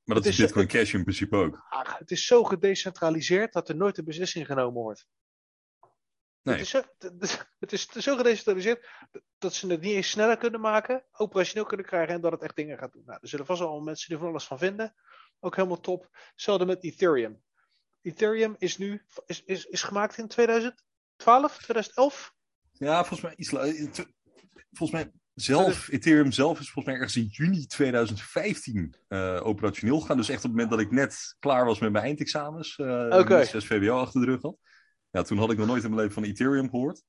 Maar 0.04 0.16
dat 0.16 0.24
Het 0.24 0.26
is 0.26 0.40
Bitcoin 0.40 0.66
Cash 0.66 0.94
in 0.94 1.02
principe 1.02 1.36
ook. 1.36 1.66
Ah, 1.68 1.98
het 1.98 2.10
is 2.10 2.26
zo 2.26 2.44
gedecentraliseerd 2.44 3.52
dat 3.52 3.68
er 3.68 3.76
nooit 3.76 3.98
een 3.98 4.04
beslissing 4.04 4.46
genomen 4.46 4.82
wordt. 4.82 5.06
Nee. 6.42 6.54
Het, 6.54 6.64
is 6.64 6.70
zo, 6.70 6.82
het 7.58 7.72
is 7.72 7.88
zo 7.88 8.16
gedecentraliseerd 8.16 8.88
dat 9.38 9.54
ze 9.54 9.66
het 9.66 9.80
niet 9.80 9.94
eens 9.94 10.10
sneller 10.10 10.36
kunnen 10.36 10.60
maken, 10.60 11.04
operationeel 11.12 11.66
kunnen 11.66 11.86
krijgen 11.86 12.14
en 12.14 12.20
dat 12.20 12.32
het 12.32 12.42
echt 12.42 12.56
dingen 12.56 12.78
gaat 12.78 12.92
doen. 12.92 13.04
Nou, 13.04 13.18
er 13.22 13.28
zullen 13.28 13.46
vast 13.46 13.60
wel 13.60 13.80
mensen 13.80 14.08
die 14.08 14.16
er 14.16 14.22
van 14.22 14.30
alles 14.30 14.46
van 14.46 14.58
vinden. 14.58 14.94
Ook 15.40 15.56
helemaal 15.56 15.80
top. 15.80 16.08
Hetzelfde 16.30 16.66
met 16.66 16.84
Ethereum. 16.84 17.42
Ethereum 18.02 18.54
is 18.58 18.78
nu 18.78 19.02
is, 19.26 19.42
is, 19.44 19.66
is 19.66 19.82
gemaakt 19.82 20.18
in 20.18 20.28
2012, 20.28 21.58
2011. 21.58 22.34
Ja, 22.72 23.04
volgens 23.04 23.20
mij, 23.20 23.34
iets, 23.34 23.98
eh, 23.98 24.04
volgens 24.72 25.02
mij 25.02 25.12
zelf, 25.34 25.88
Ethereum 25.88 26.32
zelf 26.32 26.60
is 26.60 26.70
volgens 26.70 26.84
mij 26.84 26.94
ergens 26.94 27.16
in 27.16 27.26
juni 27.30 27.66
2015 27.66 28.94
eh, 29.08 29.40
operationeel 29.42 30.00
gegaan. 30.00 30.16
Dus 30.16 30.28
echt 30.28 30.36
op 30.38 30.42
het 30.42 30.52
moment 30.52 30.70
dat 30.70 30.80
ik 30.80 30.90
net 30.90 31.36
klaar 31.38 31.64
was 31.64 31.78
met 31.78 31.92
mijn 31.92 32.04
eindexamens. 32.04 32.78
eh 32.78 33.08
Oké. 33.10 33.36
net 33.36 33.48
6 33.48 33.66
VWO 33.66 33.98
achter 33.98 34.20
de 34.20 34.26
rug 34.26 34.42
had. 34.42 34.56
Ja, 35.10 35.22
toen 35.22 35.38
had 35.38 35.50
ik 35.50 35.58
nog 35.58 35.66
nooit 35.66 35.82
in 35.82 35.90
mijn 35.90 36.02
leven 36.02 36.22
van 36.22 36.30
Ethereum 36.30 36.70
gehoord. 36.70 37.02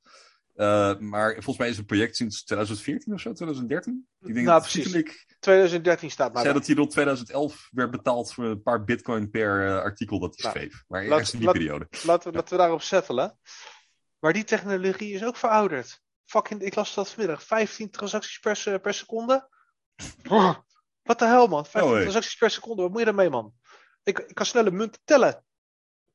Eh, 0.53 0.97
maar 0.97 1.33
volgens 1.33 1.57
mij 1.57 1.69
is 1.69 1.77
het 1.77 1.85
project 1.85 2.15
sinds 2.15 2.43
2014 2.43 3.13
of 3.13 3.19
zo, 3.19 3.31
2013. 3.33 4.07
Ik 4.19 4.33
denk 4.33 4.45
Nou, 4.45 4.47
dat 4.47 4.61
precies. 4.71 4.83
Tietelijk 4.91 5.35
2013 5.39 6.11
staat 6.11 6.33
maar. 6.33 6.41
zei 6.41 6.53
dat 6.53 6.65
hij 6.67 6.75
rond 6.75 6.91
2011 6.91 7.69
werd 7.71 7.91
betaald 7.91 8.33
voor 8.33 8.45
een 8.45 8.61
paar 8.61 8.83
bitcoin 8.83 9.29
per 9.29 9.67
eh, 9.67 9.75
artikel 9.77 10.19
dat 10.19 10.35
hij 10.37 10.45
Nou, 10.51 10.57
schreef. 10.57 10.83
Maar 10.87 11.01
laat- 11.03 11.11
ergens 11.11 11.31
in 11.31 11.37
die 11.37 11.47
laat- 11.47 11.57
periode. 11.57 11.87
Laten 12.03 12.31
we, 12.31 12.37
laten 12.37 12.51
we 12.51 12.61
daarop 12.61 12.81
settelen. 12.81 13.37
Maar 14.19 14.33
die 14.33 14.43
technologie 14.43 15.13
is 15.13 15.23
ook 15.23 15.37
verouderd. 15.37 16.01
Fucking, 16.25 16.61
ik 16.61 16.75
las 16.75 16.93
dat 16.93 17.09
vanmiddag. 17.09 17.43
15 17.43 17.89
transacties 17.89 18.39
per, 18.39 18.79
per 18.79 18.93
seconde. 18.93 19.49
Brr, 20.21 20.61
Wat 21.03 21.19
de 21.19 21.25
hel, 21.25 21.47
man. 21.47 21.65
15 21.65 21.81
Oh, 21.83 21.89
hey. 21.91 22.01
transacties 22.01 22.35
per 22.35 22.49
seconde. 22.49 22.81
Wat 22.81 22.91
moet 22.91 22.99
je 22.99 23.05
daarmee, 23.05 23.29
man? 23.29 23.53
Ik, 24.03 24.19
ik 24.19 24.35
kan 24.35 24.45
sneller 24.45 24.73
munten 24.73 25.01
tellen. 25.03 25.43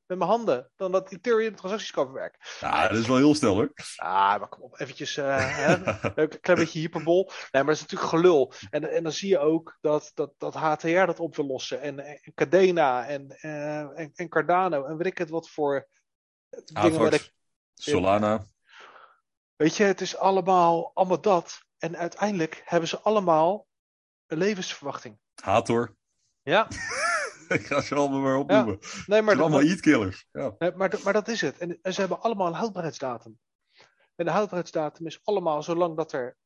Met 0.08 0.18
mijn 0.18 0.30
handen. 0.30 0.70
Dan 0.76 0.92
dat 0.92 1.12
Ethereum 1.12 1.56
transacties 1.56 1.90
kan 1.90 2.04
verwerken. 2.04 2.40
Ja, 2.60 2.88
dat 2.88 2.98
is 2.98 3.06
wel 3.06 3.16
heel 3.16 3.34
snel 3.34 3.54
hoor. 3.54 3.72
Ah, 3.96 4.38
maar 4.38 4.48
kom 4.48 4.62
op. 4.62 4.80
Eventjes, 4.80 5.16
eh, 5.16 5.68
een 6.14 6.40
klein 6.40 6.58
beetje 6.58 6.78
hyperbol. 6.78 7.24
Nee, 7.24 7.34
maar 7.50 7.64
dat 7.64 7.74
is 7.74 7.80
natuurlijk 7.80 8.10
gelul. 8.10 8.52
En, 8.70 8.90
en 8.90 9.02
dan 9.02 9.12
zie 9.12 9.28
je 9.28 9.38
ook 9.38 9.78
dat, 9.80 10.10
dat, 10.14 10.32
dat 10.38 10.54
HTR 10.54 11.04
dat 11.04 11.20
op 11.20 11.36
wil 11.36 11.46
lossen. 11.46 11.80
En, 11.80 11.98
en 11.98 12.32
Cadena 12.34 13.06
en, 13.06 13.30
eh, 13.30 13.98
en, 13.98 14.12
en 14.14 14.28
Cardano. 14.28 14.84
En 14.84 14.96
weet 14.96 15.06
ik 15.06 15.18
het 15.18 15.30
wat 15.30 15.48
voor 15.48 15.88
dingen 16.64 16.98
waar 16.98 17.12
ik 17.12 17.32
Solana. 17.74 18.46
Weet 19.56 19.76
je, 19.76 19.84
het 19.84 20.00
is 20.00 20.16
allemaal, 20.16 20.90
allemaal 20.94 21.20
dat. 21.20 21.62
En 21.78 21.96
uiteindelijk 21.96 22.62
hebben 22.64 22.88
ze 22.88 23.00
allemaal 23.00 23.66
een 24.26 24.38
levensverwachting. 24.38 25.18
Hathor. 25.34 25.96
Ja, 26.42 26.68
Ik 27.58 27.66
ga 27.66 27.80
ze 27.80 27.94
allemaal 27.94 28.20
maar 28.20 28.36
opnoemen. 28.36 28.78
nee, 28.80 28.88
Het 28.90 29.08
maar, 29.08 29.22
zijn 29.24 29.38
allemaal 29.40 29.60
eat-killers. 29.60 30.26
Ja. 30.32 30.54
nee, 30.58 30.72
maar, 30.72 31.00
maar 31.04 31.12
dat 31.12 31.28
is 31.28 31.40
het. 31.40 31.58
En, 31.58 31.78
en 31.82 31.92
ze 31.94 32.00
hebben 32.00 32.20
allemaal 32.20 32.46
een 32.46 32.52
houdbaarheidsdatum. 32.52 33.38
En 34.14 34.24
de 34.24 34.30
houdbaarheidsdatum 34.30 35.06
is 35.06 35.20
allemaal 35.24 35.62
zolang 35.62 35.96
dat 35.96 36.12
er 36.12 36.36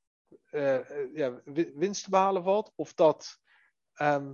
eh, 0.50 1.14
ja, 1.14 1.40
wi- 1.44 1.72
winst 1.74 2.05
te 2.05 2.11
behalen 2.11 2.42
valt. 2.42 2.72
Of 2.74 2.94
dat, 2.94 3.38
ehm, 3.94 4.32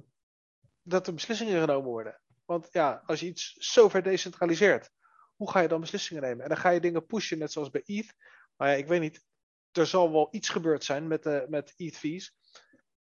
dat 0.83 1.07
er 1.07 1.14
beslissingen 1.14 1.61
genomen 1.61 1.91
worden. 1.91 2.21
Want 2.45 2.69
ja, 2.71 3.03
als 3.07 3.21
je 3.21 3.27
iets 3.27 3.53
zo 3.53 3.89
ver 3.89 4.03
decentraliseert, 4.03 4.91
hoe 5.37 5.51
ga 5.51 5.61
je 5.61 5.69
dan 5.69 5.81
beslissingen 5.81 6.23
nemen? 6.23 6.43
En 6.43 6.49
dan 6.49 6.59
ga 6.59 6.69
je 6.71 6.81
dingen 6.81 7.07
pushen, 7.07 7.39
net 7.39 7.53
zoals 7.53 7.71
bij 7.71 7.83
ETH. 7.85 8.14
Maar 8.57 8.69
ja, 8.69 8.75
ik 8.75 8.87
weet 8.87 9.01
niet. 9.01 9.27
Er 9.73 9.87
zal 9.87 10.12
wel 10.12 10.29
iets 10.31 10.49
gebeurd 10.49 10.85
zijn 10.85 11.07
met, 11.07 11.23
de 11.23 11.47
met 11.49 11.75
ETH 11.77 11.97
fees. 11.97 12.37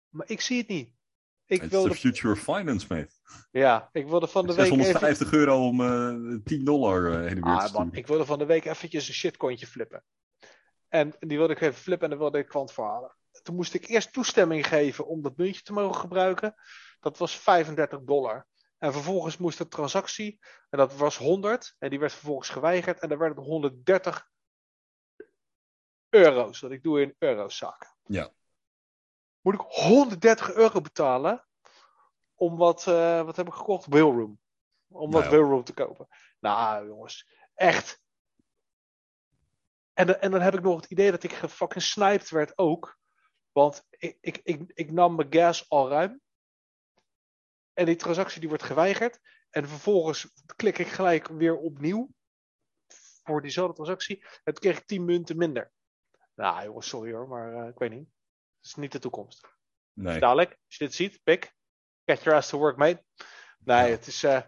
Maar 0.08 0.30
ik 0.30 0.40
zie 0.40 0.58
het 0.58 0.68
niet. 0.68 0.94
Ik 1.46 1.62
wilde, 1.62 1.88
de 1.88 1.94
future 1.94 2.36
finance, 2.36 2.86
mate. 2.88 3.10
ja, 3.50 3.88
ik 3.92 4.06
wilde 4.06 4.26
van 4.26 4.46
de 4.46 4.54
week 4.54 4.66
even... 4.66 4.84
650 4.84 5.32
euro 5.32 5.66
om 5.66 5.80
eh 5.80 6.38
10 6.44 6.64
dollar 6.64 7.12
eh, 7.12 7.28
heen 7.28 7.42
Ah, 7.42 7.72
man, 7.72 7.88
ik 7.92 8.06
wilde 8.06 8.24
van 8.24 8.38
de 8.38 8.46
week 8.46 8.64
eventjes 8.64 9.08
een 9.08 9.14
shitcointje 9.14 9.66
flippen. 9.66 10.04
En 10.88 11.14
die 11.18 11.38
wilde 11.38 11.52
ik 11.52 11.60
even 11.60 11.80
flippen 11.80 12.04
en 12.04 12.10
dan 12.10 12.18
wilde 12.18 12.38
ik 12.38 12.48
kwant 12.48 12.72
verhalen. 12.72 13.16
Toen 13.42 13.54
moest 13.54 13.74
ik 13.74 13.86
eerst 13.88 14.12
toestemming 14.12 14.66
geven 14.66 15.06
om 15.06 15.22
dat 15.22 15.36
muntje 15.36 15.62
te 15.62 15.72
mogen 15.72 16.00
gebruiken. 16.00 16.54
Dat 17.00 17.18
was 17.18 17.38
35 17.38 18.00
dollar. 18.02 18.46
En 18.78 18.92
vervolgens 18.92 19.36
moest 19.36 19.58
de 19.58 19.68
transactie, 19.68 20.38
en 20.70 20.78
dat 20.78 20.96
was 20.96 21.16
100, 21.16 21.74
en 21.78 21.90
die 21.90 21.98
werd 21.98 22.12
vervolgens 22.12 22.48
geweigerd. 22.48 23.00
En 23.00 23.08
dan 23.08 23.18
werd 23.18 23.36
het 23.36 23.44
130 23.44 24.28
euro's. 26.08 26.60
Dat 26.60 26.70
ik 26.70 26.82
doe 26.82 27.02
in 27.02 27.14
euro's 27.18 27.56
zaken. 27.56 27.88
Ja. 28.04 28.32
Moet 29.46 29.54
ik 29.54 29.60
130 29.60 30.52
euro 30.54 30.80
betalen 30.80 31.46
om 32.34 32.56
wat, 32.56 32.86
eh, 32.86 33.22
wat 33.22 33.36
heb 33.36 33.46
ik 33.46 33.52
gekocht? 33.52 33.86
Whaleroom. 33.86 34.40
Om 34.88 35.10
wat 35.10 35.22
Nou 35.22 35.24
ja. 35.24 35.30
Whaleroom 35.30 35.64
te 35.64 35.74
kopen. 35.74 36.08
Nou, 36.40 36.86
jongens, 36.86 37.28
echt. 37.54 38.00
En, 39.92 40.06
dan- 40.06 40.16
en 40.16 40.30
dan 40.30 40.40
heb 40.40 40.54
ik 40.54 40.62
nog 40.62 40.80
het 40.80 40.90
idee 40.90 41.10
dat 41.10 41.22
ik 41.22 41.32
gefucking 41.32 41.82
sniped 41.82 42.30
werd 42.30 42.58
ook. 42.58 42.98
Want 43.52 43.86
ik, 43.90 44.18
ik, 44.20 44.40
ik, 44.42 44.70
ik 44.74 44.90
nam 44.92 45.14
mijn 45.14 45.32
gas 45.32 45.68
al 45.68 45.88
ruim. 45.88 46.20
En 47.72 47.86
die 47.86 47.96
transactie 47.96 48.40
die 48.40 48.48
wordt 48.48 48.64
geweigerd. 48.64 49.20
En 49.50 49.68
vervolgens 49.68 50.32
klik 50.56 50.78
ik 50.78 50.88
gelijk 50.88 51.26
weer 51.26 51.56
opnieuw. 51.56 52.08
Voor 53.22 53.42
diezelfde 53.42 53.74
transactie. 53.74 54.22
En 54.22 54.52
toen 54.54 54.54
kreeg 54.54 54.78
ik 54.78 54.86
10 54.86 55.04
munten 55.04 55.36
minder. 55.36 55.72
Nou 56.34 56.64
jongens, 56.64 56.88
sorry 56.88 57.12
hoor, 57.12 57.28
maar 57.28 57.54
eh, 57.54 57.68
ik 57.68 57.78
weet 57.78 57.90
niet. 57.90 58.14
Het 58.66 58.76
is 58.76 58.82
niet 58.82 58.92
de 58.92 58.98
toekomst. 58.98 59.48
Nee. 59.92 60.18
Dadelijk, 60.20 60.50
als 60.50 60.76
je 60.76 60.84
dit 60.84 60.94
ziet, 60.94 61.20
pik. 61.22 61.54
Get 62.04 62.22
your 62.22 62.38
ass 62.38 62.48
to 62.48 62.58
work, 62.58 62.76
mate. 62.76 63.04
Nee, 63.58 63.90
het 63.90 64.06
is. 64.06 64.22
eh, 64.22 64.42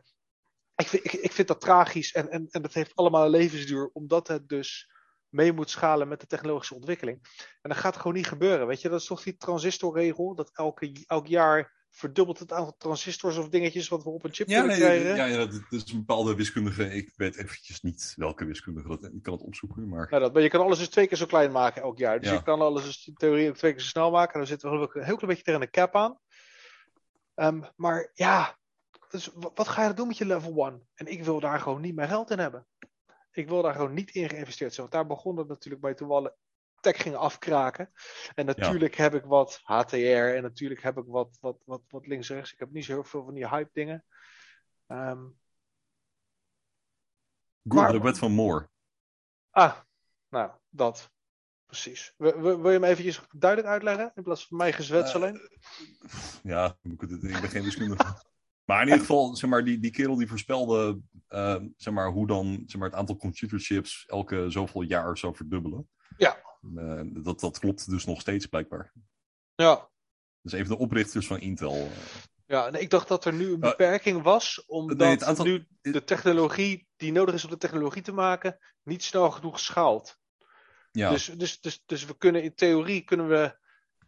ik, 0.74 0.86
vind, 0.86 1.04
ik, 1.04 1.12
ik 1.12 1.32
vind 1.32 1.48
dat 1.48 1.60
tragisch 1.60 2.12
en, 2.12 2.30
en, 2.30 2.46
en 2.50 2.62
dat 2.62 2.72
heeft 2.72 2.94
allemaal 2.94 3.24
een 3.24 3.30
levensduur, 3.30 3.90
omdat 3.92 4.28
het 4.28 4.48
dus 4.48 4.90
mee 5.28 5.52
moet 5.52 5.70
schalen 5.70 6.08
met 6.08 6.20
de 6.20 6.26
technologische 6.26 6.74
ontwikkeling. 6.74 7.26
En 7.60 7.70
dat 7.70 7.78
gaat 7.78 7.96
gewoon 7.96 8.12
niet 8.12 8.26
gebeuren. 8.26 8.66
Weet 8.66 8.80
je, 8.80 8.88
dat 8.88 9.00
is 9.00 9.06
toch 9.06 9.22
die 9.22 9.36
transistorregel, 9.36 10.34
dat 10.34 10.50
elke, 10.52 11.04
elk 11.06 11.26
jaar 11.26 11.77
verdubbelt 11.90 12.38
het 12.38 12.52
aantal 12.52 12.74
transistors 12.78 13.36
of 13.36 13.48
dingetjes 13.48 13.88
wat 13.88 14.02
we 14.04 14.10
op 14.10 14.24
een 14.24 14.34
chip 14.34 14.48
Ja, 14.48 14.58
kunnen 14.58 14.78
nee, 14.78 14.86
krijgen. 14.88 15.16
ja, 15.16 15.24
ja, 15.24 15.36
dat, 15.46 15.62
is 15.70 15.92
een 15.92 15.98
bepaalde 15.98 16.34
wiskundige. 16.34 16.94
Ik 16.94 17.12
weet 17.16 17.36
eventjes 17.36 17.80
niet 17.80 18.12
welke 18.16 18.44
wiskundige 18.44 18.88
dat 18.88 19.04
Ik 19.04 19.22
kan 19.22 19.32
het 19.32 19.42
opzoeken, 19.42 19.88
maar... 19.88 20.06
Nou, 20.10 20.22
dat, 20.22 20.32
maar 20.32 20.42
je 20.42 20.48
kan 20.48 20.60
alles 20.60 20.78
dus 20.78 20.88
twee 20.88 21.06
keer 21.06 21.16
zo 21.16 21.26
klein 21.26 21.52
maken 21.52 21.82
elk 21.82 21.98
jaar. 21.98 22.18
Dus 22.20 22.28
Ja. 22.28 22.34
je 22.34 22.42
kan 22.42 22.60
alles 22.60 22.84
dus 22.84 23.06
in 23.06 23.14
theorie 23.14 23.48
ook 23.48 23.56
twee 23.56 23.72
keer 23.72 23.80
zo 23.80 23.86
snel 23.88 24.10
maken. 24.10 24.32
En 24.32 24.38
dan 24.38 24.48
zitten 24.48 24.70
we 24.70 24.76
een 24.76 25.04
heel 25.04 25.16
klein 25.16 25.28
beetje 25.28 25.42
tegen 25.42 25.60
de 25.60 25.70
cap 25.70 25.94
aan. 25.96 26.18
Ehm, 27.34 27.62
maar 27.76 28.10
ja, 28.14 28.58
dus 29.10 29.30
wa- 29.34 29.50
wat 29.54 29.68
ga 29.68 29.86
je 29.86 29.94
doen 29.94 30.06
met 30.06 30.16
je 30.18 30.26
level 30.26 30.66
1? 30.66 30.88
En 30.94 31.06
ik 31.06 31.24
wil 31.24 31.40
daar 31.40 31.60
gewoon 31.60 31.80
niet 31.80 31.94
meer 31.94 32.08
geld 32.08 32.30
in 32.30 32.38
hebben. 32.38 32.66
Ik 33.32 33.48
wil 33.48 33.62
daar 33.62 33.74
gewoon 33.74 33.94
niet 33.94 34.10
in 34.10 34.28
geïnvesteerd 34.28 34.74
zijn. 34.74 34.88
Want 34.88 34.92
daar 34.98 35.16
begon 35.16 35.36
het 35.38 35.48
natuurlijk 35.48 35.82
bij 35.82 35.94
toen 35.94 36.08
we 36.08 36.14
alle 36.14 36.34
tech 36.80 37.02
gingen 37.02 37.18
afkraken. 37.18 37.90
En 38.34 38.46
natuurlijk 38.46 38.94
heb 38.94 39.14
ik 39.14 39.24
wat 39.24 39.60
HTR 39.62 39.96
en 39.96 40.42
natuurlijk 40.42 40.82
heb 40.82 40.96
ik 40.98 41.04
wat, 41.06 41.38
wat, 41.40 41.62
wat, 41.64 41.82
wat 41.88 42.06
links 42.06 42.30
en 42.30 42.36
rechts. 42.36 42.52
Ik 42.52 42.58
heb 42.58 42.70
niet 42.70 42.84
zo 42.84 42.92
heel 42.92 43.04
veel 43.04 43.24
van 43.24 43.34
die 43.34 43.48
hype 43.48 43.70
dingen. 43.72 44.04
Ehm, 44.86 45.24
Google, 47.68 47.92
de 47.92 48.00
wet 48.00 48.18
van 48.18 48.32
Moore. 48.32 48.68
Ah, 49.50 49.78
nou, 50.28 50.50
dat. 50.68 51.10
Precies. 51.66 52.14
Wil, 52.16 52.66
je 52.66 52.68
hem 52.68 52.84
eventjes 52.84 53.22
duidelijk 53.30 53.70
uitleggen? 53.72 54.12
In 54.14 54.22
plaats 54.22 54.46
van 54.46 54.56
mij 54.56 54.72
gezwets 54.72 55.10
Eh, 55.10 55.16
alleen? 55.16 55.40
Ja, 56.42 56.78
ik 56.82 56.96
ben 57.20 57.48
geen 57.48 57.62
wiskundige. 57.62 58.26
Maar 58.64 58.80
in 58.80 58.86
ieder 58.86 59.00
geval, 59.00 59.36
zeg 59.36 59.50
maar, 59.50 59.64
die, 59.64 59.78
die 59.78 59.90
kerel 59.90 60.16
die 60.16 60.28
voorspelde 60.28 61.00
eh, 61.26 61.56
zeg 61.76 61.94
maar, 61.94 62.10
hoe 62.10 62.26
dan 62.26 62.62
zeg 62.66 62.80
maar, 62.80 62.88
het 62.88 62.98
aantal 62.98 63.16
computerchips 63.16 64.06
elke 64.06 64.50
zoveel 64.50 64.82
jaar 64.82 65.18
zou 65.18 65.36
verdubbelen. 65.36 65.88
Ja. 66.18 66.42
Eh, 66.76 67.00
dat, 67.04 67.40
dat 67.40 67.58
klopt 67.58 67.90
dus 67.90 68.04
nog 68.04 68.20
steeds 68.20 68.46
blijkbaar. 68.46 68.92
Ja. 69.54 69.88
Dus 70.42 70.52
even 70.52 70.68
de 70.68 70.78
oprichters 70.78 71.26
van 71.26 71.40
Intel. 71.40 71.74
eh, 71.74 71.90
Ja, 72.46 72.66
en 72.66 72.80
ik 72.80 72.90
dacht 72.90 73.08
dat 73.08 73.24
er 73.24 73.32
nu 73.32 73.52
een 73.52 73.60
beperking 73.60 74.22
was, 74.22 74.64
omdat 74.66 74.96
nee, 74.98 75.24
aantal- 75.24 75.44
nu 75.44 75.66
de 75.80 76.04
technologie 76.04 76.88
die 76.96 77.12
nodig 77.12 77.34
is 77.34 77.44
om 77.44 77.50
de 77.50 77.56
technologie 77.56 78.02
te 78.02 78.12
maken, 78.12 78.58
niet 78.82 79.02
snel 79.02 79.30
genoeg 79.30 79.60
schaalt. 79.60 80.18
ja, 80.92 81.10
Dus, 81.10 81.24
dus, 81.26 81.60
dus, 81.60 81.82
dus 81.86 82.04
we 82.04 82.16
kunnen 82.16 82.42
in 82.42 82.54
theorie 82.54 83.04
kunnen 83.04 83.28
we, 83.28 83.58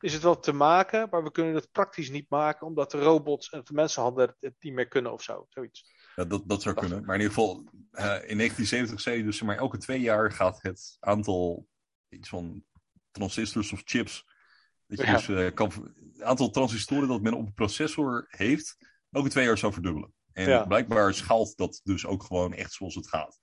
is 0.00 0.12
het 0.12 0.22
wel 0.22 0.38
te 0.38 0.52
maken, 0.52 1.08
maar 1.10 1.22
we 1.22 1.30
kunnen 1.30 1.54
het 1.54 1.70
praktisch 1.72 2.10
niet 2.10 2.30
maken, 2.30 2.66
omdat 2.66 2.90
de 2.90 2.98
robots 3.02 3.50
en 3.50 3.60
de 3.64 3.72
mensenhanden 3.74 4.36
het, 4.40 4.54
niet 4.60 4.72
meer 4.72 4.88
kunnen 4.88 5.12
of 5.12 5.22
zo. 5.22 5.46
Zoiets. 5.48 5.84
ja, 6.16 6.24
dat, 6.24 6.42
dat 6.48 6.62
zou 6.62 6.74
kunnen. 6.74 7.04
Maar 7.04 7.14
in 7.16 7.20
ieder 7.20 7.34
geval, 7.36 7.54
eh, 7.90 8.04
in 8.04 8.36
1970 8.36 9.00
zei 9.00 9.16
je 9.16 9.24
dus, 9.24 9.42
maar, 9.42 9.56
elke 9.56 9.78
twee 9.78 10.00
jaar 10.00 10.32
gaat 10.32 10.62
het 10.62 10.96
aantal 11.00 11.68
iets 12.10 12.28
van 12.28 12.64
transistors 13.10 13.72
of 13.72 13.82
chips. 13.84 14.24
Dat 14.86 14.98
je 14.98 15.04
Ja. 15.06 15.12
dus 15.16 15.28
eh, 15.28 15.54
kan, 15.54 15.94
het 16.12 16.22
aantal 16.22 16.50
transistoren 16.50 17.08
dat 17.08 17.22
men 17.22 17.34
op 17.34 17.46
een 17.46 17.54
processor 17.54 18.26
heeft, 18.28 18.76
elke 19.10 19.28
twee 19.28 19.44
jaar 19.44 19.58
zou 19.58 19.72
verdubbelen. 19.72 20.12
En 20.32 20.48
Ja. 20.48 20.64
blijkbaar 20.64 21.14
schaalt 21.14 21.56
dat 21.56 21.80
dus 21.84 22.06
ook 22.06 22.22
gewoon 22.22 22.52
echt 22.54 22.72
zoals 22.72 22.94
het 22.94 23.08
gaat. 23.08 23.40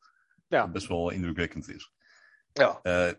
Ja. 0.47 0.61
Wat 0.61 0.71
best 0.71 0.87
wel 0.87 1.09
indrukwekkend 1.09 1.69
is. 1.69 1.91
Ja. 2.53 2.79
Eh, 2.83 3.13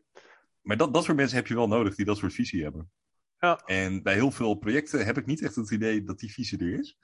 maar 0.60 0.76
dat, 0.76 0.94
dat 0.94 1.04
soort 1.04 1.16
mensen 1.16 1.36
heb 1.36 1.46
je 1.46 1.54
wel 1.54 1.68
nodig 1.68 1.94
die 1.94 2.04
dat 2.04 2.16
soort 2.16 2.32
visie 2.34 2.62
hebben. 2.62 2.90
Ja. 3.38 3.56
En 3.64 4.02
bij 4.02 4.14
heel 4.14 4.30
veel 4.30 4.54
projecten 4.54 5.04
heb 5.06 5.18
ik 5.18 5.26
niet 5.26 5.42
echt 5.42 5.54
het 5.54 5.70
idee 5.70 6.02
dat 6.02 6.18
die 6.18 6.32
visie 6.32 6.58
er 6.58 6.78
is. 6.78 6.96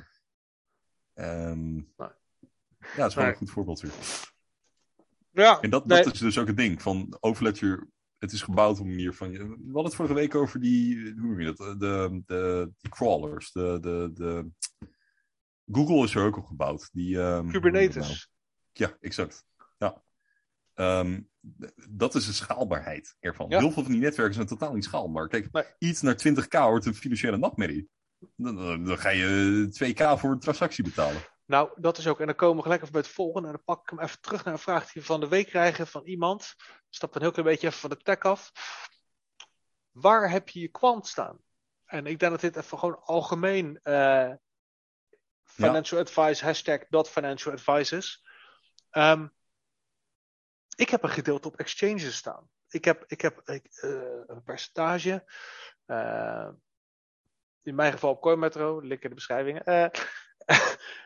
Ehm, 1.15 1.77
Ja, 2.97 3.03
het 3.03 3.09
is 3.09 3.15
wel 3.15 3.25
Nee. 3.25 3.33
een 3.33 3.39
goed 3.39 3.51
voorbeeld 3.51 3.81
hier. 3.81 3.93
Ja, 5.31 5.61
En 5.61 5.71
dat, 5.71 5.87
nee, 5.87 6.03
dat 6.03 6.13
is 6.13 6.19
dus 6.21 6.39
ook 6.39 6.47
het 6.47 6.57
ding. 6.57 6.83
Van 6.83 7.17
Overledger, 7.21 7.89
het 8.25 8.33
is 8.33 8.43
gebouwd 8.43 8.79
op 8.79 8.85
een 8.85 8.91
manier 8.91 9.15
van... 9.15 9.31
We 9.31 9.39
hadden 9.65 9.85
het 9.85 9.95
vorige 9.95 10.15
week 10.15 10.35
over 10.35 10.61
die... 10.61 11.03
Hoe 11.03 11.27
noem 11.27 11.41
je 11.41 11.55
dat? 11.55 11.81
De, 11.81 12.23
de, 12.27 12.71
die 12.81 12.91
crawlers. 12.91 13.53
De, 13.53 13.79
de, 13.81 14.11
de... 14.15 14.51
Google 15.73 16.05
is 16.05 16.15
er 16.15 16.25
ook 16.25 16.37
op 16.37 16.45
gebouwd. 16.45 16.89
Die, 16.93 17.19
ehm, 17.19 17.27
nou? 17.27 17.51
Kubernetes. 17.51 18.31
Ja, 18.73 18.97
exact. 19.01 19.45
Ja. 19.79 20.03
Ehm, 20.75 21.21
dat 21.91 22.15
is 22.15 22.27
de 22.27 22.33
schaalbaarheid 22.33 23.17
ervan. 23.21 23.49
Ja. 23.49 23.59
Heel 23.59 23.71
veel 23.71 23.83
van 23.83 23.93
die 23.93 24.01
netwerken 24.01 24.35
zijn 24.35 24.47
totaal 24.47 24.75
niet 24.75 24.85
schaalbaar. 24.85 25.29
Kijk, 25.29 25.53
Nee. 25.53 25.65
iets 25.79 26.01
naar 26.03 26.17
20k 26.17 26.59
wordt 26.59 26.87
een 26.87 26.95
financiële 26.95 27.37
nachtmerrie. 27.37 27.89
Dan, 28.37 28.57
dan, 28.57 28.85
dan 28.85 28.99
ga 28.99 29.09
je 29.09 29.69
2k 29.73 30.19
voor 30.19 30.31
een 30.31 30.39
transactie 30.39 30.85
betalen. 30.85 31.23
Nou, 31.47 31.71
dat 31.77 31.99
is 31.99 32.07
ook. 32.07 32.21
En 32.21 32.27
dan 32.27 32.35
komen 32.35 32.57
we 32.57 32.63
gelijk 32.63 32.81
even 32.81 32.93
bij 32.93 33.03
het 33.03 33.11
volgende. 33.11 33.49
En 33.49 33.55
dan 33.55 33.65
pak 33.65 33.83
ik 33.83 33.91
hem 33.91 34.01
even 34.01 34.21
terug 34.21 34.45
naar 34.45 34.53
een 34.55 34.61
vraag 34.61 34.93
die 34.93 35.03
we 35.03 35.09
van 35.09 35.21
de 35.21 35.29
week 35.29 35.47
krijgen 35.47 35.87
van 35.87 36.05
iemand. 36.05 36.55
Stap 36.91 37.15
een 37.15 37.21
heel 37.21 37.31
klein 37.31 37.49
beetje 37.49 37.67
even 37.67 37.79
van 37.81 37.91
de 37.91 37.97
tech 37.97 38.19
af. 38.19 38.53
Waar 39.91 40.31
heb 40.31 40.49
je 40.49 40.61
je 40.61 40.69
kwant 40.69 41.07
staan? 41.07 41.39
En 41.85 42.07
ik 42.07 42.19
denk 42.19 42.33
dat 42.33 42.41
dit 42.41 42.57
even 42.57 42.79
gewoon 42.79 43.01
algemeen 43.03 43.81
eh, 43.83 44.33
financial 45.43 46.01
advice, 46.01 46.45
hashtag 46.45 46.81
not 46.89 47.09
financial 47.09 47.53
advice 47.53 47.97
is. 47.97 48.27
Ehm, 48.91 49.29
ik 50.77 50.89
heb 50.89 51.03
een 51.03 51.09
gedeelte 51.11 51.49
op 51.49 51.57
exchanges 51.57 52.17
staan. 52.17 52.49
Ik 52.69 52.85
heb, 52.85 53.05
ik 53.07 53.21
heb 53.21 53.41
ik, 53.49 53.67
eh, 53.67 53.91
een 54.27 54.43
percentage. 54.45 55.25
eh, 55.87 56.49
in 57.63 57.75
mijn 57.75 57.93
geval 57.93 58.11
op 58.11 58.21
CoinMetro, 58.21 58.81
link 58.81 59.03
in 59.03 59.09
de 59.09 59.15
beschrijving. 59.15 59.63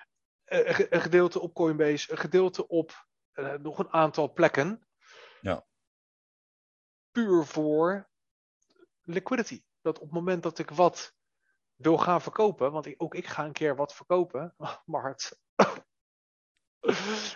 eh, 0.48 0.66
een 0.66 0.74
ge- 0.74 0.94
een 0.94 1.00
gedeelte 1.00 1.40
op 1.40 1.54
Coinbase, 1.54 2.12
een 2.12 2.18
gedeelte 2.18 2.68
op 2.68 3.06
eh, 3.32 3.54
nog 3.54 3.78
een 3.78 3.92
aantal 3.92 4.32
plekken. 4.32 4.86
Ja. 5.40 5.66
Puur 7.10 7.44
voor 7.44 8.08
liquidity. 9.02 9.62
Dat 9.80 9.96
op 9.98 10.04
het 10.04 10.12
moment 10.12 10.42
dat 10.42 10.58
ik 10.58 10.70
wat 10.70 11.14
wil 11.74 11.98
gaan 11.98 12.22
verkopen, 12.22 12.72
want 12.72 12.86
ik, 12.86 12.94
ook 13.02 13.14
ik 13.14 13.26
ga 13.26 13.44
een 13.44 13.52
keer 13.52 13.76
wat 13.76 13.94
verkopen, 13.94 14.54
Mart. 14.84 15.38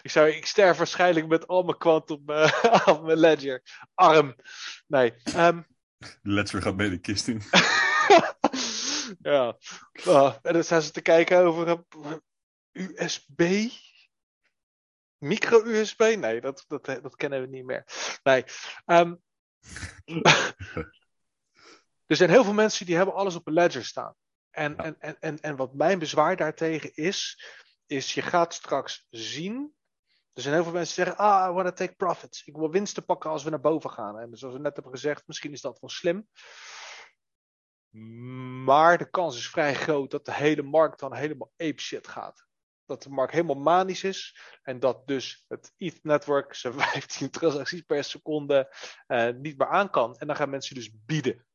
ik, 0.03 0.11
zou, 0.11 0.29
ik 0.29 0.47
sterf 0.47 0.77
waarschijnlijk 0.77 1.27
met 1.27 1.47
al 1.47 1.63
mijn 1.63 1.79
kwant 1.79 2.11
op, 2.11 2.25
mijn- 2.27 2.53
op 2.97 3.03
mijn 3.03 3.19
ledger. 3.19 3.63
Arm. 3.95 4.37
Nee. 4.87 5.15
ehm, 5.23 5.63
De 5.99 6.19
Ledger 6.23 6.63
gaat 6.63 6.75
mee 6.77 6.91
de 6.91 7.01
kist 7.01 7.29
in. 7.29 7.43
ja. 9.33 9.57
Ah, 10.05 10.37
en 10.43 10.53
dan 10.53 10.65
staan 10.65 10.83
ze 10.83 10.91
te 10.91 11.01
kijken 11.03 11.39
over 11.45 11.85
USB. 12.73 13.69
Micro-USB? 15.19 16.15
Nee, 16.19 16.41
dat, 16.41 16.65
dat, 16.69 16.85
dat 16.85 17.17
kennen 17.17 17.41
we 17.41 17.47
niet 17.47 17.65
meer. 17.65 17.85
Nee. 18.23 18.45
ehm, 18.85 19.15
er 22.07 22.17
zijn 22.17 22.31
heel 22.31 22.45
veel 22.45 22.53
mensen 22.53 22.87
die 22.87 22.97
hebben 22.97 23.15
alles 23.15 23.35
op 23.35 23.47
een 23.47 23.53
ledger 23.53 23.85
staan. 23.85 24.15
En, 24.51 24.75
Ja. 24.77 24.85
en, 24.85 25.01
en, 25.01 25.17
en, 25.21 25.41
en 25.41 25.57
wat 25.57 25.75
mijn 25.75 25.99
bezwaar 25.99 26.37
daartegen 26.37 26.95
is, 26.95 27.45
is 27.87 28.15
je 28.15 28.23
gaat 28.23 28.55
straks 28.55 29.07
zien 29.11 29.75
Er 30.33 30.43
zijn 30.43 30.55
heel 30.55 30.63
veel 30.65 30.73
mensen 30.73 30.95
die 30.97 31.05
zeggen, 31.05 31.25
ah, 31.25 31.51
I 31.51 31.53
want 31.53 31.67
to 31.67 31.73
take 31.73 31.95
profits. 31.97 32.45
Ik 32.45 32.57
wil 32.57 32.71
winsten 32.71 33.05
pakken 33.05 33.31
als 33.31 33.45
we 33.45 33.51
naar 33.51 33.61
boven 33.61 33.91
gaan. 33.91 34.19
En 34.19 34.37
zoals 34.37 34.55
we 34.55 34.61
net 34.61 34.75
hebben 34.75 34.93
gezegd, 34.93 35.27
misschien 35.27 35.53
is 35.53 35.61
dat 35.61 35.81
wel 35.81 35.91
slim. 35.91 36.29
Maar 38.65 38.99
de 38.99 39.11
kans 39.11 39.37
is 39.37 39.49
vrij 39.49 39.75
groot 39.75 40.11
dat 40.11 40.25
de 40.25 40.35
hele 40.35 40.63
markt 40.63 40.99
dan 41.01 41.15
helemaal 41.15 41.53
ape 41.57 41.81
shit 41.81 42.09
gaat. 42.09 42.47
Dat 42.87 43.03
de 43.03 43.11
markt 43.11 43.33
helemaal 43.33 43.57
manisch 43.57 44.05
is. 44.05 44.41
En 44.63 44.81
dat 44.81 45.07
dus 45.07 45.45
het 45.49 45.73
ETH-network 45.77 46.55
zijn 46.55 46.73
15 46.73 47.31
transacties 47.31 47.81
per 47.81 48.05
seconde 48.05 48.75
uh, 49.09 49.29
niet 49.29 49.59
meer 49.59 49.69
aan 49.69 49.91
kan. 49.91 50.17
En 50.17 50.27
dan 50.27 50.37
gaan 50.37 50.51
mensen 50.51 50.75
dus 50.75 50.91
bieden. 51.07 51.47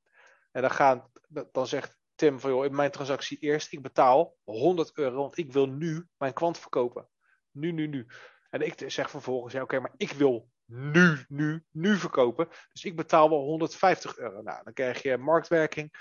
En 0.52 0.62
dan, 0.62 0.72
gaan, 0.72 1.12
dan 1.52 1.68
zegt 1.68 1.98
Tim 2.16 2.40
van 2.40 2.50
joh, 2.50 2.66
in 2.66 2.76
mijn 2.76 2.92
transactie 2.92 3.38
eerst, 3.38 3.72
ik 3.72 3.82
betaal 3.82 4.36
100 4.44 4.98
euro, 4.98 5.16
want 5.16 5.38
ik 5.38 5.54
wil 5.54 5.66
nu 5.66 6.08
mijn 6.18 6.34
kwant 6.34 6.58
verkopen. 6.58 7.10
Nu, 7.52 7.72
nu, 7.72 7.88
nu. 7.88 8.08
En 8.50 8.62
ik 8.62 8.84
zeg 8.92 9.10
vervolgens, 9.10 9.54
ja 9.54 9.62
oké, 9.62 9.80
maar 9.80 9.94
ik 9.98 10.12
wil 10.12 10.50
nu, 10.66 11.26
nu, 11.28 11.66
nu 11.72 11.96
verkopen. 11.96 12.48
Dus 12.72 12.84
ik 12.84 12.96
betaal 12.96 13.30
wel 13.30 13.40
150 13.40 14.18
euro. 14.18 14.42
Nou, 14.42 14.64
dan 14.64 14.74
krijg 14.74 15.02
je 15.02 15.18
marktwerking. 15.18 15.94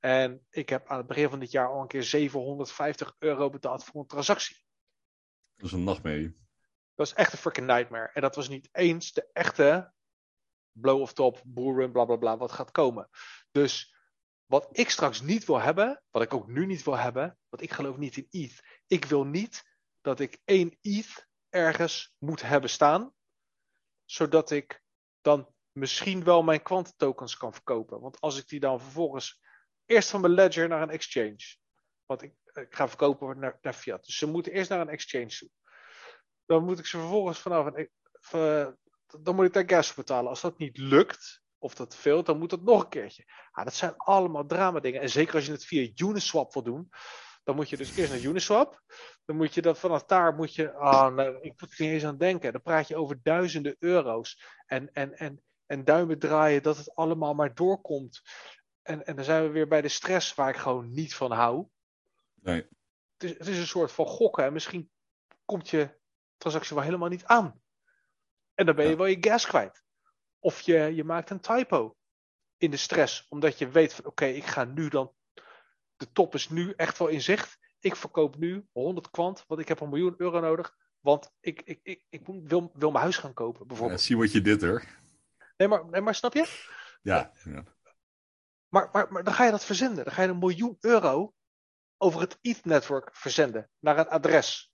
En 0.00 0.46
ik 0.50 0.68
heb 0.68 0.88
aan 0.88 0.98
het 0.98 1.06
begin 1.06 1.28
van 1.28 1.38
dit 1.38 1.50
jaar 1.50 1.68
al 1.68 1.80
een 1.80 1.86
keer 1.86 2.02
750 2.02 3.14
euro 3.18 3.50
betaald 3.50 3.84
voor 3.84 4.00
een 4.00 4.06
transactie. 4.06 4.64
Dat 5.62 5.70
is 5.70 5.76
een 5.76 5.84
nachtmerrie. 5.84 6.36
Dat 6.94 7.06
is 7.06 7.12
echt 7.12 7.32
een 7.32 7.38
freaking 7.38 7.66
nightmare. 7.66 8.10
En 8.12 8.22
dat 8.22 8.34
was 8.34 8.48
niet 8.48 8.68
eens 8.72 9.12
de 9.12 9.30
echte 9.32 9.92
blow 10.72 11.00
of 11.00 11.12
top, 11.12 11.42
boeren, 11.44 11.92
bla 11.92 12.04
bla 12.04 12.16
bla, 12.16 12.36
wat 12.36 12.52
gaat 12.52 12.70
komen. 12.70 13.08
Dus 13.50 13.96
wat 14.46 14.68
ik 14.72 14.90
straks 14.90 15.20
niet 15.20 15.44
wil 15.44 15.60
hebben, 15.60 16.02
wat 16.10 16.22
ik 16.22 16.34
ook 16.34 16.46
nu 16.46 16.66
niet 16.66 16.82
wil 16.82 16.98
hebben, 16.98 17.38
want 17.48 17.62
ik 17.62 17.72
geloof 17.72 17.96
niet 17.96 18.16
in 18.16 18.26
ETH. 18.30 18.62
Ik 18.86 19.04
wil 19.04 19.24
niet 19.24 19.62
dat 20.00 20.20
ik 20.20 20.40
één 20.44 20.78
ETH 20.80 21.26
ergens 21.48 22.14
moet 22.18 22.42
hebben 22.42 22.70
staan, 22.70 23.12
zodat 24.04 24.50
ik 24.50 24.82
dan 25.20 25.54
misschien 25.72 26.24
wel 26.24 26.42
mijn 26.42 26.62
kwantentokens 26.62 27.36
kan 27.36 27.52
verkopen. 27.52 28.00
Want 28.00 28.20
als 28.20 28.38
ik 28.38 28.48
die 28.48 28.60
dan 28.60 28.80
vervolgens 28.80 29.40
eerst 29.84 30.10
van 30.10 30.20
mijn 30.20 30.32
ledger 30.32 30.68
naar 30.68 30.82
een 30.82 30.90
exchange, 30.90 31.56
want 32.18 32.22
ik, 32.22 32.74
ga 32.74 32.88
verkopen 32.88 33.38
naar, 33.38 33.58
naar, 33.62 33.72
fiat, 33.72 34.04
dus 34.04 34.16
ze 34.16 34.26
moeten 34.26 34.52
eerst 34.52 34.70
naar 34.70 34.80
een 34.80 34.88
exchange 34.88 35.28
toe. 35.28 35.48
Dan 36.46 36.64
moet 36.64 36.78
ik 36.78 36.86
ze 36.86 36.98
vervolgens 36.98 37.38
vanaf 37.38 37.66
een, 37.66 37.88
uh, 38.34 38.68
dan 39.20 39.34
moet 39.34 39.46
ik 39.46 39.52
daar 39.52 39.68
gas 39.68 39.86
voor 39.86 40.04
betalen. 40.04 40.30
Als 40.30 40.40
dat 40.40 40.58
niet 40.58 40.78
lukt, 40.78 41.42
of 41.58 41.74
dat 41.74 41.96
veel, 41.96 42.24
dan 42.24 42.38
moet 42.38 42.50
dat 42.50 42.62
nog 42.62 42.82
een 42.82 42.88
keertje. 42.88 43.24
Dat 43.64 43.74
zijn 43.74 43.96
allemaal 43.96 44.46
drama 44.46 44.80
dingen. 44.80 45.00
En 45.00 45.10
zeker 45.10 45.34
als 45.34 45.46
je 45.46 45.52
het 45.52 45.64
via 45.64 45.90
Uniswap 45.94 46.52
wil 46.52 46.62
doen, 46.62 46.90
dan 47.44 47.56
moet 47.56 47.70
je 47.70 47.76
dus 47.76 47.96
eerst 47.96 48.12
naar 48.12 48.22
Uniswap. 48.22 48.82
Dan 49.24 49.36
moet 49.36 49.54
je 49.54 49.62
dat 49.62 49.78
vanaf 49.78 50.04
daar 50.04 50.34
moet 50.34 50.54
je. 50.54 50.74
Oh, 50.78 51.18
ik 51.40 51.60
moet 51.60 51.70
er 51.70 51.84
niet 51.84 51.92
eens 51.92 52.04
aan 52.04 52.18
denken. 52.18 52.52
Dan 52.52 52.62
praat 52.62 52.88
je 52.88 52.96
over 52.96 53.20
duizenden 53.22 53.76
euro's. 53.78 54.42
En, 54.66 54.92
en, 54.92 55.14
en, 55.16 55.42
en 55.66 55.84
duimen 55.84 56.18
draaien 56.18 56.62
dat 56.62 56.76
het 56.76 56.94
allemaal 56.94 57.34
maar 57.34 57.54
doorkomt. 57.54 58.22
En, 58.82 59.04
en 59.04 59.16
dan 59.16 59.24
zijn 59.24 59.42
we 59.42 59.50
weer 59.50 59.68
bij 59.68 59.80
de 59.80 59.88
stress 59.88 60.34
waar 60.34 60.48
ik 60.48 60.56
gewoon 60.56 60.92
niet 60.92 61.14
van 61.14 61.32
hou. 61.32 61.66
Nee. 62.42 62.66
Het 63.18 63.30
is, 63.30 63.30
het 63.30 63.46
is 63.46 63.58
een 63.58 63.66
soort 63.66 63.92
van 63.92 64.06
gokken. 64.06 64.44
En 64.44 64.52
misschien 64.52 64.90
komt 65.44 65.68
je 65.68 65.98
transactie 66.36 66.74
wel 66.76 66.84
helemaal 66.84 67.08
niet 67.08 67.24
aan. 67.24 67.62
En 68.54 68.66
dan 68.66 68.74
ben 68.74 68.84
je 68.84 68.90
ja. 68.90 68.96
wel 68.96 69.06
je 69.06 69.16
gas 69.20 69.46
kwijt. 69.46 69.84
Of 70.38 70.60
je, 70.60 70.78
je 70.78 71.04
maakt 71.04 71.30
een 71.30 71.40
typo 71.40 71.96
in 72.56 72.70
de 72.70 72.76
stress. 72.76 73.26
Omdat 73.28 73.58
je 73.58 73.68
weet 73.68 73.94
van 73.94 74.04
oké, 74.04 74.24
ik 74.24 74.44
ga 74.44 74.64
nu 74.64 74.88
dan. 74.88 75.12
De 75.96 76.12
top 76.12 76.34
is 76.34 76.48
nu 76.48 76.72
echt 76.76 76.98
wel 76.98 77.08
in 77.08 77.22
zicht. 77.22 77.58
Ik 77.80 77.96
verkoop 77.96 78.36
nu 78.36 78.66
100 78.72 79.10
kwant, 79.10 79.44
want 79.46 79.60
ik 79.60 79.68
heb 79.68 79.80
een 79.80 79.88
miljoen 79.88 80.14
euro 80.16 80.40
nodig. 80.40 80.76
Want 81.00 81.32
ik, 81.40 81.62
ik, 81.64 81.80
ik, 81.82 82.04
ik 82.08 82.26
wil, 82.26 82.70
wil 82.74 82.90
mijn 82.90 83.02
huis 83.02 83.16
gaan 83.16 83.34
kopen, 83.34 83.66
bijvoorbeeld. 83.66 84.00
Ja, 84.00 84.06
zie 84.06 84.16
wat 84.16 84.32
je 84.32 84.40
dit 84.40 84.62
er. 84.62 85.00
Nee 85.56 85.68
maar, 85.68 85.86
nee, 85.86 86.00
maar 86.00 86.14
snap 86.14 86.34
je? 86.34 86.68
Ja. 87.02 87.32
ja. 87.44 87.64
Maar, 88.68 88.88
maar, 88.92 89.12
maar 89.12 89.24
dan 89.24 89.34
ga 89.34 89.44
je 89.44 89.50
dat 89.50 89.64
verzenden. 89.64 90.04
Dan 90.04 90.12
ga 90.12 90.22
je 90.22 90.28
een 90.28 90.38
miljoen 90.38 90.76
euro 90.80 91.34
over 92.02 92.20
het 92.20 92.38
ETH-network 92.40 93.10
verzenden 93.12 93.70
naar 93.78 93.98
een 93.98 94.08
adres. 94.08 94.72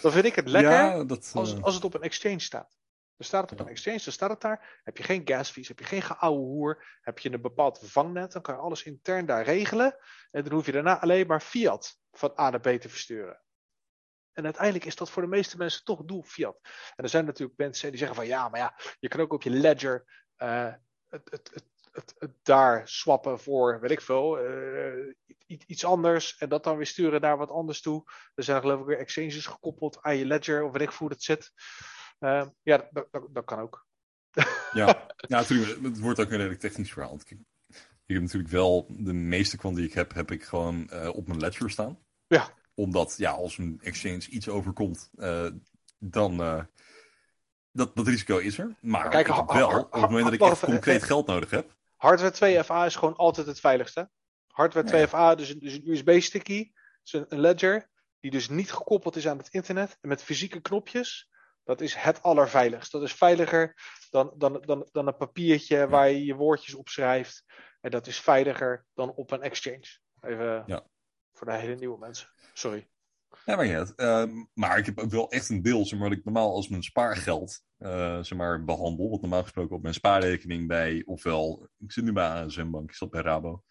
Dan 0.00 0.12
vind 0.12 0.24
ik 0.24 0.34
het 0.34 0.48
lekker 0.48 0.72
ja, 0.72 1.04
dat, 1.04 1.26
uh... 1.26 1.34
als, 1.34 1.50
het, 1.50 1.62
als 1.62 1.74
het 1.74 1.84
op 1.84 1.94
een 1.94 2.02
exchange 2.02 2.38
staat. 2.38 2.76
Dan 3.16 3.26
staat 3.26 3.50
het 3.50 3.60
op 3.60 3.66
een 3.66 3.72
exchange, 3.72 4.00
dan 4.04 4.12
staat 4.12 4.30
het 4.30 4.40
daar. 4.40 4.80
Heb 4.84 4.96
je 4.96 5.02
geen 5.02 5.22
gasfees, 5.24 5.68
heb 5.68 5.78
je 5.78 5.84
geen 5.84 6.02
geouwe 6.02 6.38
hoer, 6.38 6.98
heb 7.00 7.18
je 7.18 7.32
een 7.32 7.40
bepaald 7.40 7.78
vangnet, 7.82 8.32
dan 8.32 8.42
kan 8.42 8.54
je 8.54 8.60
alles 8.60 8.82
intern 8.82 9.26
daar 9.26 9.44
regelen. 9.44 9.96
En 10.30 10.44
dan 10.44 10.52
hoef 10.52 10.66
je 10.66 10.72
daarna 10.72 11.00
alleen 11.00 11.26
maar 11.26 11.40
fiat 11.40 11.98
van 12.12 12.32
A 12.38 12.50
naar 12.50 12.60
B 12.60 12.80
te 12.80 12.88
versturen. 12.88 13.42
En 14.32 14.44
uiteindelijk 14.44 14.84
is 14.84 14.96
dat 14.96 15.10
voor 15.10 15.22
de 15.22 15.28
meeste 15.28 15.56
mensen 15.56 15.84
toch 15.84 16.04
doel 16.04 16.22
fiat. 16.22 16.58
En 16.96 17.04
er 17.04 17.08
zijn 17.08 17.24
natuurlijk 17.24 17.58
mensen 17.58 17.88
die 17.88 17.98
zeggen 17.98 18.16
van 18.16 18.26
ja, 18.26 18.48
maar 18.48 18.60
ja, 18.60 18.78
je 18.98 19.08
kan 19.08 19.20
ook 19.20 19.32
op 19.32 19.42
je 19.42 19.50
ledger 19.50 20.28
uh, 20.38 20.72
het, 21.08 21.30
het, 21.30 21.50
het, 21.54 21.64
het, 21.94 22.14
het, 22.18 22.30
daar 22.42 22.88
swappen 22.88 23.40
voor, 23.40 23.80
weet 23.80 23.90
ik 23.90 24.00
veel, 24.00 24.46
uh, 24.46 25.14
iets 25.46 25.84
anders. 25.84 26.36
En 26.36 26.48
dat 26.48 26.64
dan 26.64 26.76
weer 26.76 26.86
sturen 26.86 27.20
naar 27.20 27.36
wat 27.36 27.50
anders 27.50 27.80
toe. 27.80 28.02
Er 28.34 28.44
zijn 28.44 28.60
geloof 28.60 28.80
ik 28.80 28.86
weer 28.86 28.98
exchanges 28.98 29.46
gekoppeld 29.46 29.98
aan 30.02 30.16
je 30.16 30.26
ledger, 30.26 30.62
of 30.62 30.72
weet 30.72 30.82
ik 30.82 30.94
hoe 30.94 31.08
dat 31.08 31.22
zit. 31.22 31.52
Uh, 32.20 32.46
ja, 32.62 32.88
dat, 32.90 33.06
dat, 33.10 33.28
dat, 33.30 33.44
kan 33.44 33.58
ook. 33.58 33.86
ja, 34.72 35.06
ja, 35.16 35.38
natuurlijk. 35.38 35.82
Het 35.82 36.00
wordt 36.00 36.20
ook 36.20 36.30
een 36.30 36.36
redelijk 36.36 36.60
technisch 36.60 36.92
verhaal. 36.92 37.18
Ik 37.24 37.38
heb 38.06 38.20
natuurlijk 38.20 38.52
wel 38.52 38.86
de 38.88 39.12
meeste 39.12 39.56
kwant 39.56 39.76
die 39.76 39.86
ik 39.86 39.94
heb, 39.94 40.14
heb 40.14 40.30
ik 40.30 40.44
gewoon 40.44 40.90
uh, 40.92 41.08
op 41.08 41.26
mijn 41.26 41.40
ledger 41.40 41.70
staan. 41.70 41.98
Ja. 42.26 42.48
Omdat, 42.74 43.14
ja, 43.16 43.30
als 43.30 43.58
een 43.58 43.80
exchange 43.82 44.28
iets 44.28 44.48
overkomt, 44.48 45.10
dan. 45.98 46.36
dat, 47.72 47.96
dat 47.96 48.06
risico 48.06 48.38
is 48.38 48.58
er. 48.58 48.76
Maar 48.80 49.08
Kijk, 49.08 49.28
ik 49.28 49.34
wel, 49.34 49.78
op 49.78 49.92
het 49.92 50.00
moment 50.00 50.24
dat 50.24 50.32
ik 50.32 50.40
echt 50.40 50.60
concreet 50.60 51.02
geld 51.02 51.26
nodig 51.26 51.50
heb. 51.50 51.73
Hardware 52.04 52.64
2FA 52.64 52.86
is 52.86 52.96
gewoon 52.96 53.16
altijd 53.16 53.46
het 53.46 53.60
veiligste. 53.60 54.10
Hardware 54.46 55.06
2FA, 55.06 55.36
dus, 55.36 55.54
dus 55.54 55.72
een 55.74 55.90
USB-sticky, 55.90 56.72
dus 57.02 57.24
een 57.28 57.40
ledger, 57.40 57.90
die 58.20 58.30
dus 58.30 58.48
niet 58.48 58.72
gekoppeld 58.72 59.16
is 59.16 59.28
aan 59.28 59.38
het 59.38 59.48
internet 59.48 59.98
en 60.00 60.08
met 60.08 60.22
fysieke 60.22 60.60
knopjes. 60.60 61.30
Dat 61.62 61.80
is 61.80 61.94
het 61.94 62.22
allerveiligst. 62.22 62.92
Dat 62.92 63.02
is 63.02 63.14
veiliger 63.14 63.76
dan, 64.10 64.32
dan, 64.36 64.62
dan, 64.66 64.88
dan 64.92 65.06
een 65.06 65.16
papiertje 65.16 65.88
waar 65.88 66.10
je 66.10 66.24
je 66.24 66.34
woordjes 66.34 66.74
op 66.74 66.88
schrijft. 66.88 67.44
En 67.80 67.90
dat 67.90 68.06
is 68.06 68.20
veiliger 68.20 68.84
dan 68.94 69.14
op 69.14 69.30
een 69.30 69.42
exchange. 69.42 69.98
Even 70.20 70.64
ja. 70.66 70.86
voor 71.32 71.46
de 71.46 71.52
hele 71.52 71.74
nieuwe 71.74 71.98
mensen. 71.98 72.28
Sorry. 72.52 72.88
Ja, 73.44 73.56
maar, 73.56 73.78
niet. 73.78 73.92
Uh, 73.96 74.24
maar 74.54 74.78
ik 74.78 74.86
heb 74.86 74.98
ook 74.98 75.10
wel 75.10 75.30
echt 75.30 75.48
een 75.48 75.62
deel, 75.62 75.86
zeg 75.86 75.98
maar, 75.98 76.08
dat 76.08 76.18
ik 76.18 76.24
normaal 76.24 76.54
als 76.54 76.68
mijn 76.68 76.82
spaargeld 76.82 77.62
uh, 77.78 78.22
zeg 78.22 78.38
maar, 78.38 78.64
behandel. 78.64 79.10
Wat 79.10 79.20
normaal 79.20 79.42
gesproken 79.42 79.76
op 79.76 79.82
mijn 79.82 79.94
spaarrekening 79.94 80.68
bij, 80.68 81.02
ofwel, 81.06 81.68
ik 81.78 81.92
zit 81.92 82.04
nu 82.04 82.12
bij 82.12 82.28
ASN 82.28 82.70
Bank, 82.70 82.90
ik 82.90 82.96
zat 82.96 83.10
bij 83.10 83.22
Rabo. 83.22 83.62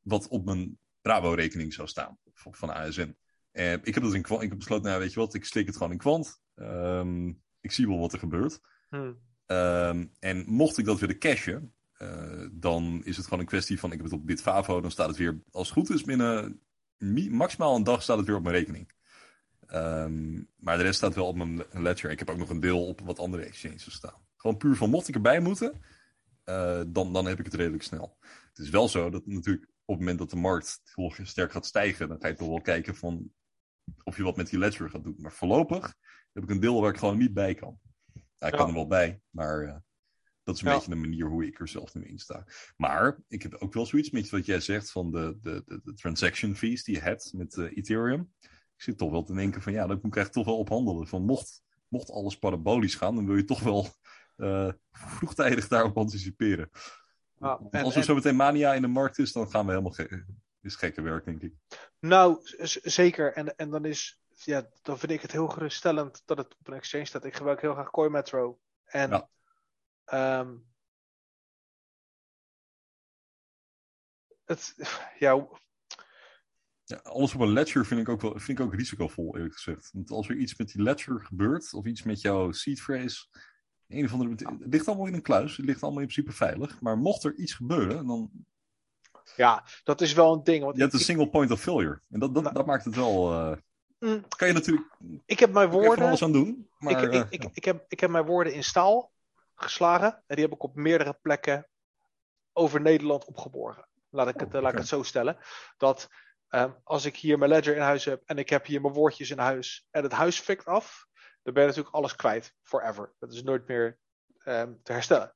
Wat 0.00 0.28
op 0.28 0.44
mijn 0.44 0.78
Rabo-rekening 1.02 1.72
zou 1.72 1.88
staan, 1.88 2.18
van 2.34 2.74
ASN. 2.74 3.16
Uh, 3.52 3.72
ik 3.72 3.94
heb 3.94 4.02
dat 4.02 4.14
in 4.14 4.22
kwant, 4.22 4.42
ik 4.42 4.48
heb 4.48 4.58
besloten, 4.58 4.86
nou 4.86 5.00
weet 5.00 5.12
je 5.12 5.20
wat, 5.20 5.34
ik 5.34 5.44
slik 5.44 5.66
het 5.66 5.76
gewoon 5.76 5.92
in 5.92 5.98
kwant. 5.98 6.42
Um, 6.54 7.42
ik 7.60 7.72
zie 7.72 7.88
wel 7.88 7.98
wat 7.98 8.12
er 8.12 8.18
gebeurt. 8.18 8.60
Hmm. 8.88 9.18
Um, 9.46 10.12
en 10.18 10.44
mocht 10.46 10.78
ik 10.78 10.84
dat 10.84 11.00
willen 11.00 11.18
cashen, 11.18 11.74
uh, 11.98 12.48
dan 12.52 13.00
is 13.04 13.16
het 13.16 13.24
gewoon 13.24 13.40
een 13.40 13.46
kwestie 13.46 13.78
van, 13.78 13.90
ik 13.90 13.96
heb 13.96 14.04
het 14.04 14.20
op 14.20 14.26
Bitfavo, 14.26 14.80
dan 14.80 14.90
staat 14.90 15.08
het 15.08 15.16
weer, 15.16 15.42
als 15.50 15.68
het 15.68 15.78
goed 15.78 15.90
is, 15.90 16.02
binnen 16.04 16.60
maximaal 17.30 17.76
een 17.76 17.84
dag 17.84 18.02
staat 18.02 18.16
het 18.16 18.26
weer 18.26 18.36
op 18.36 18.42
mijn 18.42 18.54
rekening. 18.54 18.92
Um, 19.74 20.48
maar 20.56 20.76
de 20.76 20.82
rest 20.82 20.96
staat 20.96 21.14
wel 21.14 21.26
op 21.26 21.36
mijn 21.36 21.62
ledger. 21.70 22.10
Ik 22.10 22.18
heb 22.18 22.30
ook 22.30 22.38
nog 22.38 22.50
een 22.50 22.60
deel 22.60 22.86
op 22.86 23.00
wat 23.00 23.18
andere 23.18 23.42
exchanges 23.42 23.92
staan. 23.92 24.26
Gewoon 24.36 24.56
puur 24.56 24.76
van, 24.76 24.90
mocht 24.90 25.08
ik 25.08 25.14
erbij 25.14 25.40
moeten, 25.40 25.80
uh, 26.44 26.82
dan, 26.86 27.12
dan 27.12 27.26
heb 27.26 27.38
ik 27.38 27.44
het 27.44 27.54
redelijk 27.54 27.82
snel. 27.82 28.16
Het 28.48 28.58
is 28.58 28.70
wel 28.70 28.88
zo 28.88 29.10
dat 29.10 29.26
natuurlijk 29.26 29.64
op 29.64 29.96
het 29.96 29.98
moment 29.98 30.18
dat 30.18 30.30
de 30.30 30.36
markt 30.36 30.80
heel 30.94 31.14
sterk 31.22 31.52
gaat 31.52 31.66
stijgen, 31.66 32.08
dan 32.08 32.20
ga 32.20 32.28
je 32.28 32.34
toch 32.34 32.48
wel 32.48 32.60
kijken 32.60 32.94
van 32.94 33.32
of 34.04 34.16
je 34.16 34.22
wat 34.22 34.36
met 34.36 34.50
die 34.50 34.58
ledger 34.58 34.90
gaat 34.90 35.04
doen. 35.04 35.16
Maar 35.18 35.32
voorlopig 35.32 35.94
heb 36.32 36.42
ik 36.42 36.50
een 36.50 36.60
deel 36.60 36.80
waar 36.80 36.90
ik 36.90 36.98
gewoon 36.98 37.18
niet 37.18 37.34
bij 37.34 37.54
kan. 37.54 37.80
Ik 38.14 38.22
ja. 38.38 38.50
kan 38.50 38.68
er 38.68 38.74
wel 38.74 38.86
bij, 38.86 39.20
maar 39.30 39.62
uh, 39.62 39.76
dat 40.42 40.54
is 40.54 40.60
een 40.62 40.68
ja. 40.68 40.74
beetje 40.74 40.90
de 40.90 40.96
manier 40.96 41.26
hoe 41.26 41.46
ik 41.46 41.60
er 41.60 41.68
zelf 41.68 41.94
nu 41.94 42.04
in 42.04 42.18
sta. 42.18 42.46
Maar 42.76 43.18
ik 43.28 43.42
heb 43.42 43.54
ook 43.54 43.72
wel 43.72 43.86
zoiets 43.86 44.10
met 44.10 44.30
wat 44.30 44.46
jij 44.46 44.60
zegt 44.60 44.90
van 44.90 45.10
de, 45.10 45.38
de, 45.40 45.62
de, 45.66 45.80
de 45.84 45.94
transaction 45.94 46.56
fees 46.56 46.84
die 46.84 46.94
je 46.94 47.00
hebt 47.00 47.32
met 47.32 47.56
uh, 47.56 47.76
Ethereum. 47.76 48.32
Ik 48.80 48.86
zit 48.86 48.98
toch 48.98 49.10
wel 49.10 49.22
te 49.22 49.34
denken 49.34 49.62
van 49.62 49.72
ja, 49.72 49.86
dat 49.86 50.02
moet 50.02 50.16
ik 50.16 50.20
echt 50.22 50.32
toch 50.32 50.44
wel 50.44 50.58
ophandelen. 50.58 51.06
Van 51.06 51.22
mocht, 51.22 51.62
mocht 51.88 52.10
alles 52.10 52.38
parabolisch 52.38 52.94
gaan, 52.94 53.14
dan 53.14 53.26
wil 53.26 53.36
je 53.36 53.44
toch 53.44 53.60
wel 53.60 53.86
uh, 54.36 54.72
vroegtijdig 54.92 55.68
daarop 55.68 55.96
anticiperen. 55.96 56.70
En, 57.38 57.48
als 57.84 57.92
er 57.92 58.00
en... 58.00 58.04
zo 58.04 58.14
meteen 58.14 58.36
mania 58.36 58.74
in 58.74 58.82
de 58.82 58.88
markt 58.88 59.18
is, 59.18 59.32
dan 59.32 59.50
gaan 59.50 59.64
we 59.64 59.70
helemaal 59.70 59.92
ge 59.92 60.24
is 60.60 60.76
gekke 60.76 61.02
werk, 61.02 61.24
denk 61.24 61.42
ik. 61.42 61.54
Nou, 61.98 62.38
zeker. 62.82 63.32
En, 63.32 63.56
en 63.56 63.70
dan 63.70 63.84
is 63.84 64.20
ja, 64.44 64.68
dan 64.82 64.98
vind 64.98 65.12
ik 65.12 65.22
het 65.22 65.32
heel 65.32 65.48
geruststellend 65.48 66.22
dat 66.24 66.38
het 66.38 66.56
op 66.58 66.68
een 66.68 66.74
exchange 66.74 67.04
staat. 67.04 67.24
Ik 67.24 67.36
gebruik 67.36 67.60
heel 67.60 67.72
graag 67.72 67.90
CoinMetro. 67.90 68.58
En 68.84 69.10
ja. 69.10 70.40
Um, 70.40 70.68
het, 74.44 74.74
ja, 75.18 75.46
Ja, 76.90 76.96
alles 77.02 77.34
op 77.34 77.40
een 77.40 77.52
ledger 77.52 77.86
vind 77.86 78.00
ik, 78.00 78.08
ook 78.08 78.20
wel, 78.20 78.38
vind 78.38 78.58
ik 78.58 78.64
ook 78.64 78.74
risicovol, 78.74 79.36
eerlijk 79.36 79.54
gezegd. 79.54 79.90
Want 79.92 80.10
als 80.10 80.28
er 80.28 80.36
iets 80.36 80.56
met 80.56 80.72
die 80.72 80.82
ledger 80.82 81.20
gebeurt, 81.24 81.72
of 81.74 81.84
iets 81.84 82.02
met 82.02 82.20
jouw 82.20 82.52
seed 82.52 82.80
phrase, 82.80 83.26
een 83.88 84.04
of 84.04 84.12
andere, 84.12 84.30
het 84.30 84.72
ligt 84.72 84.86
allemaal 84.88 85.06
in 85.06 85.14
een 85.14 85.22
kluis, 85.22 85.56
het 85.56 85.66
ligt 85.66 85.82
allemaal 85.82 86.00
in 86.00 86.06
principe 86.06 86.36
veilig. 86.36 86.80
Maar 86.80 86.98
mocht 86.98 87.24
er 87.24 87.34
iets 87.34 87.54
gebeuren, 87.54 88.06
dan... 88.06 88.30
Ja, 89.36 89.64
dat 89.84 90.00
is 90.00 90.12
wel 90.12 90.32
een 90.32 90.44
ding. 90.44 90.64
Want 90.64 90.76
je 90.76 90.82
hebt 90.82 90.94
een 90.94 91.00
single 91.00 91.28
point 91.28 91.50
of 91.50 91.60
failure. 91.60 92.00
En 92.10 92.20
dat, 92.20 92.34
dat, 92.34 92.42
Nou. 92.42 92.54
dat 92.54 92.66
maakt 92.66 92.84
het 92.84 92.94
wel... 92.96 93.32
eh 93.32 93.56
Mm. 94.00 94.24
kan 94.36 94.48
je 94.48 94.54
natuurlijk 94.54 94.86
ik 95.24 95.38
heb 95.40 95.52
mijn 95.52 95.70
woorden. 95.70 96.06
alles 96.06 96.22
aan 96.22 96.32
doen. 96.32 96.68
Maar, 96.78 97.02
ik, 97.02 97.10
eh, 97.12 97.20
ik, 97.20 97.26
ik, 97.30 97.50
ik, 97.52 97.64
heb, 97.64 97.84
ik 97.88 98.00
heb 98.00 98.10
mijn 98.10 98.24
woorden 98.24 98.52
in 98.52 98.64
staal 98.64 99.12
geslagen. 99.54 100.22
En 100.26 100.34
die 100.36 100.44
heb 100.44 100.54
ik 100.54 100.62
op 100.62 100.74
meerdere 100.74 101.18
plekken 101.22 101.66
over 102.52 102.80
Nederland 102.80 103.24
opgeborgen. 103.24 103.86
Laat 104.10 104.28
ik 104.28 104.40
het, 104.40 104.48
Oh, 104.48 104.54
eh, 104.54 104.60
laat 104.60 104.62
ik 104.72 104.78
oké. 104.78 104.78
het 104.80 104.88
zo 104.88 105.02
stellen. 105.02 105.36
Dat 105.76 106.08
ehm, 106.50 106.70
als 106.84 107.04
ik 107.04 107.16
hier 107.16 107.38
mijn 107.38 107.50
ledger 107.50 107.74
in 107.74 107.82
huis 107.82 108.04
heb 108.04 108.22
en 108.24 108.38
ik 108.38 108.48
heb 108.50 108.66
hier 108.66 108.80
mijn 108.80 108.94
woordjes 108.94 109.30
in 109.30 109.38
huis 109.38 109.86
en 109.90 110.02
het 110.02 110.12
huis 110.12 110.40
fikt 110.40 110.64
af, 110.64 111.06
dan 111.42 111.52
ben 111.54 111.62
je 111.62 111.68
natuurlijk 111.68 111.94
alles 111.94 112.16
kwijt. 112.16 112.54
Forever. 112.62 113.14
Dat 113.18 113.32
is 113.32 113.42
nooit 113.42 113.66
meer 113.66 113.98
ehm, 114.38 114.72
te 114.82 114.92
herstellen. 114.92 115.34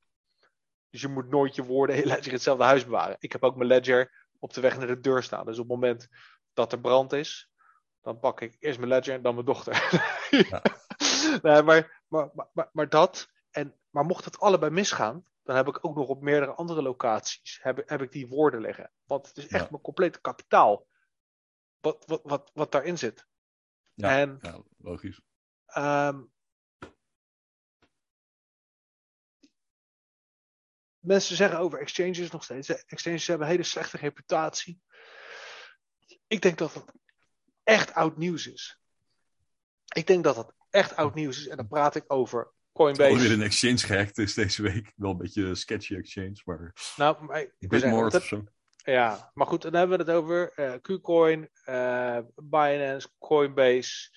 Dus 0.90 1.00
je 1.00 1.08
moet 1.08 1.28
nooit 1.28 1.54
je 1.54 1.64
woorden 1.64 1.96
je 1.96 2.06
ledger 2.06 2.26
in 2.26 2.32
hetzelfde 2.32 2.64
huis 2.64 2.84
bewaren. 2.84 3.16
Ik 3.18 3.32
heb 3.32 3.42
ook 3.42 3.56
mijn 3.56 3.68
ledger 3.68 4.26
op 4.38 4.52
de 4.52 4.60
weg 4.60 4.78
naar 4.78 4.86
de 4.86 5.00
deur 5.00 5.22
staan. 5.22 5.46
Dus 5.46 5.58
op 5.58 5.68
het 5.68 5.74
moment 5.74 6.08
dat 6.52 6.72
er 6.72 6.80
brand 6.80 7.12
is, 7.12 7.50
dan 8.02 8.18
pak 8.18 8.40
ik 8.40 8.56
eerst 8.58 8.78
mijn 8.78 8.90
ledger 8.90 9.14
en 9.14 9.22
dan 9.22 9.34
mijn 9.34 9.46
dochter. 9.46 9.88
nee, 11.42 11.62
maar, 11.62 12.02
maar, 12.08 12.30
maar, 12.34 12.48
maar, 12.52 12.68
maar 12.72 12.88
dat. 12.88 13.28
En, 13.50 13.74
maar 13.90 14.04
mocht 14.04 14.24
het 14.24 14.38
allebei 14.40 14.72
misgaan, 14.72 15.24
dan 15.42 15.56
heb 15.56 15.68
ik 15.68 15.84
ook 15.84 15.96
nog 15.96 16.08
op 16.08 16.22
meerdere 16.22 16.52
andere 16.52 16.82
locaties 16.82 17.58
heb, 17.62 17.82
heb 17.86 18.02
ik 18.02 18.12
die 18.12 18.28
woorden 18.28 18.60
liggen. 18.60 18.90
Want 19.04 19.26
het 19.26 19.36
is 19.36 19.46
echt 19.46 19.62
Ja. 19.62 19.68
mijn 19.70 19.82
complete 19.82 20.20
kapitaal. 20.20 20.86
Wat, 21.84 22.04
wat, 22.06 22.20
wat, 22.24 22.50
wat 22.54 22.72
daarin 22.72 22.98
zit. 22.98 23.26
Ja. 23.94 24.18
En 24.18 24.38
ja, 24.42 24.62
logisch. 24.76 25.20
Ehm, 25.66 26.22
mensen 30.98 31.36
zeggen 31.36 31.58
over 31.58 31.78
exchanges 31.80 32.30
nog 32.30 32.44
steeds. 32.44 32.68
Exchanges 32.84 33.26
hebben 33.26 33.46
een 33.46 33.52
hele 33.52 33.64
slechte 33.66 33.96
reputatie. 33.96 34.80
Ik 36.26 36.42
denk 36.42 36.58
dat 36.58 36.74
het 36.74 36.92
echt 37.62 37.92
oud 37.94 38.16
nieuws 38.16 38.46
is. 38.46 38.80
Ik 39.94 40.06
denk 40.06 40.24
dat 40.24 40.36
het 40.36 40.52
echt 40.70 40.96
oud 40.96 41.14
nieuws 41.14 41.38
is. 41.38 41.48
En 41.48 41.56
dan 41.56 41.68
praat 41.68 41.94
ik 41.94 42.04
over 42.06 42.52
Coinbase. 42.72 43.10
Alweer 43.10 43.32
een 43.32 43.42
exchange 43.42 43.78
gehackt 43.78 44.18
is 44.18 44.34
deze 44.34 44.62
week. 44.62 44.92
Wel 44.96 45.10
een 45.10 45.16
beetje 45.16 45.44
een 45.44 45.56
sketchy 45.56 45.94
exchange, 45.94 46.40
maar... 46.44 46.72
Nou, 46.96 47.24
maar 47.24 47.40
ik 47.58 47.70
dat- 47.70 48.14
of 48.14 48.24
zo. 48.24 48.44
Ja, 48.84 49.30
maar 49.34 49.46
goed, 49.46 49.62
dan 49.62 49.74
hebben 49.74 49.98
we 49.98 50.04
het 50.04 50.12
over 50.12 50.52
eh, 50.52 50.74
Qcoin, 50.80 51.50
eh, 51.64 52.18
Binance, 52.34 53.08
Coinbase. 53.18 54.10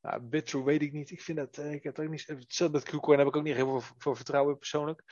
Nou, 0.00 0.62
weet 0.64 0.82
ik 0.82 0.92
niet. 0.92 1.10
Ik 1.10 1.20
vind 1.20 1.38
dat, 1.38 1.58
eh, 1.58 1.72
ik 1.72 1.82
heb 1.82 1.98
ook 1.98 2.08
niet, 2.08 2.26
hetzelfde 2.26 2.78
met 2.78 2.88
Qcoin 2.88 3.18
heb 3.18 3.28
ik 3.28 3.36
ook 3.36 3.42
niet 3.42 3.54
heel 3.54 3.80
veel 3.80 3.94
voor 3.98 4.16
vertrouwen 4.16 4.58
persoonlijk. 4.58 5.02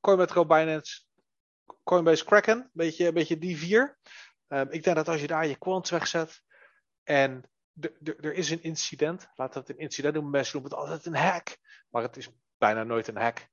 Coinmetro, 0.00 0.46
Binance, 0.46 1.02
Coinbase, 1.84 2.24
Kraken, 2.24 2.70
beetje, 2.72 3.12
beetje 3.12 3.38
die 3.38 3.56
vier. 3.56 3.98
Ehm, 4.48 4.66
ik 4.70 4.84
denk 4.84 4.96
dat 4.96 5.08
als 5.08 5.20
je 5.20 5.26
daar 5.26 5.46
je 5.46 5.58
quants 5.58 5.90
wegzet 5.90 6.42
en 7.02 7.50
er 8.04 8.34
is 8.34 8.50
een 8.50 8.62
incident, 8.62 9.28
we 9.34 9.42
het 9.42 9.68
een 9.68 9.78
incident 9.78 10.14
noemen, 10.14 10.32
mensen 10.32 10.60
noemen 10.60 10.78
het 10.78 10.88
altijd 10.88 11.06
een 11.06 11.20
hack, 11.20 11.56
maar 11.90 12.02
het 12.02 12.16
is 12.16 12.30
bijna 12.58 12.82
nooit 12.84 13.08
een 13.08 13.16
hack. 13.16 13.48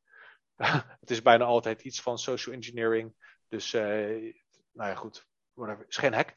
het 1.02 1.12
is 1.12 1.22
bijna 1.22 1.44
altijd 1.44 1.82
iets 1.82 2.02
van 2.02 2.18
social 2.20 2.56
engineering. 2.56 3.16
Dus, 3.54 3.74
eh, 3.74 4.34
nou 4.72 4.90
ja, 4.90 4.96
goed. 4.96 5.28
Whatever. 5.54 5.82
Het 5.82 5.90
is 5.92 5.98
geen 5.98 6.14
hack. 6.14 6.36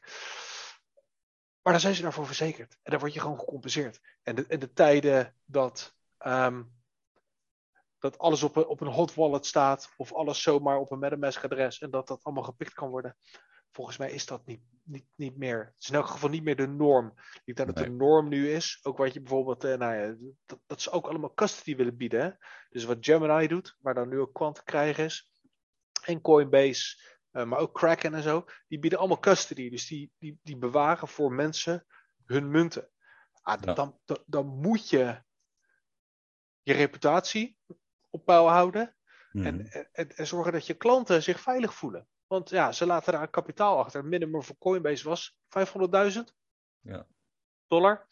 Maar 1.61 1.73
dan 1.73 1.79
zijn 1.81 1.95
ze 1.95 2.01
daarvoor 2.01 2.25
verzekerd. 2.25 2.77
En 2.83 2.91
dan 2.91 2.99
word 2.99 3.13
je 3.13 3.19
gewoon 3.19 3.39
gecompenseerd. 3.39 3.99
En 4.23 4.35
de, 4.35 4.45
en 4.47 4.59
de 4.59 4.73
tijden 4.73 5.35
dat, 5.45 5.95
ehm, 6.17 6.63
dat 7.99 8.17
alles 8.17 8.43
op 8.43 8.55
een, 8.55 8.65
op 8.65 8.81
een 8.81 8.87
hot 8.87 9.13
wallet 9.13 9.45
staat. 9.45 9.93
Of 9.97 10.13
alles 10.13 10.41
zomaar 10.41 10.77
op 10.77 10.91
een 10.91 10.99
MetaMask 10.99 11.43
adres. 11.43 11.79
En 11.79 11.89
dat 11.91 12.07
dat 12.07 12.23
allemaal 12.23 12.43
gepikt 12.43 12.73
kan 12.73 12.89
worden. 12.89 13.17
Volgens 13.71 13.97
mij 13.97 14.11
is 14.11 14.25
dat 14.25 14.45
niet, 14.45 14.61
niet, 14.83 15.05
niet 15.15 15.37
meer. 15.37 15.65
Het 15.65 15.75
is 15.83 15.89
in 15.89 15.95
elk 15.95 16.07
geval 16.07 16.29
niet 16.29 16.43
meer 16.43 16.55
de 16.55 16.67
norm. 16.67 17.13
Ik 17.45 17.55
denk 17.55 17.67
dat 17.67 17.77
Nee. 17.77 17.85
de 17.85 17.91
norm 17.91 18.27
nu 18.27 18.51
is. 18.51 18.79
Ook 18.83 18.97
wat 18.97 19.13
je 19.13 19.21
bijvoorbeeld. 19.21 19.63
eh, 19.63 19.77
nou 19.77 19.95
ja, 19.95 20.15
dat, 20.45 20.59
dat 20.65 20.81
ze 20.81 20.91
ook 20.91 21.07
allemaal 21.07 21.33
custody 21.33 21.75
willen 21.75 21.97
bieden. 21.97 22.21
Hè? 22.21 22.29
Dus 22.69 22.83
wat 22.83 22.97
Gemini 22.99 23.47
doet. 23.47 23.77
Waar 23.79 23.93
dan 23.93 24.09
nu 24.09 24.19
ook 24.19 24.33
kwant 24.33 24.63
krijgen 24.63 25.03
is. 25.03 25.31
En 26.07 26.21
Coinbase. 26.21 27.15
eh, 27.31 27.43
maar 27.45 27.59
ook 27.59 27.73
Kraken 27.75 28.13
en 28.13 28.21
zo. 28.23 28.45
Die 28.67 28.79
bieden 28.79 28.99
allemaal 28.99 29.19
custody. 29.19 29.69
Dus 29.69 29.87
die, 29.87 30.11
die, 30.17 30.39
die 30.43 30.57
bewaren 30.57 31.07
voor 31.07 31.31
mensen 31.33 31.85
hun 32.25 32.51
munten. 32.51 32.89
Ah, 33.41 33.61
Ja. 33.61 33.73
dan, 33.73 33.99
dan, 34.05 34.23
dan 34.25 34.45
moet 34.47 34.89
je 34.89 35.23
je 36.61 36.73
reputatie 36.73 37.57
op 38.09 38.25
peil 38.25 38.49
houden. 38.49 38.95
Mhm. 39.31 39.45
En, 39.45 39.71
en, 39.91 40.15
en 40.15 40.27
zorgen 40.27 40.51
dat 40.51 40.65
je 40.67 40.73
klanten 40.73 41.23
zich 41.23 41.39
veilig 41.39 41.73
voelen. 41.73 42.07
Want 42.27 42.49
ja, 42.49 42.71
ze 42.71 42.85
laten 42.85 43.11
daar 43.13 43.21
een 43.21 43.29
kapitaal 43.29 43.77
achter. 43.77 43.99
Het 43.99 44.09
minimum 44.09 44.43
voor 44.43 44.57
Coinbase 44.57 45.03
was 45.09 45.37
500.000 45.49 46.23
Ja. 46.79 47.07
dollar. 47.67 48.07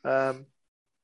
Ehm, 0.00 0.42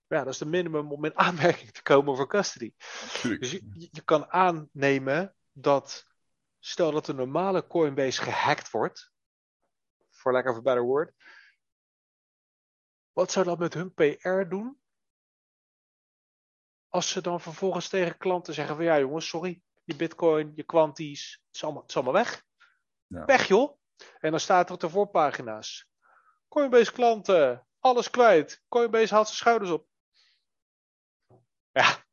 ja, 0.07 0.25
dat 0.25 0.33
is 0.33 0.39
de 0.39 0.47
minimum 0.47 0.93
om 0.93 1.05
in 1.05 1.19
aanmerking 1.27 1.71
te 1.71 1.83
komen 1.83 2.17
voor 2.17 2.29
custody. 2.29 2.75
Tuurlijk. 3.21 3.43
Dus 3.43 3.51
je- 3.51 3.89
je 3.91 4.03
kan 4.05 4.31
aannemen 4.31 5.35
dat, 5.53 6.07
stel 6.67 6.91
dat 6.91 7.07
de 7.07 7.15
normale 7.15 7.67
Coinbase 7.67 8.23
gehackt 8.23 8.71
wordt, 8.71 9.13
for 10.11 10.33
lack 10.33 10.47
of 10.49 10.57
a 10.57 10.61
better 10.61 10.83
word, 10.83 11.13
wat 13.13 13.33
zou 13.33 13.45
dat 13.45 13.59
met 13.59 13.75
hun 13.75 13.95
PR 13.95 14.49
doen? 14.49 14.81
Als 16.89 17.11
ze 17.11 17.21
dan 17.21 17.41
vervolgens 17.41 17.89
tegen 17.89 18.19
klanten 18.19 18.55
zeggen 18.55 18.77
van 18.77 18.85
ja 18.85 18.99
jongens, 18.99 19.29
sorry, 19.29 19.63
je 19.85 19.97
bitcoin, 19.97 20.53
je 20.55 20.63
kwanties, 20.63 21.43
het 21.47 21.55
is 21.55 21.63
allemaal, 21.63 21.83
het 21.83 21.91
is 21.91 21.97
allemaal 21.97 22.23
weg. 22.23 22.45
Ja. 23.07 23.25
Weg 23.25 23.49
joh. 23.49 23.79
En 24.19 24.31
dan 24.31 24.41
staat 24.41 24.69
er 24.69 24.75
op 24.75 24.81
de 24.81 24.91
voorpagina's. 24.91 25.89
Coinbase 26.49 26.93
klanten, 26.93 27.67
alles 27.79 28.11
kwijt. 28.11 28.63
Coinbase 28.69 29.15
haalt 29.15 29.27
zijn 29.27 29.39
schouders 29.39 29.71
op. 29.71 29.89
Ja, 31.73 32.05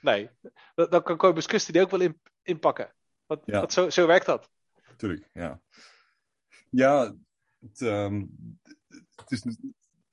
nee. 0.00 0.30
Dan 0.74 1.02
kan 1.02 1.16
Coinbase 1.16 1.48
Custody 1.48 1.80
ook 1.80 1.90
wel 1.90 2.00
in, 2.00 2.20
inpakken. 2.42 2.96
Want, 3.28 3.42
Ja. 3.44 3.58
want 3.58 3.72
zo, 3.72 3.90
zo 3.90 4.06
werkt 4.06 4.26
dat. 4.26 4.50
Tuurlijk, 4.96 5.30
ja. 5.32 5.60
Ja, 6.70 7.14
het, 7.60 7.80
ehm, 7.80 8.24
het 9.14 9.30
is, 9.30 9.56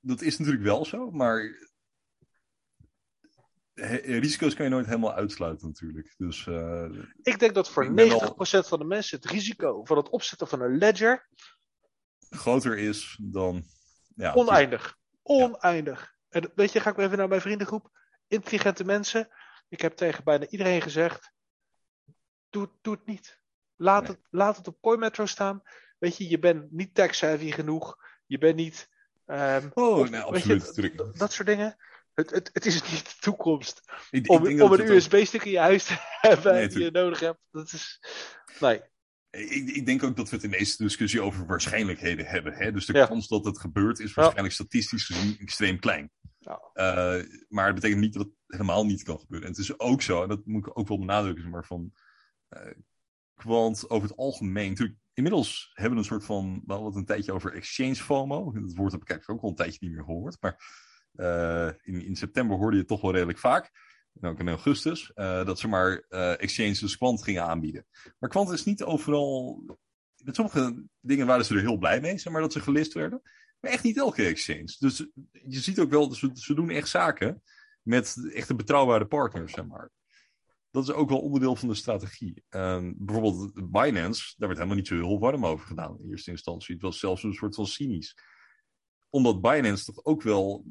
dat 0.00 0.20
is 0.20 0.38
natuurlijk 0.38 0.64
wel 0.64 0.84
zo, 0.84 1.10
maar 1.10 1.68
he- 3.74 4.18
risico's 4.18 4.54
kan 4.54 4.64
je 4.64 4.70
nooit 4.70 4.86
helemaal 4.86 5.14
uitsluiten 5.14 5.66
natuurlijk. 5.68 6.14
Dus 6.16 6.46
eh, 6.46 6.88
Ik 7.22 7.38
denk 7.38 7.54
dat 7.54 7.70
voor 7.70 7.84
Ik 7.84 7.94
ben 7.94 8.08
90% 8.08 8.68
van 8.68 8.78
de 8.78 8.84
mensen 8.84 9.16
het 9.20 9.30
risico 9.30 9.84
van 9.84 9.96
het 9.96 10.08
opzetten 10.08 10.48
van 10.48 10.60
een 10.60 10.78
ledger 10.78 11.28
groter 12.30 12.78
is 12.78 13.18
dan... 13.22 13.64
Ja, 14.14 14.34
oneindig. 14.34 14.98
Oneindig. 15.22 16.14
En 16.28 16.52
weet 16.54 16.72
je, 16.72 16.80
ga 16.80 16.90
ik 16.90 16.98
even 16.98 17.18
naar 17.18 17.28
mijn 17.28 17.40
vriendengroep. 17.40 17.90
Intelligente 18.28 18.84
mensen. 18.84 19.28
Ik 19.68 19.80
heb 19.80 19.96
tegen 19.96 20.24
bijna 20.24 20.46
iedereen 20.48 20.82
gezegd: 20.82 21.32
doe, 22.56 22.64
het- 22.64 22.82
doe 22.82 22.94
het 22.94 23.06
niet. 23.06 23.40
Laat, 23.76 24.02
Nee. 24.02 24.10
het, 24.10 24.20
laat 24.30 24.56
het 24.56 24.68
op 24.68 24.80
CoinMetro 24.80 25.26
staan. 25.26 25.62
Weet 25.98 26.16
je, 26.16 26.28
je 26.28 26.38
bent 26.38 26.72
niet 26.72 26.94
tech-savvy 26.94 27.50
genoeg. 27.50 27.96
Je 28.26 28.38
bent 28.38 28.56
niet. 28.56 28.88
ehm, 29.26 29.68
Oh, 29.74 29.98
of- 29.98 30.10
nee, 30.10 30.20
weet 30.20 30.28
absoluut, 30.30 30.72
je, 30.74 31.10
dat 31.16 31.32
soort 31.32 31.48
dingen. 31.48 31.76
Het, 32.14 32.30
het, 32.30 32.50
het 32.52 32.66
is 32.66 32.74
niet 32.90 33.04
de 33.04 33.14
toekomst. 33.20 33.80
Ik, 34.10 34.30
Om, 34.30 34.36
om 34.38 34.46
een 34.46 34.80
het 34.80 34.88
USB-stick 34.90 35.44
in 35.44 35.50
je 35.50 35.58
huis 35.58 35.84
te 35.84 35.94
hebben 36.28 36.54
Nee, 36.54 36.68
die 36.68 36.82
je 36.84 36.90
nodig 36.90 37.20
hebt. 37.20 37.38
Dat 37.50 37.72
is. 37.72 38.00
Nee. 38.60 38.80
Ik, 39.30 39.68
ik 39.68 39.86
denk 39.86 40.02
ook 40.02 40.16
dat 40.16 40.28
we 40.30 40.34
het 40.36 40.44
in 40.44 40.50
deze 40.50 40.76
discussie 40.82 41.20
over 41.20 41.46
waarschijnlijkheden 41.46 42.26
hebben. 42.26 42.52
Hè? 42.54 42.72
Dus 42.72 42.86
de 42.86 42.92
Ja. 42.92 43.06
kans 43.06 43.28
dat 43.28 43.44
het 43.44 43.58
gebeurt 43.58 43.98
is 43.98 44.14
waarschijnlijk 44.14 44.54
statistisch 44.54 45.04
gezien 45.04 45.38
extreem 45.38 45.78
klein. 45.78 46.10
Ja. 46.38 46.60
Eh, 46.72 47.24
maar 47.48 47.66
dat 47.66 47.74
betekent 47.74 48.00
niet 48.00 48.12
dat 48.12 48.22
het 48.22 48.32
helemaal 48.46 48.84
niet 48.84 49.02
kan 49.02 49.18
gebeuren. 49.18 49.46
En 49.48 49.54
het 49.54 49.62
is 49.62 49.78
ook 49.78 50.02
zo, 50.02 50.22
en 50.22 50.28
dat 50.28 50.46
moet 50.46 50.66
ik 50.66 50.78
ook 50.78 50.88
wel 50.88 50.98
benadrukken, 50.98 51.50
maar 51.50 51.64
van. 51.64 51.92
Eh 52.48 52.70
kwant 53.34 53.90
over 53.90 54.08
het 54.08 54.18
algemeen. 54.18 54.68
Natuurlijk, 54.68 54.98
inmiddels 55.12 55.70
hebben 55.74 55.92
we 55.92 55.98
een 55.98 56.04
soort 56.04 56.24
van. 56.24 56.62
Wel 56.66 56.82
wat 56.82 56.96
een 56.96 57.04
tijdje 57.04 57.32
over 57.32 57.52
exchange 57.52 57.94
FOMO. 57.94 58.52
Dat 58.52 58.74
woord 58.74 58.92
heb 58.92 59.02
ik 59.02 59.10
eigenlijk 59.10 59.38
ook 59.38 59.44
al 59.44 59.48
een 59.50 59.56
tijdje 59.56 59.78
niet 59.80 59.90
meer 59.90 60.04
gehoord. 60.04 60.36
Maar 60.40 60.60
eh, 61.12 61.70
in, 61.82 62.04
in 62.04 62.16
september 62.16 62.56
hoorde 62.56 62.72
je 62.72 62.78
het 62.78 62.88
toch 62.88 63.00
wel 63.00 63.12
redelijk 63.12 63.38
vaak. 63.38 63.70
En 64.20 64.28
ook 64.28 64.38
in 64.38 64.48
augustus. 64.48 65.12
eh, 65.12 65.44
dat 65.44 65.58
ze 65.58 65.68
maar 65.68 66.04
eh 66.08 66.40
exchanges 66.42 66.96
kwant 66.96 67.22
gingen 67.22 67.42
aanbieden. 67.42 67.86
Maar 68.18 68.30
kwant 68.30 68.50
is 68.50 68.64
niet 68.64 68.82
overal. 68.82 69.62
Met 70.24 70.34
sommige 70.34 70.84
dingen 71.00 71.26
waren 71.26 71.44
ze 71.44 71.54
er 71.54 71.60
heel 71.60 71.78
blij 71.78 72.00
mee, 72.00 72.18
zeg 72.18 72.32
maar, 72.32 72.42
dat 72.42 72.52
ze 72.52 72.60
gelist 72.60 72.92
werden. 72.92 73.20
Maar 73.60 73.70
echt 73.70 73.82
niet 73.82 73.96
elke 73.96 74.24
exchange. 74.24 74.76
Dus 74.78 75.06
je 75.30 75.60
ziet 75.60 75.78
ook 75.78 75.90
wel, 75.90 76.14
ze, 76.14 76.30
ze 76.32 76.54
doen 76.54 76.70
echt 76.70 76.88
zaken 76.88 77.42
met 77.82 78.30
echte 78.32 78.54
betrouwbare 78.54 79.06
partners, 79.06 79.52
zeg 79.52 79.66
maar. 79.66 79.90
Dat 80.76 80.88
is 80.88 80.94
ook 80.94 81.08
wel 81.08 81.20
onderdeel 81.20 81.56
van 81.56 81.68
de 81.68 81.74
strategie. 81.74 82.44
Um, 82.50 82.94
bijvoorbeeld 82.98 83.70
Binance, 83.70 84.34
daar 84.36 84.48
werd 84.48 84.60
helemaal 84.60 84.76
niet 84.76 84.86
zo 84.86 84.94
heel 84.94 85.18
warm 85.18 85.46
over 85.46 85.66
gedaan 85.66 85.98
in 85.98 86.10
eerste 86.10 86.30
instantie. 86.30 86.74
Het 86.74 86.82
was 86.82 86.98
zelfs 86.98 87.22
een 87.22 87.34
soort 87.34 87.54
van 87.54 87.66
cynisch. 87.66 88.18
Omdat 89.10 89.40
Binance 89.40 89.84
toch 89.84 90.04
ook 90.04 90.22
wel. 90.22 90.64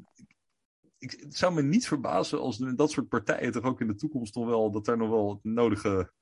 Ik, 0.98 1.10
het 1.10 1.36
zou 1.36 1.54
me 1.54 1.62
niet 1.62 1.86
verbazen 1.86 2.40
als 2.40 2.56
dat 2.58 2.90
soort 2.90 3.08
partijen 3.08 3.52
toch 3.52 3.64
ook 3.64 3.80
in 3.80 3.86
de 3.86 3.94
toekomst 3.94 4.34
nog 4.34 4.46
wel. 4.46 4.70
dat 4.70 4.84
daar 4.84 4.96
nog 4.96 5.08
wel 5.08 5.30
het 5.30 5.44
nodige 5.44 6.12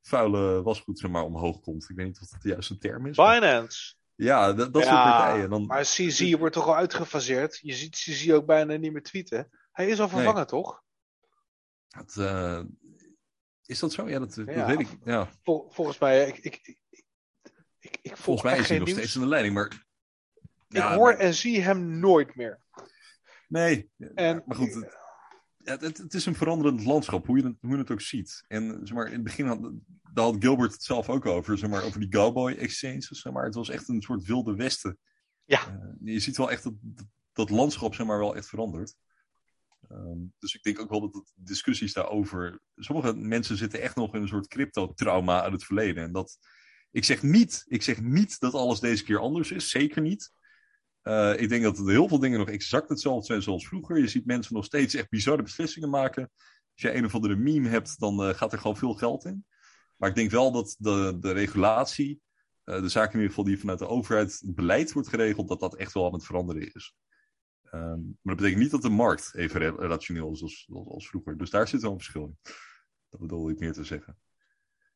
vuile 0.00 0.62
wasgoed 0.62 0.98
zeg 0.98 1.10
maar, 1.10 1.24
omhoog 1.24 1.60
komt. 1.60 1.90
Ik 1.90 1.96
weet 1.96 2.06
niet 2.06 2.20
of 2.20 2.28
dat 2.28 2.42
de 2.42 2.48
juiste 2.48 2.78
term 2.78 3.06
is. 3.06 3.16
Binance. 3.16 3.94
Ja, 4.14 4.52
dat, 4.52 4.72
dat 4.72 4.82
soort 4.82 4.94
partijen. 4.94 5.50
Dan... 5.50 5.66
Maar 5.66 5.82
CZ 5.82 6.34
wordt 6.34 6.54
toch 6.54 6.66
al 6.66 6.76
uitgefaseerd? 6.76 7.58
Je 7.62 7.72
ziet 7.74 7.94
CZ 7.94 8.30
ook 8.30 8.46
bijna 8.46 8.76
niet 8.76 8.92
meer 8.92 9.02
tweeten. 9.02 9.50
Hij 9.72 9.88
is 9.88 10.00
al 10.00 10.08
vervangen, 10.08 10.34
nee. 10.34 10.44
toch? 10.44 10.82
Het, 11.88 12.16
uh, 12.16 12.62
is 13.70 13.78
dat 13.78 13.92
zo? 13.92 14.08
Ja, 14.08 14.18
dat, 14.18 14.34
ja, 14.34 14.66
weet 14.66 14.80
ik. 14.80 14.88
Ja. 15.04 15.30
Vol, 15.42 15.70
volgens 15.70 15.98
mij, 15.98 16.28
ik, 16.28 16.38
ik, 16.38 16.78
ik, 17.78 17.98
ik, 18.02 18.16
volgens 18.16 18.44
mij 18.44 18.58
is 18.58 18.68
hij 18.68 18.78
nog 18.78 18.86
nieuws. 18.86 18.98
steeds 18.98 19.14
in 19.14 19.20
de 19.20 19.26
leiding, 19.26 19.54
maar... 19.54 19.88
Ik 20.68 20.82
hoor 20.82 21.12
en 21.12 21.34
zie 21.34 21.60
hem 21.60 21.98
nooit 21.98 22.34
meer. 22.34 22.60
Nee, 23.48 23.90
en, 24.14 24.42
maar 24.46 24.56
goed, 24.56 24.86
het, 25.62 25.80
het, 25.80 25.98
het, 25.98 26.14
is 26.14 26.26
een 26.26 26.34
veranderend 26.34 26.84
landschap, 26.84 27.26
hoe 27.26 27.36
je 27.36 27.44
het, 27.44 27.56
hoe 27.60 27.70
je 27.70 27.78
het 27.78 27.90
ook 27.90 28.00
ziet. 28.00 28.44
En 28.48 28.80
zeg 28.82 28.96
maar, 28.96 29.06
in 29.06 29.12
het 29.12 29.22
begin 29.22 29.46
had, 29.46 29.60
daar 30.12 30.24
had 30.24 30.36
Gilbert 30.38 30.72
het 30.72 30.82
zelf 30.82 31.08
ook 31.08 31.26
over, 31.26 31.58
zeg 31.58 31.70
maar, 31.70 31.82
over 31.82 32.00
die 32.00 32.08
Cowboy 32.08 32.52
Exchanges. 32.52 33.08
Zeg 33.08 33.32
maar. 33.32 33.44
Het 33.44 33.54
was 33.54 33.68
echt 33.68 33.88
een 33.88 34.02
soort 34.02 34.24
wilde 34.24 34.54
westen. 34.54 34.98
Ja. 35.44 35.68
Uh, 35.68 36.12
je 36.12 36.20
ziet 36.20 36.36
wel 36.36 36.50
echt 36.50 36.62
dat, 36.62 36.74
dat 37.32 37.50
landschap 37.50 37.94
zeg 37.94 38.06
maar, 38.06 38.18
wel 38.18 38.36
echt 38.36 38.48
verandert. 38.48 38.94
Um, 39.88 40.34
dus 40.38 40.54
ik 40.54 40.62
denk 40.62 40.80
ook 40.80 40.90
wel 40.90 41.00
dat 41.00 41.12
de 41.12 41.24
discussies 41.34 41.92
daarover. 41.92 42.60
Sommige 42.76 43.14
mensen 43.14 43.56
zitten 43.56 43.80
echt 43.80 43.96
nog 43.96 44.14
in 44.14 44.22
een 44.22 44.28
soort 44.28 44.48
crypto-trauma 44.48 45.42
uit 45.42 45.52
het 45.52 45.64
verleden. 45.64 46.02
En 46.02 46.12
dat. 46.12 46.38
Ik 46.92 47.04
zeg, 47.04 47.22
niet, 47.22 47.64
ik 47.66 47.82
zeg 47.82 48.00
niet 48.00 48.40
dat 48.40 48.54
alles 48.54 48.80
deze 48.80 49.04
keer 49.04 49.18
anders 49.18 49.50
is. 49.50 49.70
Zeker 49.70 50.02
niet. 50.02 50.32
Uh, 51.02 51.40
ik 51.40 51.48
denk 51.48 51.62
dat 51.62 51.78
heel 51.78 52.08
veel 52.08 52.18
dingen 52.18 52.38
nog 52.38 52.48
exact 52.48 52.88
hetzelfde 52.88 53.26
zijn 53.26 53.42
zoals 53.42 53.68
vroeger. 53.68 53.98
Je 53.98 54.08
ziet 54.08 54.26
mensen 54.26 54.54
nog 54.54 54.64
steeds 54.64 54.94
echt 54.94 55.08
bizarre 55.08 55.42
beslissingen 55.42 55.90
maken. 55.90 56.30
Als 56.72 56.82
je 56.82 56.94
een 56.94 57.04
of 57.04 57.14
andere 57.14 57.36
meme 57.36 57.68
hebt, 57.68 57.98
dan 57.98 58.28
uh, 58.28 58.34
gaat 58.34 58.52
er 58.52 58.58
gewoon 58.58 58.76
veel 58.76 58.94
geld 58.94 59.24
in. 59.24 59.44
Maar 59.96 60.08
ik 60.08 60.14
denk 60.14 60.30
wel 60.30 60.52
dat 60.52 60.76
de, 60.78 61.16
de 61.20 61.32
regulatie, 61.32 62.20
uh, 62.64 62.80
de 62.80 62.88
zaken 62.88 63.12
in 63.12 63.20
ieder 63.20 63.28
geval 63.28 63.44
die 63.44 63.58
vanuit 63.58 63.78
de 63.78 63.88
overheid 63.88 64.42
beleid 64.44 64.92
wordt 64.92 65.08
geregeld, 65.08 65.48
dat 65.48 65.60
dat 65.60 65.76
echt 65.76 65.92
wel 65.92 66.06
aan 66.06 66.12
het 66.12 66.24
veranderen 66.24 66.74
is. 66.74 66.94
Um, 67.72 68.18
maar 68.22 68.34
dat 68.34 68.36
betekent 68.36 68.62
niet 68.62 68.70
dat 68.70 68.82
de 68.82 68.88
markt 68.88 69.34
even 69.34 69.76
rationeel 69.76 70.32
is 70.32 70.42
als, 70.42 70.68
als, 70.72 70.86
als, 70.86 71.08
vroeger. 71.08 71.36
Dus 71.36 71.50
daar 71.50 71.68
zit 71.68 71.82
wel 71.82 71.90
een 71.90 71.96
verschil 71.96 72.24
in. 72.24 72.38
Dat 73.08 73.20
bedoel 73.20 73.50
ik 73.50 73.58
meer 73.58 73.72
te 73.72 73.84
zeggen. 73.84 74.18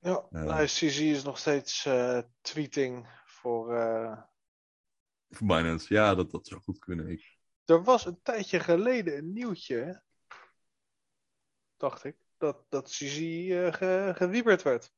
Ja, 0.01 0.27
uh, 0.31 0.43
nou, 0.43 0.65
CZ 0.65 1.01
is 1.01 1.23
nog 1.23 1.39
steeds 1.39 1.87
uh, 1.87 2.21
tweeting 2.41 3.23
voor. 3.25 3.75
Uh... 3.75 4.23
Voor 5.29 5.47
Binance, 5.47 5.95
ja, 5.95 6.15
dat, 6.15 6.31
dat 6.31 6.47
zou 6.47 6.61
goed 6.61 6.79
kunnen. 6.79 7.09
Ik... 7.09 7.39
Er 7.65 7.83
was 7.83 8.07
een 8.07 8.23
tijdje 8.23 8.61
geleden 8.61 9.17
een 9.17 9.33
nieuwtje, 9.33 10.03
dacht 11.77 12.05
ik, 12.05 12.17
dat, 12.37 12.65
dat 12.69 12.89
CZ 12.89 13.19
ge, 13.71 14.13
gewieberd 14.17 14.63
werd. 14.63 14.93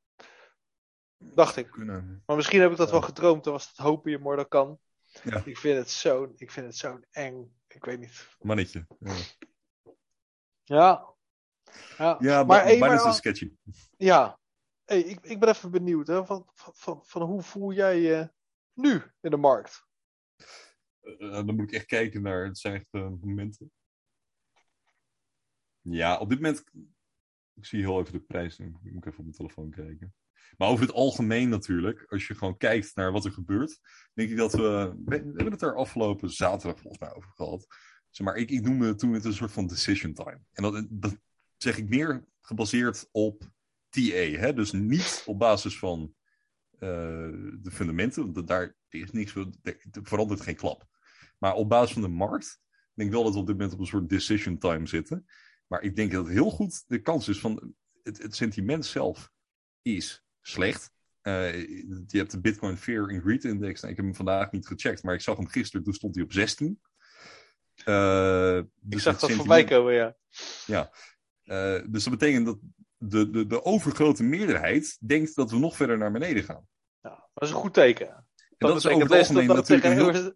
Dacht 1.18 1.56
ik. 1.56 1.70
Kunnen. 1.70 2.22
Maar 2.26 2.36
misschien 2.36 2.60
heb 2.60 2.70
ik 2.70 2.76
dat 2.76 2.86
ja. 2.86 2.92
wel 2.92 3.02
gedroomd, 3.02 3.44
dan 3.44 3.52
was 3.52 3.68
het 3.68 3.76
hopen 3.76 4.10
je 4.10 4.18
maar 4.18 4.36
dat 4.36 4.48
kan. 4.48 4.80
Ja. 5.24 5.42
Ik 5.44 5.58
vind 5.58 5.78
het 5.78 5.90
zo, 5.90 6.32
ik 6.36 6.50
vind 6.50 6.66
het 6.66 6.76
zo'n 6.76 7.04
eng. 7.10 7.54
Ik 7.76 7.84
weet 7.84 7.98
niet. 7.98 8.36
Mannetje. 8.40 8.86
Ja. 8.98 9.14
Ja. 10.64 11.14
Ja, 11.98 12.16
ja 12.20 12.44
maar, 12.44 12.62
hey, 12.62 12.78
maar, 12.78 13.08
is 13.08 13.16
sketchy. 13.16 13.52
Ja. 13.96 14.38
Hey, 14.84 15.00
ik, 15.00 15.20
ik 15.20 15.40
ben 15.40 15.48
even 15.48 15.70
benieuwd. 15.70 16.06
Hè, 16.06 16.26
van, 16.26 16.48
van, 16.52 17.04
van 17.04 17.22
hoe 17.22 17.42
voel 17.42 17.72
jij 17.72 18.00
je 18.00 18.32
nu 18.72 19.02
in 19.20 19.30
de 19.30 19.36
markt? 19.36 19.86
Uh, 21.02 21.30
dan 21.30 21.54
moet 21.54 21.68
ik 21.68 21.72
echt 21.72 21.86
kijken 21.86 22.22
naar 22.22 22.44
het 22.44 22.58
zijn 22.58 22.74
echt 22.74 22.86
uh, 22.90 23.08
momenten. 23.20 23.72
Ja, 25.80 26.18
op 26.18 26.28
dit 26.28 26.40
moment. 26.40 26.64
Ik 27.54 27.66
zie 27.66 27.80
heel 27.80 28.00
even 28.00 28.12
de 28.12 28.20
prijs. 28.20 28.58
Ik 28.58 28.92
moet 28.92 29.06
even 29.06 29.18
op 29.18 29.24
mijn 29.24 29.36
telefoon 29.36 29.70
kijken. 29.70 30.14
Maar 30.56 30.68
over 30.68 30.86
het 30.86 30.94
algemeen 30.94 31.48
natuurlijk, 31.48 32.04
als 32.08 32.26
je 32.26 32.34
gewoon 32.34 32.56
kijkt 32.56 32.94
naar 32.94 33.12
wat 33.12 33.24
er 33.24 33.32
gebeurt, 33.32 33.78
denk 34.14 34.30
ik 34.30 34.36
dat 34.36 34.52
we. 34.52 34.94
We 35.04 35.14
hebben 35.14 35.50
het 35.50 35.62
er 35.62 35.76
afgelopen 35.76 36.30
zaterdag 36.30 36.80
volgens 36.80 37.02
mij 37.02 37.14
over 37.14 37.30
gehad. 37.34 37.66
Zeg 38.10 38.26
maar 38.26 38.36
ik, 38.36 38.50
ik 38.50 38.62
noemde 38.62 38.94
toen 38.94 39.12
het 39.12 39.24
een 39.24 39.32
soort 39.32 39.52
van 39.52 39.66
decision 39.66 40.12
time. 40.12 40.40
En 40.52 40.62
dat, 40.62 40.86
dat 40.90 41.16
zeg 41.56 41.78
ik 41.78 41.88
meer 41.88 42.24
gebaseerd 42.40 43.08
op 43.10 43.42
TA. 43.88 44.38
Hè? 44.38 44.52
Dus 44.52 44.72
niet 44.72 45.22
op 45.26 45.38
basis 45.38 45.78
van 45.78 46.14
uh, 46.74 46.80
de 47.60 47.70
fundamenten, 47.70 48.32
want 48.32 48.48
daar 48.48 48.76
is 48.88 49.12
niks, 49.12 49.34
er 49.34 49.78
verandert 50.02 50.40
geen 50.40 50.56
klap. 50.56 50.86
Maar 51.38 51.54
op 51.54 51.68
basis 51.68 51.92
van 51.92 52.02
de 52.02 52.08
markt, 52.08 52.60
denk 52.94 53.10
wel 53.10 53.24
dat 53.24 53.32
we 53.32 53.38
op 53.38 53.46
dit 53.46 53.56
moment 53.56 53.74
op 53.74 53.80
een 53.80 53.86
soort 53.86 54.08
decision 54.08 54.58
time 54.58 54.86
zitten. 54.86 55.26
Maar 55.66 55.82
ik 55.82 55.96
denk 55.96 56.12
dat 56.12 56.24
het 56.24 56.34
heel 56.34 56.50
goed 56.50 56.84
de 56.86 57.00
kans 57.00 57.28
is 57.28 57.40
van 57.40 57.74
het, 58.02 58.22
het 58.22 58.36
sentiment 58.36 58.86
zelf 58.86 59.32
is 59.82 60.25
slecht. 60.48 60.90
Uh, 61.22 61.52
je 62.06 62.18
hebt 62.18 62.30
de 62.30 62.40
Bitcoin 62.40 62.76
Fear 62.76 63.10
and 63.10 63.22
Greed 63.22 63.44
Index. 63.44 63.80
Nou, 63.80 63.92
ik 63.92 63.96
heb 63.96 64.06
hem 64.06 64.14
vandaag 64.14 64.50
niet 64.50 64.66
gecheckt, 64.66 65.02
maar 65.02 65.14
ik 65.14 65.20
zag 65.20 65.36
hem 65.36 65.48
gisteren. 65.48 65.84
Toen 65.84 65.94
stond 65.94 66.14
hij 66.14 66.24
op 66.24 66.32
16. 66.32 66.80
Uh, 67.84 68.60
dus 68.80 68.90
ik 68.90 68.98
zag 68.98 69.18
dat 69.18 69.32
voorbij 69.32 69.64
komen, 69.64 69.94
ja. 69.94 70.16
Ja. 70.66 70.90
Uh, 71.44 71.84
dus 71.88 72.04
dat 72.04 72.18
betekent 72.18 72.46
dat 72.46 72.58
de, 72.96 73.30
de, 73.30 73.46
de 73.46 73.64
overgrote 73.64 74.22
meerderheid 74.22 74.96
denkt 75.00 75.34
dat 75.34 75.50
we 75.50 75.58
nog 75.58 75.76
verder 75.76 75.98
naar 75.98 76.12
beneden 76.12 76.44
gaan. 76.44 76.68
Ja, 77.00 77.28
dat 77.34 77.48
is 77.48 77.50
een 77.50 77.60
goed 77.60 77.74
teken. 77.74 78.08
En 78.08 78.24
dat, 78.58 78.68
dat 78.68 78.76
is 78.76 78.86
over 78.86 79.02
het 79.02 79.12
algemeen 79.12 79.46
dat, 79.46 79.56
natuurlijk... 79.56 80.14
Heel... 80.14 80.32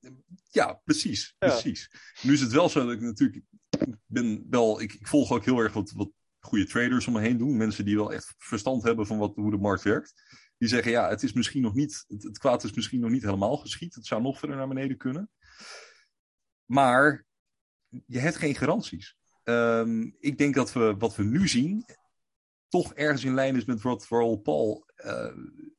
Ja, 0.50 0.80
precies. 0.84 1.34
Ja. 1.38 1.48
precies. 1.48 1.90
Nu 2.22 2.32
is 2.32 2.40
het 2.40 2.52
wel 2.52 2.68
zo 2.68 2.84
dat 2.84 2.92
ik 2.92 3.00
natuurlijk... 3.00 3.42
Ik 3.70 3.96
ben 4.06 4.46
wel... 4.50 4.80
Ik, 4.80 4.92
ik 4.92 5.06
volg 5.06 5.32
ook 5.32 5.44
heel 5.44 5.58
erg 5.58 5.72
wat, 5.72 5.90
wat 5.90 6.11
goede 6.41 6.66
traders 6.66 7.07
om 7.07 7.12
me 7.12 7.20
heen 7.20 7.38
doen. 7.38 7.57
Mensen 7.57 7.84
die 7.84 7.97
wel 7.97 8.12
echt 8.12 8.34
verstand 8.38 8.82
hebben 8.82 9.07
van 9.07 9.18
wat, 9.18 9.34
hoe 9.34 9.51
de 9.51 9.57
markt 9.57 9.82
werkt. 9.82 10.14
Die 10.59 10.68
zeggen, 10.68 10.91
ja, 10.91 11.09
het 11.09 11.22
is 11.22 11.32
misschien 11.32 11.62
nog 11.62 11.74
niet, 11.74 12.05
het, 12.09 12.38
kwaad 12.38 12.64
is 12.64 12.72
misschien 12.72 13.01
nog 13.01 13.11
niet 13.11 13.22
helemaal 13.22 13.57
geschied. 13.57 13.95
Het 13.95 14.07
zou 14.07 14.22
nog 14.22 14.38
verder 14.38 14.57
naar 14.57 14.68
beneden 14.68 14.97
kunnen. 14.97 15.30
Maar 16.64 17.26
je 18.07 18.18
hebt 18.18 18.36
geen 18.36 18.55
garanties. 18.55 19.16
Um, 19.45 20.16
ik 20.18 20.38
denk 20.38 20.55
dat 20.55 20.72
we 20.72 20.95
wat 20.99 21.16
we 21.16 21.24
nu 21.24 21.49
zien, 21.49 21.84
toch 22.68 22.95
ergens 22.95 23.24
in 23.24 23.34
lijn 23.34 23.57
is 23.57 23.64
met 23.64 23.82
wat 23.82 24.07
vooral 24.07 24.36
Paul 24.36 24.86
uh, 24.97 25.36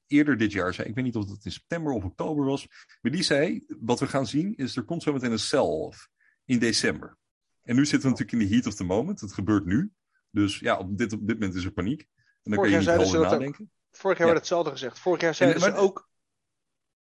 eerder 0.07 0.37
dit 0.37 0.51
jaar 0.51 0.73
zei. 0.73 0.87
Ik 0.87 0.95
weet 0.95 1.03
niet 1.03 1.15
of 1.15 1.29
het 1.29 1.45
in 1.45 1.51
september 1.51 1.91
of 1.91 2.03
oktober 2.03 2.45
was. 2.45 2.67
Maar 3.01 3.11
die 3.11 3.23
zei, 3.23 3.65
wat 3.79 3.99
we 3.99 4.07
gaan 4.07 4.27
zien 4.27 4.55
is, 4.55 4.75
er 4.75 4.83
komt 4.83 5.03
zo 5.03 5.13
meteen 5.13 5.31
een 5.31 5.39
sell-off 5.39 6.09
in 6.45 6.59
december. 6.59 7.17
En 7.61 7.75
nu 7.75 7.85
zitten 7.85 8.09
we 8.11 8.17
natuurlijk 8.17 8.43
in 8.43 8.49
de 8.49 8.55
heat 8.55 8.67
of 8.67 8.75
the 8.75 8.83
moment. 8.83 9.21
Het 9.21 9.33
gebeurt 9.33 9.65
nu. 9.65 9.91
Dus 10.31 10.59
ja, 10.59 10.77
op 10.77 10.97
dit, 10.97 11.13
op 11.13 11.27
dit 11.27 11.39
moment 11.39 11.55
is 11.55 11.65
er 11.65 11.71
paniek. 11.71 12.01
En 12.01 12.07
dan 12.43 12.53
Vorig 12.53 12.71
kun 12.71 12.81
je 12.81 12.91
niet 12.91 13.07
over 13.07 13.19
nadenken. 13.19 13.63
Ook. 13.63 13.97
Vorig 13.97 14.17
jaar 14.17 14.27
ja. 14.27 14.33
werd 14.33 14.45
hetzelfde 14.45 14.71
gezegd. 14.71 14.99
Vorig 14.99 15.21
jaar 15.21 15.35
zeiden 15.35 15.61
en, 15.61 15.71
ze 15.71 15.77
ook... 15.77 16.09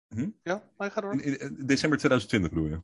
Hm? 0.08 0.30
Ja, 0.42 0.70
maar 0.76 0.90
ga 0.90 1.00
door. 1.00 1.12
In, 1.12 1.22
in, 1.22 1.38
in, 1.38 1.66
december 1.66 1.98
2020 1.98 2.50
bedoel 2.50 2.68
je? 2.68 2.82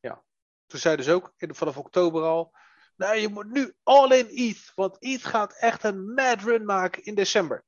Ja. 0.00 0.24
Toen 0.66 0.80
zeiden 0.80 1.04
ze 1.04 1.12
ook 1.12 1.32
in, 1.36 1.54
vanaf 1.54 1.76
oktober 1.76 2.22
al... 2.22 2.56
Nee, 2.96 3.20
je 3.20 3.28
moet 3.28 3.50
nu 3.50 3.74
all 3.82 4.18
in 4.18 4.28
ETH. 4.28 4.72
Want 4.74 4.98
ETH 4.98 5.24
gaat 5.24 5.52
echt 5.58 5.84
een 5.84 6.14
mad 6.14 6.42
run 6.42 6.64
maken 6.64 7.04
in 7.04 7.14
december. 7.14 7.64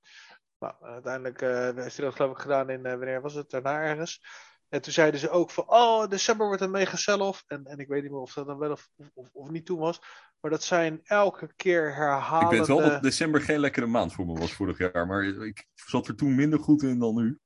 Nou, 0.58 0.74
uiteindelijk 0.80 1.42
uh, 1.42 1.74
heeft 1.74 1.96
hij 1.96 2.06
dat 2.06 2.14
geloof 2.14 2.32
ik 2.32 2.42
gedaan 2.42 2.70
in... 2.70 2.86
Uh, 2.86 2.90
wanneer 2.90 3.20
was 3.20 3.34
het? 3.34 3.50
Daarna 3.50 3.80
ergens. 3.80 4.22
En 4.70 4.82
toen 4.82 4.92
zeiden 4.92 5.20
ze 5.20 5.30
ook 5.30 5.50
van, 5.50 5.64
oh, 5.68 6.08
december 6.08 6.46
wordt 6.46 6.62
een 6.62 6.70
mega 6.70 6.96
sell-off. 6.96 7.44
En, 7.46 7.64
en 7.66 7.78
ik 7.78 7.88
weet 7.88 8.02
niet 8.02 8.10
meer 8.10 8.20
of 8.20 8.32
dat 8.32 8.46
dan 8.46 8.58
wel 8.58 8.70
of, 8.70 8.90
of, 9.14 9.30
of 9.32 9.50
niet 9.50 9.66
toen 9.66 9.78
was. 9.78 10.00
Maar 10.40 10.50
dat 10.50 10.62
zijn 10.62 11.00
elke 11.04 11.52
keer 11.56 11.94
herhalende... 11.94 12.54
Ik 12.54 12.58
weet 12.58 12.76
wel 12.76 12.88
dat 12.88 13.02
december 13.02 13.40
geen 13.40 13.60
lekkere 13.60 13.86
maand 13.86 14.12
voor 14.12 14.26
me 14.26 14.38
was 14.38 14.52
vorig 14.52 14.78
jaar. 14.78 15.06
Maar 15.06 15.24
ik 15.24 15.66
zat 15.74 16.08
er 16.08 16.16
toen 16.16 16.34
minder 16.34 16.58
goed 16.58 16.82
in 16.82 16.98
dan 16.98 17.14
nu. 17.14 17.38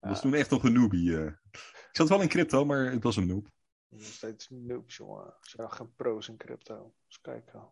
Dat 0.00 0.10
was 0.10 0.20
toen 0.20 0.34
echt 0.34 0.50
nog 0.50 0.64
een 0.64 0.72
noobie. 0.72 1.10
Uh. 1.10 1.26
Ik 1.26 1.98
zat 1.98 2.08
wel 2.08 2.20
in 2.20 2.28
crypto, 2.28 2.64
maar 2.64 2.92
het 2.92 3.02
was 3.02 3.16
een 3.16 3.26
noob. 3.26 3.48
Nog 3.88 4.02
steeds 4.02 4.48
noobs, 4.50 4.96
jongen. 4.96 5.24
Er 5.24 5.36
zijn 5.40 5.72
geen 5.72 5.94
pro's 5.96 6.28
in 6.28 6.36
crypto. 6.36 6.94
Dus 7.06 7.20
kijk 7.20 7.52
nou. 7.52 7.64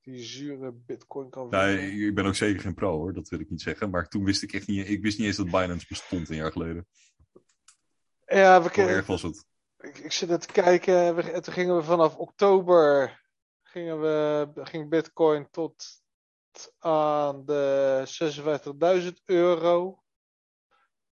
Die 0.00 0.22
zure 0.22 0.72
bitcoin 0.72 1.30
kan 1.30 1.48
nee, 1.50 2.06
ik 2.06 2.14
ben 2.14 2.26
ook 2.26 2.34
zeker 2.34 2.60
geen 2.60 2.74
pro 2.74 2.96
hoor, 2.96 3.12
dat 3.12 3.28
wil 3.28 3.40
ik 3.40 3.50
niet 3.50 3.62
zeggen. 3.62 3.90
Maar 3.90 4.08
toen 4.08 4.24
wist 4.24 4.42
ik 4.42 4.52
echt 4.52 4.66
niet, 4.66 4.88
ik 4.88 5.02
wist 5.02 5.18
niet 5.18 5.26
eens 5.26 5.36
dat 5.36 5.50
Binance 5.50 5.86
bestond 5.88 6.28
een 6.28 6.36
jaar 6.36 6.52
geleden. 6.52 6.86
Ja, 8.26 8.62
we 8.62 8.70
Hoe 8.74 8.90
erg 8.90 9.06
was 9.06 9.22
het? 9.22 9.46
Ik, 9.78 9.98
ik 9.98 10.12
zit 10.12 10.30
er 10.30 10.38
te 10.38 10.52
kijken. 10.52 11.14
We, 11.14 11.40
toen 11.40 11.54
gingen 11.54 11.76
we 11.76 11.82
vanaf 11.82 12.16
oktober. 12.16 13.22
Gingen 13.62 14.00
we, 14.00 14.50
ging 14.54 14.88
Bitcoin 14.88 15.50
tot 15.50 16.02
aan 16.78 17.44
de 17.44 18.02
56.000 19.12 19.24
euro. 19.24 20.02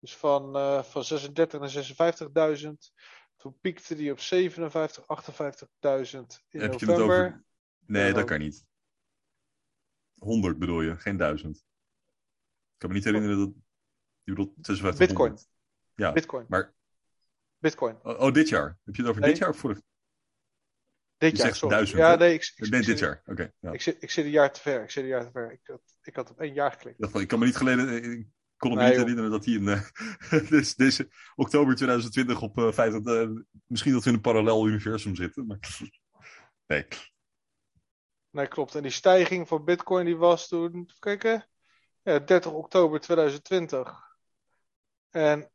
Dus 0.00 0.16
van, 0.16 0.56
uh, 0.56 0.82
van 0.82 1.04
36 1.04 1.60
naar 1.60 2.58
56.000. 2.60 2.68
Toen 3.36 3.58
piekte 3.60 3.94
die 3.94 4.12
op 4.12 4.20
57, 4.20 5.04
58.000 5.04 5.08
in 6.48 6.60
Heb 6.60 6.72
november. 6.72 6.78
je 6.78 6.86
het 6.86 7.00
over... 7.00 7.44
Nee, 7.86 8.12
dat 8.12 8.24
kan 8.24 8.38
niet. 8.38 8.66
100 10.18 10.58
bedoel 10.58 10.80
je, 10.80 10.96
geen 10.96 11.16
1000. 11.16 11.56
Ik 11.56 11.62
kan 12.78 12.88
me 12.88 12.94
niet 12.94 13.04
herinneren 13.04 13.38
dat. 13.38 13.54
Je 14.22 14.34
bedoelt 14.34 14.52
56 14.60 15.06
Bitcoin. 15.06 15.38
Ja, 15.94 16.12
Bitcoin. 16.12 16.46
maar. 16.48 16.76
Bitcoin. 17.58 17.98
Oh, 18.02 18.20
oh, 18.20 18.32
dit 18.32 18.48
jaar. 18.48 18.78
Heb 18.84 18.94
je 18.94 19.02
het 19.02 19.10
over 19.10 19.20
Nee. 19.22 19.30
dit 19.30 19.38
jaar 19.38 19.48
of 19.48 19.56
vorig? 19.58 19.80
Dit 21.18 21.36
Je 21.36 21.42
jaar, 21.42 21.54
sorry. 21.54 21.76
1000, 21.76 21.98
ja, 21.98 22.14
nee, 22.14 22.34
ik, 22.34 22.52
ik, 22.56 22.70
Nee, 22.70 22.80
ik 22.80 22.86
dit 22.86 22.98
jaar. 22.98 23.22
Oké. 23.26 23.52
ja. 23.60 23.72
Ik 23.72 23.80
zit, 23.82 24.02
ik 24.02 24.10
zit 24.10 24.24
een 24.24 24.30
jaar 24.30 24.52
te 24.52 24.60
ver. 24.60 24.82
Ik 24.82 24.90
zit 24.90 25.02
een 25.02 25.08
jaar 25.08 25.24
te 25.24 25.30
ver. 25.30 25.52
Ik 25.52 25.60
had, 25.62 25.80
ik 26.02 26.16
had 26.16 26.30
op 26.30 26.40
één 26.40 26.52
jaar 26.54 26.72
geklikt. 26.72 27.14
Ik 27.16 27.28
kan 27.28 27.38
me 27.38 27.44
niet 27.44 27.56
geleden. 27.56 28.02
Ik 28.02 28.26
kon 28.56 28.70
me 28.70 28.76
Nee, 28.76 28.84
niet 28.86 28.94
joh. 28.94 29.02
herinneren 29.02 29.30
dat 29.30 29.44
hij 29.44 29.54
in 29.54 29.68
eh, 29.68 30.74
deze 30.76 31.08
oktober 31.34 31.74
2020 31.74 32.42
op 32.42 32.58
eh 32.58 32.72
50. 32.72 33.14
eh, 33.14 33.28
misschien 33.66 33.92
dat 33.92 34.02
we 34.02 34.08
in 34.08 34.14
een 34.14 34.20
parallel 34.20 34.66
universum 34.66 35.16
zitten. 35.16 35.46
Maar... 35.46 35.58
Nee. 36.66 36.86
Nee, 38.30 38.46
klopt. 38.46 38.74
En 38.74 38.82
die 38.82 38.90
stijging 38.90 39.48
van 39.48 39.64
Bitcoin 39.64 40.04
die 40.06 40.16
was 40.16 40.48
toen, 40.48 40.64
even 40.72 40.98
kijken, 40.98 41.48
ja, 42.02 42.18
30 42.18 42.52
oktober 42.52 43.00
2020. 43.00 44.16
En 45.10 45.50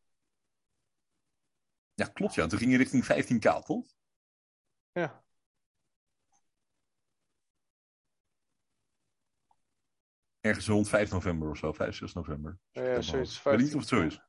Ja, 1.93 2.05
klopt 2.05 2.33
ja. 2.33 2.47
Toen 2.47 2.59
ging 2.59 2.71
je 2.71 2.77
richting 2.77 3.03
15k, 3.05 3.65
toch? 3.65 3.85
ja, 4.91 5.23
Ergens 10.39 10.67
rond 10.67 10.89
5 10.89 11.11
november 11.11 11.49
of 11.49 11.57
zo, 11.57 11.73
5, 11.73 11.95
6 11.95 12.13
november. 12.13 12.57
ja, 12.71 12.83
Ja, 12.83 13.01
zoiets. 13.01 13.37
Ik 13.37 13.43
weet 13.43 13.57
niet 13.57 13.73
of 13.73 13.79
het 13.79 13.89
zo 13.89 14.01
is. 14.01 14.21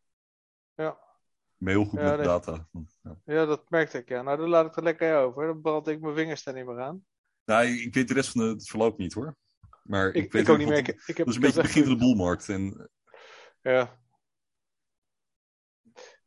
Ja. 0.75 0.91
Ik 0.91 1.67
ben 1.67 1.75
heel 1.75 1.85
goed 1.85 1.99
Ja, 2.01 2.07
met 2.09 2.17
nee. 2.17 2.27
data. 2.27 2.69
Ja. 3.03 3.17
Ja, 3.25 3.45
dat 3.45 3.71
merkte 3.71 3.99
ik. 3.99 4.09
Ja. 4.09 4.23
Nou, 4.23 4.37
dan 4.39 4.49
laat 4.49 4.67
ik 4.67 4.77
er 4.77 4.83
lekker 4.83 5.17
over. 5.17 5.47
Dan 5.47 5.61
brand 5.61 5.89
ik 5.89 6.01
mijn 6.01 6.15
vingers 6.15 6.47
er 6.47 6.55
niet 6.55 6.67
meer 6.67 6.81
aan. 6.81 7.07
Nou, 7.45 7.67
ik 7.67 7.95
weet 7.95 8.09
de 8.09 8.15
rest 8.15 8.31
van 8.31 8.41
het 8.41 8.69
verloop 8.69 8.99
niet 8.99 9.13
hoor. 9.13 9.37
Maar 9.83 10.09
ik, 10.09 10.25
Ik, 10.25 10.33
weet 10.33 10.43
ik 10.43 10.49
ook 10.49 10.59
niet 10.59 10.69
meer. 10.69 10.79
Ik, 10.79 10.89
ik 10.89 11.17
heb, 11.17 11.17
Dat 11.17 11.27
is 11.29 11.35
een 11.35 11.41
beetje 11.41 11.61
het 11.61 11.67
begin 11.67 11.85
van 11.85 11.93
de 11.93 11.99
boelmarkt. 11.99 12.49
En, 12.49 12.91
Ja. 13.61 14.03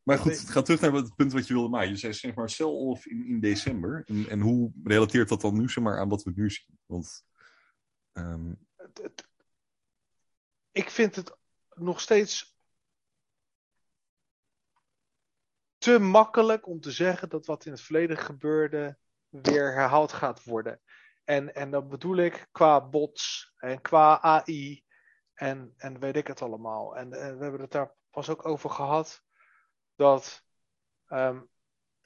Maar 0.07 0.17
goed, 0.17 0.31
Nee. 0.31 0.51
ga 0.51 0.61
terug 0.61 0.79
naar 0.81 0.91
het 0.91 1.15
punt 1.15 1.31
wat 1.33 1.47
je 1.47 1.53
wilde 1.53 1.69
maken. 1.69 1.89
Je 1.89 1.95
zei 1.95 2.13
zeg 2.13 2.35
maar 2.35 2.49
sell-off 2.49 3.05
in, 3.05 3.25
in 3.25 3.39
december. 3.39 4.03
En, 4.05 4.29
en 4.29 4.39
hoe 4.39 4.71
relateert 4.83 5.29
dat 5.29 5.41
dan 5.41 5.53
nu 5.57 5.69
zeg 5.69 5.83
maar, 5.83 5.99
aan 5.99 6.09
wat 6.09 6.23
we 6.23 6.31
nu 6.35 6.49
zien? 6.49 6.79
Want 6.85 7.25
ehm, 8.11 8.53
het- 8.75 8.97
het- 9.01 9.29
ik 10.71 10.89
vind 10.89 11.15
het 11.15 11.37
nog 11.69 12.01
steeds 12.01 12.57
te 15.77 15.99
makkelijk 15.99 16.67
om 16.67 16.79
te 16.79 16.91
zeggen 16.91 17.29
dat 17.29 17.45
wat 17.45 17.65
in 17.65 17.71
het 17.71 17.81
verleden 17.81 18.17
gebeurde 18.17 18.97
weer 19.29 19.73
herhaald 19.73 20.13
gaat 20.13 20.43
worden. 20.43 20.81
En, 21.23 21.55
en 21.55 21.71
dat 21.71 21.89
bedoel 21.89 22.15
ik 22.17 22.47
qua 22.51 22.89
bots 22.89 23.53
en 23.57 23.81
qua 23.81 24.21
AI 24.21 24.83
en, 25.33 25.73
en 25.77 25.99
weet 25.99 26.15
ik 26.15 26.27
het 26.27 26.41
allemaal. 26.41 26.95
En, 26.97 27.13
en 27.13 27.37
we 27.37 27.43
hebben 27.43 27.61
het 27.61 27.71
daar 27.71 27.95
pas 28.09 28.29
ook 28.29 28.45
over 28.45 28.69
gehad 28.69 29.25
dat 29.97 30.43
ehm, 31.07 31.41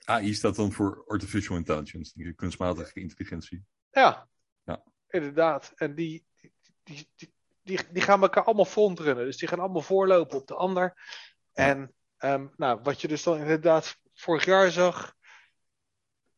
AI 0.05 0.33
staat 0.33 0.55
dan 0.55 0.71
voor 0.71 1.03
Artificial 1.07 1.57
Intelligence, 1.57 2.33
kunstmatige 2.35 2.99
intelligentie. 2.99 3.65
Ja, 3.91 4.27
Ja. 4.63 4.83
inderdaad. 5.07 5.71
En 5.75 5.95
die, 5.95 6.25
die, 6.83 7.07
die, 7.15 7.33
die, 7.63 7.79
die 7.91 8.01
gaan 8.01 8.21
elkaar 8.21 8.43
allemaal 8.43 8.65
frontrunnen. 8.65 9.25
Dus 9.25 9.37
die 9.37 9.47
gaan 9.47 9.59
allemaal 9.59 9.81
voorlopen 9.81 10.37
op 10.37 10.47
de 10.47 10.55
ander. 10.55 10.93
En 11.53 11.93
ehm, 12.17 12.47
nou, 12.55 12.79
wat 12.83 13.01
je 13.01 13.07
dus 13.07 13.23
dan 13.23 13.37
inderdaad 13.37 13.99
vorig 14.13 14.45
jaar 14.45 14.71
zag. 14.71 15.15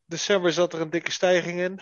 December 0.05 0.53
zat 0.53 0.73
er 0.73 0.81
een 0.81 0.89
dikke 0.89 1.11
stijging 1.11 1.59
in. 1.59 1.81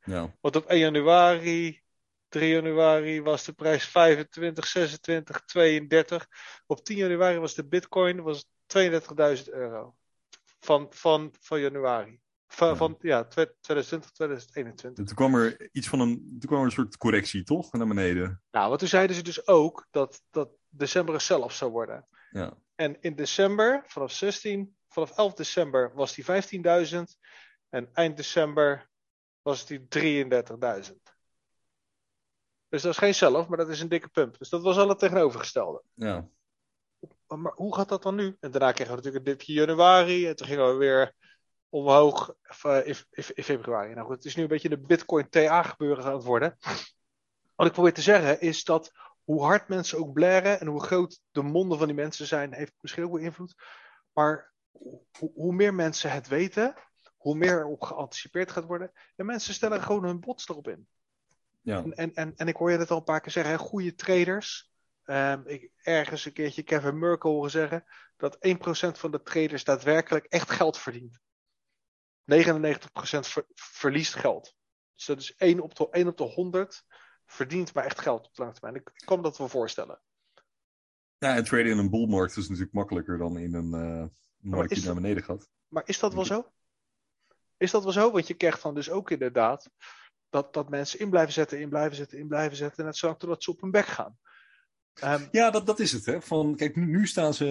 Ja, 0.00 0.36
Want 0.40 0.56
op 0.56 0.66
1 0.66 0.78
januari, 0.78 1.82
3 2.28 2.50
januari 2.52 3.22
was 3.22 3.44
de 3.44 3.52
prijs 3.52 3.84
25, 3.84 4.66
26, 4.66 5.44
32. 5.44 6.28
Op 6.66 6.84
10 6.84 6.96
januari 6.96 7.38
was 7.38 7.54
de 7.54 7.66
bitcoin 7.66 8.22
was 8.22 8.48
32.000 8.78 9.44
euro. 9.52 9.94
Van, 10.60 10.86
van, 10.90 11.34
van 11.40 11.60
januari. 11.60 12.20
Van, 12.46 12.68
Ja. 12.68 12.76
van 12.76 12.96
ja, 13.00 13.24
2020, 13.24 14.10
2021. 14.10 14.98
En 14.98 15.04
toen 15.06 15.16
kwam 15.16 15.34
er 15.34 15.68
iets 15.72 15.88
van 15.88 16.00
een, 16.00 16.14
toen 16.30 16.48
kwam 16.48 16.58
er 16.58 16.64
een 16.64 16.70
soort 16.72 16.96
correctie, 16.96 17.42
toch? 17.42 17.72
Naar 17.72 17.86
beneden. 17.86 18.42
Nou, 18.50 18.68
want 18.68 18.78
toen 18.78 18.88
zeiden 18.88 19.16
ze 19.16 19.22
dus 19.22 19.46
ook 19.46 19.86
dat, 19.90 20.22
dat 20.30 20.50
december 20.68 21.20
sell-off 21.20 21.54
zou 21.54 21.70
worden. 21.70 22.06
Ja, 22.30 22.56
En 22.74 23.00
in 23.00 23.14
december, 23.14 23.84
vanaf 23.86 24.12
16, 24.12 24.76
vanaf 24.88 25.16
11 25.16 25.34
december 25.34 25.94
was 25.94 26.14
die 26.14 26.24
15.000. 26.24 27.00
En 27.68 27.88
eind 27.92 28.16
december 28.16 28.90
was 29.42 29.66
die 29.66 29.86
33.000. 29.98 30.94
Dus 32.68 32.82
dat 32.82 32.92
is 32.92 32.98
geen 32.98 33.14
sell-off, 33.14 33.48
maar 33.48 33.58
dat 33.58 33.68
is 33.68 33.80
een 33.80 33.88
dikke 33.88 34.08
pump. 34.08 34.38
Dus 34.38 34.48
dat 34.48 34.62
was 34.62 34.76
al 34.76 34.88
het 34.88 34.98
tegenovergestelde. 34.98 35.82
ja. 35.94 36.28
Maar, 37.30 37.38
maar 37.38 37.52
hoe 37.54 37.74
gaat 37.74 37.88
dat 37.88 38.02
dan 38.02 38.14
nu? 38.14 38.36
En 38.40 38.50
daarna 38.50 38.72
kregen 38.72 38.94
we 38.94 38.96
natuurlijk 38.96 39.26
een 39.26 39.32
dipje 39.32 39.52
januari. 39.52 40.26
En 40.26 40.36
toen 40.36 40.46
gingen 40.46 40.68
we 40.68 40.74
weer 40.74 41.14
omhoog 41.68 42.34
eh, 42.62 42.86
in, 42.86 43.44
februari. 43.44 43.94
Nou 43.94 44.06
goed, 44.06 44.16
het 44.16 44.24
is 44.24 44.36
nu 44.36 44.42
een 44.42 44.48
beetje 44.48 44.68
de 44.68 44.80
Bitcoin 44.80 45.28
TA 45.28 45.62
gebeuren 45.62 46.04
aan 46.04 46.14
het 46.14 46.24
worden. 46.24 46.56
Wat 47.54 47.66
ik 47.66 47.72
probeer 47.72 47.92
te 47.92 48.02
zeggen 48.02 48.40
is 48.40 48.64
dat 48.64 48.92
hoe 49.24 49.42
hard 49.42 49.68
mensen 49.68 49.98
ook 49.98 50.12
blaren 50.12 50.60
en 50.60 50.66
hoe 50.66 50.82
groot 50.82 51.20
de 51.30 51.42
monden 51.42 51.78
van 51.78 51.86
die 51.86 51.96
mensen 51.96 52.26
zijn, 52.26 52.54
heeft 52.54 52.72
misschien 52.80 53.04
ook 53.04 53.12
wel 53.12 53.20
invloed. 53.20 53.54
Maar 54.12 54.52
hoe, 54.70 55.32
hoe 55.34 55.54
meer 55.54 55.74
mensen 55.74 56.12
het 56.12 56.28
weten, 56.28 56.74
hoe 57.16 57.34
meer 57.34 57.58
erop 57.58 57.82
geanticipeerd 57.82 58.50
gaat 58.50 58.64
worden. 58.64 58.92
En 59.16 59.26
mensen 59.26 59.54
stellen 59.54 59.82
gewoon 59.82 60.04
hun 60.04 60.20
bots 60.20 60.48
erop 60.48 60.68
in. 60.68 60.88
ja. 61.60 61.76
En, 61.76 61.92
en, 61.92 62.14
en, 62.14 62.32
en 62.36 62.48
ik 62.48 62.56
hoor 62.56 62.70
je 62.70 62.78
net 62.78 62.90
al 62.90 62.96
een 62.96 63.04
paar 63.04 63.20
keer 63.20 63.32
zeggen, 63.32 63.52
hè, 63.52 63.58
goede 63.58 63.94
traders. 63.94 64.69
Ehm, 65.10 65.40
ik 65.44 65.70
ergens 65.82 66.24
een 66.24 66.32
keertje 66.32 66.62
Kevin 66.62 66.98
Merkel 66.98 67.30
horen 67.30 67.50
zeggen 67.50 67.84
dat 68.16 68.36
1% 68.40 68.98
van 68.98 69.10
de 69.10 69.22
traders 69.22 69.64
daadwerkelijk 69.64 70.24
echt 70.24 70.50
geld 70.50 70.78
verdient. 70.78 71.20
99% 72.24 73.26
ver- 73.26 73.46
verliest 73.54 74.14
geld. 74.14 74.54
Dus 74.94 75.04
dat 75.06 75.18
is 75.18 75.34
1 75.36 75.60
op, 75.60 75.74
de, 75.74 75.88
1 75.90 76.06
op 76.06 76.16
de 76.16 76.24
100 76.24 76.84
verdient 77.26 77.74
maar 77.74 77.84
echt 77.84 78.00
geld 78.00 78.26
op 78.26 78.34
de 78.34 78.42
lange 78.42 78.54
termijn. 78.54 78.74
Ik 78.74 78.90
ik 78.94 79.06
kan 79.06 79.16
me 79.16 79.22
dat 79.22 79.38
wel 79.38 79.48
voorstellen. 79.48 80.00
Ja, 81.18 81.36
en 81.36 81.44
traden 81.44 81.70
in 81.70 81.78
een 81.78 81.90
bullmarkt 81.90 82.36
is 82.36 82.48
natuurlijk 82.48 82.74
makkelijker 82.74 83.18
dan 83.18 83.38
in 83.38 83.54
een 83.54 83.74
eh 83.74 84.06
markt 84.36 84.74
die 84.74 84.84
naar 84.84 84.94
beneden 84.94 85.22
gaat. 85.22 85.48
Maar 85.68 85.82
is 85.86 85.98
dat 85.98 86.14
wel 86.14 86.24
zo? 86.24 86.52
Is 87.56 87.70
dat 87.70 87.82
wel 87.82 87.92
zo? 87.92 88.10
Want 88.10 88.26
je 88.26 88.34
krijgt 88.34 88.62
dan 88.62 88.74
dus 88.74 88.90
ook 88.90 89.10
inderdaad 89.10 89.70
dat, 90.28 90.52
dat 90.52 90.68
mensen 90.68 90.98
in 90.98 91.10
blijven 91.10 91.32
zetten, 91.32 91.60
in 91.60 91.68
blijven 91.68 91.96
zetten, 91.96 92.18
in 92.18 92.28
blijven 92.28 92.56
zetten. 92.56 92.84
Net 92.84 92.96
zolang 92.96 93.18
totdat 93.18 93.42
ze 93.42 93.50
op 93.50 93.60
hun 93.60 93.70
bek 93.70 93.86
gaan. 93.86 94.18
Ehm, 95.00 95.22
Ja, 95.30 95.50
dat, 95.50 95.66
dat 95.66 95.78
is 95.80 95.92
het. 95.92 96.06
Hè. 96.06 96.20
Van, 96.20 96.56
kijk, 96.56 96.76
nu, 96.76 96.84
nu, 96.86 97.06
staan 97.06 97.34
ze, 97.34 97.44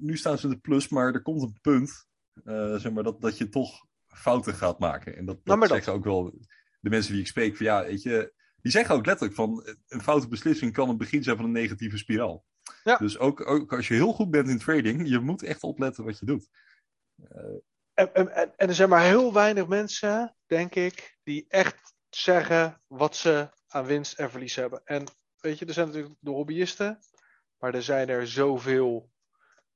nu 0.00 0.16
staan 0.16 0.38
ze 0.38 0.44
in 0.46 0.52
de 0.52 0.58
plus, 0.58 0.88
maar 0.88 1.14
er 1.14 1.22
komt 1.22 1.42
een 1.42 1.58
punt 1.60 2.06
eh, 2.44 2.74
zeg 2.76 2.92
maar, 2.92 3.02
dat, 3.02 3.20
dat 3.20 3.38
je 3.38 3.48
toch 3.48 3.86
fouten 4.06 4.54
gaat 4.54 4.78
maken. 4.78 5.16
En 5.16 5.24
dat, 5.24 5.36
dat 5.36 5.44
Nou, 5.44 5.58
maar 5.58 5.68
dat- 5.68 5.76
zeggen 5.76 5.94
ook 5.96 6.04
wel 6.04 6.38
de 6.80 6.90
mensen 6.90 7.12
die 7.12 7.20
ik 7.20 7.26
spreek. 7.26 7.56
Van, 7.56 7.66
ja, 7.66 7.82
weet 7.84 8.02
je, 8.02 8.32
die 8.60 8.72
zeggen 8.72 8.94
ook 8.94 9.06
letterlijk 9.06 9.36
van 9.36 9.66
een 9.88 10.02
foute 10.02 10.28
beslissing 10.28 10.72
kan 10.72 10.88
het 10.88 10.98
begin 10.98 11.22
zijn 11.22 11.36
van 11.36 11.44
een 11.44 11.52
negatieve 11.52 11.96
spiraal. 11.98 12.44
Ja. 12.84 12.96
Dus 12.96 13.18
ook, 13.18 13.46
ook 13.50 13.72
als 13.72 13.88
je 13.88 13.94
heel 13.94 14.12
goed 14.12 14.30
bent 14.30 14.48
in 14.48 14.58
trading, 14.58 15.08
je 15.08 15.18
moet 15.18 15.42
echt 15.42 15.62
opletten 15.62 16.04
wat 16.04 16.18
je 16.18 16.26
doet. 16.26 16.48
En, 17.94 18.14
en, 18.14 18.34
en- 18.34 18.52
en 18.56 18.68
er 18.68 18.74
zijn 18.74 18.88
maar 18.88 19.02
heel 19.04 19.32
weinig 19.32 19.66
mensen, 19.66 20.36
denk 20.46 20.74
ik, 20.74 21.18
die 21.22 21.44
echt 21.48 21.94
zeggen 22.10 22.82
wat 22.86 23.16
ze 23.16 23.48
aan 23.66 23.84
winst 23.84 24.18
en 24.18 24.30
verlies 24.30 24.54
hebben. 24.54 24.80
En 24.84 25.04
weet 25.46 25.58
je, 25.58 25.66
er 25.66 25.72
zijn 25.72 25.86
natuurlijk 25.86 26.14
de 26.20 26.30
hobbyisten, 26.30 26.98
maar 27.58 27.74
er 27.74 27.82
zijn 27.82 28.08
er 28.08 28.26
zoveel 28.26 29.10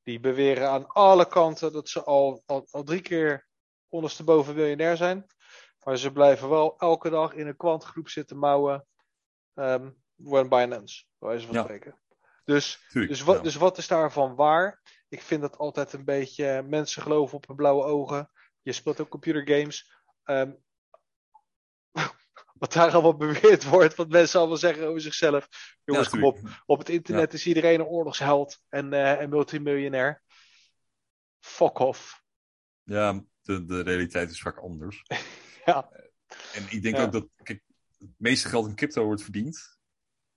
die 0.03 0.21
beweren 0.21 0.69
aan 0.69 0.87
alle 0.87 1.27
kanten 1.29 1.73
dat 1.73 1.89
ze 1.89 2.05
al, 2.05 2.43
al, 2.47 2.67
al 2.71 2.83
drie 2.83 3.01
keer 3.01 3.49
ondersteboven 3.89 4.55
miljonair 4.55 4.97
zijn. 4.97 5.27
Maar 5.85 5.97
ze 5.97 6.13
blijven 6.13 6.49
wel 6.49 6.79
elke 6.79 7.11
dag 7.11 7.33
in 7.33 7.47
een 7.47 7.57
kwantgroep 7.57 8.09
zitten 8.09 8.39
mouwen. 8.39 8.87
Um, 9.55 10.03
when 10.15 10.49
Binance, 10.49 11.05
bij 11.19 11.29
wijze 11.29 11.47
van 11.47 11.55
Ja. 11.55 11.63
spreken. 11.63 12.01
Dus 12.45 12.87
Tuurlijk, 12.89 13.13
dus 13.13 13.23
wat, 13.23 13.37
ja. 13.37 13.43
dus 13.43 13.55
wat 13.57 13.79
is 13.79 13.89
daarvan 13.89 14.35
waar? 14.35 14.81
Ik 15.09 15.23
vind 15.23 15.41
dat 15.41 15.59
altijd 15.59 15.93
een 15.93 16.05
beetje 16.05 16.63
mensen 16.63 17.03
geloven 17.03 17.37
op 17.37 17.47
hun 17.47 17.57
blauwe 17.57 17.85
ogen. 17.85 18.31
Je 18.63 18.73
speelt 18.73 19.01
ook 19.01 19.09
computergames. 19.09 19.93
Ehm, 20.25 20.53
wat 22.61 22.73
daar 22.73 22.91
allemaal 22.93 23.17
beweerd 23.17 23.65
wordt, 23.65 23.95
wat 23.95 24.09
mensen 24.09 24.39
allemaal 24.39 24.57
zeggen 24.57 24.87
over 24.87 25.01
zichzelf. 25.01 25.49
Jongens, 25.85 26.07
Ja, 26.07 26.13
kom 26.13 26.25
op. 26.25 26.39
Op 26.67 26.79
het 26.79 26.89
internet 26.89 27.33
is 27.33 27.47
iedereen 27.47 27.81
een 27.81 27.87
oorlogsheld 27.87 28.59
en, 28.69 28.93
eh, 28.93 29.21
en 29.21 29.29
multimiljonair. 29.29 30.23
Fuck 31.41 31.79
off. 31.79 32.23
Ja, 32.83 33.25
de, 33.41 33.65
de 33.65 33.81
realiteit 33.83 34.31
is 34.31 34.41
vaak 34.41 34.59
anders. 34.59 35.03
Ja. 35.65 35.91
En 36.55 36.67
ik 36.71 36.83
denk 36.83 36.97
Ja. 36.97 37.03
ook 37.03 37.13
dat 37.13 37.27
kijk, 37.43 37.63
het 37.99 38.09
meeste 38.17 38.49
geld 38.49 38.67
in 38.69 38.75
crypto 38.75 39.05
wordt 39.05 39.23
verdiend 39.23 39.79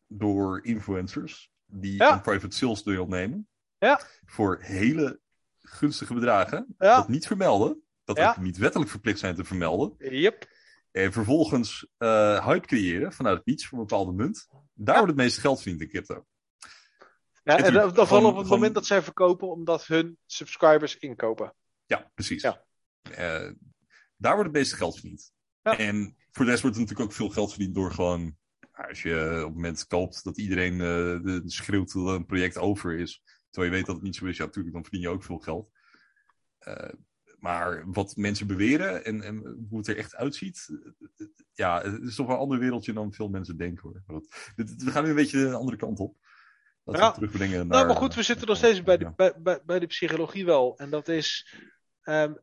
door 0.08 0.66
influencers 0.66 1.52
die 1.66 2.04
aan 2.04 2.22
private 2.22 2.56
sales 2.56 2.84
deelnemen. 2.84 3.48
Ja. 3.78 4.02
Voor 4.26 4.62
hele 4.62 5.20
gunstige 5.62 6.14
bedragen. 6.14 6.76
Ja. 6.78 6.96
Dat 6.96 7.08
niet 7.08 7.28
vermelden. 7.28 7.84
Dat 8.04 8.20
ook 8.20 8.38
niet 8.38 8.58
wettelijk 8.58 8.90
verplicht 8.90 9.20
zijn 9.20 9.36
te 9.36 9.44
vermelden. 9.44 9.96
Yep. 9.98 10.48
En 10.94 11.12
vervolgens 11.12 11.88
uh, 11.98 12.46
hype 12.46 12.68
creëren 12.68 13.14
vanuit 13.14 13.38
het 13.38 13.46
niets 13.46 13.68
voor 13.68 13.80
een 13.80 13.86
bepaalde 13.86 14.12
munt. 14.12 14.48
Daar 14.74 14.96
wordt 14.96 15.12
het 15.12 15.22
meeste 15.22 15.42
geld 15.42 15.62
verdiend 15.62 15.82
in 15.82 15.88
crypto. 15.88 16.26
Ja, 17.44 17.58
en, 17.58 17.64
en 17.64 17.74
dan 17.74 18.08
vooral 18.08 18.30
op 18.30 18.38
het 18.38 18.48
moment 18.48 18.74
dat 18.74 18.86
zij 18.86 19.02
verkopen 19.02 19.52
omdat 19.52 19.86
hun 19.86 20.18
subscribers 20.26 20.98
inkopen. 20.98 21.56
Ja, 21.86 22.12
precies. 22.14 22.42
Ja. 22.42 22.64
Uh, 23.10 23.52
daar 24.18 24.34
wordt 24.34 24.50
het 24.50 24.58
meeste 24.58 24.76
geld 24.76 24.94
verdiend. 24.94 25.32
Ja. 25.62 25.78
En 25.78 26.16
voor 26.32 26.46
de 26.46 26.52
rest 26.52 26.62
wordt 26.62 26.78
er 26.78 26.82
natuurlijk 26.82 27.10
ook 27.10 27.16
veel 27.16 27.30
geld 27.30 27.50
verdiend 27.50 27.76
door 27.76 27.92
gewoon 27.92 28.38
als 28.72 29.02
je 29.02 29.34
op 29.40 29.46
het 29.46 29.54
moment 29.54 29.88
koopt 29.88 30.24
dat 30.24 30.38
iedereen 30.38 30.74
uh, 30.74 30.80
de, 31.24 31.42
schreeuwt 31.46 31.94
dat 31.94 32.08
een 32.08 32.26
project 32.26 32.58
over 32.58 33.00
is, 33.00 33.22
terwijl 33.50 33.72
je 33.72 33.78
weet 33.78 33.88
dat 33.88 33.96
het 33.96 34.04
niet 34.04 34.16
zo 34.16 34.26
is, 34.26 34.38
ja, 34.38 34.46
natuurlijk, 34.46 34.74
dan 34.74 34.84
verdien 34.84 35.02
je 35.02 35.10
ook 35.10 35.24
veel 35.24 35.38
geld. 35.38 35.70
Maar 37.44 37.92
wat 37.92 38.16
mensen 38.16 38.48
beweren 38.48 39.06
en, 39.06 39.22
en, 39.22 39.66
hoe 39.70 39.78
het 39.78 39.88
er 39.88 39.98
echt 39.98 40.16
uitziet, 40.16 40.70
ja, 41.54 41.82
het 41.82 42.02
is 42.02 42.16
toch 42.16 42.30
een 42.30 42.36
ander 42.36 42.60
wereldje 42.60 42.94
dan 42.94 43.14
veel 43.14 43.30
mensen 43.30 43.58
denken 43.58 43.82
hoor. 43.90 44.24
We 44.56 44.92
gaan 44.92 45.04
nu 45.04 45.10
een 45.10 45.16
beetje 45.16 45.46
de 45.46 45.54
andere 45.54 45.78
kant 45.78 46.00
op. 46.00 46.18
Dat 46.84 46.98
ja. 46.98 47.08
we 47.08 47.14
terugbrengen 47.14 47.58
naar, 47.58 47.68
nou, 47.68 47.88
maar 47.88 47.96
goed, 47.96 48.16
we 48.16 48.24
zitten 48.24 48.48
nog 48.48 48.58
steeds 48.58 48.84
bij 48.84 48.98
de, 48.98 49.14
bij, 49.16 49.34
bij, 49.42 49.62
bij 49.66 49.80
de 49.80 49.86
psychologie 49.86 50.46
wel. 50.46 50.78
En 50.78 50.90
dat 50.90 51.08
is, 51.08 51.56
um, 52.04 52.38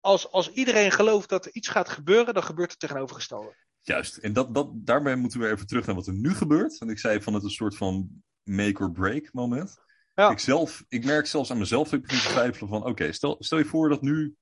als, 0.00 0.30
als 0.30 0.52
iedereen 0.52 0.90
gelooft 0.90 1.28
dat 1.28 1.44
er 1.44 1.54
iets 1.54 1.68
gaat 1.68 1.88
gebeuren, 1.88 2.34
dan 2.34 2.42
gebeurt 2.42 2.70
het 2.70 2.80
tegenovergestelde. 2.80 3.56
Juist, 3.80 4.16
en 4.16 4.32
dat, 4.32 4.54
dat, 4.54 4.70
daarbij 4.74 5.16
moeten 5.16 5.40
we 5.40 5.50
even 5.50 5.66
terug 5.66 5.86
naar 5.86 5.94
wat 5.94 6.06
er 6.06 6.14
nu 6.14 6.34
gebeurt. 6.34 6.80
En 6.80 6.88
ik 6.88 6.98
zei 6.98 7.22
van 7.22 7.34
het 7.34 7.42
een 7.42 7.50
soort 7.50 7.76
van 7.76 8.22
make 8.42 8.82
or 8.82 8.92
break 8.92 9.32
moment. 9.32 9.80
Ja. 10.14 10.30
Ik, 10.30 10.38
zelf, 10.38 10.84
ik 10.88 11.04
merk 11.04 11.26
zelfs 11.26 11.50
aan 11.50 11.58
mezelf 11.58 11.88
dat 11.88 12.00
ik 12.00 12.06
begin 12.06 12.22
te 12.22 12.28
twijfelen 12.28 12.68
van 12.68 12.84
oké, 12.84 13.12
stel, 13.12 13.36
stel 13.38 13.58
je 13.58 13.64
voor 13.64 13.88
dat 13.88 14.02
nu 14.02 14.36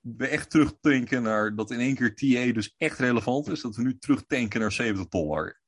we 0.00 0.26
echt 0.28 0.50
terugdenken 0.50 1.22
naar 1.22 1.54
dat 1.54 1.70
in 1.70 1.80
één 1.80 1.94
keer 1.94 2.14
TA 2.14 2.52
dus 2.52 2.74
echt 2.76 2.98
relevant 2.98 3.48
is. 3.48 3.60
Dat 3.60 3.76
we 3.76 3.82
nu 3.82 3.98
terugdenken 3.98 4.60
naar 4.60 4.72
70 4.72 5.08
dollar. 5.08 5.60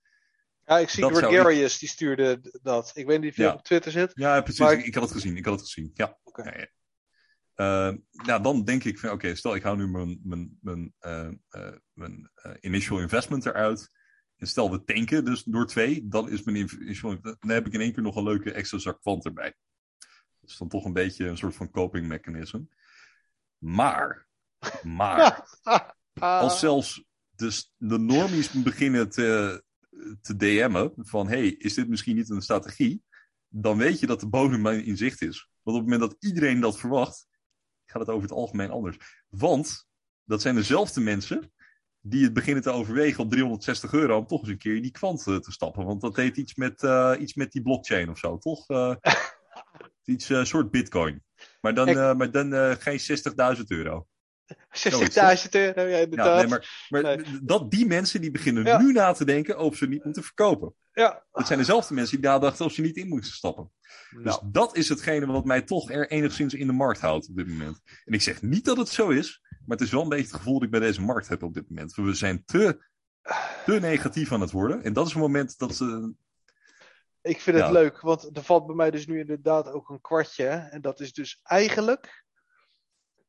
Ja, 0.64 0.78
ik 0.78 0.88
zie 0.88 1.04
Gregarious, 1.04 1.74
ik... 1.74 1.80
die 1.80 1.88
stuurde 1.88 2.58
dat. 2.62 2.90
Ik 2.94 3.06
weet 3.06 3.20
niet 3.20 3.30
of 3.30 3.36
je 3.36 3.52
op 3.52 3.62
Twitter 3.62 3.92
zit. 3.92 4.10
Ja, 4.14 4.40
precies. 4.40 4.70
Ik, 4.70 4.84
ik, 4.84 4.94
had 4.94 5.02
het 5.02 5.12
gezien. 5.12 5.36
Ik 5.36 5.44
had 5.44 5.54
het 5.60 5.68
gezien. 5.68 5.90
Ja. 5.94 6.18
Okay. 6.22 6.44
ja, 6.44 6.58
ja. 6.58 6.68
Uh, 7.58 7.96
nou, 8.10 8.42
dan 8.42 8.64
denk 8.64 8.84
ik 8.84 8.98
van 8.98 9.10
oké, 9.10 9.34
stel 9.34 9.54
ik 9.54 9.62
hou 9.62 9.76
nu 9.76 9.88
mijn, 9.88 10.20
mijn, 10.22 10.58
mijn, 10.60 10.94
uh, 11.00 11.30
uh, 11.50 11.76
mijn 11.92 12.30
initial 12.60 13.00
investment 13.00 13.46
eruit. 13.46 13.90
En 14.38 14.46
stel 14.46 14.70
we 14.70 14.84
tanken 14.84 15.24
dus 15.24 15.42
door 15.42 15.66
twee, 15.66 16.08
dan, 16.08 16.30
is 16.30 16.42
mijn 16.42 16.68
dan 17.22 17.50
heb 17.50 17.66
ik 17.66 17.72
in 17.72 17.80
één 17.80 17.92
keer 17.92 18.02
nog 18.02 18.16
een 18.16 18.22
leuke 18.22 18.52
extra 18.52 18.78
zak 18.78 19.00
kwant 19.00 19.24
erbij. 19.24 19.54
Dat 20.40 20.50
is 20.50 20.56
dan 20.56 20.68
toch 20.68 20.84
een 20.84 20.92
beetje 20.92 21.26
een 21.26 21.36
soort 21.36 21.54
van 21.54 21.70
coping 21.70 22.06
mechanism. 22.06 22.62
Maar, 23.58 24.28
maar, 24.82 25.48
als 26.20 26.58
zelfs 26.58 27.04
de, 27.30 27.62
de 27.76 27.98
normies 27.98 28.50
beginnen 28.50 29.08
te, 29.10 29.62
te 30.20 30.36
DM'en 30.36 30.92
van 30.96 31.28
hey, 31.28 31.48
is 31.48 31.74
dit 31.74 31.88
misschien 31.88 32.16
niet 32.16 32.30
een 32.30 32.42
strategie? 32.42 33.02
Dan 33.48 33.78
weet 33.78 34.00
je 34.00 34.06
dat 34.06 34.20
de 34.20 34.28
bodem 34.28 34.66
in 34.66 34.96
zicht 34.96 35.22
is. 35.22 35.48
Want 35.62 35.76
op 35.78 35.84
het 35.84 35.92
moment 35.92 36.10
dat 36.10 36.22
iedereen 36.30 36.60
dat 36.60 36.78
verwacht, 36.78 37.26
gaat 37.84 38.00
het 38.00 38.10
over 38.10 38.22
het 38.22 38.38
algemeen 38.38 38.70
anders. 38.70 39.24
Want 39.28 39.86
dat 40.24 40.42
zijn 40.42 40.54
dezelfde 40.54 41.00
mensen 41.00 41.52
die 42.00 42.24
het 42.24 42.32
beginnen 42.32 42.62
te 42.62 42.70
overwegen 42.70 43.24
op 43.24 43.30
360 43.30 43.92
euro 43.92 44.18
om 44.18 44.26
toch 44.26 44.40
eens 44.40 44.50
een 44.50 44.58
keer 44.58 44.82
die 44.82 44.90
kwant 44.90 45.22
te 45.22 45.40
stappen. 45.42 45.84
Want 45.84 46.00
dat 46.00 46.16
heet 46.16 46.36
iets 46.36 46.54
met, 46.54 46.82
uh, 46.82 47.14
iets 47.18 47.34
met 47.34 47.52
die 47.52 47.62
blockchain 47.62 48.10
of 48.10 48.18
zo, 48.18 48.38
toch? 48.38 48.68
Uh, 48.68 48.94
iets 50.04 50.30
uh, 50.30 50.44
soort 50.44 50.70
bitcoin. 50.70 51.22
Maar 51.60 51.74
dan, 51.74 52.16
maar 52.16 52.30
dan 52.30 52.76
geen 52.80 53.00
60.000 53.56 53.62
euro. 53.66 54.06
60.000 54.48 55.50
euro, 55.50 55.82
ja, 55.82 55.96
inderdaad. 55.96 56.26
Ja, 56.26 56.36
nee, 56.36 56.46
maar, 56.46 56.86
maar 56.88 57.24
dat 57.42 57.70
die 57.70 57.86
mensen 57.86 58.20
die 58.20 58.30
beginnen 58.30 58.84
nu 58.84 58.92
na 58.92 59.12
te 59.12 59.24
denken 59.24 59.58
of 59.58 59.76
ze 59.76 59.86
niet 59.86 60.04
moeten 60.04 60.22
verkopen. 60.22 60.74
Ja. 60.92 61.24
Het 61.32 61.46
zijn 61.46 61.58
dezelfde 61.58 61.94
mensen 61.94 62.20
die 62.20 62.28
nadachten 62.28 62.64
of 62.64 62.72
ze 62.72 62.80
niet 62.80 62.96
in 62.96 63.08
moeten 63.08 63.30
stappen. 63.30 63.72
Dus 64.10 64.24
nou. 64.24 64.24
Dus 64.24 64.38
dat 64.52 64.76
is 64.76 64.88
hetgene 64.88 65.26
wat 65.26 65.44
mij 65.44 65.62
toch 65.62 65.90
er 65.90 66.10
enigszins 66.10 66.54
in 66.54 66.66
de 66.66 66.72
markt 66.72 67.00
houdt 67.00 67.28
op 67.28 67.36
dit 67.36 67.48
moment. 67.48 67.80
En 68.04 68.12
ik 68.12 68.22
zeg 68.22 68.42
niet 68.42 68.64
dat 68.64 68.76
het 68.76 68.88
zo 68.88 69.08
is, 69.08 69.42
maar 69.68 69.76
het 69.76 69.86
is 69.86 69.92
wel 69.92 70.02
een 70.02 70.08
beetje 70.08 70.24
het 70.24 70.34
gevoel 70.34 70.54
dat 70.54 70.62
ik 70.62 70.70
bij 70.70 70.80
deze 70.80 71.00
markt 71.00 71.28
heb 71.28 71.42
op 71.42 71.54
dit 71.54 71.68
moment. 71.68 71.94
We 71.94 72.14
zijn 72.14 72.44
te, 72.44 72.84
te 73.64 73.78
negatief 73.80 74.32
aan 74.32 74.40
het 74.40 74.50
worden. 74.50 74.82
En 74.82 74.92
dat 74.92 75.06
is 75.06 75.14
een 75.14 75.20
moment 75.20 75.58
dat 75.58 75.74
ze. 75.74 76.14
Ik 77.20 77.40
vind 77.40 77.58
het 77.58 77.70
leuk, 77.70 78.00
want 78.00 78.36
er 78.36 78.42
valt 78.42 78.66
bij 78.66 78.74
mij 78.74 78.90
dus 78.90 79.06
nu 79.06 79.18
inderdaad 79.18 79.68
ook 79.68 79.88
een 79.88 80.00
kwartje. 80.00 80.46
En 80.46 80.80
dat 80.80 81.00
is 81.00 81.12
dus 81.12 81.40
eigenlijk. 81.42 82.24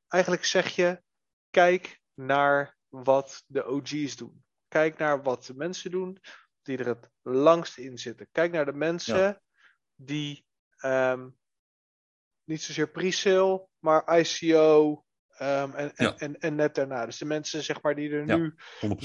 Eigenlijk 0.08 0.46
zeg 0.46 0.76
je: 0.76 1.02
kijk 1.50 2.02
naar 2.14 2.78
wat 2.88 3.44
de 3.48 3.68
OG's 3.68 4.16
doen. 4.16 4.44
Kijk 4.68 4.98
naar 4.98 5.24
wat 5.24 5.46
de 5.46 5.56
mensen 5.56 5.92
doen 5.92 6.18
die 6.62 6.78
er 6.78 6.88
het 6.88 7.10
langst 7.22 7.78
in 7.78 7.98
zitten. 7.98 8.28
Kijk 8.32 8.52
naar 8.52 8.66
de 8.66 8.74
mensen 8.74 9.42
die 9.96 10.46
um, 10.86 11.38
niet 12.44 12.62
zozeer 12.62 12.90
pre-sale, 12.90 13.68
maar 13.80 14.20
ICO 14.20 15.04
um, 15.42 15.74
en, 15.74 15.96
en, 15.96 16.18
en, 16.18 16.40
en, 16.40 16.56
net 16.56 16.76
daarna. 16.76 17.06
Dus 17.06 17.18
de 17.18 17.26
mensen 17.26 17.64
zeg 17.64 17.82
maar, 17.82 17.96
die 17.96 18.12
er 18.12 18.26
nu 18.26 18.56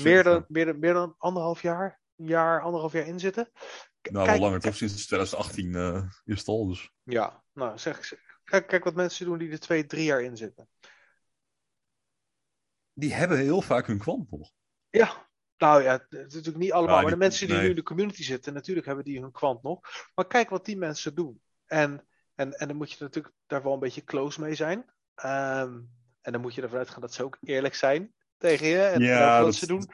meer, 0.02 0.22
dan, 0.22 0.44
meer, 0.48 0.64
dan, 0.64 0.78
meer 0.78 0.92
dan 0.92 1.14
anderhalf 1.18 1.62
jaar, 1.62 2.00
een 2.16 2.26
jaar, 2.26 2.60
anderhalf 2.60 2.92
jaar 2.92 3.06
in 3.06 3.20
zitten. 3.20 3.50
nou, 4.10 4.38
langer 4.38 4.60
toch? 4.60 4.76
Sinds 4.76 5.06
2018 5.06 5.66
uh, 5.66 5.96
eh, 5.96 6.04
is 6.24 6.38
het 6.38 6.48
al. 6.48 6.66
Dus. 6.66 6.90
Ja, 7.02 7.44
nou 7.52 7.78
zeg, 7.78 8.12
kijk, 8.44 8.66
kijk 8.66 8.84
wat 8.84 8.94
mensen 8.94 9.26
doen 9.26 9.38
die 9.38 9.50
er 9.50 9.60
twee, 9.60 9.86
drie 9.86 10.04
jaar 10.04 10.22
in 10.22 10.36
zitten. 10.36 10.68
Die 12.92 13.14
hebben 13.14 13.38
heel 13.38 13.62
vaak 13.62 13.86
hun 13.86 13.98
kwant 13.98 14.30
nog. 14.30 14.50
Ja, 14.90 15.28
nou 15.56 15.82
ja, 15.82 15.92
het 15.92 16.12
is 16.28 16.34
natuurlijk 16.34 16.64
niet 16.64 16.72
allemaal. 16.72 17.02
maar 17.02 17.10
de 17.10 17.16
mensen 17.16 17.46
die 17.46 17.56
nu 17.56 17.68
in 17.68 17.74
de 17.74 17.82
community 17.82 18.22
zitten, 18.22 18.52
natuurlijk 18.52 18.86
hebben 18.86 19.04
die 19.04 19.20
hun 19.20 19.32
kwant 19.32 19.62
nog. 19.62 19.80
Maar 20.14 20.26
kijk 20.26 20.50
wat 20.50 20.64
die 20.64 20.76
mensen 20.76 21.14
doen. 21.14 21.40
En, 21.66 22.06
en, 22.34 22.52
en 22.52 22.68
dan 22.68 22.76
moet 22.76 22.92
je 22.92 22.96
natuurlijk 23.00 23.34
daar 23.46 23.62
wel 23.62 23.72
een 23.72 23.78
beetje 23.78 24.04
close 24.04 24.40
mee 24.40 24.54
zijn. 24.54 24.84
Um, 25.24 25.90
en 26.24 26.32
dan 26.32 26.40
moet 26.40 26.54
je 26.54 26.62
ervan 26.62 26.78
uitgaan 26.78 27.00
dat 27.00 27.14
ze 27.14 27.24
ook 27.24 27.38
eerlijk 27.40 27.74
zijn 27.74 28.14
tegen 28.36 28.66
je. 28.66 28.82
En 28.82 29.00
ja, 29.00 29.42
wat 29.42 29.54
ze 29.54 29.66
doen. 29.66 29.90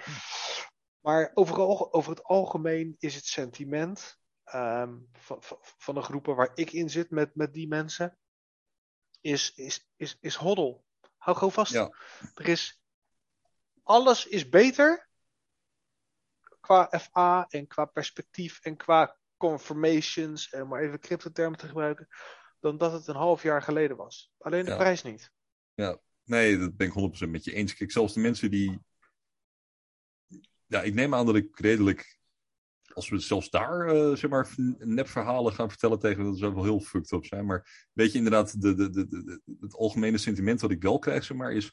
Maar 1.01 1.31
over, 1.35 1.59
over 1.93 2.11
het 2.11 2.24
algemeen 2.24 2.97
is 2.98 3.15
het 3.15 3.24
sentiment 3.24 4.19
um, 4.55 5.09
van, 5.12 5.39
van 5.61 5.94
de 5.94 6.02
groepen 6.02 6.36
waar 6.36 6.51
ik 6.55 6.73
in 6.73 6.90
zit 6.90 7.11
met, 7.11 7.35
met 7.35 7.52
die 7.52 7.69
mensen, 7.69 8.19
is, 9.20 9.52
is, 9.55 9.89
is, 9.97 10.16
is 10.20 10.35
hoddel. 10.35 10.85
Hou 11.16 11.36
gewoon 11.36 11.52
vast. 11.52 11.73
Ja. 11.73 11.94
Er 12.35 12.48
is, 12.48 12.81
alles 13.82 14.27
is 14.27 14.48
beter 14.48 15.09
qua 16.61 16.98
FA 17.01 17.47
en 17.48 17.66
qua 17.66 17.85
perspectief 17.85 18.61
en 18.62 18.77
qua 18.77 19.16
confirmations, 19.36 20.51
en 20.51 20.69
maar 20.69 20.81
even 20.82 21.01
crypto-termen 21.01 21.59
te 21.59 21.66
gebruiken, 21.66 22.09
dan 22.61 22.78
dat 22.78 22.93
het 22.93 23.07
een 23.07 23.15
half 23.15 23.43
jaar 23.43 23.62
geleden 23.62 23.97
was. 23.97 24.32
Alleen 24.39 24.65
de 24.65 24.77
prijs 24.77 25.02
niet. 25.02 25.32
Ja, 25.74 25.98
nee, 26.31 26.59
dat 26.59 26.77
ben 26.77 26.86
ik 26.86 27.27
100% 27.27 27.28
met 27.28 27.44
je 27.44 27.52
eens. 27.52 27.74
Kijk, 27.74 27.93
zelfs 27.93 28.15
de 28.15 28.20
mensen 28.20 28.51
die. 28.51 28.78
Ja, 30.66 30.82
ik 30.82 30.94
neem 30.94 31.15
aan 31.15 31.27
dat 31.27 31.36
ik 31.36 31.59
redelijk. 31.59 32.19
Als 32.93 33.09
we 33.09 33.19
zelfs 33.19 33.51
daar, 33.51 33.94
uh, 33.94 34.15
zeg 34.16 34.31
maar, 34.31 34.48
nepverhalen 34.78 35.52
gaan 35.52 35.69
vertellen 35.69 35.98
tegen, 35.98 36.24
dat 36.24 36.39
zou 36.39 36.55
wel 36.55 36.65
heel 36.65 36.81
fucked 36.81 37.11
up 37.11 37.24
zijn. 37.24 37.47
Maar 37.47 37.89
weet 37.93 38.12
je, 38.12 38.19
inderdaad, 38.19 38.61
de, 38.61 38.74
de, 38.74 38.90
de, 38.90 39.09
de, 39.09 39.40
het 39.61 39.74
algemene 39.74 40.19
sentiment 40.19 40.61
wat 40.61 40.70
ik 40.70 40.82
wel 40.82 40.98
krijg, 40.98 41.24
zeg 41.24 41.36
maar, 41.36 41.52
is. 41.52 41.70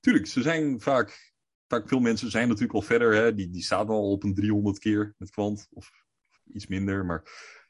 Tuurlijk, 0.00 0.26
ze 0.26 0.42
zijn 0.42 0.80
vaak 0.80 1.32
vaak 1.70 1.88
veel 1.88 2.00
mensen 2.00 2.30
zijn 2.30 2.48
natuurlijk 2.48 2.74
al 2.74 2.82
verder. 2.82 3.14
Hè? 3.14 3.34
Die, 3.34 3.50
die 3.50 3.62
staan 3.62 3.88
al 3.88 4.10
op 4.10 4.22
een 4.22 4.34
300 4.34 4.78
keer 4.78 5.14
met 5.18 5.30
kwant. 5.30 5.68
Of 5.72 5.90
iets 6.52 6.66
minder. 6.66 7.04
Maar... 7.04 7.22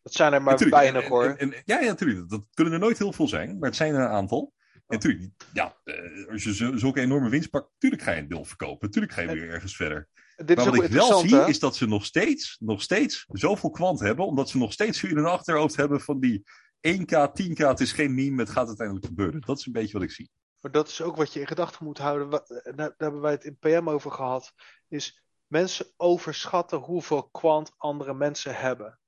Dat 0.03 0.13
zijn 0.13 0.33
er 0.33 0.43
maar 0.43 0.69
weinig 0.69 1.09
hoor. 1.09 1.25
En, 1.25 1.55
ja, 1.65 1.81
ja, 1.81 1.87
natuurlijk. 1.87 2.29
Dat 2.29 2.47
kunnen 2.55 2.75
er 2.75 2.79
nooit 2.79 2.99
heel 2.99 3.13
veel 3.13 3.29
zijn. 3.29 3.59
Maar 3.59 3.69
het 3.69 3.79
zijn 3.79 3.95
er 3.95 4.01
een 4.01 4.09
aantal. 4.09 4.53
En 4.91 4.97
natuurlijk, 4.97 5.33
ja, 5.53 5.77
eh, 5.85 6.29
als 6.31 6.43
je 6.43 6.53
zulke 6.79 7.01
enorme 7.01 7.29
winst 7.29 7.51
pakt, 7.51 7.69
natuurlijk 7.73 8.03
ga 8.03 8.13
je 8.13 8.21
een 8.21 8.29
deel 8.29 8.45
verkopen. 8.45 8.87
Natuurlijk 8.87 9.13
ga 9.13 9.21
je 9.21 9.29
weer 9.29 9.51
ergens 9.51 9.77
verder. 9.77 10.09
Dit 10.37 10.57
maar 10.57 10.65
wat 10.65 10.85
ik 10.85 10.91
wel 10.91 11.19
zie, 11.19 11.47
is 11.47 11.59
dat 11.59 11.77
ze 11.77 11.87
nog 11.87 12.05
steeds, 12.05 12.57
nog 12.61 12.83
steeds 12.83 13.25
zoveel 13.29 13.71
kwant 13.71 14.01
hebben. 14.01 14.27
Omdat 14.27 14.49
ze 14.49 14.59
nog 14.59 14.73
steeds 14.73 15.03
in 15.03 15.17
hun 15.17 15.25
achterhoofd 15.25 15.77
hebben 15.77 16.01
van 16.01 16.21
die 16.21 16.43
1k, 16.81 17.29
10k, 17.43 17.57
het 17.57 17.81
is 17.81 17.93
geen 17.93 18.15
meme, 18.15 18.41
het 18.41 18.51
gaat 18.51 18.67
uiteindelijk 18.67 19.07
gebeuren. 19.07 19.41
Dat 19.41 19.59
is 19.59 19.67
een 19.67 19.73
beetje 19.73 19.93
wat 19.93 20.03
ik 20.03 20.11
zie. 20.11 20.31
Maar 20.61 20.73
dat 20.73 20.89
is 20.89 21.03
ook 21.03 21.17
wat 21.17 21.33
je 21.33 21.41
in 21.41 21.47
gedachten 21.47 21.85
moet 21.85 21.99
houden. 21.99 22.47
Eh, 22.47 22.77
daar 22.77 22.95
hebben 22.97 23.21
wij 23.21 23.33
het 23.33 23.45
in 23.45 23.59
PM 23.59 23.89
over 23.89 24.11
gehad. 24.11 24.53
Is 24.89 25.23
mensen 25.47 25.87
overschatten 25.97 26.79
hoeveel 26.79 27.29
kwant 27.33 27.73
andere 27.77 28.15
mensen 28.15 28.55
hebben. 28.55 28.99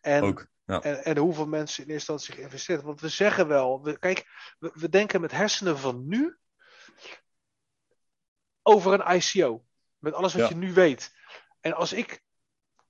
En, 0.00 0.22
ook, 0.22 0.46
ja. 0.66 0.82
en, 0.82 1.04
en, 1.04 1.16
hoeveel 1.16 1.46
mensen 1.46 1.84
in 1.84 1.90
eerste 1.90 2.12
instantie 2.12 2.34
geïnvesteerd 2.34 2.82
Want 2.82 3.00
we 3.00 3.08
zeggen 3.08 3.48
wel, 3.48 3.82
we, 3.82 3.98
kijk, 3.98 4.26
we, 4.58 4.70
we, 4.74 4.88
denken 4.88 5.20
met 5.20 5.32
hersenen 5.32 5.78
van 5.78 6.08
nu 6.08 6.36
over 8.62 8.92
een 8.92 9.16
ICO. 9.16 9.64
Met 9.98 10.14
alles 10.14 10.34
wat 10.34 10.48
je 10.48 10.56
nu 10.56 10.72
weet. 10.72 11.14
En 11.60 11.72
als 11.72 11.92
ik 11.92 12.22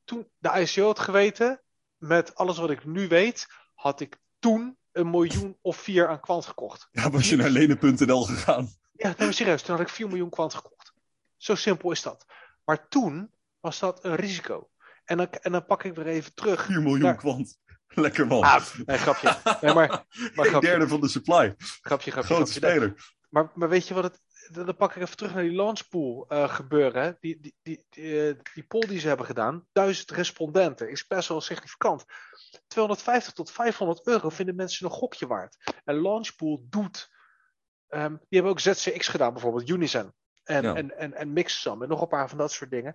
toen 0.04 0.28
de 0.38 0.60
ICO 0.60 0.86
had 0.86 0.98
geweten, 0.98 1.62
met 1.96 2.34
alles 2.34 2.58
wat 2.58 2.70
ik 2.70 2.84
nu 2.84 3.08
weet, 3.08 3.46
had 3.74 4.00
ik 4.00 4.18
toen 4.38 4.78
een 4.92 5.10
miljoen 5.10 5.58
of 5.60 5.76
vier 5.76 6.08
aan 6.08 6.20
kwant 6.20 6.46
gekocht. 6.46 6.88
Ja, 6.90 7.10
was 7.10 7.28
je 7.28 7.36
naar 7.36 7.48
lenen.nl 7.48 8.22
gegaan? 8.22 8.68
Ja, 8.96 9.14
nee, 9.18 9.32
serieus. 9.32 9.62
Toen 9.62 9.76
had 9.76 9.86
ik 9.86 9.92
4 9.92 10.08
miljoen 10.08 10.30
kwant 10.30 10.54
gekocht. 10.54 10.92
Zo 11.36 11.54
simpel 11.54 11.90
is 11.90 12.02
dat. 12.02 12.26
Maar 12.64 12.88
toen 12.88 13.30
was 13.60 13.78
dat 13.78 14.04
een 14.04 14.14
risico. 14.14 14.70
En 15.04 15.16
dan, 15.16 15.30
en 15.30 15.52
dan 15.52 15.66
pak 15.66 15.84
ik 15.84 15.94
weer 15.94 16.06
even 16.06 16.34
terug. 16.34 16.64
4 16.64 16.82
miljoen 16.82 17.00
naar- 17.00 17.16
kwant. 17.16 17.58
Lekker 18.04 18.26
man. 18.26 18.42
Ah, 18.42 18.64
nee, 18.86 18.98
grapje. 18.98 19.36
Nee, 19.60 19.74
maar, 19.74 19.88
maar 19.88 20.04
een 20.36 20.44
grapje, 20.50 20.68
derde 20.68 20.88
van 20.88 21.00
de 21.00 21.08
supply. 21.08 21.54
grapje, 21.80 22.10
grapje, 22.10 22.34
Grote. 22.34 22.60
Nee. 22.80 22.92
Maar, 23.30 23.50
maar 23.54 23.68
weet 23.68 23.88
je 23.88 23.94
wat 23.94 24.04
het. 24.04 24.24
Dan 24.50 24.76
pak 24.76 24.94
ik 24.96 25.02
even 25.02 25.16
terug 25.16 25.34
naar 25.34 25.42
die 25.42 25.54
launchpool 25.56 26.24
eh 26.28 26.54
gebeuren. 26.54 27.02
Hè? 27.02 27.12
Die, 27.20 27.40
die, 27.40 27.56
die, 27.62 27.86
die, 27.90 28.28
eh, 28.28 28.34
die 28.54 28.64
poll 28.66 28.86
die 28.86 28.98
ze 29.00 29.08
hebben 29.08 29.26
gedaan. 29.26 29.66
Duizend 29.72 30.10
respondenten 30.10 30.90
is 30.90 31.06
best 31.06 31.28
wel 31.28 31.40
significant. 31.40 32.04
250 32.66 33.32
tot 33.32 33.50
500 33.50 34.06
euro 34.06 34.28
vinden 34.28 34.54
mensen 34.56 34.86
een 34.86 34.92
gokje 34.92 35.26
waard. 35.26 35.56
En 35.84 36.00
launchpool 36.02 36.64
doet. 36.68 37.10
ehm, 37.88 38.10
die 38.10 38.26
hebben 38.28 38.50
ook 38.50 38.60
ZCX 38.60 39.08
gedaan, 39.08 39.32
bijvoorbeeld 39.32 39.68
Unison. 39.68 40.12
En, 40.44 40.62
Ja. 40.62 40.74
en, 40.74 40.98
en, 40.98 41.14
en 41.14 41.32
Mixsum. 41.32 41.82
En 41.82 41.88
nog 41.88 42.00
een 42.00 42.08
paar 42.08 42.28
van 42.28 42.38
dat 42.38 42.52
soort 42.52 42.70
dingen. 42.70 42.94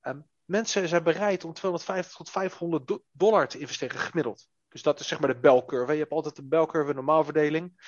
Ehm, 0.00 0.20
mensen 0.44 0.88
zijn 0.88 1.02
bereid 1.02 1.44
om 1.44 1.52
250 1.52 2.16
tot 2.16 2.30
500 2.30 2.86
do- 2.86 3.04
dollar 3.10 3.48
te 3.48 3.58
investeren 3.58 3.98
gemiddeld. 3.98 4.48
Dus 4.68 4.82
dat 4.82 5.00
is 5.00 5.08
zeg 5.08 5.20
maar 5.20 5.32
de 5.34 5.40
belcurve. 5.40 5.92
Je 5.92 5.98
hebt 5.98 6.12
altijd 6.12 6.38
een 6.38 6.48
belcurve, 6.48 6.88
een 6.88 6.94
normaalverdeling. 6.96 7.80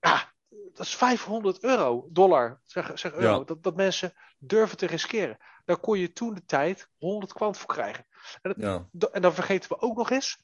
Ja, 0.00 0.32
dat 0.50 0.86
is 0.86 0.96
500 0.96 1.62
euro, 1.62 2.06
dollar, 2.10 2.60
zeg, 2.66 2.98
zeg 2.98 3.12
euro, 3.12 3.38
Ja. 3.38 3.44
dat, 3.44 3.62
dat 3.62 3.76
mensen 3.76 4.12
durven 4.38 4.76
te 4.76 4.86
riskeren. 4.86 5.38
Daar 5.64 5.78
kon 5.78 5.98
je 5.98 6.12
toen 6.12 6.34
de 6.34 6.44
tijd 6.44 6.88
100 6.98 7.32
kwant 7.32 7.58
voor 7.58 7.68
krijgen. 7.74 8.06
Ja. 8.56 8.88
Da- 8.92 9.08
En 9.12 9.22
dan 9.22 9.34
vergeten 9.34 9.68
we 9.68 9.80
ook 9.80 9.96
nog 9.96 10.10
eens 10.10 10.42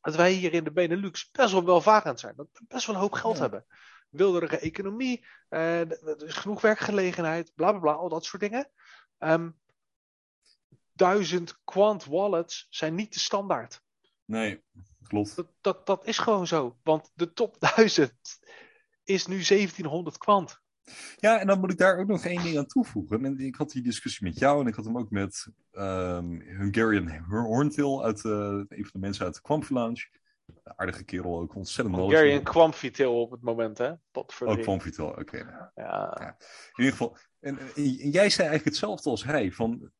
dat 0.00 0.14
wij 0.14 0.32
hier 0.32 0.52
in 0.52 0.64
de 0.64 0.72
Benelux 0.72 1.30
best 1.30 1.52
wel 1.52 1.64
welvarend 1.64 2.20
zijn. 2.20 2.36
Dat 2.36 2.48
we 2.52 2.64
best 2.68 2.86
wel 2.86 2.94
een 2.94 3.00
hoop 3.00 3.12
geld 3.12 3.34
Ja. 3.36 3.40
hebben. 3.40 3.66
Wilderige 4.12 4.58
economie, 4.58 5.24
eh, 5.48 5.80
er 5.80 6.26
is 6.26 6.34
genoeg 6.34 6.60
werkgelegenheid, 6.60 7.52
bla 7.54 7.70
bla 7.70 7.80
bla, 7.80 7.92
al 7.92 8.08
dat 8.08 8.24
soort 8.24 8.42
dingen. 8.42 8.70
Ehm, 9.18 9.50
duizend 10.92 11.60
quant 11.64 12.04
wallets 12.04 12.66
zijn 12.70 12.94
niet 12.94 13.12
de 13.12 13.20
standaard. 13.20 13.82
Nee, 14.24 14.62
klopt. 15.02 15.36
Dat, 15.36 15.48
dat, 15.60 15.86
dat 15.86 16.06
is 16.06 16.18
gewoon 16.18 16.46
zo. 16.46 16.78
Want 16.82 17.10
de 17.14 17.32
top 17.32 17.56
1000 17.76 18.40
is 19.04 19.26
nu 19.26 19.42
1700 19.44 20.18
kwant. 20.18 20.60
Ja, 21.16 21.40
en 21.40 21.46
dan 21.46 21.60
moet 21.60 21.70
ik 21.70 21.78
daar 21.78 21.98
ook 21.98 22.06
nog 22.06 22.24
één 22.24 22.42
ding 22.42 22.58
aan 22.58 22.66
toevoegen. 22.66 23.24
En 23.24 23.38
ik 23.38 23.54
had 23.54 23.70
die 23.70 23.82
discussie 23.82 24.26
met 24.26 24.38
jou 24.38 24.60
en 24.60 24.66
ik 24.66 24.74
had 24.74 24.84
hem 24.84 24.98
ook 24.98 25.10
met 25.10 25.46
ehm, 25.70 26.40
Hungarian 26.40 27.24
Horntail, 27.24 28.04
uit, 28.04 28.24
eh, 28.24 28.32
een 28.32 28.66
van 28.68 28.90
de 28.92 28.98
mensen 28.98 29.24
uit 29.24 29.34
de 29.34 29.42
Quamfi 29.42 29.74
Lounge. 29.74 30.08
Een 30.64 30.72
aardige 30.76 31.04
kerel, 31.04 31.38
ook 31.40 31.54
ontzettend 31.54 31.94
knowledgeable. 31.96 32.32
Hungarian 32.32 32.52
kwamfitil 32.52 33.20
op 33.20 33.30
het 33.30 33.42
moment, 33.42 33.78
hè? 33.78 33.90
Oh, 34.12 34.26
drie. 34.26 34.58
Quamfitel, 34.64 35.08
oké. 35.08 35.44
nou. 35.44 35.68
Ja. 35.74 36.36
In 36.38 36.84
ieder 36.84 36.92
geval, 36.92 37.16
en, 37.40 37.58
en- 37.58 37.74
en 37.74 38.10
jij 38.10 38.30
zei 38.30 38.48
eigenlijk 38.48 38.64
hetzelfde 38.64 39.10
als 39.10 39.24
hij. 39.24 39.52
Van, 39.52 39.90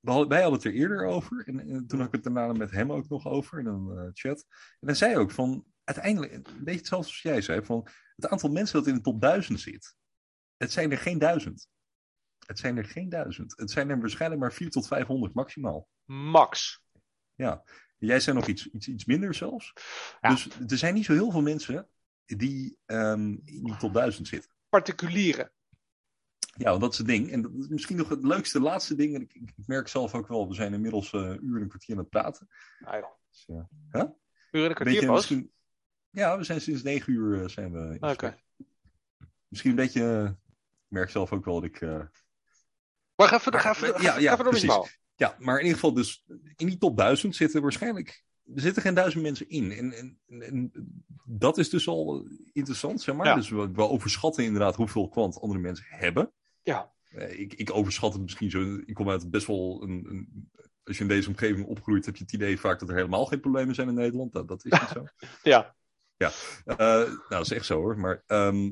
wij 0.00 0.16
hadden 0.18 0.52
het 0.52 0.64
er 0.64 0.72
eerder 0.72 1.06
over. 1.06 1.46
En, 1.46 1.60
en 1.60 1.86
toen 1.86 1.98
had 1.98 2.06
ik 2.08 2.14
het 2.14 2.22
daarna 2.22 2.52
met 2.52 2.70
hem 2.70 2.92
ook 2.92 3.08
nog 3.08 3.26
over 3.26 3.58
in 3.58 3.66
een 3.66 3.98
eh, 3.98 4.08
chat. 4.12 4.44
En 4.80 4.86
hij 4.86 4.94
zei 4.94 5.16
ook 5.16 5.30
van, 5.30 5.64
uiteindelijk, 5.84 6.32
een 6.32 6.42
beetje 6.42 6.78
hetzelfde 6.80 7.08
als 7.08 7.22
jij 7.22 7.40
zei. 7.40 7.64
Van, 7.64 7.88
het 8.16 8.28
aantal 8.28 8.50
mensen 8.50 8.78
dat 8.78 8.86
in 8.88 8.94
de 8.94 9.00
top 9.00 9.20
1000 9.20 9.60
zit. 9.60 9.96
Het 10.56 10.72
zijn 10.72 10.90
er 10.90 10.98
geen 10.98 11.18
duizend. 11.18 11.68
Het 12.46 12.58
zijn 12.58 12.76
er 12.76 12.84
geen 12.84 13.08
duizend. 13.08 13.56
Het 13.56 13.70
zijn 13.70 13.90
er 13.90 14.00
waarschijnlijk 14.00 14.40
maar 14.40 14.52
4 14.52 14.70
tot 14.70 14.86
500 14.86 15.34
maximaal. 15.34 15.88
Max. 16.04 16.84
Ja. 17.34 17.64
Jij 17.98 18.20
zei 18.20 18.36
nog 18.36 18.46
iets, 18.46 18.70
iets, 18.70 18.88
iets 18.88 19.04
minder 19.04 19.34
zelfs. 19.34 19.72
Ja. 20.20 20.30
Dus 20.30 20.48
er 20.68 20.78
zijn 20.78 20.94
niet 20.94 21.04
zo 21.04 21.12
heel 21.12 21.30
veel 21.30 21.42
mensen 21.42 21.88
die 22.26 22.78
ehm, 22.86 23.30
in 23.44 23.62
die 23.64 23.76
top 23.76 23.92
1000 23.92 24.28
zitten. 24.28 24.50
Particulieren. 24.68 25.50
Ja, 26.58 26.68
want 26.70 26.80
dat 26.80 26.92
is 26.92 26.98
het 26.98 27.06
ding. 27.06 27.30
En 27.32 27.42
dat 27.42 27.52
is 27.54 27.68
misschien 27.68 27.96
nog 27.96 28.08
het 28.08 28.24
leukste 28.24 28.60
laatste 28.60 28.94
ding. 28.94 29.14
En 29.14 29.20
ik, 29.22 29.34
ik 29.34 29.66
merk 29.66 29.88
zelf 29.88 30.14
ook 30.14 30.28
wel, 30.28 30.48
we 30.48 30.54
zijn 30.54 30.72
inmiddels 30.72 31.12
eh, 31.12 31.20
een 31.20 31.44
uur 31.44 31.56
en 31.56 31.62
een 31.62 31.68
kwartier 31.68 31.94
aan 31.96 32.00
het 32.00 32.10
praten. 32.10 32.48
Ah, 32.84 33.00
joh. 33.00 33.10
Dus, 33.30 33.44
ja. 33.46 33.68
Uur 34.50 34.62
en 34.64 34.68
een 34.68 34.74
kwartier 34.74 35.06
pas. 35.06 35.14
misschien... 35.14 35.50
Ja, 36.10 36.38
we 36.38 36.44
zijn 36.44 36.60
sinds 36.60 36.82
negen 36.82 37.12
uur 37.12 37.42
eh, 37.42 37.48
zijn 37.48 37.72
we 37.72 37.96
Oké. 38.00 38.38
Misschien 39.48 39.70
een 39.70 39.76
beetje... 39.76 40.22
eh, 40.24 40.30
ik 40.84 40.92
merk 40.92 41.10
zelf 41.10 41.32
ook 41.32 41.44
wel 41.44 41.54
dat 41.54 41.64
ik... 41.64 41.80
eh, 41.80 42.00
Maar 43.14 43.28
ga 43.28 43.36
even, 43.36 43.60
ga 43.60 43.70
even, 43.70 44.02
ja, 44.02 44.12
ga 44.12 44.18
ja, 44.18 44.32
even 44.32 44.44
door 44.44 44.52
precies. 44.52 44.98
Ja, 45.16 45.36
maar 45.38 45.54
in 45.54 45.64
ieder 45.64 45.78
geval 45.78 45.94
dus 45.94 46.24
in 46.56 46.66
die 46.66 46.78
top 46.78 46.96
1000 46.96 47.36
zitten 47.36 47.62
waarschijnlijk... 47.62 48.24
Er 48.54 48.60
zitten 48.60 48.82
geen 48.82 48.94
duizend 48.94 49.22
mensen 49.22 49.48
in. 49.48 49.72
En, 49.72 49.92
en, 49.92 50.18
en 50.42 50.72
dat 51.24 51.58
is 51.58 51.70
dus 51.70 51.88
al 51.88 52.26
interessant, 52.52 53.02
zeg 53.02 53.14
maar. 53.14 53.26
Ja. 53.26 53.34
Dus 53.34 53.48
we, 53.48 53.70
we 53.72 53.88
overschatten 53.88 54.44
inderdaad 54.44 54.76
hoeveel 54.76 55.08
kwant 55.08 55.40
andere 55.40 55.60
mensen 55.60 55.86
hebben. 55.88 56.32
Ja. 56.62 56.92
Eh, 57.08 57.40
ik, 57.40 57.54
ik 57.54 57.74
overschat 57.74 58.12
het 58.12 58.22
misschien 58.22 58.50
zo. 58.50 58.80
Ik 58.84 58.94
kom 58.94 59.10
uit 59.10 59.30
best 59.30 59.46
wel 59.46 59.82
een, 59.82 60.06
een. 60.08 60.50
Als 60.84 60.96
je 60.96 61.02
in 61.02 61.08
deze 61.08 61.28
omgeving 61.28 61.66
opgroeit, 61.66 62.06
heb 62.06 62.16
je 62.16 62.22
het 62.22 62.32
idee 62.32 62.60
vaak 62.60 62.78
dat 62.78 62.88
er 62.88 62.94
helemaal 62.94 63.26
geen 63.26 63.40
problemen 63.40 63.74
zijn 63.74 63.88
in 63.88 63.94
Nederland. 63.94 64.32
Dat, 64.32 64.48
dat 64.48 64.64
is 64.64 64.70
niet 64.70 64.90
zo. 64.94 65.04
Ja. 65.42 65.74
Eh, 66.16 66.76
nou, 66.76 67.18
dat 67.28 67.44
is 67.44 67.52
echt 67.52 67.66
zo 67.66 67.80
hoor. 67.80 67.98
Maar, 67.98 68.22
ehm, 68.26 68.70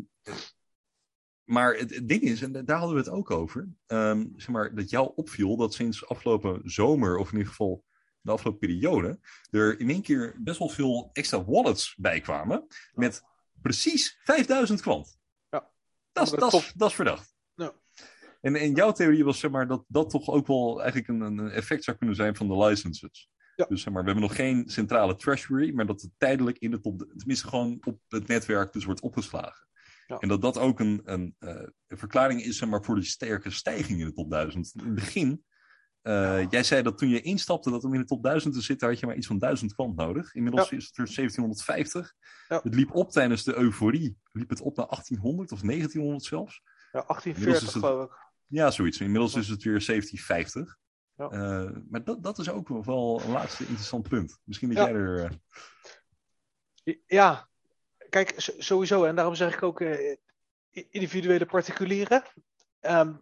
maar 1.45 1.75
het, 1.75 1.95
het 1.95 2.09
ding 2.09 2.23
is, 2.23 2.43
en 2.43 2.53
daar 2.65 2.79
hadden 2.79 2.97
we 2.97 3.03
het 3.03 3.11
ook 3.13 3.31
over. 3.31 3.69
ehm, 3.87 4.27
zeg 4.37 4.49
maar, 4.49 4.75
dat 4.75 4.91
jou 4.91 5.13
opviel 5.15 5.57
dat 5.57 5.75
sinds 5.75 6.09
afgelopen 6.09 6.61
zomer, 6.65 7.17
of 7.17 7.27
in 7.33 7.37
ieder 7.37 7.49
geval 7.51 7.85
de 8.21 8.31
afgelopen 8.33 8.69
periode, 8.69 9.19
er 9.51 9.81
in 9.81 9.91
één 9.91 10.03
keer 10.03 10.35
best 10.39 10.59
wel 10.59 10.69
veel 10.69 11.11
extra 11.13 11.45
wallets 11.45 11.95
bij 11.97 12.21
kwamen. 12.21 12.67
Met 12.95 13.23
precies 13.63 14.19
5000 14.25 14.81
kwant. 14.81 15.19
Ja. 15.51 15.71
Dat, 16.13 16.25
is- 16.25 16.31
dat, 16.39 16.53
is- 16.53 16.73
dat 16.77 16.89
is 16.89 16.95
verdacht. 16.95 17.35
Ja. 17.55 17.73
En, 18.41 18.55
en 18.57 18.73
jouw 18.75 18.93
theorie 18.93 19.25
was 19.25 19.39
zeg 19.39 19.51
maar, 19.51 19.67
dat 19.69 19.85
dat 19.89 20.11
toch 20.11 20.29
ook 20.29 20.47
wel 20.47 20.83
eigenlijk 20.83 21.09
een, 21.09 21.21
een 21.21 21.51
effect 21.51 21.85
zou 21.85 21.97
kunnen 21.97 22.17
zijn 22.17 22.37
van 22.37 22.49
de 22.49 22.59
licenses. 22.59 23.31
Ja. 23.57 23.65
Dus 23.65 23.83
zeg 23.83 23.93
maar, 23.93 24.03
we 24.03 24.09
hebben 24.11 24.29
nog 24.29 24.37
geen 24.37 24.69
centrale 24.69 25.17
treasury, 25.17 25.75
maar 25.75 25.87
dat 25.87 26.01
het 26.03 26.11
tijdelijk 26.17 26.59
in 26.59 26.71
de 26.71 26.81
top, 26.81 27.07
tenminste 27.17 27.49
gewoon 27.49 27.79
op 27.85 27.99
het 28.09 28.27
netwerk 28.27 28.73
dus 28.73 28.85
wordt 28.85 29.01
opgeslagen. 29.01 29.67
Ja. 30.07 30.19
En 30.19 30.29
dat 30.29 30.43
dat 30.43 30.59
ook 30.59 30.81
een, 30.81 31.01
een, 31.05 31.35
eh, 31.39 31.67
een 31.87 31.99
verklaring 31.99 32.43
is 32.43 32.57
zeg 32.57 32.69
maar, 32.69 32.85
voor 32.85 32.95
die 32.95 33.05
sterke 33.05 33.51
stijging 33.51 34.01
in 34.01 34.07
de 34.07 34.13
top 34.13 34.31
1000. 34.31 34.73
In 34.77 34.85
het 34.85 34.95
begin, 34.95 35.45
eh, 36.03 36.51
jij 36.51 36.63
zei 36.63 36.83
dat 36.83 36.99
toen 36.99 37.09
je 37.09 37.21
instapte 37.21 37.71
dat 37.71 37.85
om 37.85 37.95
in 37.95 38.01
de 38.01 38.07
top 38.07 38.23
1000 38.23 38.55
te 38.55 38.61
zitten, 38.61 38.89
had 38.89 38.99
je 38.99 39.07
maar 39.07 39.17
iets 39.17 39.27
van 39.27 39.39
1000 39.39 39.75
kwant 39.75 39.97
nodig. 39.97 40.35
Inmiddels 40.35 40.71
is 40.71 40.87
het 40.87 40.97
er 40.99 41.07
1750. 41.15 42.15
Ja. 42.49 42.61
Het 42.63 42.75
liep 42.75 42.95
op 42.95 43.11
tijdens 43.11 43.45
de 43.45 43.55
euforie, 43.57 44.17
liep 44.33 44.49
het 44.51 44.61
op 44.61 44.77
naar 44.77 44.87
1800 44.87 45.53
of 45.53 45.61
1900 45.63 46.25
zelfs. 46.25 46.61
Ja, 46.93 47.01
Inmiddels 47.01 47.23
1840 47.23 47.69
is 47.69 47.75
het- 47.75 47.85
geloof 47.85 48.05
ik. 48.11 48.33
Ja, 48.47 48.71
zoiets. 48.71 49.01
Inmiddels 49.01 49.35
is 49.35 49.49
het 49.49 49.63
weer 49.63 49.81
1750. 49.81 50.77
Ja. 51.17 51.29
Eh, 51.29 51.71
maar 51.89 52.05
dat, 52.05 52.23
dat 52.23 52.39
is 52.39 52.49
ook 52.51 52.69
wel 52.85 53.21
een 53.25 53.31
laatste 53.31 53.63
interessant 53.63 54.09
punt. 54.09 54.39
Misschien 54.45 54.69
dat 54.75 54.85
jij 54.85 54.95
er. 54.95 55.31
Ja, 57.07 57.49
kijk, 58.15 58.35
sowieso. 58.59 59.05
En 59.05 59.17
daarom 59.17 59.35
zeg 59.35 59.55
ik 59.55 59.63
ook 59.63 59.81
eh, 59.81 60.17
individuele 60.71 61.47
particulieren. 61.47 62.23
Ehm, 62.81 63.15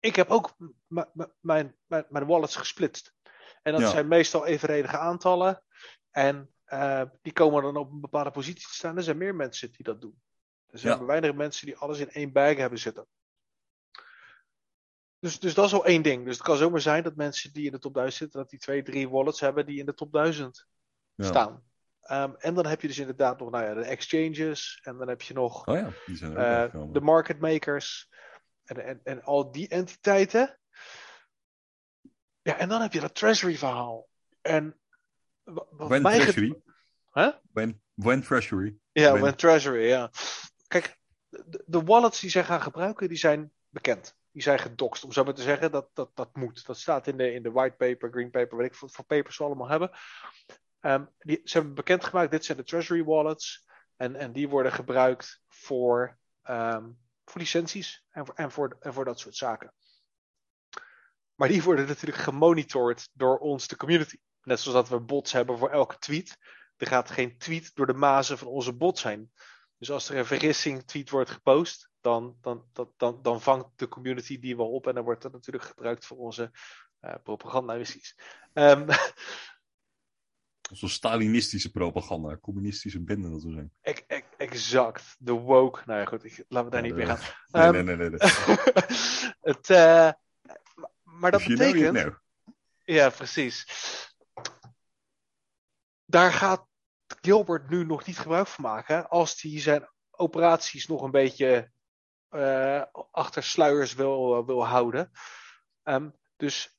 ik 0.00 0.16
heb 0.16 0.28
ook 0.28 0.56
mijn, 0.86 1.34
mijn, 1.40 1.76
mijn 1.86 2.26
wallets 2.26 2.56
gesplitst. 2.56 3.14
En 3.62 3.72
dat 3.72 3.80
Ja. 3.80 3.90
zijn 3.90 4.08
meestal 4.08 4.46
evenredige 4.46 4.98
aantallen. 4.98 5.62
En 6.10 6.54
eh, 6.64 7.02
die 7.22 7.32
komen 7.32 7.62
dan 7.62 7.76
op 7.76 7.90
een 7.90 8.00
bepaalde 8.00 8.30
positie 8.30 8.66
te 8.66 8.74
staan. 8.74 8.96
Er 8.96 9.02
zijn 9.02 9.18
meer 9.18 9.34
mensen 9.34 9.72
die 9.72 9.84
dat 9.84 10.00
doen. 10.00 10.22
Er 10.66 10.78
zijn 10.78 10.98
Ja. 10.98 11.04
weinig 11.04 11.34
mensen 11.34 11.66
die 11.66 11.76
alles 11.76 11.98
in 11.98 12.10
één 12.10 12.32
bag 12.32 12.56
hebben 12.56 12.78
zitten. 12.78 13.06
Dus, 15.18 15.40
dus 15.40 15.54
dat 15.54 15.64
is 15.64 15.72
al 15.72 15.84
één 15.84 16.02
ding. 16.02 16.24
Dus 16.24 16.36
het 16.36 16.46
kan 16.46 16.56
zomaar 16.56 16.80
zijn 16.80 17.02
dat 17.02 17.16
mensen 17.16 17.52
die 17.52 17.66
in 17.66 17.72
de 17.72 17.78
top 17.78 17.94
1000 17.94 18.18
zitten, 18.18 18.40
dat 18.40 18.50
die 18.50 18.58
twee, 18.58 18.82
drie 18.82 19.08
wallets 19.08 19.40
hebben 19.40 19.66
die 19.66 19.78
in 19.78 19.86
de 19.86 19.94
top 19.94 20.12
1000 20.12 20.66
ja. 21.14 21.24
staan. 21.24 21.69
Ehm, 22.10 22.34
en 22.38 22.54
dan 22.54 22.66
heb 22.66 22.80
je 22.80 22.86
dus 22.86 22.98
inderdaad 22.98 23.38
nog 23.38 23.50
nou 23.50 23.64
ja, 23.64 23.74
de 23.74 23.84
exchanges. 23.84 24.80
En 24.82 24.96
dan 24.96 25.08
heb 25.08 25.22
je 25.22 25.34
nog 25.34 25.66
Oh 25.66 25.76
ja, 25.76 25.90
die 26.06 26.16
zijn 26.16 26.36
er 26.36 26.64
ook 26.64 26.74
eh, 26.74 26.92
de 26.92 27.00
market 27.00 27.40
makers. 27.40 28.08
En, 28.64 28.84
en, 28.84 29.00
en 29.04 29.22
al 29.22 29.52
die 29.52 29.68
entiteiten. 29.68 30.58
Ja, 32.42 32.56
en 32.56 32.68
dan 32.68 32.80
heb 32.80 32.92
je 32.92 33.00
dat 33.00 33.14
treasury 33.14 33.56
verhaal. 33.56 34.08
En 34.40 34.80
When 35.70 36.02
Treasury. 36.02 36.60
Huh? 37.12 37.32
When, 37.52 37.82
when 37.94 38.22
Treasury. 38.22 38.78
Ja, 38.92 39.10
When- 39.10 39.22
when 39.22 39.36
treasury, 39.36 39.86
ja. 39.86 40.10
Kijk, 40.66 40.98
de, 41.28 41.62
de 41.66 41.82
wallets 41.82 42.20
die 42.20 42.30
zij 42.30 42.44
gaan 42.44 42.62
gebruiken, 42.62 43.08
die 43.08 43.18
zijn 43.18 43.52
bekend. 43.68 44.18
Die 44.32 44.42
zijn 44.42 44.58
gedoxt, 44.58 45.04
om 45.04 45.12
zo 45.12 45.24
maar 45.24 45.34
te 45.34 45.42
zeggen. 45.42 45.70
Dat, 45.70 45.90
dat, 45.92 46.10
dat 46.14 46.36
moet. 46.36 46.66
Dat 46.66 46.78
staat 46.78 47.06
in 47.06 47.16
de, 47.16 47.32
in 47.32 47.42
de 47.42 47.50
white 47.50 47.76
paper, 47.76 48.10
green 48.10 48.30
paper, 48.30 48.56
weet 48.56 48.66
ik 48.66 48.74
wat 48.74 48.92
voor 48.92 49.04
papers 49.04 49.40
allemaal 49.40 49.68
hebben. 49.68 49.90
Ehm, 50.80 51.04
die, 51.18 51.40
ze 51.44 51.56
hebben 51.56 51.74
bekendgemaakt, 51.74 52.30
dit 52.30 52.44
zijn 52.44 52.58
de 52.58 52.64
treasury 52.64 53.04
wallets. 53.04 53.64
En, 53.96 54.16
en 54.16 54.32
die 54.32 54.48
worden 54.48 54.72
gebruikt 54.72 55.40
voor, 55.48 56.18
ehm, 56.42 56.90
voor 57.24 57.40
licenties 57.40 58.04
en 58.10 58.26
voor, 58.26 58.34
en, 58.34 58.50
voor, 58.50 58.76
en 58.80 58.92
voor 58.92 59.04
dat 59.04 59.18
soort 59.18 59.36
zaken. 59.36 59.74
Maar 61.34 61.48
die 61.48 61.62
worden 61.62 61.86
natuurlijk 61.86 62.22
gemonitord 62.22 63.08
door 63.12 63.38
ons, 63.38 63.68
de 63.68 63.76
community. 63.76 64.16
Net 64.42 64.60
zoals 64.60 64.78
dat 64.78 64.88
we 64.88 65.04
bots 65.04 65.32
hebben 65.32 65.58
voor 65.58 65.70
elke 65.70 65.98
tweet. 65.98 66.36
er 66.76 66.86
gaat 66.86 67.10
geen 67.10 67.38
tweet 67.38 67.74
door 67.74 67.86
de 67.86 67.94
mazen 67.94 68.38
van 68.38 68.48
onze 68.48 68.72
bot 68.72 68.98
zijn. 68.98 69.30
Dus 69.78 69.90
als 69.90 70.08
er 70.08 70.16
een 70.16 70.26
vergissing 70.26 70.84
tweet 70.84 71.10
wordt 71.10 71.30
gepost, 71.30 71.90
dan, 72.00 72.36
dan, 72.40 72.64
dan, 72.96 73.22
dan, 73.22 73.40
vangt 73.40 73.78
de 73.78 73.88
community 73.88 74.38
die 74.38 74.56
wel 74.56 74.70
op 74.70 74.86
en 74.86 74.94
dan 74.94 75.04
wordt 75.04 75.22
dat 75.22 75.32
natuurlijk 75.32 75.64
gebruikt 75.64 76.06
voor 76.06 76.16
onze 76.16 76.50
uh, 77.00 77.14
propagandamissies. 77.22 78.16
Um, 78.52 78.86
Zo'n 80.72 80.88
Stalinistische 80.88 81.70
propaganda, 81.70 82.36
communistische 82.36 83.00
bende 83.02 83.30
dat 83.30 83.42
we 83.42 83.52
zijn. 83.52 83.72
exact, 84.36 85.16
de 85.18 85.32
woke. 85.32 85.82
Nou 85.86 85.98
ja, 86.00 86.04
goed, 86.04 86.24
ik, 86.24 86.44
laten 86.48 86.70
we 86.70 86.76
daar 86.76 86.86
Ja, 86.86 86.94
niet 86.94 86.96
de- 86.96 87.06
meer 87.06 87.16
gaan. 87.16 87.34
Nee, 87.46 87.62
Ehm, 87.62 87.72
nee, 87.86 87.96
nee, 87.96 88.08
nee. 88.08 88.18
nee. 88.18 88.18
het, 89.54 89.70
eh, 89.70 90.10
maar 91.02 91.30
dat 91.30 91.42
you 91.42 91.56
betekent. 91.56 91.98
know. 91.98 92.14
Ja, 92.84 93.10
precies. 93.10 93.66
Daar 96.04 96.32
gaat 96.32 96.66
Gilbert 97.20 97.68
nu 97.70 97.84
nog 97.84 98.06
niet 98.06 98.18
gebruik 98.18 98.46
van 98.46 98.64
maken. 98.64 99.08
Als 99.08 99.42
hij 99.42 99.60
zijn 99.60 99.88
operaties 100.10 100.86
nog 100.86 101.02
een 101.02 101.10
beetje 101.10 101.70
eh, 102.28 102.82
achter 103.10 103.42
sluiers 103.42 103.94
wil, 103.94 104.46
wil 104.46 104.66
houden. 104.66 105.10
Ehm, 105.82 106.10
dus. 106.36 106.78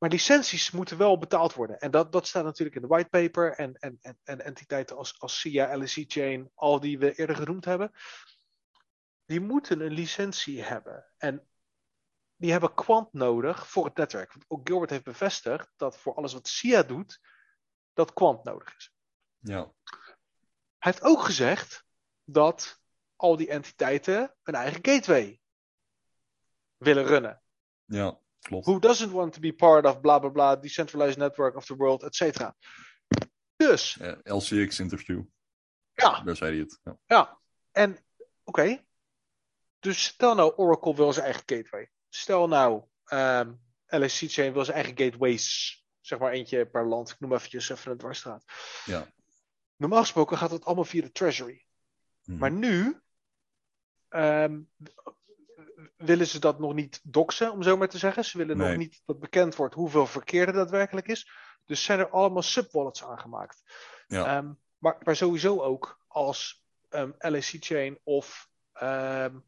Maar 0.00 0.10
licenties 0.10 0.70
moeten 0.70 0.98
wel 0.98 1.18
betaald 1.18 1.54
worden. 1.54 1.80
En 1.80 1.90
dat, 1.90 2.12
dat 2.12 2.26
staat 2.26 2.44
natuurlijk 2.44 2.76
in 2.76 2.82
de 2.82 2.88
whitepaper. 2.88 3.52
En, 3.52 3.74
en, 3.74 3.98
en, 4.00 4.18
en 4.24 4.40
entiteiten 4.40 4.96
als, 4.96 5.20
als 5.20 5.40
SIA, 5.40 5.76
LSE 5.76 6.04
Chain, 6.08 6.50
al 6.54 6.80
die 6.80 6.98
we 6.98 7.14
eerder 7.14 7.36
genoemd 7.36 7.64
hebben. 7.64 7.92
Die 9.24 9.40
moeten 9.40 9.80
een 9.80 9.92
licentie 9.92 10.62
hebben. 10.62 11.12
En 11.16 11.48
die 12.36 12.50
hebben 12.50 12.74
kwant 12.74 13.12
nodig 13.12 13.68
voor 13.68 13.84
het 13.84 13.96
netwerk. 13.96 14.32
Want 14.32 14.44
ook 14.48 14.68
Gilbert 14.68 14.90
heeft 14.90 15.04
bevestigd 15.04 15.72
dat 15.76 15.98
voor 15.98 16.14
alles 16.14 16.32
wat 16.32 16.48
SIA 16.48 16.82
doet, 16.82 17.20
dat 17.92 18.12
kwant 18.12 18.44
nodig 18.44 18.76
is. 18.76 18.92
Ja, 19.38 19.72
Hij 20.78 20.92
heeft 20.92 21.02
ook 21.02 21.22
gezegd 21.22 21.84
dat 22.24 22.80
al 23.16 23.36
die 23.36 23.48
entiteiten 23.48 24.36
een 24.42 24.54
eigen 24.54 24.84
gateway 24.84 25.40
willen 26.76 27.04
runnen. 27.04 27.42
ja, 27.84 28.20
klopt. 28.40 28.66
Who 28.66 28.78
doesn't 28.78 29.12
want 29.12 29.32
to 29.32 29.40
be 29.40 29.52
part 29.52 29.86
of 29.86 30.00
bla 30.00 30.18
bla 30.18 30.30
bla, 30.30 30.56
decentralized 30.56 31.18
network 31.18 31.56
of 31.56 31.64
the 31.64 31.76
world, 31.76 32.02
et 32.02 32.14
cetera. 32.14 32.56
Dus, 33.56 33.98
LCX 34.22 34.78
interview, 34.78 35.22
ja, 35.94 36.22
daar 36.22 36.36
zei 36.36 36.50
hij 36.50 36.60
het. 36.60 36.80
Ja. 36.82 36.98
ja. 37.06 37.38
En, 37.72 37.98
oké. 38.44 38.84
Dus 39.78 40.04
stel 40.04 40.34
nou 40.34 40.52
Oracle 40.56 40.94
wil 40.94 41.12
zijn 41.12 41.24
eigen 41.24 41.42
gateway. 41.46 41.90
Stel 42.08 42.48
nou 42.48 42.84
ehm 43.04 43.52
LSC 43.90 44.22
Chain 44.26 44.52
wil 44.52 44.64
zijn 44.64 44.76
eigen 44.76 44.98
gateways. 45.04 45.76
Zeg 46.00 46.18
maar 46.18 46.32
eentje 46.32 46.66
per 46.66 46.86
land. 46.86 47.10
Ik 47.10 47.20
noem 47.20 47.32
eventjes 47.32 47.68
even 47.68 47.90
een 47.90 47.98
dwarsstraat. 47.98 48.44
Ja. 48.84 49.06
Normaal 49.76 50.00
gesproken 50.00 50.38
gaat 50.38 50.50
het 50.50 50.64
allemaal 50.64 50.84
via 50.84 51.02
de 51.02 51.12
treasury. 51.12 51.64
Mhm. 52.24 52.38
Maar 52.38 52.50
nu 52.50 53.00
ehm, 54.08 54.60
willen 55.96 56.26
ze 56.26 56.38
dat 56.38 56.58
nog 56.58 56.74
niet 56.74 57.00
doxen, 57.02 57.52
om 57.52 57.62
zo 57.62 57.76
maar 57.76 57.88
te 57.88 57.98
zeggen. 57.98 58.24
Ze 58.24 58.38
willen 58.38 58.56
Nee. 58.56 58.68
nog 58.68 58.76
niet 58.76 59.02
dat 59.04 59.18
bekend 59.20 59.54
wordt 59.56 59.74
hoeveel 59.74 60.06
verkeer 60.06 60.46
er 60.46 60.52
daadwerkelijk 60.52 61.06
is. 61.08 61.30
Dus 61.64 61.84
zijn 61.84 61.98
er 61.98 62.10
allemaal 62.10 62.42
subwallets 62.42 63.04
aangemaakt. 63.04 63.62
Ja. 64.06 64.36
Ehm, 64.36 64.52
maar, 64.78 64.96
maar 65.02 65.16
sowieso 65.16 65.60
ook 65.60 66.00
als 66.06 66.64
ehm 66.88 67.10
LSC 67.18 67.56
Chain 67.58 67.98
of 68.04 68.48
ehm, 68.72 69.38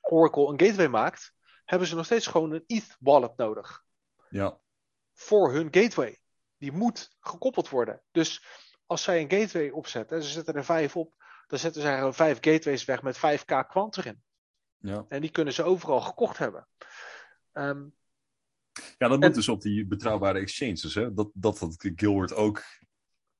Oracle 0.00 0.46
een 0.48 0.60
gateway 0.60 0.88
maakt, 0.88 1.34
hebben 1.64 1.88
ze 1.88 1.94
nog 1.94 2.04
steeds 2.04 2.26
gewoon 2.26 2.52
een 2.52 2.64
ETH 2.66 2.96
wallet 3.00 3.36
nodig 3.36 3.84
ja, 4.28 4.58
voor 5.14 5.52
hun 5.52 5.68
gateway. 5.70 6.18
Die 6.58 6.72
moet 6.72 7.16
gekoppeld 7.20 7.68
worden. 7.68 8.02
Dus 8.10 8.44
als 8.86 9.02
zij 9.02 9.20
een 9.20 9.30
gateway 9.30 9.70
opzetten, 9.70 10.16
en 10.16 10.22
ze 10.22 10.30
zetten 10.30 10.54
er 10.54 10.64
vijf 10.64 10.96
op, 10.96 11.14
dan 11.46 11.58
zetten 11.58 11.82
zij 11.82 11.96
gewoon 11.96 12.14
vijf 12.14 12.38
gateways 12.40 12.84
weg 12.84 13.02
met 13.02 13.16
5k 13.16 13.66
kwant 13.68 13.96
erin. 13.96 14.22
Ja. 14.80 15.04
En 15.08 15.20
die 15.20 15.30
kunnen 15.30 15.54
ze 15.54 15.62
overal 15.62 16.00
gekocht 16.00 16.38
hebben. 16.38 16.68
Ehm, 17.52 17.84
Ja, 18.98 19.08
dat 19.08 19.12
En- 19.20 19.26
moet 19.26 19.34
dus 19.34 19.48
op 19.48 19.62
die 19.62 19.86
betrouwbare 19.86 20.38
exchanges. 20.38 20.94
Hè? 20.94 21.14
Dat, 21.14 21.30
dat 21.34 21.58
had 21.58 21.90
Gilbert 21.94 22.34
ook 22.34 22.56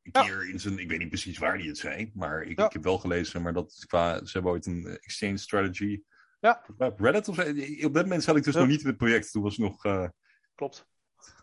een 0.02 0.10
Ja. 0.12 0.22
keer 0.24 0.48
in 0.48 0.60
zijn... 0.60 0.78
Ik 0.78 0.88
weet 0.88 0.98
niet 0.98 1.08
precies 1.08 1.38
waar 1.38 1.56
hij 1.58 1.66
het 1.66 1.78
zei, 1.78 2.10
maar 2.14 2.42
ik, 2.42 2.58
Ja. 2.58 2.66
ik 2.66 2.72
heb 2.72 2.82
wel 2.82 2.98
gelezen. 2.98 3.42
Maar 3.42 3.52
dat 3.52 3.84
qua, 3.86 4.24
ze 4.24 4.32
hebben 4.32 4.52
ooit 4.52 4.66
een 4.66 4.86
exchange 5.00 5.36
strategy. 5.36 6.02
Ja. 6.40 6.64
Op 6.78 7.00
Reddit 7.00 7.28
of. 7.28 7.38
Op 7.84 7.94
dat 7.94 8.02
moment 8.02 8.22
zat 8.22 8.36
ik 8.36 8.44
dus 8.44 8.54
Ja. 8.54 8.60
nog 8.60 8.68
niet 8.68 8.80
in 8.80 8.86
het 8.86 8.96
project. 8.96 9.32
Toen 9.32 9.42
was 9.42 9.56
nog... 9.58 9.84
eh, 9.84 10.08
klopt. 10.54 10.86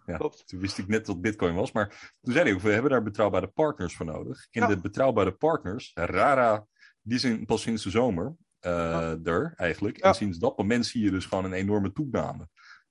Ja. 0.06 0.18
klopt. 0.18 0.48
Toen 0.48 0.60
wist 0.60 0.78
ik 0.78 0.88
net 0.88 1.08
wat 1.08 1.22
Bitcoin 1.22 1.56
was. 1.56 1.72
Maar 1.72 1.88
toen 2.22 2.34
zei 2.34 2.46
hij 2.46 2.54
ook, 2.54 2.62
we 2.62 2.72
hebben 2.72 2.92
daar 2.92 3.04
betrouwbare 3.04 3.48
partners 3.48 3.96
voor 3.96 4.06
nodig. 4.06 4.48
En 4.52 4.62
Ja. 4.62 4.68
de 4.68 4.80
betrouwbare 4.82 5.32
partners, 5.32 5.92
Rara, 5.94 6.68
die 7.02 7.20
zijn 7.20 7.46
pas 7.46 7.62
sinds 7.62 7.84
de 7.84 7.90
zomer 7.90 8.36
Ja. 8.70 9.18
er 9.24 9.54
eigenlijk. 9.56 9.98
En 9.98 10.14
sinds 10.14 10.38
dat 10.38 10.58
moment 10.58 10.86
zie 10.86 11.04
je 11.04 11.12
dus 11.12 11.26
gewoon 11.26 11.44
een 11.46 11.54
enorme 11.54 11.92
toename. 11.92 12.48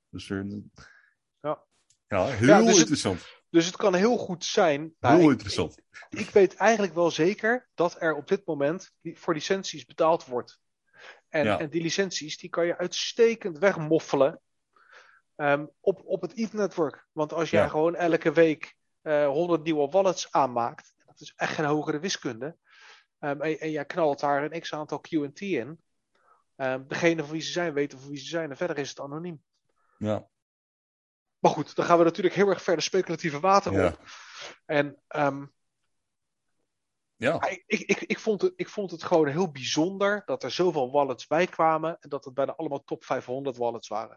Dus 0.08 0.30
er... 0.30 0.46
Ja. 1.40 1.62
Ja, 2.08 2.24
heel 2.26 2.56
dus 2.56 2.66
het- 2.66 2.76
interessant. 2.76 3.26
Dus 3.50 3.66
het 3.66 3.76
kan 3.76 3.94
heel 3.94 4.16
goed 4.16 4.44
zijn. 4.44 4.94
nou, 4.98 5.16
heel 5.16 5.24
ik- 5.24 5.30
interessant. 5.30 5.78
Ik, 6.08 6.18
ik 6.18 6.30
weet 6.30 6.54
eigenlijk 6.54 6.94
wel 6.94 7.10
zeker 7.10 7.68
dat 7.74 7.96
er 8.00 8.14
op 8.14 8.28
dit 8.28 8.46
moment 8.46 8.90
voor 9.02 9.34
licenties 9.34 9.84
betaald 9.84 10.24
wordt. 10.24 10.58
En, 11.28 11.58
en 11.58 11.70
die 11.70 11.82
licenties 11.82 12.38
die 12.38 12.50
kan 12.50 12.66
je 12.66 12.78
uitstekend 12.78 13.58
wegmoffelen 13.58 14.40
ehm, 15.36 15.66
op, 15.80 16.02
op 16.04 16.20
het 16.22 16.32
ETH-netwerk. 16.34 17.06
Want 17.12 17.32
als 17.32 17.50
jij 17.50 17.68
gewoon 17.68 17.94
elke 17.94 18.32
week 18.32 18.74
eh 19.02 19.26
100 19.26 19.62
nieuwe 19.62 19.88
wallets 19.88 20.32
aanmaakt, 20.32 20.92
dat 21.06 21.20
is 21.20 21.32
echt 21.36 21.54
geen 21.54 21.64
hogere 21.64 21.98
wiskunde. 21.98 22.56
Ehm, 23.18 23.40
en, 23.40 23.58
en 23.60 23.70
jij 23.70 23.84
knalt 23.84 24.20
daar 24.20 24.42
een 24.52 24.60
x-aantal 24.60 25.00
QT 25.00 25.40
in. 25.40 25.80
ehm, 26.56 26.86
degene 26.86 27.22
van 27.22 27.30
wie 27.32 27.40
ze 27.40 27.52
zijn 27.52 27.72
weten 27.72 27.98
van 28.00 28.08
wie 28.08 28.18
ze 28.18 28.26
zijn 28.26 28.50
en 28.50 28.56
verder 28.56 28.78
is 28.78 28.88
het 28.88 29.00
anoniem. 29.00 29.42
Ja, 29.98 30.28
Maar 31.38 31.50
goed, 31.50 31.74
dan 31.76 31.84
gaan 31.84 31.98
we 31.98 32.04
natuurlijk 32.04 32.34
heel 32.34 32.48
erg 32.48 32.62
verder 32.62 32.82
speculatieve 32.82 33.40
water 33.40 33.72
Ja. 33.72 33.86
op. 33.86 34.00
En 34.66 35.02
ehm, 35.08 35.46
ja. 37.16 37.46
Ik, 37.48 37.62
ik, 37.66 38.00
ik, 38.00 38.18
vond 38.18 38.42
het, 38.42 38.52
ik 38.56 38.68
vond 38.68 38.90
het 38.90 39.02
gewoon 39.02 39.26
heel 39.26 39.50
bijzonder 39.50 40.22
dat 40.24 40.42
er 40.42 40.50
zoveel 40.50 40.90
wallets 40.90 41.26
bij 41.26 41.46
kwamen 41.46 41.96
en 42.00 42.08
dat 42.08 42.24
het 42.24 42.34
bijna 42.34 42.54
allemaal 42.54 42.84
top 42.84 43.04
500 43.04 43.56
wallets 43.56 43.88
waren. 43.88 44.16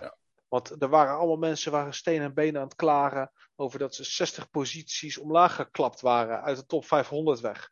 Ja. 0.00 0.16
Want 0.48 0.82
er 0.82 0.88
waren 0.88 1.16
allemaal 1.16 1.36
mensen 1.36 1.72
waren 1.72 1.94
steen 1.94 2.20
en 2.22 2.34
benen 2.34 2.60
aan 2.60 2.66
het 2.66 2.76
klaren 2.76 3.32
over 3.56 3.78
dat 3.78 3.94
ze 3.94 4.04
60 4.04 4.50
posities 4.50 5.18
omlaag 5.18 5.54
geklapt 5.54 6.00
waren 6.00 6.42
uit 6.42 6.56
de 6.56 6.66
top 6.66 6.84
500 6.84 7.40
weg. 7.40 7.70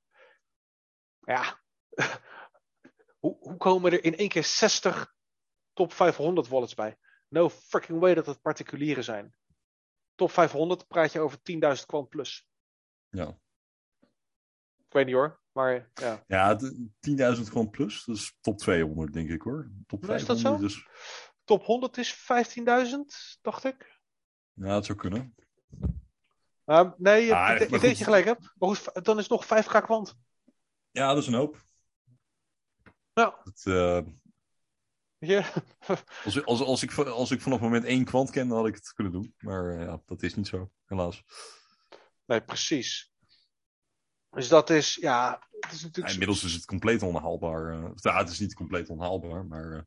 Ja, 1.21 1.61
hoe, 3.21 3.37
hoe 3.41 3.57
komen 3.57 3.93
er 3.93 4.05
in 4.05 4.17
één 4.17 4.29
keer 4.29 4.45
60 4.45 5.15
top 5.73 5.93
500 5.93 6.49
wallets 6.49 6.75
bij? 6.75 6.99
No 7.29 7.49
freaking 7.49 8.01
way 8.01 8.15
dat 8.15 8.27
het 8.27 8.41
particulieren 8.43 9.05
zijn. 9.05 9.35
Top 10.15 10.31
500 10.31 10.87
praat 10.87 11.13
je 11.13 11.21
over 11.21 11.39
10.000 11.79 11.87
kwant 11.87 12.09
plus. 12.09 12.49
ja. 13.09 13.39
Ik 14.87 14.97
weet 14.97 15.07
niet 15.07 15.15
hoor, 15.15 15.41
maar 15.53 15.91
ja. 15.95 16.25
Ja, 16.27 16.55
de- 16.55 16.89
10.000 17.01 17.49
gewoon 17.49 17.71
plus. 17.71 18.05
Dat 18.05 18.17
is 18.17 18.37
top 18.41 18.59
200, 18.59 19.13
denk 19.13 19.31
ik 19.31 19.43
hoor. 19.43 19.71
Top 19.87 20.07
Maar 20.07 20.17
is 20.17 20.25
dat 20.25 20.39
500. 20.41 20.73
zo? 20.73 20.79
Dus, 20.83 20.89
Top 21.45 21.65
100 21.65 21.97
is 21.97 22.15
15.000, 22.15 23.39
dacht 23.43 23.65
ik. 23.65 24.01
ja, 24.53 24.67
dat 24.67 24.85
zou 24.85 24.99
kunnen. 24.99 25.35
Ehm, 26.65 26.91
nee, 26.97 27.35
Ah, 27.35 27.53
ik, 27.53 27.59
denk 27.59 27.83
dat 27.83 27.99
je 27.99 28.05
gelijk 28.05 28.25
hebt. 28.25 28.53
Maar 28.59 28.69
goed, 28.77 29.05
dan 29.05 29.17
is 29.19 29.29
het 29.29 29.33
nog 29.33 29.45
5k 29.47 29.83
kwant. 29.83 30.15
Ja, 30.91 31.09
dat 31.15 31.23
is 31.23 31.27
een 31.27 31.35
hoop. 31.35 31.63
Ja, 33.13 33.43
eh, 33.65 34.01
je. 35.19 35.53
als, 36.25 36.45
als, 36.45 36.61
als, 36.61 36.83
ik, 36.83 36.99
als 36.99 37.31
ik 37.31 37.41
vanaf 37.41 37.61
moment 37.61 37.85
één 37.85 38.05
kwant 38.05 38.31
kende, 38.31 38.55
had 38.55 38.67
ik 38.67 38.75
het 38.75 38.93
kunnen 38.93 39.13
doen. 39.13 39.35
Maar 39.39 39.71
eh, 39.79 39.85
ja, 39.87 40.03
dat 40.07 40.23
is 40.23 40.35
niet 40.35 40.47
zo, 40.49 40.71
helaas. 40.85 41.23
nee, 42.25 42.43
precies. 42.43 43.13
Dus 44.31 44.49
dat 44.49 44.71
is, 44.71 44.95
ja, 44.95 45.47
het 45.61 45.73
is 45.73 45.79
Ja, 45.81 45.87
natuurlijk... 45.87 46.13
inmiddels 46.13 46.45
is 46.45 46.53
het 46.53 46.65
compleet 46.65 47.03
onhaalbaar. 47.03 47.73
eh. 47.85 47.91
ja, 47.95 48.19
het 48.19 48.29
is 48.29 48.39
niet 48.39 48.55
compleet 48.55 48.89
onhaalbaar, 48.89 49.47
maar 49.47 49.87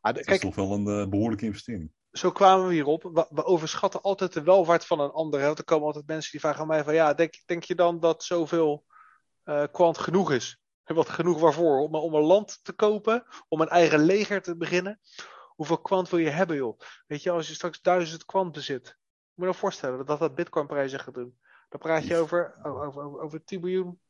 Ah, 0.00 0.12
de- 0.12 0.18
het 0.18 0.18
is 0.18 0.24
kijk, 0.38 0.40
toch 0.40 0.54
wel 0.54 0.72
een 0.72 1.00
eh, 1.02 1.08
behoorlijke 1.08 1.44
investering. 1.44 1.92
zo 2.10 2.32
kwamen 2.32 2.66
we 2.66 2.72
hierop. 2.72 3.02
We, 3.02 3.26
we 3.30 3.44
overschatten 3.44 4.02
altijd 4.02 4.32
de 4.32 4.42
welvaart 4.42 4.86
van 4.86 5.00
een 5.00 5.10
ander. 5.10 5.40
hè. 5.40 5.46
Want 5.46 5.58
er 5.58 5.64
komen 5.64 5.86
altijd 5.86 6.06
mensen 6.06 6.30
die 6.30 6.40
vragen 6.40 6.60
aan 6.60 6.66
mij 6.66 6.84
van, 6.84 6.94
ja, 6.94 7.14
denk, 7.14 7.42
denk 7.46 7.64
je 7.64 7.74
dan 7.74 8.00
dat 8.00 8.24
zoveel 8.24 8.84
kwant 9.72 9.98
genoeg 9.98 10.32
is? 10.32 10.58
Wat 10.84 11.08
genoeg 11.08 11.40
waarvoor? 11.40 11.78
Om, 11.78 11.94
om 11.94 12.14
een 12.14 12.22
land 12.22 12.64
te 12.64 12.72
kopen? 12.72 13.24
Om 13.48 13.60
een 13.60 13.68
eigen 13.68 13.98
leger 13.98 14.42
te 14.42 14.56
beginnen? 14.56 15.00
Hoeveel 15.54 15.80
kwant 15.80 16.08
wil 16.08 16.18
je 16.18 16.28
hebben, 16.30 16.56
joh? 16.56 16.80
Weet 17.06 17.22
je, 17.22 17.30
als 17.30 17.48
je 17.48 17.54
straks 17.54 17.80
duizend 17.80 18.24
kwant 18.24 18.52
bezit. 18.52 18.82
Moet 18.82 18.92
je 19.34 19.34
je 19.34 19.42
nou 19.42 19.54
voorstellen 19.54 20.06
dat 20.06 20.18
dat 20.18 20.34
bitcoinprijzen 20.34 21.00
gaat 21.00 21.14
doen. 21.14 21.38
Dan 21.68 21.80
praat 21.80 22.06
je 22.06 22.16
over, 22.16 22.54
over, 22.62 23.02
over, 23.02 23.20
over 23.20 23.44
10 23.44 23.60
miljoen 23.60 24.00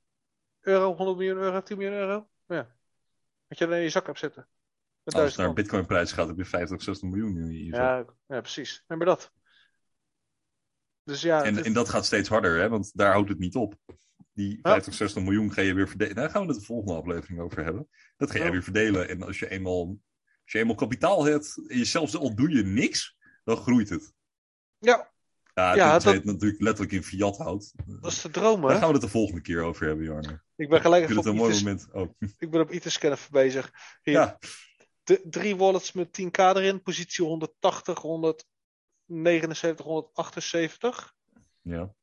euro, 0.60 0.94
100 0.94 1.18
miljoen 1.18 1.38
euro, 1.38 1.62
10 1.62 1.78
miljoen 1.78 1.96
euro. 1.96 2.28
Ja. 2.46 2.76
Wat 3.48 3.58
je 3.58 3.66
dan 3.66 3.76
in 3.76 3.82
je 3.82 3.88
zak 3.88 4.06
hebt 4.06 4.18
zitten. 4.18 4.48
Met 5.02 5.14
Als 5.14 5.22
het 5.24 5.36
naar 5.36 5.46
kwant. 5.46 5.54
bitcoinprijs 5.54 6.12
gaat, 6.12 6.28
heb 6.28 6.36
je 6.36 6.44
50 6.44 6.76
of 6.76 6.82
60 6.82 7.08
miljoen 7.08 7.36
in 7.36 7.64
je 7.64 7.74
zak. 7.74 7.80
Ja, 7.80 8.34
ja, 8.34 8.40
precies. 8.40 8.84
Remember 8.86 9.16
dat. 9.16 9.32
Dus 11.02 11.22
ja, 11.22 11.42
En, 11.44 11.64
en 11.64 11.72
dat 11.72 11.88
gaat 11.88 12.04
steeds 12.04 12.28
harder, 12.28 12.60
hè? 12.60 12.68
want 12.68 12.96
daar 12.96 13.12
houdt 13.12 13.28
het 13.28 13.38
niet 13.38 13.54
op. 13.54 13.74
Die 14.34 14.58
50, 14.62 14.94
60 14.94 15.22
miljoen 15.22 15.52
ga 15.52 15.60
je 15.62 15.74
weer 15.74 15.88
verdelen. 15.88 16.14
Daar 16.14 16.30
gaan 16.30 16.42
we 16.46 16.48
het 16.52 16.58
de 16.58 16.66
volgende 16.66 16.94
aflevering 17.00 17.40
over 17.40 17.64
hebben. 17.64 17.88
Dat 18.16 18.30
ga 18.30 18.36
jij 18.36 18.46
Ja. 18.46 18.52
weer 18.52 18.62
verdelen. 18.62 19.08
En 19.08 19.22
als 19.22 19.38
je 19.38 19.50
eenmaal, 19.50 19.98
als 20.42 20.52
je 20.52 20.58
eenmaal 20.58 20.74
kapitaal 20.74 21.24
hebt, 21.24 21.62
en 21.68 21.78
je 21.78 21.84
zelfs 21.84 22.16
al 22.16 22.34
doe 22.34 22.50
je 22.50 22.62
niks, 22.62 23.16
dan 23.44 23.56
groeit 23.56 23.88
het. 23.88 24.12
ja, 24.78 25.12
Ja, 25.54 25.92
dat- 25.98 26.04
het 26.04 26.24
natuurlijk 26.24 26.60
letterlijk 26.60 26.92
in 26.92 27.02
fiat 27.02 27.36
houdt. 27.36 27.72
dat 27.86 28.12
is 28.12 28.20
de 28.22 28.30
droom, 28.30 28.60
Daar 28.60 28.70
hè? 28.70 28.76
gaan 28.78 28.86
we 28.86 28.92
het 28.92 29.02
de 29.02 29.08
volgende 29.08 29.40
keer 29.40 29.62
over 29.62 29.86
hebben, 29.86 30.04
Jarno. 30.04 30.38
Ik 30.56 30.68
ben 30.68 30.80
gelijk 30.80 31.02
even 31.04 31.16
op 31.18 31.24
het 31.24 31.32
een 31.32 31.38
mooi 31.40 31.52
IT's, 31.52 31.62
moment. 31.62 31.88
Oh. 31.92 32.10
ik 32.38 32.50
ben 32.50 32.60
op 32.60 32.70
IT-scanner 32.70 33.26
bezig. 33.30 33.70
Hier, 34.02 34.14
Ja, 34.14 34.38
de, 35.02 35.20
drie 35.24 35.56
wallets 35.56 35.92
met 35.92 36.12
10k 36.12 36.38
erin. 36.38 36.82
Positie 36.82 37.24
180, 37.24 37.98
179, 37.98 39.84
178. 39.84 41.14
ja. 41.62 41.94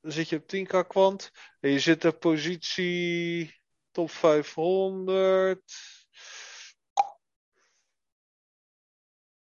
Dan 0.00 0.12
zit 0.12 0.28
je 0.28 0.36
op 0.36 0.54
10k 0.54 0.86
kwant. 0.86 1.30
En 1.60 1.70
je 1.70 1.78
zit 1.78 2.04
op 2.04 2.20
positie 2.20 3.54
top 3.90 4.10
500. 4.10 5.62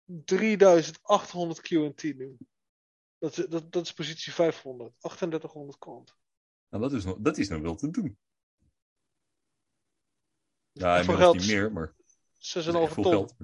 3800 0.05 1.61
QNT 1.61 2.03
nu. 2.03 2.37
Dat 3.17 3.37
is, 3.37 3.45
dat, 3.45 3.71
dat 3.71 3.85
is 3.85 3.93
positie 3.93 4.33
500. 4.33 4.93
3800 4.99 5.77
kwant. 5.77 6.15
Nou, 6.69 6.83
dat, 6.83 6.93
is 6.93 7.03
nog, 7.05 7.17
dat 7.19 7.37
is 7.37 7.49
nog 7.49 7.61
wel 7.61 7.75
te 7.75 7.89
doen. 7.89 8.17
Ja, 10.71 10.97
inmiddels 10.97 11.19
geld? 11.19 11.37
niet 11.37 11.47
meer, 11.47 11.71
maar... 11.71 11.87
6,5 11.87 11.95
dat 12.37 12.55
is 12.55 12.73
echt 12.73 12.93
veel 12.93 13.03
ton. 13.03 13.11
geld. 13.11 13.35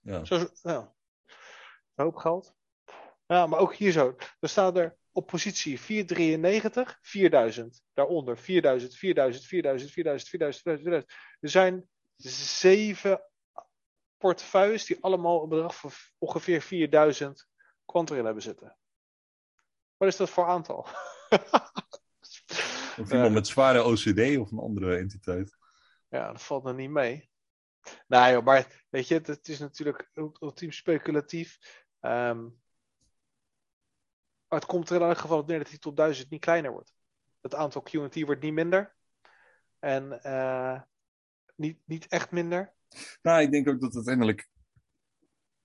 Ja. 0.00 0.24
Zo, 0.24 0.48
ja. 0.62 0.94
Een 1.94 2.04
hoop 2.04 2.16
geld. 2.16 2.54
Ja, 3.26 3.46
maar 3.46 3.58
ook 3.58 3.74
hier 3.74 3.92
zo. 3.92 4.16
Er 4.40 4.48
staat 4.48 4.76
er 4.76 4.98
op 5.12 5.26
positie 5.26 5.80
493, 5.80 6.98
4000. 7.02 7.82
Daaronder 7.94 8.38
4000, 8.38 8.94
4000, 8.94 9.44
4000, 9.46 9.92
4000, 9.92 10.28
4000, 10.30 10.62
4000, 10.62 10.82
4000. 10.82 11.12
Er 11.40 11.48
zijn 11.48 11.88
zeven 12.60 13.22
portefeuilles 14.16 14.84
die 14.84 14.98
allemaal 15.00 15.42
een 15.42 15.48
bedrag 15.48 15.76
van 15.76 15.90
ongeveer 16.18 16.62
4000 16.62 17.48
kwant 17.84 18.10
erin 18.10 18.24
hebben 18.24 18.42
zitten. 18.42 18.76
Wat 19.96 20.08
is 20.08 20.16
dat 20.16 20.30
voor 20.30 20.46
aantal? 20.46 20.86
Of 22.98 23.12
iemand 23.12 23.34
met 23.34 23.46
zware 23.46 23.84
OCD 23.84 24.38
of 24.38 24.50
een 24.50 24.58
andere 24.58 24.96
entiteit. 24.96 25.56
Ja, 26.08 26.32
dat 26.32 26.42
valt 26.42 26.64
nog 26.64 26.76
niet 26.76 26.90
mee. 26.90 27.30
Nou 28.06 28.32
joh, 28.32 28.44
maar 28.44 28.84
weet 28.90 29.08
je, 29.08 29.14
het, 29.14 29.48
is 29.48 29.58
natuurlijk 29.58 30.10
ult- 30.14 30.42
ultiem 30.42 30.72
speculatief. 30.72 31.58
Ehm, 32.00 32.48
maar 34.52 34.60
het 34.60 34.70
komt 34.70 34.90
er 34.90 34.96
in 34.96 35.02
elk 35.02 35.18
geval 35.18 35.38
op 35.38 35.46
neer 35.46 35.58
dat 35.58 35.68
die 35.68 35.78
top 35.78 35.96
1000 35.96 36.30
niet 36.30 36.40
kleiner 36.40 36.70
wordt. 36.70 36.92
Het 37.40 37.54
aantal 37.54 37.82
QT 37.82 38.20
wordt 38.20 38.42
niet 38.42 38.52
minder. 38.52 38.94
En 39.78 40.22
eh, 40.22 40.80
niet, 41.56 41.78
niet 41.84 42.06
echt 42.06 42.30
minder. 42.30 42.72
Nou, 43.22 43.42
ik 43.42 43.50
denk 43.50 43.68
ook 43.68 43.80
dat 43.80 43.94
uiteindelijk. 43.94 44.48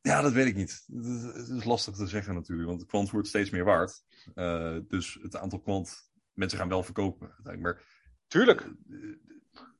Ja, 0.01 0.21
dat 0.21 0.31
weet 0.31 0.47
ik 0.47 0.55
niet. 0.55 0.83
Het 0.93 1.49
is, 1.49 1.63
lastig 1.63 1.95
te 1.95 2.07
zeggen 2.07 2.33
natuurlijk, 2.33 2.67
want 2.67 2.79
de 2.79 2.85
kwant 2.85 3.09
wordt 3.09 3.27
steeds 3.27 3.49
meer 3.49 3.63
waard. 3.63 4.03
Eh, 4.35 4.77
dus 4.87 5.17
het 5.21 5.35
aantal 5.35 5.59
kwant, 5.59 6.11
mensen 6.33 6.59
gaan 6.59 6.69
wel 6.69 6.83
verkopen. 6.83 7.35
Maar 7.59 7.83
Tuurlijk. 8.27 8.61
eh, 8.61 8.69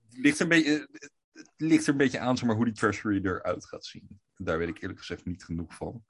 het 0.10 0.18
ligt 0.18 0.38
er 0.38 0.44
een 0.44 0.50
beetje, 0.50 0.88
het 1.32 1.54
ligt 1.58 1.86
er 1.86 1.92
een 1.92 1.98
beetje 1.98 2.20
aan 2.20 2.38
zeg 2.38 2.48
maar, 2.48 2.56
hoe 2.56 2.66
die 2.66 2.74
treasury 2.74 3.26
eruit 3.26 3.66
gaat 3.66 3.86
zien. 3.86 4.22
Daar 4.36 4.58
weet 4.58 4.70
ik 4.70 4.82
eerlijk 4.82 5.00
gezegd 5.00 5.26
niet 5.26 5.44
genoeg 5.44 5.76
van. 5.76 6.06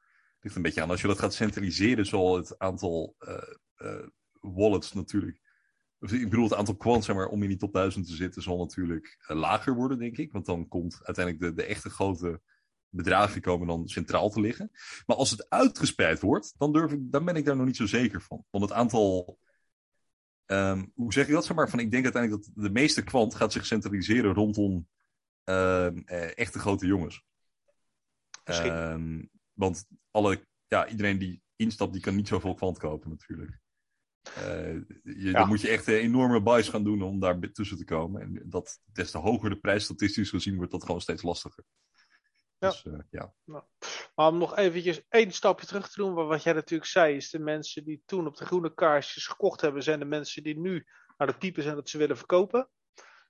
Ligt 0.47 0.59
een 0.59 0.65
beetje 0.65 0.81
aan. 0.81 0.89
Als 0.89 1.01
je 1.01 1.07
dat 1.07 1.19
gaat 1.19 1.33
centraliseren, 1.33 2.05
zal 2.05 2.35
het 2.35 2.59
aantal 2.59 3.15
eh, 3.19 3.53
eh, 3.75 4.07
wallets 4.39 4.93
natuurlijk. 4.93 5.41
Ik 5.99 6.29
bedoel, 6.29 6.43
het 6.43 6.53
aantal 6.53 6.75
kwant, 6.75 7.03
zeg 7.03 7.15
maar, 7.15 7.27
om 7.27 7.43
in 7.43 7.49
die 7.49 7.57
top 7.57 7.73
1000 7.73 8.07
te 8.07 8.15
zitten, 8.15 8.41
zal 8.41 8.57
natuurlijk 8.57 9.17
eh, 9.27 9.37
lager 9.37 9.75
worden, 9.75 9.99
denk 9.99 10.17
ik. 10.17 10.31
Want 10.31 10.45
dan 10.45 10.67
komt 10.67 10.99
uiteindelijk 11.03 11.45
de, 11.45 11.61
de 11.61 11.67
echte 11.67 11.89
grote 11.89 12.41
bedragen 12.89 13.41
komen 13.41 13.67
dan 13.67 13.87
centraal 13.87 14.29
te 14.29 14.41
liggen. 14.41 14.71
Maar 15.05 15.15
als 15.15 15.31
het 15.31 15.49
uitgespreid 15.49 16.19
wordt, 16.21 16.53
dan, 16.57 16.73
durf 16.73 16.91
ik, 16.91 17.11
dan 17.11 17.25
ben 17.25 17.35
ik 17.35 17.45
daar 17.45 17.55
nog 17.55 17.65
niet 17.65 17.75
zo 17.75 17.85
zeker 17.85 18.21
van. 18.21 18.45
Want 18.49 18.63
het 18.63 18.73
aantal. 18.73 19.39
ehm, 20.45 20.85
hoe 20.93 21.13
zeg 21.13 21.27
ik 21.27 21.33
dat? 21.33 21.45
Zeg 21.45 21.55
maar, 21.55 21.69
van, 21.69 21.79
ik 21.79 21.91
denk 21.91 22.03
uiteindelijk 22.03 22.43
dat 22.43 22.63
de 22.63 22.71
meeste 22.71 23.03
kwant 23.03 23.35
gaat 23.35 23.51
zich 23.51 23.65
centraliseren 23.65 24.33
rondom 24.33 24.87
ehm, 25.43 25.97
eh, 26.05 26.37
echte 26.37 26.59
grote 26.59 26.85
jongens. 26.85 27.25
Misschien. 28.45 28.71
Ehm, 28.71 29.21
want 29.57 29.85
alle, 30.11 30.45
ja, 30.67 30.87
iedereen 30.87 31.17
die 31.17 31.41
instapt, 31.55 31.93
die 31.93 32.01
kan 32.01 32.15
niet 32.15 32.27
zoveel 32.27 32.53
kwant 32.53 32.77
kopen 32.77 33.09
natuurlijk. 33.09 33.59
Eh, 34.35 34.73
je, 34.73 34.85
Ja. 35.03 35.31
Dan 35.31 35.47
moet 35.47 35.61
je 35.61 35.69
echt 35.69 35.87
een 35.87 35.93
enorme 35.93 36.41
buys 36.41 36.69
gaan 36.69 36.83
doen 36.83 37.01
om 37.01 37.19
daar 37.19 37.39
tussen 37.39 37.77
te 37.77 37.85
komen. 37.85 38.21
En 38.21 38.43
dat, 38.45 38.79
des 38.85 39.11
te 39.11 39.17
hoger 39.17 39.49
de 39.49 39.59
prijs 39.59 39.83
statistisch 39.83 40.29
gezien 40.29 40.55
wordt 40.55 40.71
dat 40.71 40.85
gewoon 40.85 41.01
steeds 41.01 41.21
lastiger. 41.21 41.63
Ja. 42.59 42.69
Dus, 42.69 42.85
eh, 42.85 42.99
ja. 43.09 43.33
Maar 44.15 44.27
om 44.27 44.37
nog 44.37 44.55
eventjes 44.55 45.01
één 45.09 45.31
stapje 45.31 45.65
terug 45.65 45.89
te 45.89 46.01
doen, 46.01 46.13
wat 46.13 46.27
wat 46.27 46.43
jij 46.43 46.53
natuurlijk 46.53 46.89
zei, 46.89 47.15
is 47.15 47.29
de 47.29 47.39
mensen 47.39 47.83
die 47.83 48.01
toen 48.05 48.27
op 48.27 48.37
de 48.37 48.45
groene 48.45 48.73
kaarsjes 48.73 49.27
gekocht 49.27 49.61
hebben, 49.61 49.83
zijn 49.83 49.99
de 49.99 50.05
mensen 50.05 50.43
die 50.43 50.59
nu 50.59 50.85
aan 51.17 51.27
het 51.27 51.39
typen 51.39 51.63
zijn 51.63 51.75
dat 51.75 51.89
ze 51.89 51.97
willen 51.97 52.17
verkopen. 52.17 52.69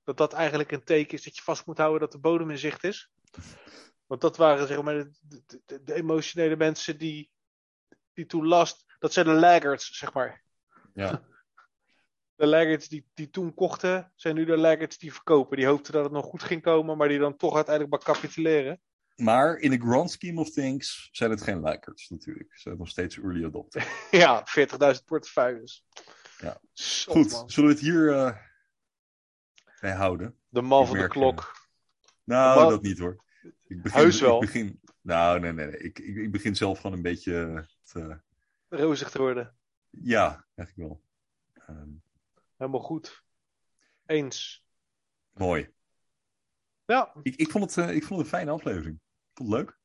Dat 0.04 0.18
dat 0.18 0.34
eigenlijk 0.34 0.72
een 0.72 0.84
teken 0.84 1.18
is 1.18 1.24
dat 1.24 1.36
je 1.36 1.42
vast 1.42 1.66
moet 1.66 1.78
houden 1.78 2.00
dat 2.00 2.12
de 2.12 2.20
bodem 2.20 2.50
in 2.50 2.58
zicht 2.58 2.84
is. 2.84 3.12
Want 4.08 4.22
dat 4.22 4.38
waren 4.38 4.68
zeg 4.68 4.82
maar 4.82 4.94
de, 4.94 5.12
de, 5.22 5.62
de- 5.66 5.84
de 5.84 5.94
emotionele 5.94 6.56
mensen 6.56 6.98
die, 6.98 7.32
die 8.14 8.26
toen 8.26 8.48
last, 8.48 8.86
dat 9.00 9.14
zijn 9.14 9.26
de 9.26 9.32
laggards, 9.34 9.98
zeg 9.98 10.14
maar. 10.14 10.44
Ja. 10.94 11.24
De 12.36 12.46
laggards 12.48 12.88
die, 12.88 13.10
die 13.14 13.30
toen 13.30 13.54
kochten, 13.54 14.12
zijn 14.16 14.36
nu 14.36 14.46
de 14.46 14.58
laggards 14.58 14.98
die 14.98 15.14
verkopen. 15.14 15.58
Die 15.58 15.66
hoopten 15.66 15.94
dat 15.94 16.04
het 16.04 16.12
nog 16.14 16.26
goed 16.26 16.44
ging 16.44 16.62
komen, 16.62 16.98
maar 16.98 17.08
die 17.08 17.20
dan 17.20 17.38
toch 17.38 17.56
uiteindelijk 17.56 17.96
maar 18.06 18.16
capituleren. 18.16 18.82
Maar 19.16 19.58
in 19.58 19.72
the 19.72 19.86
grand 19.86 20.12
scheme 20.12 20.40
of 20.40 20.50
things 20.50 21.10
zijn 21.12 21.30
het 21.32 21.42
geen 21.42 21.64
likers 21.64 22.10
natuurlijk. 22.10 22.54
Ze 22.56 22.62
zijn 22.62 22.78
nog 22.78 22.90
steeds 22.90 23.18
early 23.18 23.46
adopter. 23.46 23.88
Ja, 24.12 24.46
40.000 24.96 25.04
portefeuilles. 25.06 25.86
Ja. 26.38 26.62
Zot, 26.74 27.14
Goed, 27.16 27.32
man. 27.32 27.50
zullen 27.50 27.70
we 27.70 27.76
het 27.76 27.84
hier 27.86 28.12
eh 28.14 28.38
bij 29.80 29.92
houden? 29.94 30.40
De 30.50 30.62
man 30.62 30.88
van 30.88 30.98
de 30.98 31.08
klok. 31.08 31.52
Nou, 32.24 32.60
Maar- 32.60 32.70
dat 32.70 32.82
niet 32.82 33.00
hoor. 33.00 33.24
Ik 33.68 33.82
begin, 33.82 34.02
Heus 34.02 34.22
wel. 34.22 34.36
Ik 34.36 34.40
begin, 34.40 34.80
nou, 35.02 35.40
nee, 35.40 35.52
nee, 35.54 35.66
nee. 35.66 35.78
Ik, 35.78 36.00
ik, 36.00 36.16
ik 36.16 36.32
begin 36.32 36.56
zelf 36.56 36.80
gewoon 36.80 36.96
een 36.96 37.02
beetje 37.02 37.68
te, 37.84 38.20
Rozig 38.68 39.12
te 39.12 39.18
worden. 39.18 39.58
ja, 39.90 40.46
eigenlijk 40.56 40.90
wel. 40.90 41.02
Ehm, 41.54 41.90
Helemaal 42.58 42.82
goed. 42.82 43.24
Eens. 44.06 44.66
mooi. 45.32 45.76
Ja, 46.86 47.14
Ik, 47.24 47.36
ik, 47.36 47.52
vond 47.52 47.76
het, 47.76 47.88
eh, 47.90 47.96
ik 47.96 48.04
vond 48.04 48.20
het 48.20 48.20
een 48.20 48.38
fijne 48.38 48.52
aflevering. 48.52 48.96
Ik 48.96 49.32
vond 49.34 49.52
het 49.52 49.60
leuk. 49.60 49.80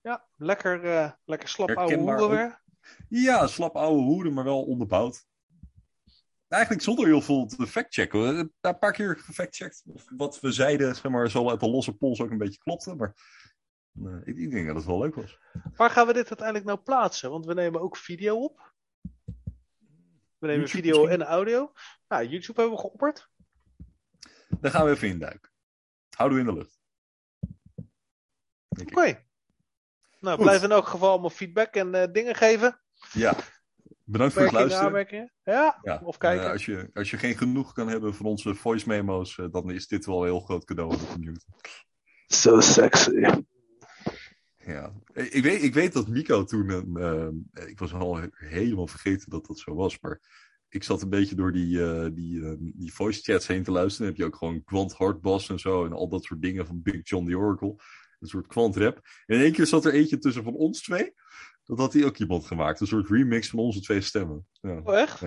ja 0.00 0.26
lekker, 0.36 0.84
eh, 0.84 1.12
lekker 1.24 1.48
slap 1.48 1.68
ouwe 1.68 1.80
Herkenbaar 1.90 2.18
hoeren 2.18 2.36
weer. 2.36 2.62
Ja, 3.08 3.46
slap 3.46 3.76
oude 3.76 4.02
hoeden, 4.02 4.32
maar 4.32 4.44
wel 4.44 4.64
onderbouwd. 4.64 5.26
Eigenlijk 6.48 6.82
zonder 6.82 7.06
heel 7.06 7.20
veel 7.20 7.46
te 7.46 7.66
factchecken. 7.66 8.20
We 8.20 8.26
hebben 8.26 8.52
Een 8.60 8.78
paar 8.78 8.92
keer 8.92 9.16
gefactcheckt. 9.16 9.82
Wat 10.16 10.40
we 10.40 10.52
zeiden, 10.52 10.94
zeg 10.94 11.10
maar, 11.10 11.30
zo 11.30 11.50
uit 11.50 11.60
de 11.60 11.68
losse 11.68 11.96
pols 11.96 12.20
ook 12.20 12.30
een 12.30 12.38
beetje 12.38 12.58
klopte. 12.58 12.94
Maar 12.94 13.14
eh, 14.04 14.16
ik, 14.24 14.36
ik 14.36 14.50
denk 14.50 14.66
dat 14.66 14.76
het 14.76 14.84
wel 14.84 14.98
leuk 14.98 15.14
was. 15.14 15.38
Waar 15.76 15.90
gaan 15.90 16.06
we 16.06 16.12
dit 16.12 16.28
uiteindelijk 16.28 16.66
nou 16.66 16.78
plaatsen? 16.78 17.30
Want 17.30 17.46
we 17.46 17.54
nemen 17.54 17.80
ook 17.80 17.96
video 17.96 18.42
op. 18.44 18.74
We 20.38 20.46
nemen 20.46 20.60
YouTube 20.60 20.82
video 20.82 21.00
misschien? 21.02 21.22
en 21.22 21.26
audio. 21.26 21.72
Nou, 22.08 22.26
YouTube 22.26 22.60
hebben 22.60 22.76
we 22.78 22.84
geopperd. 22.84 23.30
Daar 24.60 24.70
gaan 24.70 24.84
we 24.84 24.90
even 24.90 25.08
induiken. 25.08 25.50
Houden 26.16 26.38
we 26.38 26.44
in 26.44 26.54
de 26.54 26.58
lucht. 26.58 26.80
Oké. 28.68 29.24
Nou, 30.20 30.36
Goed. 30.36 30.46
blijf 30.46 30.62
in 30.62 30.70
elk 30.70 30.86
geval 30.86 31.10
allemaal 31.10 31.30
feedback 31.30 31.74
en 31.74 31.94
eh, 31.94 32.12
dingen 32.12 32.34
geven. 32.34 32.80
Ja. 33.12 33.34
Bedankt 34.08 34.32
voor 34.34 34.42
het 34.42 34.52
luisteren. 34.52 35.30
Ja, 35.44 35.78
Ja. 35.82 36.00
of 36.04 36.16
kijken. 36.18 36.44
Eh, 36.44 36.50
als, 36.52 36.64
je, 36.64 36.90
als 36.92 37.10
je 37.10 37.16
geen 37.18 37.36
genoeg 37.36 37.72
kan 37.72 37.88
hebben 37.88 38.14
van 38.14 38.26
onze 38.26 38.54
voice 38.54 38.88
memo's, 38.88 39.38
eh, 39.38 39.46
dan 39.50 39.70
is 39.70 39.86
dit 39.86 40.06
wel 40.06 40.18
een 40.20 40.24
heel 40.28 40.40
groot 40.40 40.64
cadeau 40.64 40.92
aan 40.92 40.98
de 40.98 41.06
community. 41.12 41.46
So 42.26 42.60
sexy. 42.60 43.10
Ja, 44.64 44.92
ik 45.12 45.32
ik 45.32 45.42
weet, 45.42 45.62
ik 45.62 45.74
weet 45.74 45.92
dat 45.92 46.08
Nico 46.08 46.44
toen, 46.44 46.68
een, 46.68 46.96
eh, 47.52 47.66
ik 47.68 47.78
was 47.78 47.92
al 47.92 48.16
he- 48.16 48.28
helemaal 48.32 48.86
vergeten 48.86 49.30
dat 49.30 49.46
dat 49.46 49.58
zo 49.58 49.74
was, 49.74 50.00
maar 50.00 50.20
ik 50.68 50.82
zat 50.84 51.02
een 51.02 51.08
beetje 51.08 51.34
door 51.34 51.52
die, 51.52 51.82
eh, 51.84 52.06
die, 52.12 52.44
eh, 52.44 52.52
die 52.58 52.94
voice 52.94 53.20
chats 53.22 53.46
heen 53.46 53.62
te 53.62 53.70
luisteren. 53.70 54.06
Dan 54.06 54.06
heb 54.06 54.16
je 54.16 54.24
ook 54.32 54.36
gewoon 54.38 54.64
Quant 54.64 54.92
Hardbass 54.92 55.48
en 55.48 55.58
zo 55.58 55.84
en 55.84 55.92
al 55.92 56.08
dat 56.08 56.24
soort 56.24 56.42
dingen 56.42 56.66
van 56.66 56.82
Big 56.82 57.08
John 57.08 57.26
the 57.28 57.36
Oracle. 57.36 57.74
Een 58.20 58.28
soort 58.28 58.46
Quant 58.46 58.76
rap. 58.76 58.96
En 59.26 59.36
in 59.36 59.42
één 59.42 59.52
keer 59.52 59.66
zat 59.66 59.84
er 59.84 59.92
eentje 59.92 60.18
tussen 60.18 60.42
van 60.42 60.54
ons 60.54 60.82
twee. 60.82 61.14
Dat 61.66 61.78
had 61.78 61.92
hij 61.92 62.04
ook 62.04 62.16
iemand 62.18 62.46
gemaakt. 62.46 62.80
Een 62.80 62.86
soort 62.86 63.08
remix 63.08 63.48
van 63.48 63.58
onze 63.58 63.80
twee 63.80 64.00
stemmen. 64.00 64.46
Ja, 64.60 64.80
Oh, 64.84 64.98
echt? 64.98 65.22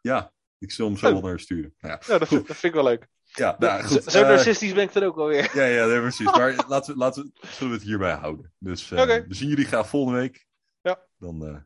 ja 0.00 0.32
ik 0.58 0.70
zal 0.72 0.86
hem 0.86 0.96
zo 0.96 1.06
Oh. 1.06 1.12
wel 1.12 1.22
naar 1.22 1.40
sturen. 1.40 1.74
Nou 1.78 1.94
ja, 1.94 2.12
Ja, 2.12 2.18
dat 2.18 2.28
vind, 2.28 2.46
dat 2.46 2.56
vind 2.56 2.74
ik 2.74 2.80
wel 2.82 2.90
leuk. 2.90 3.08
ja, 3.22 3.56
nou, 3.58 3.82
Zo- 3.82 3.88
goed. 3.88 4.04
Zo 4.12 4.22
eh, 4.22 4.28
narcistisch 4.28 4.72
ben 4.72 4.82
ik 4.82 4.92
dan 4.92 5.02
ook 5.02 5.16
alweer. 5.16 5.50
ja, 5.56 5.64
ja, 5.64 5.86
nee, 5.86 6.00
precies. 6.00 6.26
Maar 6.32 6.64
laten 6.68 6.92
we, 6.92 6.98
laten 6.98 7.22
we, 7.40 7.46
zullen 7.46 7.72
we 7.72 7.78
het 7.78 7.86
hierbij 7.88 8.12
houden. 8.14 8.52
Dus 8.58 8.90
eh, 8.90 9.04
we 9.06 9.34
zien 9.34 9.48
jullie 9.48 9.64
graag 9.64 9.88
volgende 9.88 10.18
week. 10.18 10.46
Ja. 10.80 11.06
Dan 11.18 11.46
eh, 11.46 11.56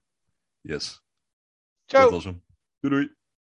Yes. 0.60 1.02
Ciao. 1.86 2.02
Dat 2.02 2.10
was 2.12 2.24
hem. 2.24 2.44
Doei 2.80 2.94
doei. 2.94 3.16